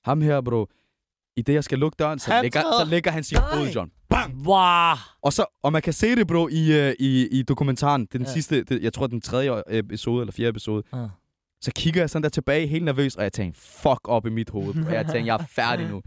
Ham 0.05 0.21
her, 0.21 0.41
bro, 0.41 0.67
i 1.37 1.43
det, 1.43 1.55
jeg 1.55 1.65
skal 1.65 1.79
lukke 1.79 1.97
døren, 1.99 2.19
så, 2.19 2.31
Han 2.33 2.43
lægger, 2.43 2.61
så 2.63 2.85
lægger 2.91 3.11
han 3.11 3.25
sin 3.25 3.39
fod, 3.53 3.67
John. 3.75 3.91
Bang! 4.09 4.47
Wow. 4.47 4.95
Og, 5.23 5.33
så, 5.33 5.45
og 5.63 5.73
man 5.73 5.83
kan 5.83 5.93
se 5.93 6.17
det, 6.17 6.27
bro, 6.27 6.49
i, 6.49 6.89
uh, 6.89 6.93
i, 6.99 7.27
i 7.39 7.43
dokumentaren. 7.43 8.01
Det 8.07 8.15
er 8.15 8.19
den 8.19 8.27
Ja. 8.27 8.33
sidste, 8.33 8.65
det, 8.65 8.83
jeg 8.83 8.93
tror, 8.93 9.07
den 9.07 9.21
tredje 9.21 9.63
episode, 9.69 10.21
eller 10.23 10.33
fjerde 10.33 10.49
episode. 10.49 10.83
Ah. 10.93 11.09
Så 11.61 11.73
kigger 11.77 12.01
jeg 12.01 12.11
sådan 12.11 12.23
der 12.23 12.29
tilbage, 12.29 12.67
helt 12.67 12.85
nervøs, 12.85 13.17
og 13.17 13.23
jeg 13.23 13.33
tænker, 13.33 13.61
fuck 13.61 14.09
op 14.09 14.27
i 14.27 14.31
mit 14.31 14.51
hoved. 14.51 14.87
Og 14.87 14.93
jeg 14.95 15.07
tænker, 15.07 15.25
jeg 15.25 15.35
er 15.35 15.47
færdig 15.47 15.89
nu. 15.89 16.03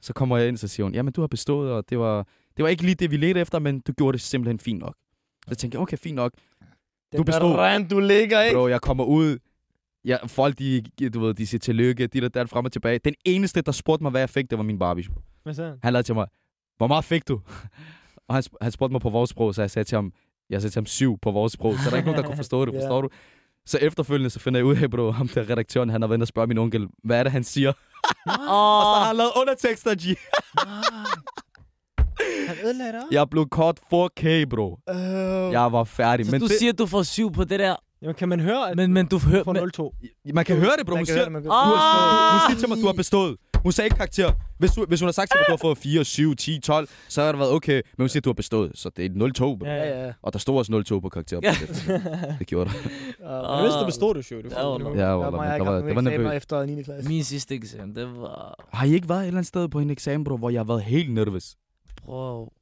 Så 0.00 0.12
kommer 0.12 0.36
jeg 0.36 0.48
ind, 0.48 0.56
så 0.56 0.68
siger 0.68 0.84
hun, 0.84 0.94
jamen 0.94 1.12
du 1.12 1.20
har 1.20 1.28
bestået, 1.28 1.72
og 1.72 1.84
det 1.90 1.98
var, 1.98 2.26
det 2.56 2.62
var 2.62 2.68
ikke 2.68 2.82
lige 2.82 2.94
det, 2.94 3.10
vi 3.10 3.16
ledte 3.16 3.40
efter, 3.40 3.58
men 3.58 3.80
du 3.80 3.92
gjorde 3.92 4.12
det 4.12 4.20
simpelthen 4.20 4.58
fint 4.58 4.78
nok. 4.80 4.94
Så 5.48 5.54
tænkte 5.54 5.76
jeg, 5.76 5.82
okay, 5.82 5.96
fint 5.96 6.16
nok. 6.16 6.32
Den 7.12 7.24
bestod. 7.24 7.50
der 7.50 7.56
rand, 7.56 7.88
du 7.88 8.00
ligger, 8.00 8.42
ikke? 8.42 8.56
Bro, 8.56 8.68
jeg 8.68 8.80
kommer 8.80 9.04
ud. 9.04 9.38
Ja, 10.04 10.16
folk, 10.26 10.58
de, 10.58 10.82
du 11.14 11.20
ved, 11.20 11.34
de 11.34 11.46
siger 11.46 11.58
tillykke, 11.58 12.06
de 12.06 12.20
der, 12.20 12.28
der 12.28 12.46
frem 12.46 12.64
og 12.64 12.72
tilbage. 12.72 12.98
Den 12.98 13.14
eneste, 13.24 13.62
der 13.62 13.72
spurgte 13.72 14.02
mig, 14.02 14.10
hvad 14.10 14.20
jeg 14.20 14.30
fik, 14.30 14.50
det 14.50 14.58
var 14.58 14.64
min 14.64 14.78
Barbie. 14.78 15.04
Hvad 15.42 15.54
sagde 15.54 15.70
han? 15.70 15.78
Han 15.82 15.92
lavede 15.92 16.06
til 16.06 16.14
mig, 16.14 16.26
hvor 16.76 16.86
meget 16.86 17.04
fik 17.04 17.28
du? 17.28 17.40
Og 18.28 18.34
han, 18.34 18.42
han 18.60 18.72
spurgte 18.72 18.92
mig 18.92 19.00
på 19.00 19.10
vores 19.10 19.30
sprog, 19.30 19.54
så 19.54 19.62
jeg 19.62 19.70
sagde 19.70 19.88
til 19.88 19.96
ham, 19.96 20.12
jeg 20.50 20.62
sagde 20.62 20.72
til 20.72 20.80
ham 20.80 20.86
syv 20.86 21.18
på 21.18 21.30
vores 21.30 21.52
sprog, 21.52 21.74
så 21.74 21.80
der 21.84 21.92
er 21.92 21.96
ikke 21.96 22.06
nogen, 22.06 22.22
der 22.22 22.26
kunne 22.26 22.36
forstå 22.36 22.64
det, 22.64 22.74
forstår 22.74 23.00
du? 23.02 23.08
Så 23.68 23.78
efterfølgende, 23.78 24.30
så 24.30 24.40
finder 24.40 24.58
jeg 24.60 24.64
ud 24.66 24.76
af, 24.76 24.90
bro, 24.90 25.10
ham 25.10 25.28
der 25.28 25.50
redaktøren, 25.50 25.90
han 25.90 26.02
har 26.02 26.08
været 26.08 26.22
og 26.22 26.28
spørge 26.28 26.46
min 26.46 26.58
onkel, 26.58 26.86
hvad 27.04 27.18
er 27.18 27.22
det, 27.22 27.32
han 27.32 27.44
siger? 27.44 27.68
Og 28.26 28.82
så 28.84 28.94
har 28.98 29.04
han 29.06 29.16
lavet 29.16 29.30
undertekster, 29.36 29.94
G. 29.94 30.16
Han 32.48 32.56
ødelagde 32.64 32.92
dig. 32.92 33.02
Jeg 33.10 33.30
blev 33.30 33.46
kort 33.48 33.78
4K, 33.94 34.44
bro. 34.50 34.78
Øh, 34.90 34.96
Jeg 35.52 35.72
var 35.72 35.84
færdig. 35.84 36.26
Så 36.26 36.32
Men 36.32 36.40
du 36.40 36.46
det, 36.46 36.56
siger, 36.58 36.72
du 36.72 36.86
får 36.86 37.02
syv 37.02 37.32
på 37.32 37.44
det 37.44 37.58
der, 37.60 37.76
Jamen, 38.02 38.14
kan 38.14 38.28
man 38.28 38.40
høre, 38.40 38.70
at 38.70 38.76
men, 38.76 38.92
men 38.92 39.06
du 39.06 39.18
hører... 39.18 39.44
får 39.44 39.90
0-2? 40.24 40.32
man 40.34 40.44
kan 40.44 40.56
høre 40.56 40.70
det, 40.78 40.86
bro. 40.86 40.90
man 40.94 40.98
Hun 40.98 41.06
kan 41.06 41.06
siger, 41.06 41.16
høre 41.16 41.24
det, 41.24 41.32
man 41.32 41.42
kan- 41.42 41.48
du 41.50 41.54
har, 41.54 42.32
Ah! 42.34 42.40
hun 42.40 42.50
siger 42.50 42.60
til 42.60 42.68
mig, 42.68 42.76
at 42.78 42.82
du 42.82 42.86
har 42.86 42.92
bestået. 42.92 43.36
Hun 43.62 43.72
sagde 43.72 43.86
ikke 43.86 43.96
karakter. 43.96 44.32
Hvis, 44.58 44.70
du, 44.70 44.84
hvis 44.88 45.00
hun 45.00 45.06
har 45.06 45.12
sagt 45.12 45.30
til 45.30 45.36
mig, 45.38 45.40
at 45.40 45.46
du 45.48 45.52
har 45.52 45.56
fået 45.68 45.78
4, 45.78 46.04
7, 46.04 46.36
10, 46.36 46.60
12, 46.60 46.88
så 47.08 47.22
har 47.22 47.32
det 47.32 47.38
været 47.38 47.52
okay. 47.52 47.74
Men 47.74 47.82
hun 48.02 48.08
siger, 48.08 48.20
at 48.20 48.24
du 48.24 48.28
har 48.30 48.34
bestået. 48.34 48.72
Så 48.74 48.90
det 48.96 49.04
er 49.04 49.10
0-2, 49.54 49.58
bro. 49.58 49.66
Ja, 49.66 49.74
Ja, 49.74 50.06
ja. 50.06 50.12
Og 50.22 50.32
der 50.32 50.38
stod 50.38 50.58
også 50.58 50.94
0-2 50.94 51.00
på 51.00 51.08
karakter. 51.08 51.40
Ja. 51.42 51.54
det 52.38 52.46
gjorde 52.46 52.70
der. 52.70 52.76
Uh, 52.76 53.56
Men 53.56 53.64
hvis 53.70 53.74
du 53.80 53.84
bestod 53.86 54.14
det, 54.14 54.30
jo. 54.30 54.36
Ja, 54.36 54.42
det. 54.42 54.52
Ja, 54.98 55.06
der 55.06 55.14
var 55.14 55.30
men 55.30 55.40
jeg 55.40 55.58
der 55.60 55.64
var, 55.64 55.74
det 55.74 55.84
var 55.84 56.00
nogle 56.00 56.10
eksamener 56.10 56.18
nervøs. 56.18 56.36
efter 56.36 56.64
9. 56.66 56.82
klasse. 56.82 57.08
min 57.08 57.24
sidste 57.24 57.54
eksamen, 57.54 57.96
det 57.96 58.06
var... 58.06 58.64
Har 58.72 58.86
I 58.86 58.92
ikke 58.92 59.08
været 59.08 59.20
et 59.20 59.26
eller 59.26 59.38
andet 59.38 59.48
sted 59.48 59.68
på 59.68 59.78
en 59.78 59.90
eksamen, 59.90 60.24
bro, 60.24 60.36
hvor 60.36 60.50
jeg 60.50 60.58
har 60.58 60.64
været 60.64 60.82
helt 60.82 61.14
nervøs? 61.14 61.56
Bro, 62.04 62.52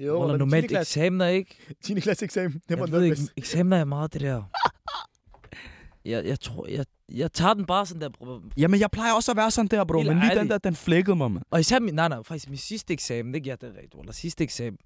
Jo, 0.00 0.14
under 0.14 0.26
men 0.28 0.34
10. 0.36 0.38
normalt 0.38 0.68
klasse, 0.68 1.00
eksamener, 1.00 1.26
ikke? 1.26 1.56
10. 1.84 2.00
klasse 2.00 2.24
eksamen. 2.24 2.62
Det 2.68 2.78
var 2.78 2.86
Jeg 2.86 2.92
ved 2.92 3.02
ikke, 3.02 3.14
nervøs. 3.16 3.32
eksamener 3.36 3.76
er 3.76 3.84
meget 3.84 4.12
det 4.12 4.20
der. 4.20 4.42
Jeg, 6.04 6.24
jeg 6.24 6.40
tror, 6.40 6.66
jeg, 6.68 6.84
jeg 7.14 7.32
tager 7.32 7.54
den 7.54 7.66
bare 7.66 7.86
sådan 7.86 8.00
der, 8.00 8.08
bro. 8.08 8.40
Jamen, 8.56 8.80
jeg 8.80 8.90
plejer 8.90 9.12
også 9.12 9.30
at 9.30 9.36
være 9.36 9.50
sådan 9.50 9.68
der, 9.68 9.84
bro. 9.84 9.98
Helt 9.98 10.08
men 10.08 10.18
lige 10.18 10.30
den 10.30 10.38
ærligt. 10.38 10.50
der, 10.50 10.58
den 10.58 10.74
flækkede 10.74 11.16
mig, 11.16 11.30
man. 11.30 11.42
Og 11.50 11.60
især 11.60 11.78
min, 11.78 11.94
nej, 11.94 12.08
nej, 12.08 12.22
faktisk 12.22 12.48
min 12.48 12.58
sidste 12.58 12.92
eksamen, 12.92 13.34
ikke? 13.34 13.48
Ja, 13.48 13.56
det 13.60 13.68
er 13.68 13.74
rigtigt. 13.74 13.94
Eller 14.00 14.12
sidste 14.12 14.44
eksamen. 14.44 14.78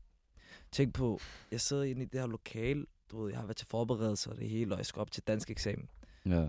Tænk 0.73 0.95
på, 0.95 1.21
jeg 1.51 1.61
sidder 1.61 1.83
inde 1.83 2.03
i 2.03 2.05
det 2.05 2.21
her 2.21 2.27
lokale, 2.27 2.87
du 3.11 3.23
ved, 3.23 3.31
jeg 3.31 3.39
har 3.39 3.47
været 3.47 3.57
til 3.57 3.67
forberedelse 3.67 4.31
og 4.31 4.37
det 4.37 4.49
hele, 4.49 4.75
og 4.75 4.79
jeg 4.79 4.87
skal 4.87 5.01
op 5.01 5.11
til 5.11 5.23
dansk 5.27 5.51
eksamen. 5.51 5.89
Ja. 6.27 6.47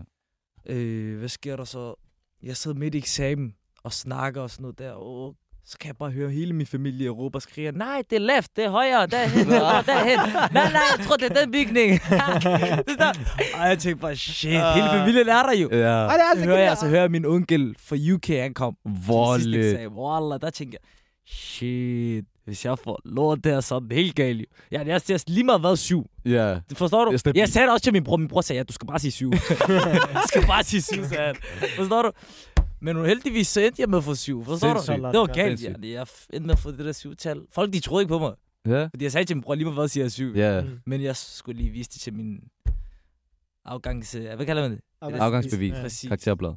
Øh, 0.66 1.18
hvad 1.18 1.28
sker 1.28 1.56
der 1.56 1.64
så? 1.64 1.94
Jeg 2.42 2.56
sidder 2.56 2.76
midt 2.76 2.94
i 2.94 2.98
eksamen 2.98 3.54
og 3.82 3.92
snakker 3.92 4.42
og 4.42 4.50
sådan 4.50 4.62
noget 4.62 4.78
der. 4.78 4.94
Åh, 4.94 5.34
så 5.70 5.78
kan 5.78 5.88
jeg 5.88 5.96
bare 5.96 6.10
høre 6.10 6.30
hele 6.30 6.52
min 6.52 6.66
familie 6.66 7.08
råbe 7.08 7.38
og 7.38 7.42
skrige, 7.42 7.72
nej, 7.72 8.02
det 8.10 8.16
er 8.16 8.20
left, 8.36 8.56
det 8.56 8.64
er 8.64 8.70
højre, 8.70 9.06
derhen, 9.06 9.48
og 9.48 9.86
derhen. 9.86 10.18
Nej, 10.52 10.72
nej, 10.72 10.82
jeg 10.98 11.06
tror, 11.06 11.16
det 11.16 11.30
er 11.30 11.34
den 11.40 11.52
bygning. 11.52 11.92
det 12.88 12.98
der. 12.98 13.12
Og 13.60 13.68
jeg 13.68 13.78
tænkte 13.78 14.00
bare, 14.00 14.16
shit, 14.16 14.50
hele 14.50 14.88
familien 14.92 15.28
er 15.28 15.42
der 15.42 15.52
jo. 15.52 15.68
Ja. 15.72 16.06
Ej, 16.06 16.16
det 16.16 16.20
er 16.20 16.24
Så 16.24 16.30
altså 16.30 16.44
hører 16.44 16.58
jeg, 16.58 16.76
så 16.76 16.88
hører 16.88 17.00
jeg 17.00 17.10
min 17.10 17.24
onkel 17.24 17.74
fra 17.78 17.96
UK, 18.14 18.26
han 18.26 18.54
kom 18.54 18.76
eksamen. 18.86 19.88
Wallah, 19.88 20.40
der 20.40 20.50
tænker 20.50 20.78
jeg, 20.82 20.88
shit, 21.34 22.24
hvis 22.44 22.64
jeg 22.64 22.78
får 22.78 23.00
lort 23.04 23.44
der, 23.44 23.60
så 23.60 23.74
er 23.74 23.80
det 23.80 23.92
helt 23.92 24.14
galt. 24.14 24.40
jo. 24.40 24.44
Ja, 24.72 24.82
jeg 24.86 25.00
siger 25.00 25.24
lige 25.26 25.44
meget 25.44 25.60
hvad 25.60 25.76
syv. 25.76 26.10
Ja. 26.24 26.58
Det 26.68 26.76
forstår 26.76 27.04
du? 27.04 27.18
Stabilt. 27.18 27.40
Jeg 27.40 27.48
sagde 27.48 27.66
det 27.66 27.72
også 27.72 27.84
til 27.84 27.92
min 27.92 28.04
bror. 28.04 28.16
Min 28.16 28.28
bror 28.28 28.40
sagde, 28.40 28.58
ja, 28.58 28.62
du 28.62 28.72
skal 28.72 28.86
bare 28.86 28.98
sige 28.98 29.10
syv. 29.10 29.30
du 30.22 30.26
skal 30.26 30.46
bare 30.46 30.64
sige 30.64 30.82
syv, 30.82 31.04
sagde 31.04 31.26
han. 31.26 31.36
Forstår 31.76 32.02
du? 32.02 32.10
Men 32.80 32.96
nu 32.96 33.02
heldigvis 33.02 33.48
så 33.48 33.60
endte 33.60 33.82
jeg 33.82 33.88
med 33.88 33.98
at 33.98 34.04
få 34.04 34.14
syv. 34.14 34.44
Forstår 34.44 34.68
du? 34.68 34.80
Sindssygt. 34.82 35.12
Det 35.12 35.20
var 35.20 35.26
galt, 35.26 35.62
ja. 35.62 35.72
Jeg 35.82 36.06
endte 36.32 36.46
med 36.46 36.54
at 36.54 36.58
få 36.58 36.70
det 36.70 36.78
der 36.78 36.92
syvtal. 36.92 37.42
Folk, 37.52 37.72
de 37.72 37.80
troede 37.80 38.02
ikke 38.02 38.08
på 38.08 38.18
mig. 38.18 38.32
Ja. 38.66 38.84
Fordi 38.84 39.04
jeg 39.04 39.12
sagde 39.12 39.24
til 39.24 39.36
min 39.36 39.42
bror, 39.42 39.54
lige 39.54 39.70
hvad 39.70 39.88
siger 39.88 40.04
jeg 40.04 40.12
syv. 40.12 40.32
Ja. 40.36 40.62
Men 40.86 41.02
jeg 41.02 41.16
skulle 41.16 41.58
lige 41.60 41.70
vise 41.70 41.90
det 41.90 42.00
til 42.00 42.14
min 42.14 42.40
afgangs... 43.64 44.12
Hvad 44.12 44.46
kalder 44.46 44.62
man 44.62 44.70
det? 44.70 44.80
Afgangsbevis. 45.20 45.72
Ja. 45.72 45.80
Præcis. 45.82 46.08
Karakterblad. 46.08 46.54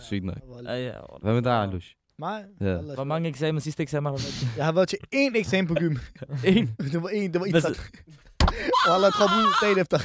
Sygt 0.00 0.24
nok. 0.24 0.38
Ja, 0.64 0.86
ja. 0.86 0.92
Hvad 1.22 1.34
med 1.34 1.42
dig, 1.42 1.52
Alush? 1.62 1.94
Mig? 2.18 2.44
Ja. 2.60 2.76
Hvor 2.94 3.04
mange 3.04 3.28
eksamen 3.28 3.60
sidste 3.60 3.82
eksamen 3.82 4.10
har 4.10 4.16
du 4.16 4.22
været? 4.22 4.56
Jeg 4.56 4.64
har 4.64 4.72
været 4.72 4.88
til 4.88 4.98
én 5.14 5.38
eksamen 5.38 5.66
på 5.68 5.74
gym. 5.74 5.96
En. 6.46 6.70
Det 6.92 7.02
var 7.02 7.08
én, 7.08 7.32
det 7.32 7.40
var 7.40 7.46
idræt. 7.46 7.80
Wallah, 8.88 9.04
jeg 9.08 9.12
droppede 9.18 9.40
ud 9.48 9.52
dagen 9.62 9.78
efter. 9.78 9.98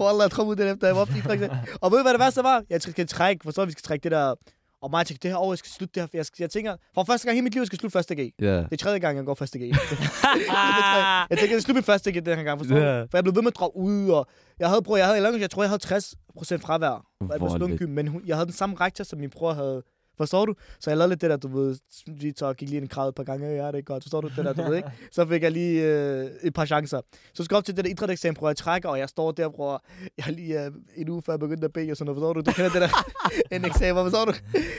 Wallah, 0.00 0.22
jeg 0.22 0.30
droppede 0.30 0.52
ud 0.52 0.56
dagen 0.56 0.74
efter. 0.74 0.86
Jeg 0.86 0.96
var 0.96 1.02
op 1.02 1.10
idræt. 1.16 1.50
Og 1.80 1.90
ved 1.90 1.98
du, 1.98 2.02
hvad 2.02 2.12
det 2.12 2.20
værste 2.20 2.42
var? 2.42 2.62
Jeg 2.70 2.82
skal 2.82 3.06
trække, 3.06 3.44
forstår 3.44 3.64
vi 3.64 3.72
skal 3.72 3.82
trække 3.82 4.02
det 4.04 4.12
der... 4.12 4.34
Og 4.82 4.90
mig 4.90 5.06
tænkte, 5.06 5.22
det 5.22 5.30
her 5.30 5.38
år, 5.38 5.52
jeg 5.52 5.58
skal 5.58 5.70
slutte 5.70 5.94
det 5.94 6.02
her. 6.02 6.06
for 6.06 6.16
Jeg, 6.16 6.26
skal, 6.26 6.42
jeg 6.42 6.50
tænker, 6.50 6.76
for 6.94 7.04
første 7.04 7.26
gang 7.26 7.34
i 7.34 7.36
hele 7.36 7.44
mit 7.44 7.52
liv, 7.54 7.60
jeg 7.60 7.66
skal 7.66 7.78
slutte 7.78 7.92
første 7.92 8.14
G. 8.14 8.18
Ja. 8.40 8.56
Det 8.56 8.72
er 8.72 8.76
tredje 8.76 8.98
gang, 8.98 9.16
jeg 9.16 9.24
går 9.24 9.34
første 9.34 9.58
G. 9.58 9.62
jeg 11.30 11.38
tænker, 11.38 11.54
jeg 11.54 11.62
skal 11.62 11.62
slutte 11.62 11.74
mit 11.78 11.84
første 11.84 12.12
G 12.12 12.14
den 12.26 12.36
her 12.36 12.44
gang, 12.44 12.60
forstår 12.60 12.76
du? 12.76 12.82
For 13.10 13.16
jeg 13.18 13.24
blev 13.24 13.34
ved 13.34 13.42
med 13.42 13.52
at 13.52 13.56
droppe 13.56 13.78
ud, 13.78 14.08
og 14.10 14.26
jeg 14.58 14.68
havde, 14.68 14.82
bror, 14.82 14.96
jeg 14.96 15.06
havde, 15.06 15.22
jeg, 15.22 15.40
jeg 15.40 15.50
tror, 15.50 15.62
jeg 15.62 15.70
havde 15.70 15.82
60 15.82 16.14
procent 16.38 16.62
fravær. 16.62 17.06
Jeg 17.32 17.40
men 17.88 18.06
hun, 18.08 18.22
jeg 18.26 18.36
havde 18.36 18.46
den 18.46 18.54
samme 18.54 18.76
rektor, 18.80 19.04
som 19.04 19.18
min 19.18 19.30
bror 19.30 19.52
havde. 19.52 19.82
Forstår 20.18 20.46
du? 20.46 20.54
Så 20.80 20.90
jeg 20.90 20.96
lavede 20.96 21.08
lidt 21.10 21.20
det 21.20 21.30
der, 21.30 21.36
du 21.36 21.48
ved, 21.48 21.76
vi 22.06 22.32
så 22.36 22.52
gik 22.54 22.68
lige 22.68 22.82
en 22.82 22.88
krav 22.88 23.08
et 23.08 23.14
par 23.14 23.22
gange, 23.24 23.46
ja, 23.48 23.66
det 23.66 23.78
er 23.78 23.82
godt, 23.82 24.04
forstår 24.04 24.20
du 24.20 24.28
det 24.28 24.44
der, 24.44 24.52
du 24.52 24.62
ved 24.62 24.76
ikke? 24.76 24.88
Så 25.12 25.26
fik 25.26 25.42
jeg 25.42 25.52
lige 25.52 25.82
øh, 25.82 26.30
et 26.42 26.54
par 26.54 26.64
chancer. 26.66 27.00
Så 27.34 27.44
skal 27.44 27.54
jeg 27.54 27.58
op 27.58 27.64
til 27.64 27.76
det 27.76 27.84
der 27.84 27.90
idrætseksamen, 27.90 28.34
prøver 28.36 28.50
jeg 28.50 28.56
trækker, 28.56 28.88
og 28.88 28.98
jeg 28.98 29.08
står 29.08 29.30
der, 29.32 29.48
bror, 29.48 29.84
jeg 30.18 30.32
lige 30.34 30.64
øh, 30.64 30.70
en 30.96 31.08
uge 31.08 31.22
før 31.22 31.32
jeg 31.32 31.40
begyndte 31.40 31.64
at 31.64 31.72
bede 31.72 31.90
og 31.90 31.96
sådan 31.96 32.06
noget, 32.14 32.16
forstår 32.16 32.32
du? 32.32 32.40
Du 32.40 32.52
kender 32.52 32.70
det 32.70 32.80
der, 32.82 32.88
en 33.56 33.64
eksamen, 33.64 34.04
forstår 34.04 34.24
du? 34.24 34.32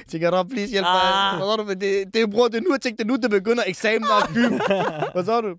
Tænker 0.08 0.36
jeg, 0.38 0.46
please 0.48 0.72
hjælp 0.72 0.84
mig, 0.86 1.02
Ah. 1.04 1.40
forstår 1.40 1.56
du? 1.56 1.64
Men 1.64 1.82
det, 1.82 2.14
det, 2.14 2.32
bror, 2.32 2.48
det 2.48 2.58
er 2.58 2.62
nu, 2.62 2.72
jeg 2.74 2.82
tænkte, 2.82 3.04
det 3.04 3.10
er 3.10 3.14
nu, 3.14 3.22
det 3.22 3.30
begynder 3.32 3.64
eksamen 3.68 4.04
og 4.04 4.34
gym. 4.34 4.60
forstår 5.18 5.42
du? 5.42 5.56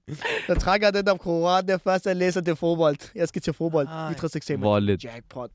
Så 0.47 0.55
trækker 0.55 0.87
jeg 0.87 0.95
den 0.95 1.07
der 1.07 1.17
koran, 1.17 1.67
der 1.69 1.79
først, 1.79 2.07
jeg 2.07 2.17
læser 2.17 2.41
det 2.41 2.51
er 2.51 2.55
fodbold. 2.55 2.97
Jeg 3.15 3.29
skal 3.29 3.43
til 3.43 3.53
fodbold. 3.53 3.89
Voldeligt. 4.65 5.05
Jackpot. 5.05 5.51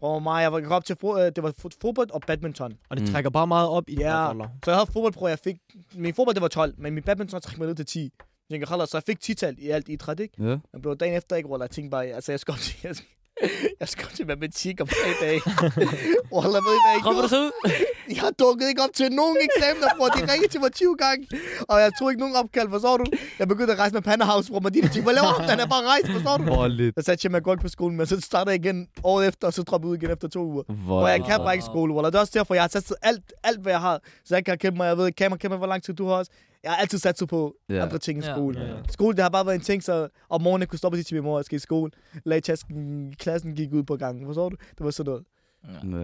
Og 0.00 0.22
mig, 0.22 0.42
jeg 0.42 0.52
var 0.52 0.58
jeg 0.58 0.70
op 0.70 0.84
til 0.84 0.96
fo- 1.04 1.18
øh, 1.20 1.32
det 1.36 1.42
var 1.42 1.50
fo- 1.64 1.78
fodbold 1.82 2.10
og 2.10 2.20
badminton. 2.26 2.72
Og 2.90 2.96
det 2.96 3.06
Mm. 3.06 3.12
trækker 3.12 3.30
bare 3.30 3.46
meget 3.46 3.68
op 3.68 3.88
i 3.88 3.94
Ja. 3.94 4.26
dollar. 4.28 4.50
Så 4.64 4.70
jeg 4.70 4.76
havde 4.78 4.90
fodbold, 4.92 5.18
hvor 5.18 5.28
jeg 5.28 5.38
fik... 5.38 5.56
Min 5.94 6.14
fodbold, 6.14 6.34
det 6.34 6.42
var 6.42 6.48
12, 6.48 6.74
men 6.78 6.94
min 6.94 7.02
badminton 7.02 7.40
trak 7.40 7.58
mig 7.58 7.66
ned 7.66 7.74
til 7.74 7.86
10. 7.86 8.00
Jeg 8.02 8.10
tænker, 8.54 8.66
"Khalas," 8.66 8.88
så 8.88 8.96
jeg 8.96 9.02
fik 9.06 9.20
10-tal 9.20 9.54
i 9.58 9.68
alt 9.70 9.88
idræt, 9.88 10.20
ikke? 10.20 10.34
Ja. 10.44 10.56
Men 10.72 10.82
blev 10.82 10.96
dagen 10.96 11.14
efter 11.16 11.36
ikke, 11.36 11.48
Wallah, 11.48 11.64
jeg 11.64 11.70
tænkte 11.70 11.90
bare, 11.90 12.06
altså 12.06 12.32
jeg 12.32 12.40
skal 12.40 12.52
op 12.52 12.58
til, 12.58 12.76
jeg 12.84 12.96
skal, 12.96 13.08
jeg 13.80 13.88
skal 13.88 14.06
til 14.16 14.26
matematik 14.26 14.80
om 14.80 14.86
tre 14.86 15.10
dage. 15.26 15.40
Wallah, 16.34 16.62
ved 16.66 16.74
I, 16.78 16.80
hvad 16.84 16.92
jeg 16.94 17.02
Kommer 17.02 17.22
du 17.22 17.28
gjorde? 17.28 17.28
så 17.28 17.40
ud? 17.46 17.70
Jeg 18.14 18.20
har 18.20 18.30
dukket 18.30 18.68
ikke 18.68 18.82
op 18.82 18.92
til 18.94 19.12
nogen 19.12 19.36
eksamener, 19.48 19.88
bror. 19.96 20.06
De 20.06 20.32
ringede 20.32 20.50
til 20.54 20.60
mig 20.60 20.72
20 20.72 20.96
gange, 20.96 21.26
og 21.68 21.80
jeg 21.80 21.90
tog 21.98 22.10
ikke 22.10 22.20
nogen 22.20 22.36
opkald, 22.36 22.68
forstår 22.70 22.96
du? 22.96 23.04
Jeg 23.38 23.48
begyndte 23.48 23.72
at 23.72 23.78
rejse 23.78 23.94
med 23.94 24.02
Pandahouse, 24.02 24.50
bror. 24.50 24.60
Madina 24.60 24.86
tænkte, 24.86 25.02
hvad 25.02 25.14
laver 25.14 25.32
du? 25.32 25.42
Han 25.42 25.60
er 25.60 25.66
bare 25.66 25.84
rejst, 25.92 26.08
forstår 26.12 26.36
du? 26.36 26.44
Voldeligt. 26.44 26.96
Jeg 26.96 27.04
satte 27.04 27.28
mig 27.28 27.42
godt 27.42 27.60
på 27.60 27.68
skolen, 27.68 27.96
men 27.96 28.06
så 28.06 28.20
startede 28.20 28.50
jeg 28.54 28.64
igen 28.64 28.88
året 29.04 29.28
efter, 29.28 29.46
og 29.46 29.52
så 29.52 29.62
droppede 29.62 29.88
jeg 29.88 29.92
ud 29.92 29.96
igen 30.02 30.10
efter 30.10 30.28
to 30.28 30.40
uger. 30.44 30.62
Og 30.88 31.08
jeg 31.10 31.24
kan 31.24 31.38
bare 31.38 31.54
ikke 31.54 31.64
skole, 31.64 31.94
Wallah. 31.94 32.12
Det 32.12 32.16
er 32.16 32.20
også 32.20 32.38
derfor, 32.38 32.54
jeg 32.54 32.62
har 32.62 32.68
sat 32.68 32.92
alt, 33.02 33.32
alt, 33.44 33.60
hvad 33.60 33.72
jeg 33.72 33.80
har. 33.80 34.00
Så 34.24 34.34
jeg 34.34 34.44
kan 34.44 34.58
kæmpe 34.58 34.76
mig, 34.76 34.86
jeg 34.86 34.98
ved, 34.98 35.12
kan 35.12 35.30
man 35.30 35.38
kæmpe, 35.38 35.56
hvor 35.56 35.66
lang 35.66 35.82
tid 35.82 35.94
du 35.94 36.06
har 36.06 36.14
også. 36.14 36.30
Jeg 36.66 36.74
har 36.74 36.80
altid 36.80 36.98
sat 36.98 37.22
på 37.28 37.54
Ja. 37.68 37.82
andre 37.82 37.98
ting 37.98 38.18
end 38.18 38.26
Ja. 38.26 38.34
skole. 38.34 38.60
Ja, 38.60 38.66
ja. 38.66 38.76
Skole, 38.88 39.16
det 39.16 39.22
har 39.22 39.28
bare 39.30 39.46
været 39.46 39.54
en 39.54 39.60
ting, 39.60 39.82
så 39.82 40.08
om 40.28 40.42
morgenen 40.42 40.60
jeg 40.60 40.68
kunne 40.68 40.78
stoppe 40.78 40.94
og 40.94 40.98
sige 40.98 41.04
til 41.04 41.14
min 41.14 41.24
mor, 41.24 41.36
at 41.36 41.40
jeg 41.40 41.44
skal 41.44 41.56
i 41.56 41.58
skole. 41.58 41.90
Lagde 42.24 42.40
tasken, 42.40 43.12
klassen 43.18 43.54
gik 43.54 43.72
ud 43.72 43.82
på 43.82 43.96
gangen. 43.96 44.26
Forstår 44.26 44.48
du? 44.48 44.56
Det 44.78 44.84
var 44.84 44.90
sådan 44.90 45.10
noget. 45.10 45.24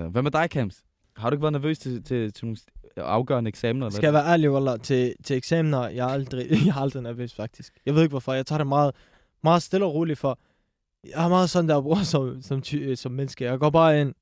Ja. 0.03 0.09
Hvad 0.09 0.23
med 0.23 0.31
dig, 0.31 0.49
Camps? 0.51 0.83
Har 1.17 1.31
du 1.31 1.35
ikke 1.35 1.43
været 1.43 1.53
nervøs 1.53 1.79
til, 1.79 2.05
til, 2.05 2.33
til 2.33 2.45
nogle 2.45 2.57
afgørende 2.97 3.49
eksamener? 3.49 3.87
Eller 3.87 3.97
Skal 3.97 4.07
jeg 4.07 4.13
være 4.15 4.27
ærlig, 4.33 4.51
Wallah, 4.53 4.81
til, 4.81 5.15
til 5.25 5.37
eksamener, 5.37 5.89
jeg 5.89 6.09
er 6.09 6.13
aldrig, 6.13 6.51
jeg 6.67 6.77
er 6.77 6.81
aldrig 6.81 7.03
nervøs, 7.03 7.35
faktisk. 7.35 7.73
Jeg 7.87 7.95
ved 7.95 8.03
ikke, 8.03 8.13
hvorfor. 8.13 8.33
Jeg 8.33 8.47
tager 8.47 8.59
det 8.59 8.67
meget, 8.67 8.95
meget 9.43 9.63
stille 9.63 9.87
og 9.87 9.95
roligt, 9.95 10.19
for 10.19 10.39
jeg 11.05 11.25
er 11.25 11.29
meget 11.29 11.51
sådan 11.51 11.69
der, 11.69 11.81
bror, 11.81 12.03
som, 12.03 12.43
som, 12.43 12.63
ty, 12.63 12.75
øh, 12.77 12.97
som 12.97 13.13
menneske. 13.13 13.45
Jeg 13.45 13.59
går 13.59 13.71
bare 13.71 14.01
ind 14.01 14.15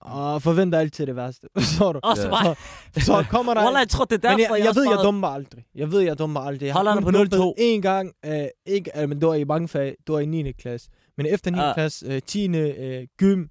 og 0.00 0.42
forventer 0.42 0.78
altid 0.78 1.06
det 1.06 1.16
værste. 1.16 1.48
Forstår 1.58 1.92
du? 1.92 2.00
Og 2.02 2.16
så 2.16 2.22
Ja. 2.22 2.30
bare... 2.30 2.54
Så 3.00 3.24
kommer 3.30 3.54
der... 3.54 3.62
Wallah, 3.64 3.80
jeg 3.80 3.88
tror, 3.88 4.04
det 4.04 4.24
er 4.24 4.30
Men 4.30 4.38
derfor, 4.40 4.54
jeg, 4.56 4.64
jeg, 4.64 4.74
ved, 4.74 4.82
jeg 4.82 4.92
også 4.92 5.02
dummer 5.04 5.20
mig 5.28 5.34
aldrig. 5.34 5.64
Jeg 5.74 5.92
ved, 5.92 6.00
jeg 6.00 6.18
dummer 6.18 6.40
mig 6.40 6.48
aldrig. 6.48 6.66
Jeg 6.66 6.74
Holder 6.74 6.90
har 6.90 6.96
han 7.00 7.04
på 7.04 7.10
dumpet 7.10 7.36
0-2? 7.38 7.54
En 7.58 7.82
gang, 7.82 8.12
øh, 8.26 8.44
ikke, 8.66 8.90
øh, 9.02 9.08
men 9.08 9.20
det 9.20 9.28
var 9.28 9.34
i 9.34 9.44
mange 9.44 9.68
fag, 9.68 9.96
det 10.06 10.12
var 10.12 10.18
i 10.20 10.26
9. 10.26 10.52
klasse. 10.52 10.88
Men 11.16 11.26
efter 11.26 11.50
9. 11.50 11.58
Ah. 11.58 11.74
klasse, 11.74 12.06
øh, 12.06 12.20
10. 12.26 12.48
Øh, 12.56 13.06
gym, 13.18 13.44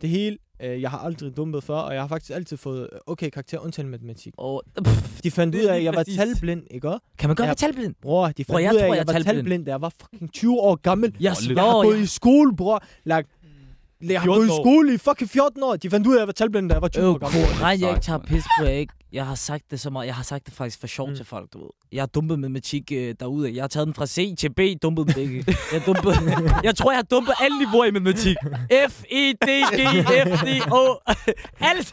det 0.00 0.10
hele, 0.10 0.38
øh, 0.62 0.82
jeg 0.82 0.90
har 0.90 0.98
aldrig 0.98 1.36
dumpet 1.36 1.64
før, 1.64 1.74
og 1.74 1.94
jeg 1.94 2.02
har 2.02 2.08
faktisk 2.08 2.30
altid 2.32 2.56
fået 2.56 2.88
øh, 2.92 2.98
okay 3.06 3.30
karakter, 3.30 3.58
undtagen 3.58 3.88
matematik. 3.90 4.34
Og, 4.38 4.62
De 5.24 5.30
fandt 5.30 5.54
ud 5.54 5.60
af, 5.60 5.76
at 5.76 5.84
jeg 5.84 5.94
var 5.94 6.02
talblind, 6.02 6.62
ikke 6.70 6.88
også? 6.88 7.00
kan 7.18 7.28
man 7.28 7.36
godt 7.36 7.46
være 7.46 7.54
talblind? 7.54 7.94
Bror, 8.02 8.26
de 8.26 8.32
fandt 8.34 8.46
Bror, 8.48 8.58
jeg 8.58 8.72
ud 8.72 8.76
af, 8.78 8.82
at 8.82 8.88
jeg 8.88 8.96
jeg 8.96 9.06
var 9.06 9.12
talblind. 9.12 9.36
talblind, 9.36 9.64
da 9.66 9.70
jeg 9.70 9.80
var 9.80 9.92
fucking 10.02 10.32
20 10.32 10.60
år 10.60 10.74
gammel. 10.76 11.16
Jeg. 11.20 11.36
Jeg 11.54 11.62
har 11.62 11.82
gået 11.82 11.94
jeg... 11.94 12.02
i 12.02 12.06
skole, 12.06 12.56
bror. 12.56 12.82
Like, 13.04 13.24
jeg 14.10 14.20
har 14.20 14.26
14 14.26 14.48
gået 14.48 14.58
i 14.58 14.62
skole 14.62 14.94
i 14.94 14.98
fucking 14.98 15.30
14 15.30 15.62
år. 15.62 15.76
De 15.76 15.90
fandt 15.90 16.06
ud 16.06 16.12
af, 16.12 16.16
at 16.16 16.20
jeg 16.20 16.26
var 16.26 16.32
talblind, 16.32 16.68
da 16.68 16.72
jeg 16.74 16.82
var 16.82 16.88
20 16.88 17.04
Øh, 17.04 17.10
år 17.10 17.18
gammel. 17.18 17.40
Koran, 17.58 17.80
jeg 17.80 17.88
ikke 17.90 18.00
tager 18.00 18.18
pis 18.18 18.44
på, 18.58 18.64
jeg 18.64 18.74
ikke. 18.80 18.92
Jeg 19.12 19.26
har 19.26 19.34
sagt 19.34 19.70
det 19.70 19.80
så 19.80 19.90
meget. 19.90 20.06
Jeg 20.06 20.14
har 20.14 20.22
sagt 20.22 20.46
det 20.46 20.54
faktisk 20.54 20.80
for 20.80 20.86
sjov 20.86 21.08
Mm. 21.08 21.16
til 21.16 21.24
folk, 21.24 21.52
du 21.52 21.58
ved. 21.58 21.70
Jeg 21.92 22.02
har 22.02 22.06
dumpet 22.06 22.38
matematik 22.38 22.92
øh, 22.92 23.14
derude. 23.20 23.54
Jeg 23.54 23.62
har 23.62 23.68
taget 23.68 23.86
den 23.86 23.94
fra 23.94 24.06
C 24.06 24.34
til 24.38 24.48
B, 24.54 24.60
dumpet 24.82 25.06
den 25.06 25.14
begge. 25.14 25.44
Jeg, 25.72 25.82
dumpet, 25.86 26.14
jeg 26.68 26.76
tror, 26.76 26.90
jeg 26.90 26.98
har 26.98 27.02
dumpet 27.02 27.34
alle 27.40 27.58
niveauer 27.58 27.84
i 27.84 27.90
matematik. 27.90 28.36
F, 28.90 29.02
E, 29.10 29.32
D, 29.32 29.48
G, 29.76 29.80
F, 30.28 30.40
D, 30.42 30.72
O. 30.72 30.94
Alt 31.70 31.90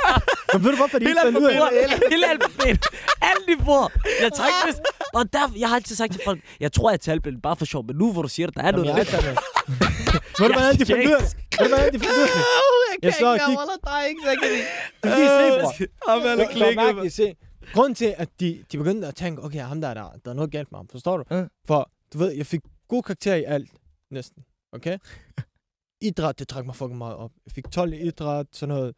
Men 0.53 0.63
ved 0.63 0.72
du 0.72 0.78
hvorfor 0.78 0.99
de 0.99 1.05
ikke 1.09 1.20
fandt 1.24 1.38
ud 1.38 1.43
af 1.45 1.59
det? 1.89 2.03
Hele 2.13 2.26
alfabetet. 2.32 2.86
Alle 3.22 3.43
niveauer. 3.47 3.88
Jeg 4.22 4.26
ikke 4.26 4.61
pis. 4.67 4.76
Og 5.13 5.34
der, 5.34 5.51
jeg 5.57 5.70
har 5.70 5.76
altid 5.76 5.95
sagt 5.95 6.11
til 6.13 6.22
folk, 6.26 6.39
jeg 6.59 6.72
tror, 6.72 6.89
jeg 6.89 6.93
er 6.93 6.97
talblind 6.97 7.41
bare 7.41 7.55
for 7.55 7.65
sjov. 7.65 7.86
Men 7.88 7.95
nu 7.95 8.11
hvor 8.13 8.22
du 8.22 8.28
siger 8.28 8.47
det, 8.47 8.55
der 8.55 8.61
er 8.61 8.65
Jamen, 8.65 8.86
noget. 8.86 9.11
jeg 9.13 9.20
er. 9.20 9.36
Ved 10.39 10.47
du, 10.47 10.53
hvordan 10.53 10.80
de 10.80 10.86
fandt 10.86 11.05
ud 11.05 11.11
af 11.11 11.22
det? 11.22 11.36
Jeg 12.91 13.03
Jeg 13.03 13.11
kan 13.11 13.19
slår 13.19 13.33
ikke 13.33 13.45
kig. 13.45 13.57
Wallah, 13.57 13.77
der 13.83 13.91
er 13.91 14.05
ikke, 14.05 14.21
så 14.23 14.29
jeg 14.29 14.37
kan 14.41 14.49
ikke. 14.51 14.67
Det 15.03 15.11
fordi, 15.11 15.25
se, 15.77 15.87
bror. 16.05 16.15
Jamen, 16.65 16.75
mærke 16.75 17.01
til, 17.01 17.11
se. 17.11 17.35
grunden 17.73 17.95
til, 17.95 18.15
at 18.17 18.29
de, 18.39 18.63
de 18.71 18.77
begyndte 18.77 19.07
at 19.07 19.15
tænke, 19.15 19.43
okay, 19.43 19.59
ham 19.59 19.81
der, 19.81 19.93
der, 19.93 20.05
der 20.25 20.31
er 20.31 20.35
noget 20.35 20.51
galt 20.51 20.71
med 20.71 20.79
ham, 20.79 20.87
forstår 20.87 21.17
du? 21.17 21.23
Ja. 21.31 21.43
For, 21.67 21.91
du 22.13 22.17
ved, 22.17 22.31
jeg 22.31 22.45
fik 22.45 22.61
gode 22.87 23.03
karakterer 23.03 23.35
i 23.35 23.43
alt, 23.43 23.69
næsten, 24.11 24.43
okay? 24.73 24.97
idræt, 26.01 26.39
det 26.39 26.47
trak 26.47 26.65
mig 26.65 26.75
fucking 26.75 26.97
meget 26.97 27.15
op. 27.15 27.31
Jeg 27.45 27.51
fik 27.51 27.71
12 27.71 27.93
i 27.93 27.97
idræt, 28.07 28.47
sådan 28.51 28.75
noget. 28.75 28.95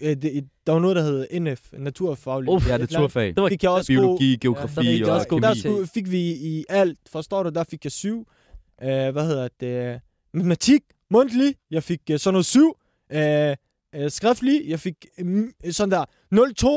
Øh, 0.00 0.16
det, 0.16 0.48
der 0.66 0.72
var 0.72 0.80
noget, 0.80 0.96
der 0.96 1.02
hed 1.02 1.40
NF, 1.40 1.60
naturfaglig. 1.72 2.50
Uff, 2.50 2.68
Ja, 2.68 2.76
naturfag. 2.76 3.36
Det 3.36 3.48
fik 3.48 3.62
jeg 3.62 3.70
også 3.70 3.92
Biologi, 3.92 4.32
god, 4.32 4.38
geografi 4.40 4.74
der 4.74 4.82
fik 4.82 5.00
jeg 5.00 5.08
og 5.10 5.26
god 5.28 5.40
kemi. 5.40 5.48
der 5.48 5.54
skulle, 5.54 5.86
fik 5.86 6.10
vi 6.10 6.20
i 6.20 6.64
alt, 6.68 6.98
forstår 7.12 7.42
du, 7.42 7.48
der 7.48 7.64
fik 7.64 7.84
jeg 7.84 7.92
syv. 7.92 8.18
Uh, 8.18 8.86
hvad 8.88 9.26
hedder 9.26 9.48
det? 9.60 10.00
Matematik, 10.34 10.82
mundtlig, 11.10 11.54
jeg 11.70 11.82
fik 11.82 12.00
uh, 12.10 12.16
sådan 12.16 12.34
noget 12.34 12.46
syv. 12.46 12.76
Uh, 13.14 14.02
uh, 14.04 14.10
skriftlig, 14.10 14.62
jeg 14.68 14.80
fik 14.80 15.06
mm, 15.18 15.52
sådan 15.70 15.90
der 15.90 16.04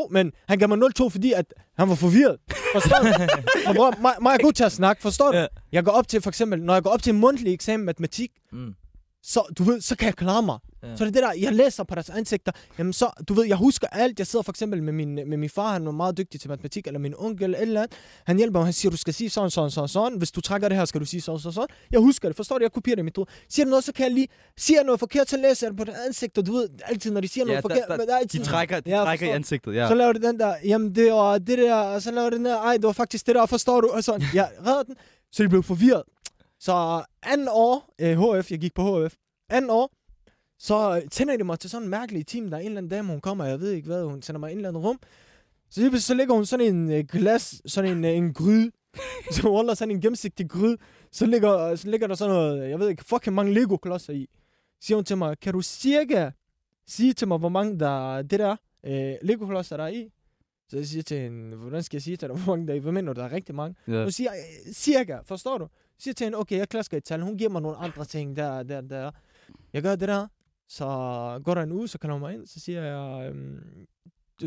0-2, 0.07 0.13
men 0.13 0.31
han 0.47 0.59
gav 0.59 0.67
mig 0.69 0.77
0-2, 0.99 1.09
fordi 1.09 1.33
at 1.33 1.53
han 1.77 1.89
var 1.89 1.95
forvirret. 1.95 2.37
Forstår 2.73 2.97
du? 3.01 3.05
Men 3.67 3.75
bror, 3.75 4.01
mig, 4.01 4.13
mig 4.21 4.33
er 4.33 4.43
god 4.43 4.53
til 4.53 4.63
at 4.63 4.71
snakke, 4.71 5.01
forstår 5.01 5.31
du? 5.31 5.37
Ja. 5.37 5.45
Jeg 5.71 5.83
går 5.85 5.91
op 5.91 6.07
til, 6.07 6.21
for 6.21 6.29
eksempel, 6.29 6.61
når 6.63 6.73
jeg 6.73 6.83
går 6.83 6.89
op 6.89 7.03
til 7.03 7.13
en 7.13 7.19
mundtlig 7.19 7.53
eksamen 7.53 7.85
matematik, 7.85 8.31
Mm. 8.51 8.73
Så, 9.27 9.41
du 9.57 9.63
ved, 9.63 9.81
så 9.81 9.95
kan 9.95 10.05
jeg 10.05 10.15
klare 10.15 10.41
mig. 10.43 10.57
Ja. 10.83 10.95
Så 10.95 11.05
det 11.05 11.09
er 11.09 11.21
det 11.21 11.23
der, 11.23 11.33
jeg 11.47 11.53
læser 11.53 11.83
på 11.83 11.95
deres 11.95 12.09
ansigter, 12.09 12.51
jamen 12.77 12.93
så, 12.93 13.09
du 13.27 13.33
ved, 13.33 13.45
jeg 13.45 13.57
husker 13.57 13.87
alt. 13.87 14.19
Jeg 14.19 14.27
sidder 14.27 14.43
for 14.43 14.51
eksempel 14.51 14.83
med 14.83 14.93
min, 14.93 15.15
med 15.15 15.37
min 15.37 15.49
far, 15.49 15.73
han 15.73 15.87
er 15.87 15.91
meget 15.91 16.17
dygtig 16.17 16.39
til 16.41 16.49
matematik, 16.49 16.87
eller 16.87 16.99
min 16.99 17.13
onkel, 17.17 17.43
eller 17.43 17.59
eller 17.59 17.81
andet. 17.81 17.97
Han 18.25 18.37
hjælper 18.37 18.59
mig, 18.59 18.65
han 18.65 18.73
siger, 18.73 18.89
du 18.89 18.97
skal 18.97 19.13
sige 19.13 19.29
sådan, 19.29 19.49
sådan, 19.49 19.71
sådan, 19.71 19.87
sådan. 19.87 20.17
Hvis 20.17 20.31
du 20.31 20.41
trækker 20.41 20.67
det 20.69 20.77
her, 20.77 20.85
skal 20.85 21.01
du 21.01 21.05
sige 21.05 21.21
sådan, 21.21 21.39
sådan, 21.39 21.53
sådan. 21.53 21.67
Jeg 21.91 21.99
husker 21.99 22.29
det, 22.29 22.35
forstår 22.35 22.57
du? 22.57 22.63
Jeg 22.63 22.71
kopierer 22.71 22.95
det 22.95 23.01
i 23.01 23.03
mit 23.03 23.15
hoved. 23.17 23.27
Siger 23.49 23.65
du 23.65 23.69
noget, 23.69 23.83
så 23.83 23.93
kan 23.93 24.03
jeg 24.05 24.13
lige, 24.13 24.27
siger 24.57 24.83
noget 24.83 24.99
forkert, 24.99 25.29
så 25.29 25.37
læser 25.37 25.67
jeg 25.67 25.71
det 25.71 25.77
på 25.77 25.83
det 25.83 25.93
ansigt, 26.07 26.37
og 26.37 26.45
du 26.45 26.53
ved, 26.53 26.69
altid, 26.85 27.11
når 27.11 27.21
de 27.21 27.27
siger 27.27 27.45
Ja, 27.45 27.47
noget 27.47 27.63
der- 27.63 27.69
forkert, 27.69 27.87
der- 27.89 27.97
men 27.97 28.07
der 28.07 28.13
er 28.13 28.17
altid, 28.19 28.39
De 28.39 28.45
trækker, 28.45 28.79
de 28.79 28.89
Ja, 28.89 28.97
trækker 29.03 29.25
i 29.27 29.29
ansigtet, 29.29 29.75
ja. 29.75 29.87
så 29.87 29.93
laver 29.95 30.13
det 30.13 30.21
den 30.21 30.39
der, 30.39 30.55
jamen 30.65 30.95
det 30.95 31.11
var 31.11 31.37
det 31.37 31.57
der, 31.57 31.75
og 31.75 32.01
så 32.01 32.11
laver 32.11 32.29
det 32.29 32.37
den 32.37 32.45
der, 32.45 32.57
ej, 32.57 32.73
det 32.73 32.83
var 32.83 32.91
faktisk 32.91 33.27
det 33.27 33.35
der, 33.35 33.45
forstår 33.45 33.81
du? 33.81 33.87
Og 33.87 34.03
sådan, 34.03 34.21
jeg 34.33 34.49
redder 34.67 34.83
den, 34.83 34.95
så 35.31 35.43
de 35.43 35.49
blev 35.49 35.63
forvirret. 35.63 36.03
Så 36.59 37.03
anden 37.23 37.47
år, 37.51 37.93
øh, 38.01 38.17
HF, 38.19 38.51
jeg 38.51 38.59
gik 38.59 38.73
på 38.73 39.05
HF, 39.05 39.15
anden 39.49 39.71
år, 39.71 39.91
så 40.59 41.01
øh, 41.03 41.09
tænder 41.09 41.37
de 41.37 41.43
mig 41.43 41.59
til 41.59 41.69
sådan 41.69 41.83
en 41.83 41.89
mærkelig 41.89 42.27
team, 42.27 42.49
der 42.49 42.57
er 42.57 42.61
en 42.61 42.65
eller 42.65 42.77
anden 42.77 42.89
dame, 42.89 43.07
hun 43.07 43.21
kommer, 43.21 43.45
jeg 43.45 43.59
ved 43.59 43.71
ikke 43.71 43.87
hvad, 43.87 44.03
hun 44.03 44.21
sender 44.21 44.39
mig 44.39 44.51
en 44.51 44.57
eller 44.57 44.69
anden 44.69 44.83
rum. 44.83 44.99
Så 45.69 45.81
lige 45.81 45.99
så 45.99 46.13
lægger 46.13 46.35
hun 46.35 46.45
sådan 46.45 46.75
en 46.75 46.91
øh, 46.91 47.05
glas, 47.05 47.61
sådan 47.65 47.97
en, 47.97 48.05
øh, 48.05 48.11
en 48.11 48.33
gryde, 48.33 48.71
så 49.31 49.41
hun 49.41 49.75
sådan 49.75 49.91
en 49.91 50.01
gennemsigtig 50.01 50.49
gryde, 50.49 50.77
så 51.11 51.25
ligger, 51.25 51.75
så 51.75 51.89
ligger 51.89 52.07
der 52.07 52.15
sådan 52.15 52.33
noget, 52.35 52.69
jeg 52.69 52.79
ved 52.79 52.89
ikke, 52.89 53.05
fucking 53.05 53.35
mange 53.35 53.53
Lego-klodser 53.53 54.13
i. 54.13 54.29
Siger 54.81 54.97
hun 54.97 55.05
til 55.05 55.17
mig, 55.17 55.39
kan 55.39 55.53
du 55.53 55.61
cirka 55.61 56.31
sige 56.87 57.13
til 57.13 57.27
mig, 57.27 57.37
hvor 57.37 57.49
mange 57.49 57.79
der 57.79 58.21
det 58.21 58.39
der 58.39 58.55
øh, 58.83 59.13
Lego-klodser 59.21 59.77
der 59.77 59.83
er 59.83 59.87
i? 59.87 60.11
Så 60.69 60.77
jeg 60.77 60.85
siger 60.85 61.03
til 61.03 61.17
hende, 61.17 61.57
hvordan 61.57 61.83
skal 61.83 61.97
jeg 61.97 62.01
sige 62.01 62.17
til 62.17 62.29
dig, 62.29 62.37
hvor 62.37 62.55
mange 62.55 62.67
der 62.67 62.73
er 62.73 62.77
i? 62.77 62.79
Hvad 62.79 62.91
mener 62.91 63.13
du, 63.13 63.19
der 63.19 63.27
er 63.27 63.31
rigtig 63.31 63.55
mange? 63.55 63.75
ja. 63.87 64.01
Hun 64.03 64.11
siger, 64.11 64.31
øh, 64.31 64.73
cirka, 64.73 65.19
forstår 65.23 65.57
du? 65.57 65.67
Jeg 65.97 66.01
siger 66.03 66.13
til 66.13 66.23
hende, 66.25 66.37
okay, 66.37 66.57
jeg 66.57 66.69
klasker 66.69 66.97
et 66.97 67.03
tal. 67.03 67.21
Hun 67.21 67.37
giver 67.37 67.49
mig 67.49 67.61
nogle 67.61 67.77
andre 67.77 68.05
ting 68.05 68.35
der, 68.35 68.63
der, 68.63 68.81
der. 68.81 69.11
Jeg 69.73 69.81
gør 69.81 69.95
det 69.95 70.07
der. 70.07 70.27
Så 70.67 70.85
går 71.43 71.53
der 71.53 71.61
en 71.61 71.71
uge, 71.71 71.87
så 71.87 71.97
kommer 71.97 72.13
hun 72.13 72.21
mig 72.21 72.33
ind, 72.33 72.47
så 72.47 72.59
siger 72.59 72.83
jeg, 72.83 73.29
øhm, 73.29 73.87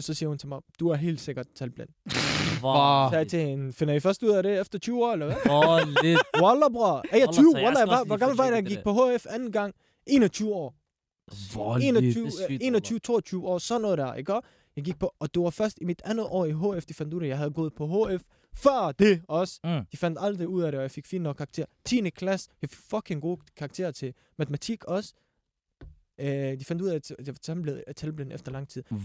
så 0.00 0.14
siger 0.14 0.28
hun 0.28 0.38
til 0.38 0.48
mig, 0.48 0.60
du 0.80 0.88
er 0.88 0.96
helt 0.96 1.20
sikkert 1.20 1.46
talblind. 1.54 1.88
Hvor 2.60 3.10
Så 3.10 3.16
jeg 3.16 3.28
til 3.28 3.38
hende, 3.40 3.72
finder 3.72 3.94
I 3.94 4.00
først 4.00 4.22
ud 4.22 4.30
af 4.30 4.42
det 4.42 4.60
efter 4.60 4.78
20 4.78 5.04
år, 5.04 5.12
eller 5.12 5.26
hvad? 5.26 5.36
hvor 5.44 6.02
lidt. 6.02 6.20
Wallah, 6.42 6.70
bror. 6.72 6.96
Er 7.12 7.16
jeg 7.18 7.28
Wallah, 7.28 7.32
20? 7.34 7.52
så 7.52 7.58
jeg 7.58 7.64
Wallah, 7.66 7.98
skal 7.98 8.06
hvor, 8.06 8.16
gammel 8.16 8.36
var 8.36 8.44
jeg, 8.44 8.52
da 8.52 8.56
jeg 8.56 8.66
gik 8.66 8.82
på 8.84 8.92
HF 8.92 9.26
anden 9.30 9.52
gang? 9.52 9.74
21 10.06 10.54
år. 10.54 10.74
Hvor 11.52 11.76
21, 11.76 12.02
lidt. 12.02 12.14
Det 12.14 12.42
er 12.42 12.46
sygt, 12.48 12.62
21 12.62 12.98
22 12.98 13.48
år, 13.48 13.58
sådan 13.58 13.82
noget 13.82 13.98
der, 13.98 14.14
ikke? 14.14 14.40
Jeg 14.76 14.84
gik 14.84 14.98
på, 14.98 15.14
og 15.18 15.34
det 15.34 15.42
var 15.42 15.50
først 15.50 15.78
i 15.80 15.84
mit 15.84 16.02
andet 16.04 16.26
år 16.30 16.44
i 16.46 16.52
HF, 16.52 16.86
de 16.86 16.94
fandt 16.94 17.14
ud 17.14 17.20
af, 17.20 17.24
at 17.24 17.28
jeg 17.28 17.38
havde 17.38 17.50
gået 17.50 17.74
på 17.74 17.86
HF. 17.86 18.22
Før 18.58 18.92
det 18.92 19.22
også. 19.28 19.60
Mm. 19.64 19.86
De 19.92 19.96
fandt 19.96 20.18
aldrig 20.20 20.48
ud 20.48 20.62
af 20.62 20.72
det, 20.72 20.78
og 20.78 20.82
jeg 20.82 20.90
fik 20.90 21.06
fint 21.06 21.22
nok 21.22 21.36
karakter. 21.36 21.64
10. 21.84 22.10
klasse, 22.10 22.50
jeg 22.62 22.70
fik 22.70 22.78
fucking 22.90 23.22
gode 23.22 23.40
karakterer 23.56 23.90
til 23.90 24.14
matematik 24.38 24.84
også. 24.84 25.14
Øh, 26.20 26.26
de 26.58 26.64
fandt 26.64 26.82
ud 26.82 26.88
af, 26.88 26.94
at 26.94 27.10
jeg 27.10 27.26
var 27.26 27.32
talblind- 27.54 27.92
talblind 27.96 28.32
efter 28.32 28.52
lang 28.52 28.68
tid. 28.68 28.82
Man. 28.90 29.00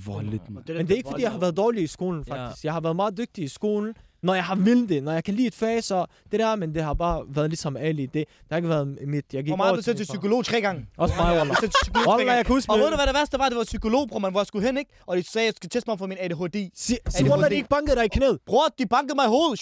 Men 0.77 0.87
det 0.87 0.93
er 0.93 0.97
ikke, 0.97 1.09
fordi 1.09 1.23
jeg 1.23 1.31
har 1.31 1.39
været 1.39 1.57
dårlig 1.57 1.83
i 1.83 1.87
skolen, 1.87 2.23
Ja. 2.27 2.33
faktisk. 2.47 2.65
Jeg 2.65 2.73
har 2.73 2.81
været 2.81 2.95
meget 2.95 3.17
dygtig 3.17 3.43
i 3.43 3.47
skolen, 3.47 3.93
når 4.23 4.33
jeg 4.33 4.43
har 4.43 4.55
vildt 4.55 4.89
det. 4.89 5.03
Når 5.03 5.11
jeg 5.11 5.23
kan 5.23 5.33
lide 5.33 5.47
et 5.47 5.55
fag, 5.55 5.83
så 5.83 6.05
det 6.31 6.39
der, 6.39 6.55
men 6.55 6.75
det 6.75 6.83
har 6.83 6.93
bare 6.93 7.23
været 7.27 7.49
ligesom 7.49 7.77
Ali. 7.77 8.05
Det, 8.05 8.13
det 8.13 8.27
har 8.49 8.57
ikke 8.57 8.69
været 8.69 8.87
mit... 9.07 9.25
Jeg 9.33 9.43
gik 9.43 9.49
Hvor 9.49 9.57
meget 9.57 9.85
sendt 9.85 9.97
til 9.97 10.03
psykolog 10.05 10.45
tre 10.45 10.61
gange? 10.61 10.85
Også 10.97 11.15
mig, 11.15 11.37
Wallah. 11.37 11.57
Til 11.59 11.71
psykolog 11.83 12.05
tre 12.05 12.25
gange. 12.25 12.33
jeg 12.33 12.45
huske... 12.47 12.71
Og 12.71 12.79
ved 12.79 12.89
du, 12.89 12.95
hvad 12.95 13.07
det 13.07 13.15
værste 13.15 13.39
var? 13.39 13.49
Det 13.49 13.57
var 13.57 13.63
psykolog, 13.63 14.09
bror, 14.09 14.19
man, 14.19 14.31
hvor 14.31 14.39
jeg 14.39 14.47
skulle 14.47 14.65
hen, 14.65 14.77
ikke? 14.77 14.91
Og 15.07 15.17
de 15.17 15.23
sagde, 15.23 15.45
jeg 15.45 15.53
skulle 15.57 15.69
teste 15.69 15.89
mig 15.89 15.99
for 15.99 16.07
min 16.07 16.17
ADHD. 16.19 16.57
Sig, 16.75 16.97
sig 17.09 17.29
Wallah, 17.29 17.49
de 17.49 17.55
ikke 17.55 17.69
bankede 17.69 17.95
dig 17.95 18.05
i 18.05 18.07
knæet. 18.07 18.39
Bror, 18.45 18.65
de 18.79 18.85
bankede 18.85 19.15
mig 19.15 19.25
i 19.25 19.31
hovedet. 19.35 19.59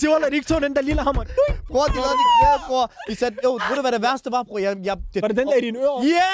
Sig 0.00 0.08
Wallah, 0.10 0.30
de 0.30 0.36
ikke 0.36 0.48
tog 0.48 0.60
den 0.62 0.76
der 0.76 0.82
lille 0.82 1.02
hammer. 1.02 1.24
bror, 1.72 1.84
de 1.84 1.94
lavede 1.94 2.16
det 2.22 2.26
knæet, 2.38 2.60
bror. 2.68 2.92
De 3.08 3.14
sagde, 3.14 3.36
jo, 3.44 3.52
ved 3.68 3.76
du, 3.76 3.80
hvad 3.80 3.92
det 3.92 4.02
værste 4.02 4.30
var, 4.30 4.42
bror? 4.42 4.58
Jeg, 4.58 4.76
jeg, 4.84 4.96
det, 5.14 5.22
Var 5.22 5.28
det 5.28 5.36
den 5.36 5.46
der 5.46 5.54
i 5.54 5.60
dine 5.60 5.78
ører? 5.78 6.02
Ja! 6.16 6.32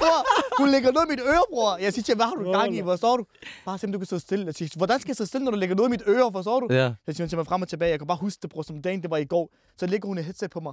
Bror, 0.00 0.18
hun 0.60 0.68
lægger 0.70 0.92
noget 0.92 1.06
i 1.08 1.10
mit 1.10 1.20
øre, 1.32 1.44
bror. 1.52 1.76
Jeg 1.76 1.92
siger 1.92 2.14
hvad 2.14 2.26
har 2.26 2.34
du 2.34 2.52
gang 2.52 2.76
i? 2.76 2.82
Wallah. 2.82 2.92
Forstår 2.92 3.16
du? 3.16 3.24
Bare 3.64 3.78
simpelthen, 3.78 3.92
du 3.92 3.98
kan 3.98 4.06
sidde 4.06 4.22
stille. 4.22 4.46
Jeg 4.46 4.54
siger, 4.54 4.70
hvordan 4.76 5.00
skal 5.00 5.08
jeg 5.10 5.16
sidde 5.16 5.28
stille, 5.28 5.44
når 5.44 5.50
du 5.50 5.58
lægger 5.58 5.76
noget 5.76 5.89
i 5.90 5.96
mit 5.96 6.02
øre? 6.08 6.32
Forstår 6.32 6.60
du? 6.60 6.74
Ja. 6.74 6.94
Så 7.04 7.12
siger 7.12 7.24
hun 7.24 7.28
til 7.28 7.38
mig 7.38 7.46
frem 7.46 7.62
og 7.62 7.68
tilbage. 7.68 7.90
Jeg 7.90 7.98
kan 8.00 8.06
bare 8.06 8.18
huske 8.18 8.42
det, 8.42 8.50
bror, 8.50 8.62
som 8.62 8.82
dagen 8.82 9.02
det 9.02 9.10
var 9.10 9.16
i 9.16 9.24
går. 9.24 9.54
Så 9.76 9.86
lægger 9.86 10.06
hun 10.08 10.18
et 10.18 10.24
headset 10.24 10.50
på 10.50 10.60
mig. 10.60 10.72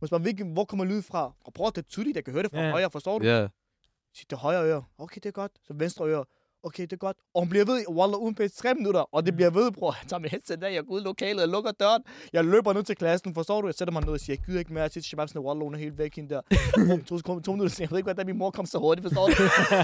Hun 0.00 0.06
spørger, 0.08 0.52
hvor 0.52 0.64
kommer 0.64 0.84
lyd 0.84 1.02
fra? 1.02 1.32
Og 1.44 1.52
bror, 1.52 1.70
det 1.70 1.78
er 1.78 1.82
tydeligt, 1.88 2.16
jeg 2.16 2.24
kan 2.24 2.32
høre 2.32 2.42
det 2.42 2.50
fra 2.50 2.60
Ja. 2.60 2.70
højre, 2.70 2.90
forstår 2.90 3.18
du? 3.18 3.26
Ja. 3.26 3.40
Jeg 3.40 3.50
siger, 4.14 4.26
det 4.30 4.38
højre 4.38 4.64
øre. 4.64 4.84
Okay, 4.98 5.20
det 5.22 5.26
er 5.26 5.32
godt. 5.32 5.52
Så 5.66 5.74
venstre 5.74 6.04
øre. 6.08 6.24
Okay, 6.68 6.82
det 6.82 6.92
er 6.92 7.02
godt. 7.08 7.16
Og 7.34 7.40
hun 7.42 7.48
bliver 7.48 7.64
ved, 7.64 7.78
Wallah, 7.88 8.18
uden 8.24 8.34
pæst, 8.34 8.58
tre 8.58 8.74
minutter. 8.74 9.04
Og 9.14 9.26
det 9.26 9.36
bliver 9.36 9.50
ved, 9.50 9.72
bror. 9.72 9.92
Jeg 10.00 10.08
tager 10.08 10.20
mit 10.20 10.30
headset 10.30 10.60
der, 10.62 10.68
jeg 10.68 10.84
går 10.84 10.94
ud 10.94 11.00
i 11.00 11.04
lokalet, 11.04 11.40
jeg 11.40 11.48
lukker 11.48 11.70
døren. 11.70 12.02
Jeg 12.32 12.44
løber 12.44 12.72
ned 12.72 12.82
til 12.82 12.96
klassen, 12.96 13.34
forstår 13.34 13.60
du? 13.60 13.66
Jeg 13.68 13.74
sætter 13.74 13.92
mig 13.92 14.02
ned 14.04 14.12
og 14.12 14.20
siger, 14.20 14.36
jeg 14.38 14.44
gider 14.46 14.58
ikke 14.58 14.72
mere. 14.72 14.82
Jeg 14.82 14.90
siger 14.90 15.02
til 15.02 15.08
Shabab, 15.08 15.28
sådan, 15.28 15.42
Wallah, 15.46 15.64
hun 15.64 15.74
er 15.74 15.78
helt 15.78 15.98
væk 15.98 16.14
hende 16.16 16.34
der. 16.34 16.40
Bum, 16.88 17.04
to 17.08 17.18
sekunder, 17.18 17.42
to 17.42 17.52
minutter, 17.52 17.76
jeg 17.80 17.90
ved 17.90 17.98
ikke, 17.98 18.06
hvordan 18.06 18.26
min 18.26 18.38
mor 18.38 18.50
kom 18.50 18.66
så 18.66 18.78
hurtigt, 18.78 19.04
forstår 19.06 19.26
du? 19.26 19.32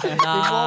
Min 0.08 0.20
mor, 0.50 0.66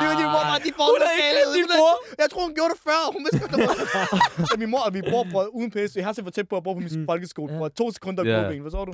det 0.00 0.06
var 0.10 0.16
din 0.22 0.30
mor, 0.34 0.42
bare, 0.50 0.60
de 0.66 0.70
får 0.80 0.88
lokalet. 1.04 1.48
Din 1.58 1.68
mor? 1.80 1.92
Jeg 2.22 2.28
tror, 2.30 2.42
hun 2.46 2.54
gjorde 2.58 2.72
det 2.74 2.80
før. 2.88 3.00
Hun 3.14 3.20
vidste 3.26 3.40
godt. 3.52 4.48
Så 4.48 4.54
min 4.62 4.70
mor 4.74 4.82
og 4.88 4.92
min 4.96 5.04
bror, 5.10 5.24
bror, 5.32 5.44
uden 5.58 5.70
pæst, 5.76 5.96
jeg 5.96 6.04
har 6.06 6.12
set 6.12 6.24
for 6.24 6.34
tæt 6.36 6.48
på 6.48 6.56
at 6.60 6.64
bo 6.66 6.72
på 6.74 6.80
min 6.80 7.06
folkeskole. 7.10 7.48
Bror, 7.58 7.68
to 7.68 7.86
sekunder 7.96 8.22
yeah. 8.24 8.62
forstår 8.62 8.84
du? 8.84 8.92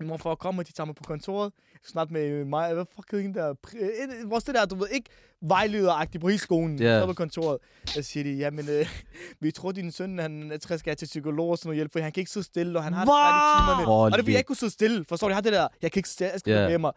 Min 0.00 0.08
mor 0.08 0.16
for 0.16 0.32
at 0.32 0.38
komme, 0.38 0.60
og 0.62 0.66
de 0.66 0.72
tager 0.72 0.86
mig 0.86 0.94
på 0.94 1.04
kontoret. 1.04 1.52
Snart 1.86 2.10
med 2.10 2.44
mig. 2.44 2.74
Hvad 2.74 2.84
fuck 2.96 3.12
hed 3.12 3.20
hende 3.20 3.38
der? 3.40 3.54
Øh, 3.76 4.30
Vores 4.30 4.44
det 4.44 4.54
der, 4.54 4.66
du 4.66 4.74
ved, 4.74 4.88
ikke 4.92 5.10
vejlederagtigt 5.40 6.22
på 6.22 6.28
hele 6.28 6.38
skolen. 6.38 6.78
Ja. 6.78 7.00
Så 7.00 7.06
på 7.06 7.12
kontoret. 7.12 7.58
Jeg 7.96 8.04
siger 8.04 8.24
de, 8.24 8.32
jamen, 8.32 8.68
øh, 8.68 8.86
vi 9.40 9.50
tror, 9.50 9.72
din 9.72 9.92
søn, 9.92 10.18
han 10.18 10.52
er 10.52 10.76
skal 10.76 10.96
til 10.96 11.06
psykolog 11.06 11.50
og 11.50 11.58
sådan 11.58 11.68
noget 11.68 11.76
hjælp, 11.76 11.92
for 11.92 12.00
han 12.00 12.12
kan 12.12 12.20
ikke 12.20 12.30
sidde 12.30 12.46
stille, 12.46 12.78
og 12.78 12.84
han 12.84 12.92
har 12.92 13.04
det 13.04 13.10
i 13.10 13.60
timerne. 13.60 13.84
Hvor 13.84 14.04
Og 14.04 14.10
det 14.10 14.18
fordi 14.18 14.32
jeg 14.32 14.38
ikke 14.38 14.46
kunne 14.46 14.56
sidde 14.56 14.72
stille. 14.72 15.04
Forstår 15.08 15.28
du? 15.28 15.30
Jeg 15.30 15.36
har 15.36 15.42
det 15.42 15.52
der, 15.52 15.68
jeg 15.82 15.92
kan 15.92 15.98
ikke 15.98 16.08
stille, 16.08 16.30
jeg 16.32 16.40
skal 16.40 16.52
yeah. 16.52 16.70
med 16.70 16.78
mig. 16.78 16.92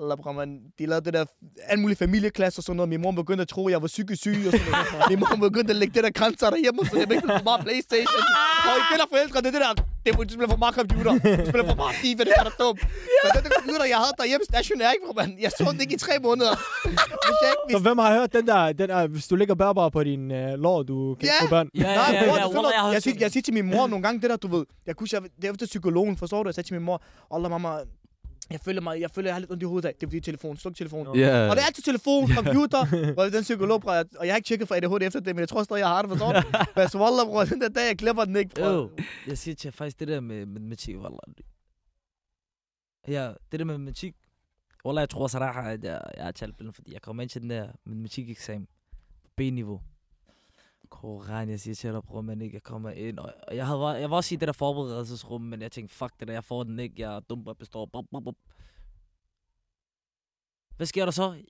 Allah, 0.00 0.16
bror, 0.22 0.32
man, 0.32 0.48
de 0.78 0.86
lavede 0.86 1.04
det 1.04 1.14
der, 1.14 1.24
alle 1.70 1.80
mulige 1.82 1.96
familieklasser 2.04 2.60
og 2.60 2.64
sådan 2.64 2.76
noget. 2.76 2.88
Min 2.88 3.02
mor 3.02 3.10
begyndte 3.22 3.42
at 3.42 3.48
tro, 3.48 3.66
at 3.68 3.72
jeg 3.72 3.82
var 3.82 3.88
psykisk 3.88 4.20
syg 4.22 4.36
og 4.46 4.52
sådan 4.52 4.66
noget. 4.72 5.04
Min 5.10 5.18
mor 5.20 5.48
begyndte 5.48 5.70
at 5.70 5.76
lægge 5.76 5.94
det 5.94 6.04
der 6.04 6.10
grænser 6.10 6.50
derhjemme, 6.50 6.80
så 6.90 6.96
jeg 6.98 7.08
få 7.22 7.44
meget 7.50 7.60
Playstation. 7.64 8.22
Og 8.68 8.74
I 8.80 8.82
kender 8.90 9.06
forældre, 9.14 9.38
det 9.40 9.46
er 9.46 9.50
det 9.58 9.62
der, 9.66 9.72
det 10.04 10.08
er, 10.12 10.16
du 10.16 10.32
spiller 10.36 10.48
for 10.56 10.62
meget 10.64 10.74
computer. 10.80 11.12
Du 11.12 11.46
spiller 11.50 11.66
for 11.72 11.78
meget 11.82 11.96
FIFA, 12.02 12.22
det 12.28 12.32
er 12.40 12.44
der 12.48 12.54
dumt. 12.64 12.80
Så 13.22 13.26
den 13.36 13.42
der 13.44 13.50
computer, 13.58 13.84
jeg 13.94 13.98
havde 14.02 14.14
derhjemme 14.20 14.44
stationær, 14.52 14.88
ikke, 14.94 15.04
bror, 15.06 15.14
man. 15.22 15.30
Jeg 15.44 15.50
så 15.58 15.64
den 15.72 15.80
ikke 15.84 15.94
i 15.94 16.00
tre 16.06 16.14
måneder. 16.26 16.52
Hvis 16.88 17.38
jeg 17.44 17.50
ikke 17.52 17.62
Så 17.62 17.66
vidste. 17.68 17.82
hvem 17.88 17.98
har 18.04 18.10
hørt 18.18 18.30
den 18.38 18.46
der, 18.46 18.72
den 18.80 18.88
der 18.92 19.06
hvis 19.06 19.26
du 19.30 19.34
ligger 19.40 19.54
bærbar 19.62 19.88
på 19.96 20.00
din 20.10 20.22
øh, 20.30 20.52
lår, 20.64 20.82
du 20.82 20.96
kan 21.14 21.24
Ja. 21.28 21.32
ikke 21.32 21.44
få 21.46 21.50
børn? 21.56 21.68
Ja, 21.74 21.80
ja, 21.80 21.92
ja, 21.92 22.12
ja, 22.12 22.44
det 22.44 22.54
noget- 22.54 22.94
jeg 22.96 23.02
siger, 23.02 23.16
jeg 23.20 23.30
siger 23.32 23.42
til 23.42 23.54
min 23.54 23.66
mor 23.72 23.86
nogle 23.92 24.02
gange, 24.06 24.20
det 24.22 24.30
der, 24.30 24.36
du 24.36 24.48
ved, 24.56 24.64
jeg 24.86 24.94
kunne, 24.96 25.08
jeg, 25.12 25.22
det 25.40 25.44
er 25.48 25.52
efter 25.52 25.66
psykologen, 25.66 26.16
forstår 26.16 26.42
du? 26.42 26.48
Jeg 26.48 26.54
sagde 26.54 26.68
til 26.68 26.74
min 26.74 26.84
mor, 26.84 27.02
Allah, 27.34 27.50
mamma, 27.50 27.68
jeg 28.50 28.60
føler 28.60 28.80
mig, 28.80 29.00
jeg 29.00 29.10
føler, 29.10 29.28
jeg 29.28 29.34
har 29.34 29.40
lidt 29.40 29.50
ondt 29.50 29.62
i 29.62 29.66
hovedet 29.66 29.88
af. 29.88 29.94
Det 29.94 30.02
er 30.02 30.06
fordi 30.10 30.20
telefon, 30.20 30.56
sluk 30.56 30.76
telefonen. 30.76 31.16
Ja. 31.18 31.48
Og 31.50 31.56
det 31.56 31.62
er 31.62 31.66
altid 31.66 31.82
telefon, 31.82 32.28
computer, 32.34 33.14
og 33.18 33.32
den 33.32 33.42
psykolog, 33.42 33.80
bror, 33.80 33.92
jeg- 33.92 34.04
og 34.18 34.26
jeg 34.26 34.32
har 34.32 34.36
ikke 34.36 34.46
tjekket 34.46 34.68
for 34.68 34.74
ADHD 34.74 35.02
efter 35.02 35.20
det, 35.20 35.34
men 35.36 35.40
jeg 35.40 35.48
tror 35.48 35.62
stadig, 35.62 35.80
jeg 35.80 35.88
har 35.88 36.02
det, 36.02 36.08
forstår 36.10 36.32
du? 36.32 36.40
Så 36.92 36.98
wallah, 36.98 37.26
bror, 37.26 37.44
den 37.44 37.60
der 37.60 37.68
dag, 37.68 37.86
jeg 37.88 37.96
glemmer 37.98 38.24
den 38.24 38.36
ikke, 38.36 38.54
bror. 38.54 38.66
Jo, 38.66 38.90
jeg 39.26 39.38
siger 39.38 39.54
til 39.54 39.68
jer 39.68 39.72
faktisk 39.72 40.00
det 40.00 40.08
der 40.08 40.20
med 40.20 40.46
matematik, 40.46 40.96
wallah. 40.96 41.18
Ja, 43.08 43.32
det 43.52 43.58
der 43.60 43.64
med 43.64 43.74
matematik. 43.78 44.14
Wallah, 44.84 45.00
jeg 45.00 45.08
tror 45.10 45.24
at 45.58 45.84
jeg, 45.84 46.00
jeg 46.16 46.26
er 46.28 46.30
talblind, 46.30 46.72
fordi 46.72 46.92
jeg 46.92 47.02
kommer 47.02 47.22
ind 47.22 47.30
til 47.30 47.42
den 47.42 47.50
der 47.50 47.68
matematikeksamen 47.84 48.66
på 49.24 49.30
B-niveau. 49.36 49.80
Koran, 50.90 51.48
jeg 51.50 51.60
siger 51.60 51.74
til 51.74 51.92
dig, 51.92 52.02
bror, 52.02 52.20
men 52.20 52.40
ikke, 52.40 52.54
jeg 52.54 52.62
kommer 52.62 52.90
ind. 52.90 53.18
Og 53.18 53.56
jeg, 53.56 53.66
havde, 53.66 53.86
jeg 53.86 54.10
var 54.10 54.16
også 54.16 54.34
i 54.34 54.38
det 54.38 54.46
der 54.46 54.52
forberedelsesrum, 54.52 55.40
men 55.42 55.62
jeg 55.62 55.72
tænkte, 55.72 55.94
fuck 55.94 56.12
det 56.20 56.28
der, 56.28 56.34
jeg 56.34 56.44
får 56.44 56.62
den 56.64 56.78
ikke, 56.78 56.94
jeg 56.98 57.16
er 57.16 57.20
dum, 57.20 57.42
jeg 57.46 57.56
består. 57.56 57.86
Bup, 57.86 58.04
bup, 58.10 58.24
bup. 58.24 58.34
Hvad 60.76 60.86
sker 60.86 61.04
der 61.04 61.12
så? 61.12 61.42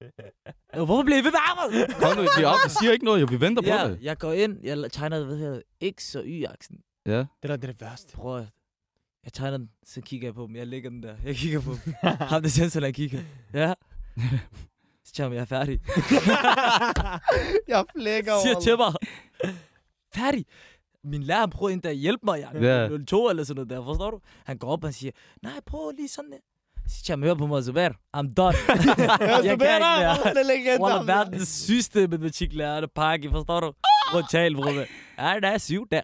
Hvorfor 0.76 1.02
bliver 1.02 1.18
I 1.18 1.24
ved 1.24 1.30
med 1.32 1.40
arbejdet? 1.50 1.96
Kom 1.96 2.16
nu, 2.16 2.22
vi, 2.38 2.44
op, 2.44 2.56
siger 2.80 2.92
ikke 2.92 3.04
noget, 3.04 3.20
jo. 3.20 3.26
Vi 3.30 3.40
venter 3.40 3.62
på 3.62 3.68
Ja, 3.68 3.88
det. 3.88 3.98
jeg 4.02 4.18
går 4.18 4.32
ind, 4.32 4.60
jeg 4.62 4.92
tegner, 4.92 5.24
hvad 5.24 5.36
hedder 5.36 5.60
det, 5.80 5.94
X 6.00 6.14
og 6.14 6.22
Y-aksen. 6.26 6.80
Ja. 7.06 7.18
Det 7.18 7.28
der 7.42 7.56
det 7.56 7.68
er 7.68 7.72
det 7.72 7.80
værste. 7.80 8.18
At... 8.22 8.46
Jeg 9.24 9.32
tegner 9.32 9.56
den, 9.58 9.70
så 9.84 10.00
kigger 10.00 10.26
jeg 10.28 10.34
på 10.34 10.46
dem. 10.46 10.56
Jeg 10.56 10.66
lægger 10.66 10.90
den 10.90 11.02
der. 11.02 11.16
Jeg 11.24 11.36
kigger 11.36 11.60
på 11.60 11.70
dem. 11.84 11.92
Ham 12.02 12.42
der 12.42 12.48
sensor, 12.48 12.80
han 12.80 12.92
kigger. 12.92 13.20
Ja. 13.54 13.74
Siger 15.04 15.26
jeg, 15.26 15.34
jeg 15.34 15.40
er 15.40 15.44
færdig. 15.44 15.80
Jeg 17.68 17.84
flækker 17.98 18.32
siger 18.42 18.54
over. 18.54 18.60
til 18.62 18.76
mig, 18.76 18.92
færdig. 20.14 20.44
Min 21.04 21.22
lærer 21.22 21.46
prøver 21.46 21.70
endda 21.72 21.88
at 21.88 21.96
hjælpe 21.96 22.20
mig, 22.24 22.40
jeg 22.40 22.62
Ja. 22.62 22.68
er 22.68 22.98
02 23.06 23.28
eller 23.30 23.44
sådan 23.44 23.54
noget 23.56 23.70
der, 23.70 23.84
forstår 23.84 24.10
du? 24.10 24.20
Han 24.44 24.58
går 24.58 24.68
op 24.68 24.84
og 24.84 24.94
siger, 24.94 25.12
nej, 25.42 25.52
prøv 25.66 25.90
lige 25.90 26.08
sådan 26.08 26.30
der. 26.30 26.36
Så 26.88 27.04
siger 27.04 27.16
jeg, 27.18 27.26
hør 27.26 27.34
på 27.34 27.46
mig, 27.46 27.64
Zubair, 27.64 27.88
I'm 28.16 28.34
done. 28.36 28.56
jeg 28.68 29.42
kan 29.42 29.44
ikke 29.44 29.56
mere. 29.56 30.02
Er. 30.02 30.80
Wallah, 30.80 31.06
verdens 31.06 31.48
sygeste 31.48 32.00
matematiklærer, 32.08 32.80
der 32.80 32.88
pakke, 32.94 33.30
forstår 33.30 33.60
du? 33.60 33.72
Prøv 34.10 34.18
at 34.18 34.26
tale, 34.30 34.54
bror. 34.56 34.70
Ja, 35.18 35.40
der 35.42 35.48
er 35.48 35.58
syv 35.58 35.88
der. 35.90 36.00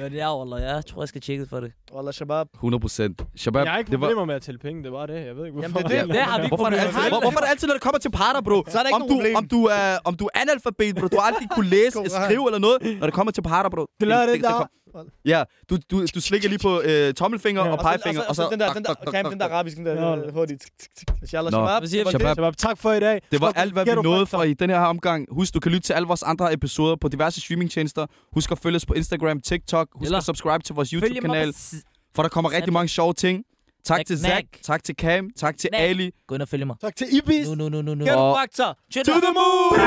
Men 0.00 0.12
ja, 0.12 0.38
Wallah, 0.38 0.62
jeg 0.62 0.86
tror, 0.86 1.02
jeg 1.02 1.08
skal 1.08 1.20
tjekke 1.20 1.46
for 1.46 1.60
det. 1.60 1.72
Wallah, 1.94 2.14
Shabab. 2.14 2.46
100 2.54 2.80
procent. 2.80 3.22
Shabab, 3.36 3.64
Jeg 3.64 3.72
har 3.72 3.78
ikke 3.78 3.90
det 3.90 4.00
var... 4.00 4.06
problemer 4.06 4.24
med 4.24 4.34
at 4.34 4.42
tælle 4.42 4.58
penge, 4.58 4.82
det 4.84 4.92
var 4.92 5.06
det. 5.06 5.26
Jeg 5.26 5.36
ved 5.36 5.44
ikke, 5.46 5.58
hvorfor. 5.58 5.80
Jamen, 5.80 5.90
det 5.90 5.98
er 5.98 6.06
det. 6.06 6.14
Det 6.14 6.20
har 6.22 6.38
vi 6.38 6.44
ikke 6.44 6.56
Hvorfor 6.56 6.66
er, 6.66 6.70
det 6.70 6.78
problemer 6.78 6.98
altid, 7.00 7.10
hvor, 7.10 7.20
hvorfor 7.20 7.38
er 7.38 7.42
det 7.42 7.50
altid, 7.50 7.66
når 7.68 7.74
det 7.74 7.82
kommer 7.82 7.98
til 7.98 8.10
parter, 8.10 8.40
bro? 8.40 8.64
Så 8.68 8.78
er 8.78 8.82
der 8.82 8.88
ikke 8.88 8.94
om, 8.94 9.02
du, 9.02 9.14
problem. 9.14 9.36
om, 9.36 9.48
du 9.48 9.64
er, 9.64 9.98
om 10.04 10.14
du 10.16 10.24
er 10.24 10.40
analfabet, 10.42 10.96
bro. 10.96 11.06
Du 11.08 11.16
har 11.20 11.26
aldrig 11.30 11.48
kunne 11.50 11.68
læse, 11.68 11.98
skrive 12.24 12.44
eller 12.48 12.58
noget, 12.58 12.78
når 13.00 13.06
det 13.06 13.14
kommer 13.14 13.32
til 13.32 13.42
parter, 13.42 13.70
bro. 13.70 13.86
Det 14.00 14.08
lader 14.08 14.26
det 14.32 14.42
der. 14.42 14.66
Ja, 15.24 15.42
du, 15.70 15.78
du, 15.90 16.06
du 16.14 16.20
slikker 16.20 16.48
lige 16.48 16.58
på 16.58 16.80
øh, 16.84 17.14
tommelfinger 17.14 17.64
Ja. 17.64 17.72
og 17.72 17.78
pegefinger, 17.78 18.22
og 18.28 18.36
så... 18.36 18.48
den 18.50 18.60
der, 18.60 18.72
den 18.72 18.84
der, 18.84 18.94
kan 19.10 19.24
den 19.24 19.40
der 19.40 19.46
arabisk, 19.46 19.76
den 19.76 19.86
der 19.86 20.30
hurtigt. 20.32 20.64
Inshallah, 21.22 21.52
Nå. 21.52 21.66
Shabab. 21.66 22.10
Shabab. 22.10 22.34
Shabab, 22.34 22.56
tak 22.56 22.78
for 22.78 22.92
i 22.92 23.00
dag. 23.00 23.20
Det 23.30 23.40
var 23.40 23.52
alt, 23.56 23.72
hvad 23.72 23.84
vi 23.84 24.02
nåede 24.02 24.26
for 24.26 24.42
i 24.42 24.54
den 24.54 24.70
her 24.70 24.78
omgang. 24.78 25.26
Husk, 25.30 25.54
du 25.54 25.60
kan 25.60 25.72
lytte 25.72 25.86
til 25.86 25.92
alle 25.92 26.08
vores 26.08 26.22
andre 26.22 26.52
episoder 26.52 26.96
på 26.96 27.08
diverse 27.08 27.40
streamingtjenester. 27.40 28.06
Husk 28.34 28.52
at 28.52 28.58
følge 28.58 28.76
os 28.76 28.86
på 28.86 28.94
Instagram, 28.94 29.40
TikTok. 29.40 29.83
Husk 29.94 30.04
Eller- 30.06 30.18
at 30.18 30.24
subscribe 30.24 30.62
til 30.64 30.74
vores 30.74 30.90
YouTube-kanal, 30.90 31.54
for 32.14 32.22
der 32.22 32.28
kommer 32.30 32.50
rigtig 32.52 32.72
mange 32.72 32.88
sjove 32.88 33.12
ting. 33.14 33.44
Tak 33.84 33.96
Knack, 33.96 34.06
til 34.06 34.18
Zach, 34.18 34.30
knack. 34.32 34.46
tak 34.62 34.84
til 34.84 34.94
Cam, 34.98 35.30
tak 35.36 35.58
til 35.58 35.70
Knack. 35.70 35.82
Ali. 35.82 36.10
Gå 36.28 36.34
ind 36.34 36.42
og 36.42 36.48
følg 36.48 36.66
mig. 36.66 36.76
Tak 36.80 36.96
til 36.96 37.06
Ibis. 37.16 37.48
Nu, 37.48 37.54
nu, 37.54 37.68
nu, 37.68 37.82
nu, 37.82 37.94
nu. 37.94 38.04
Shit, 38.90 39.06
To 39.06 39.12
the 39.12 39.32
moon! 39.34 39.80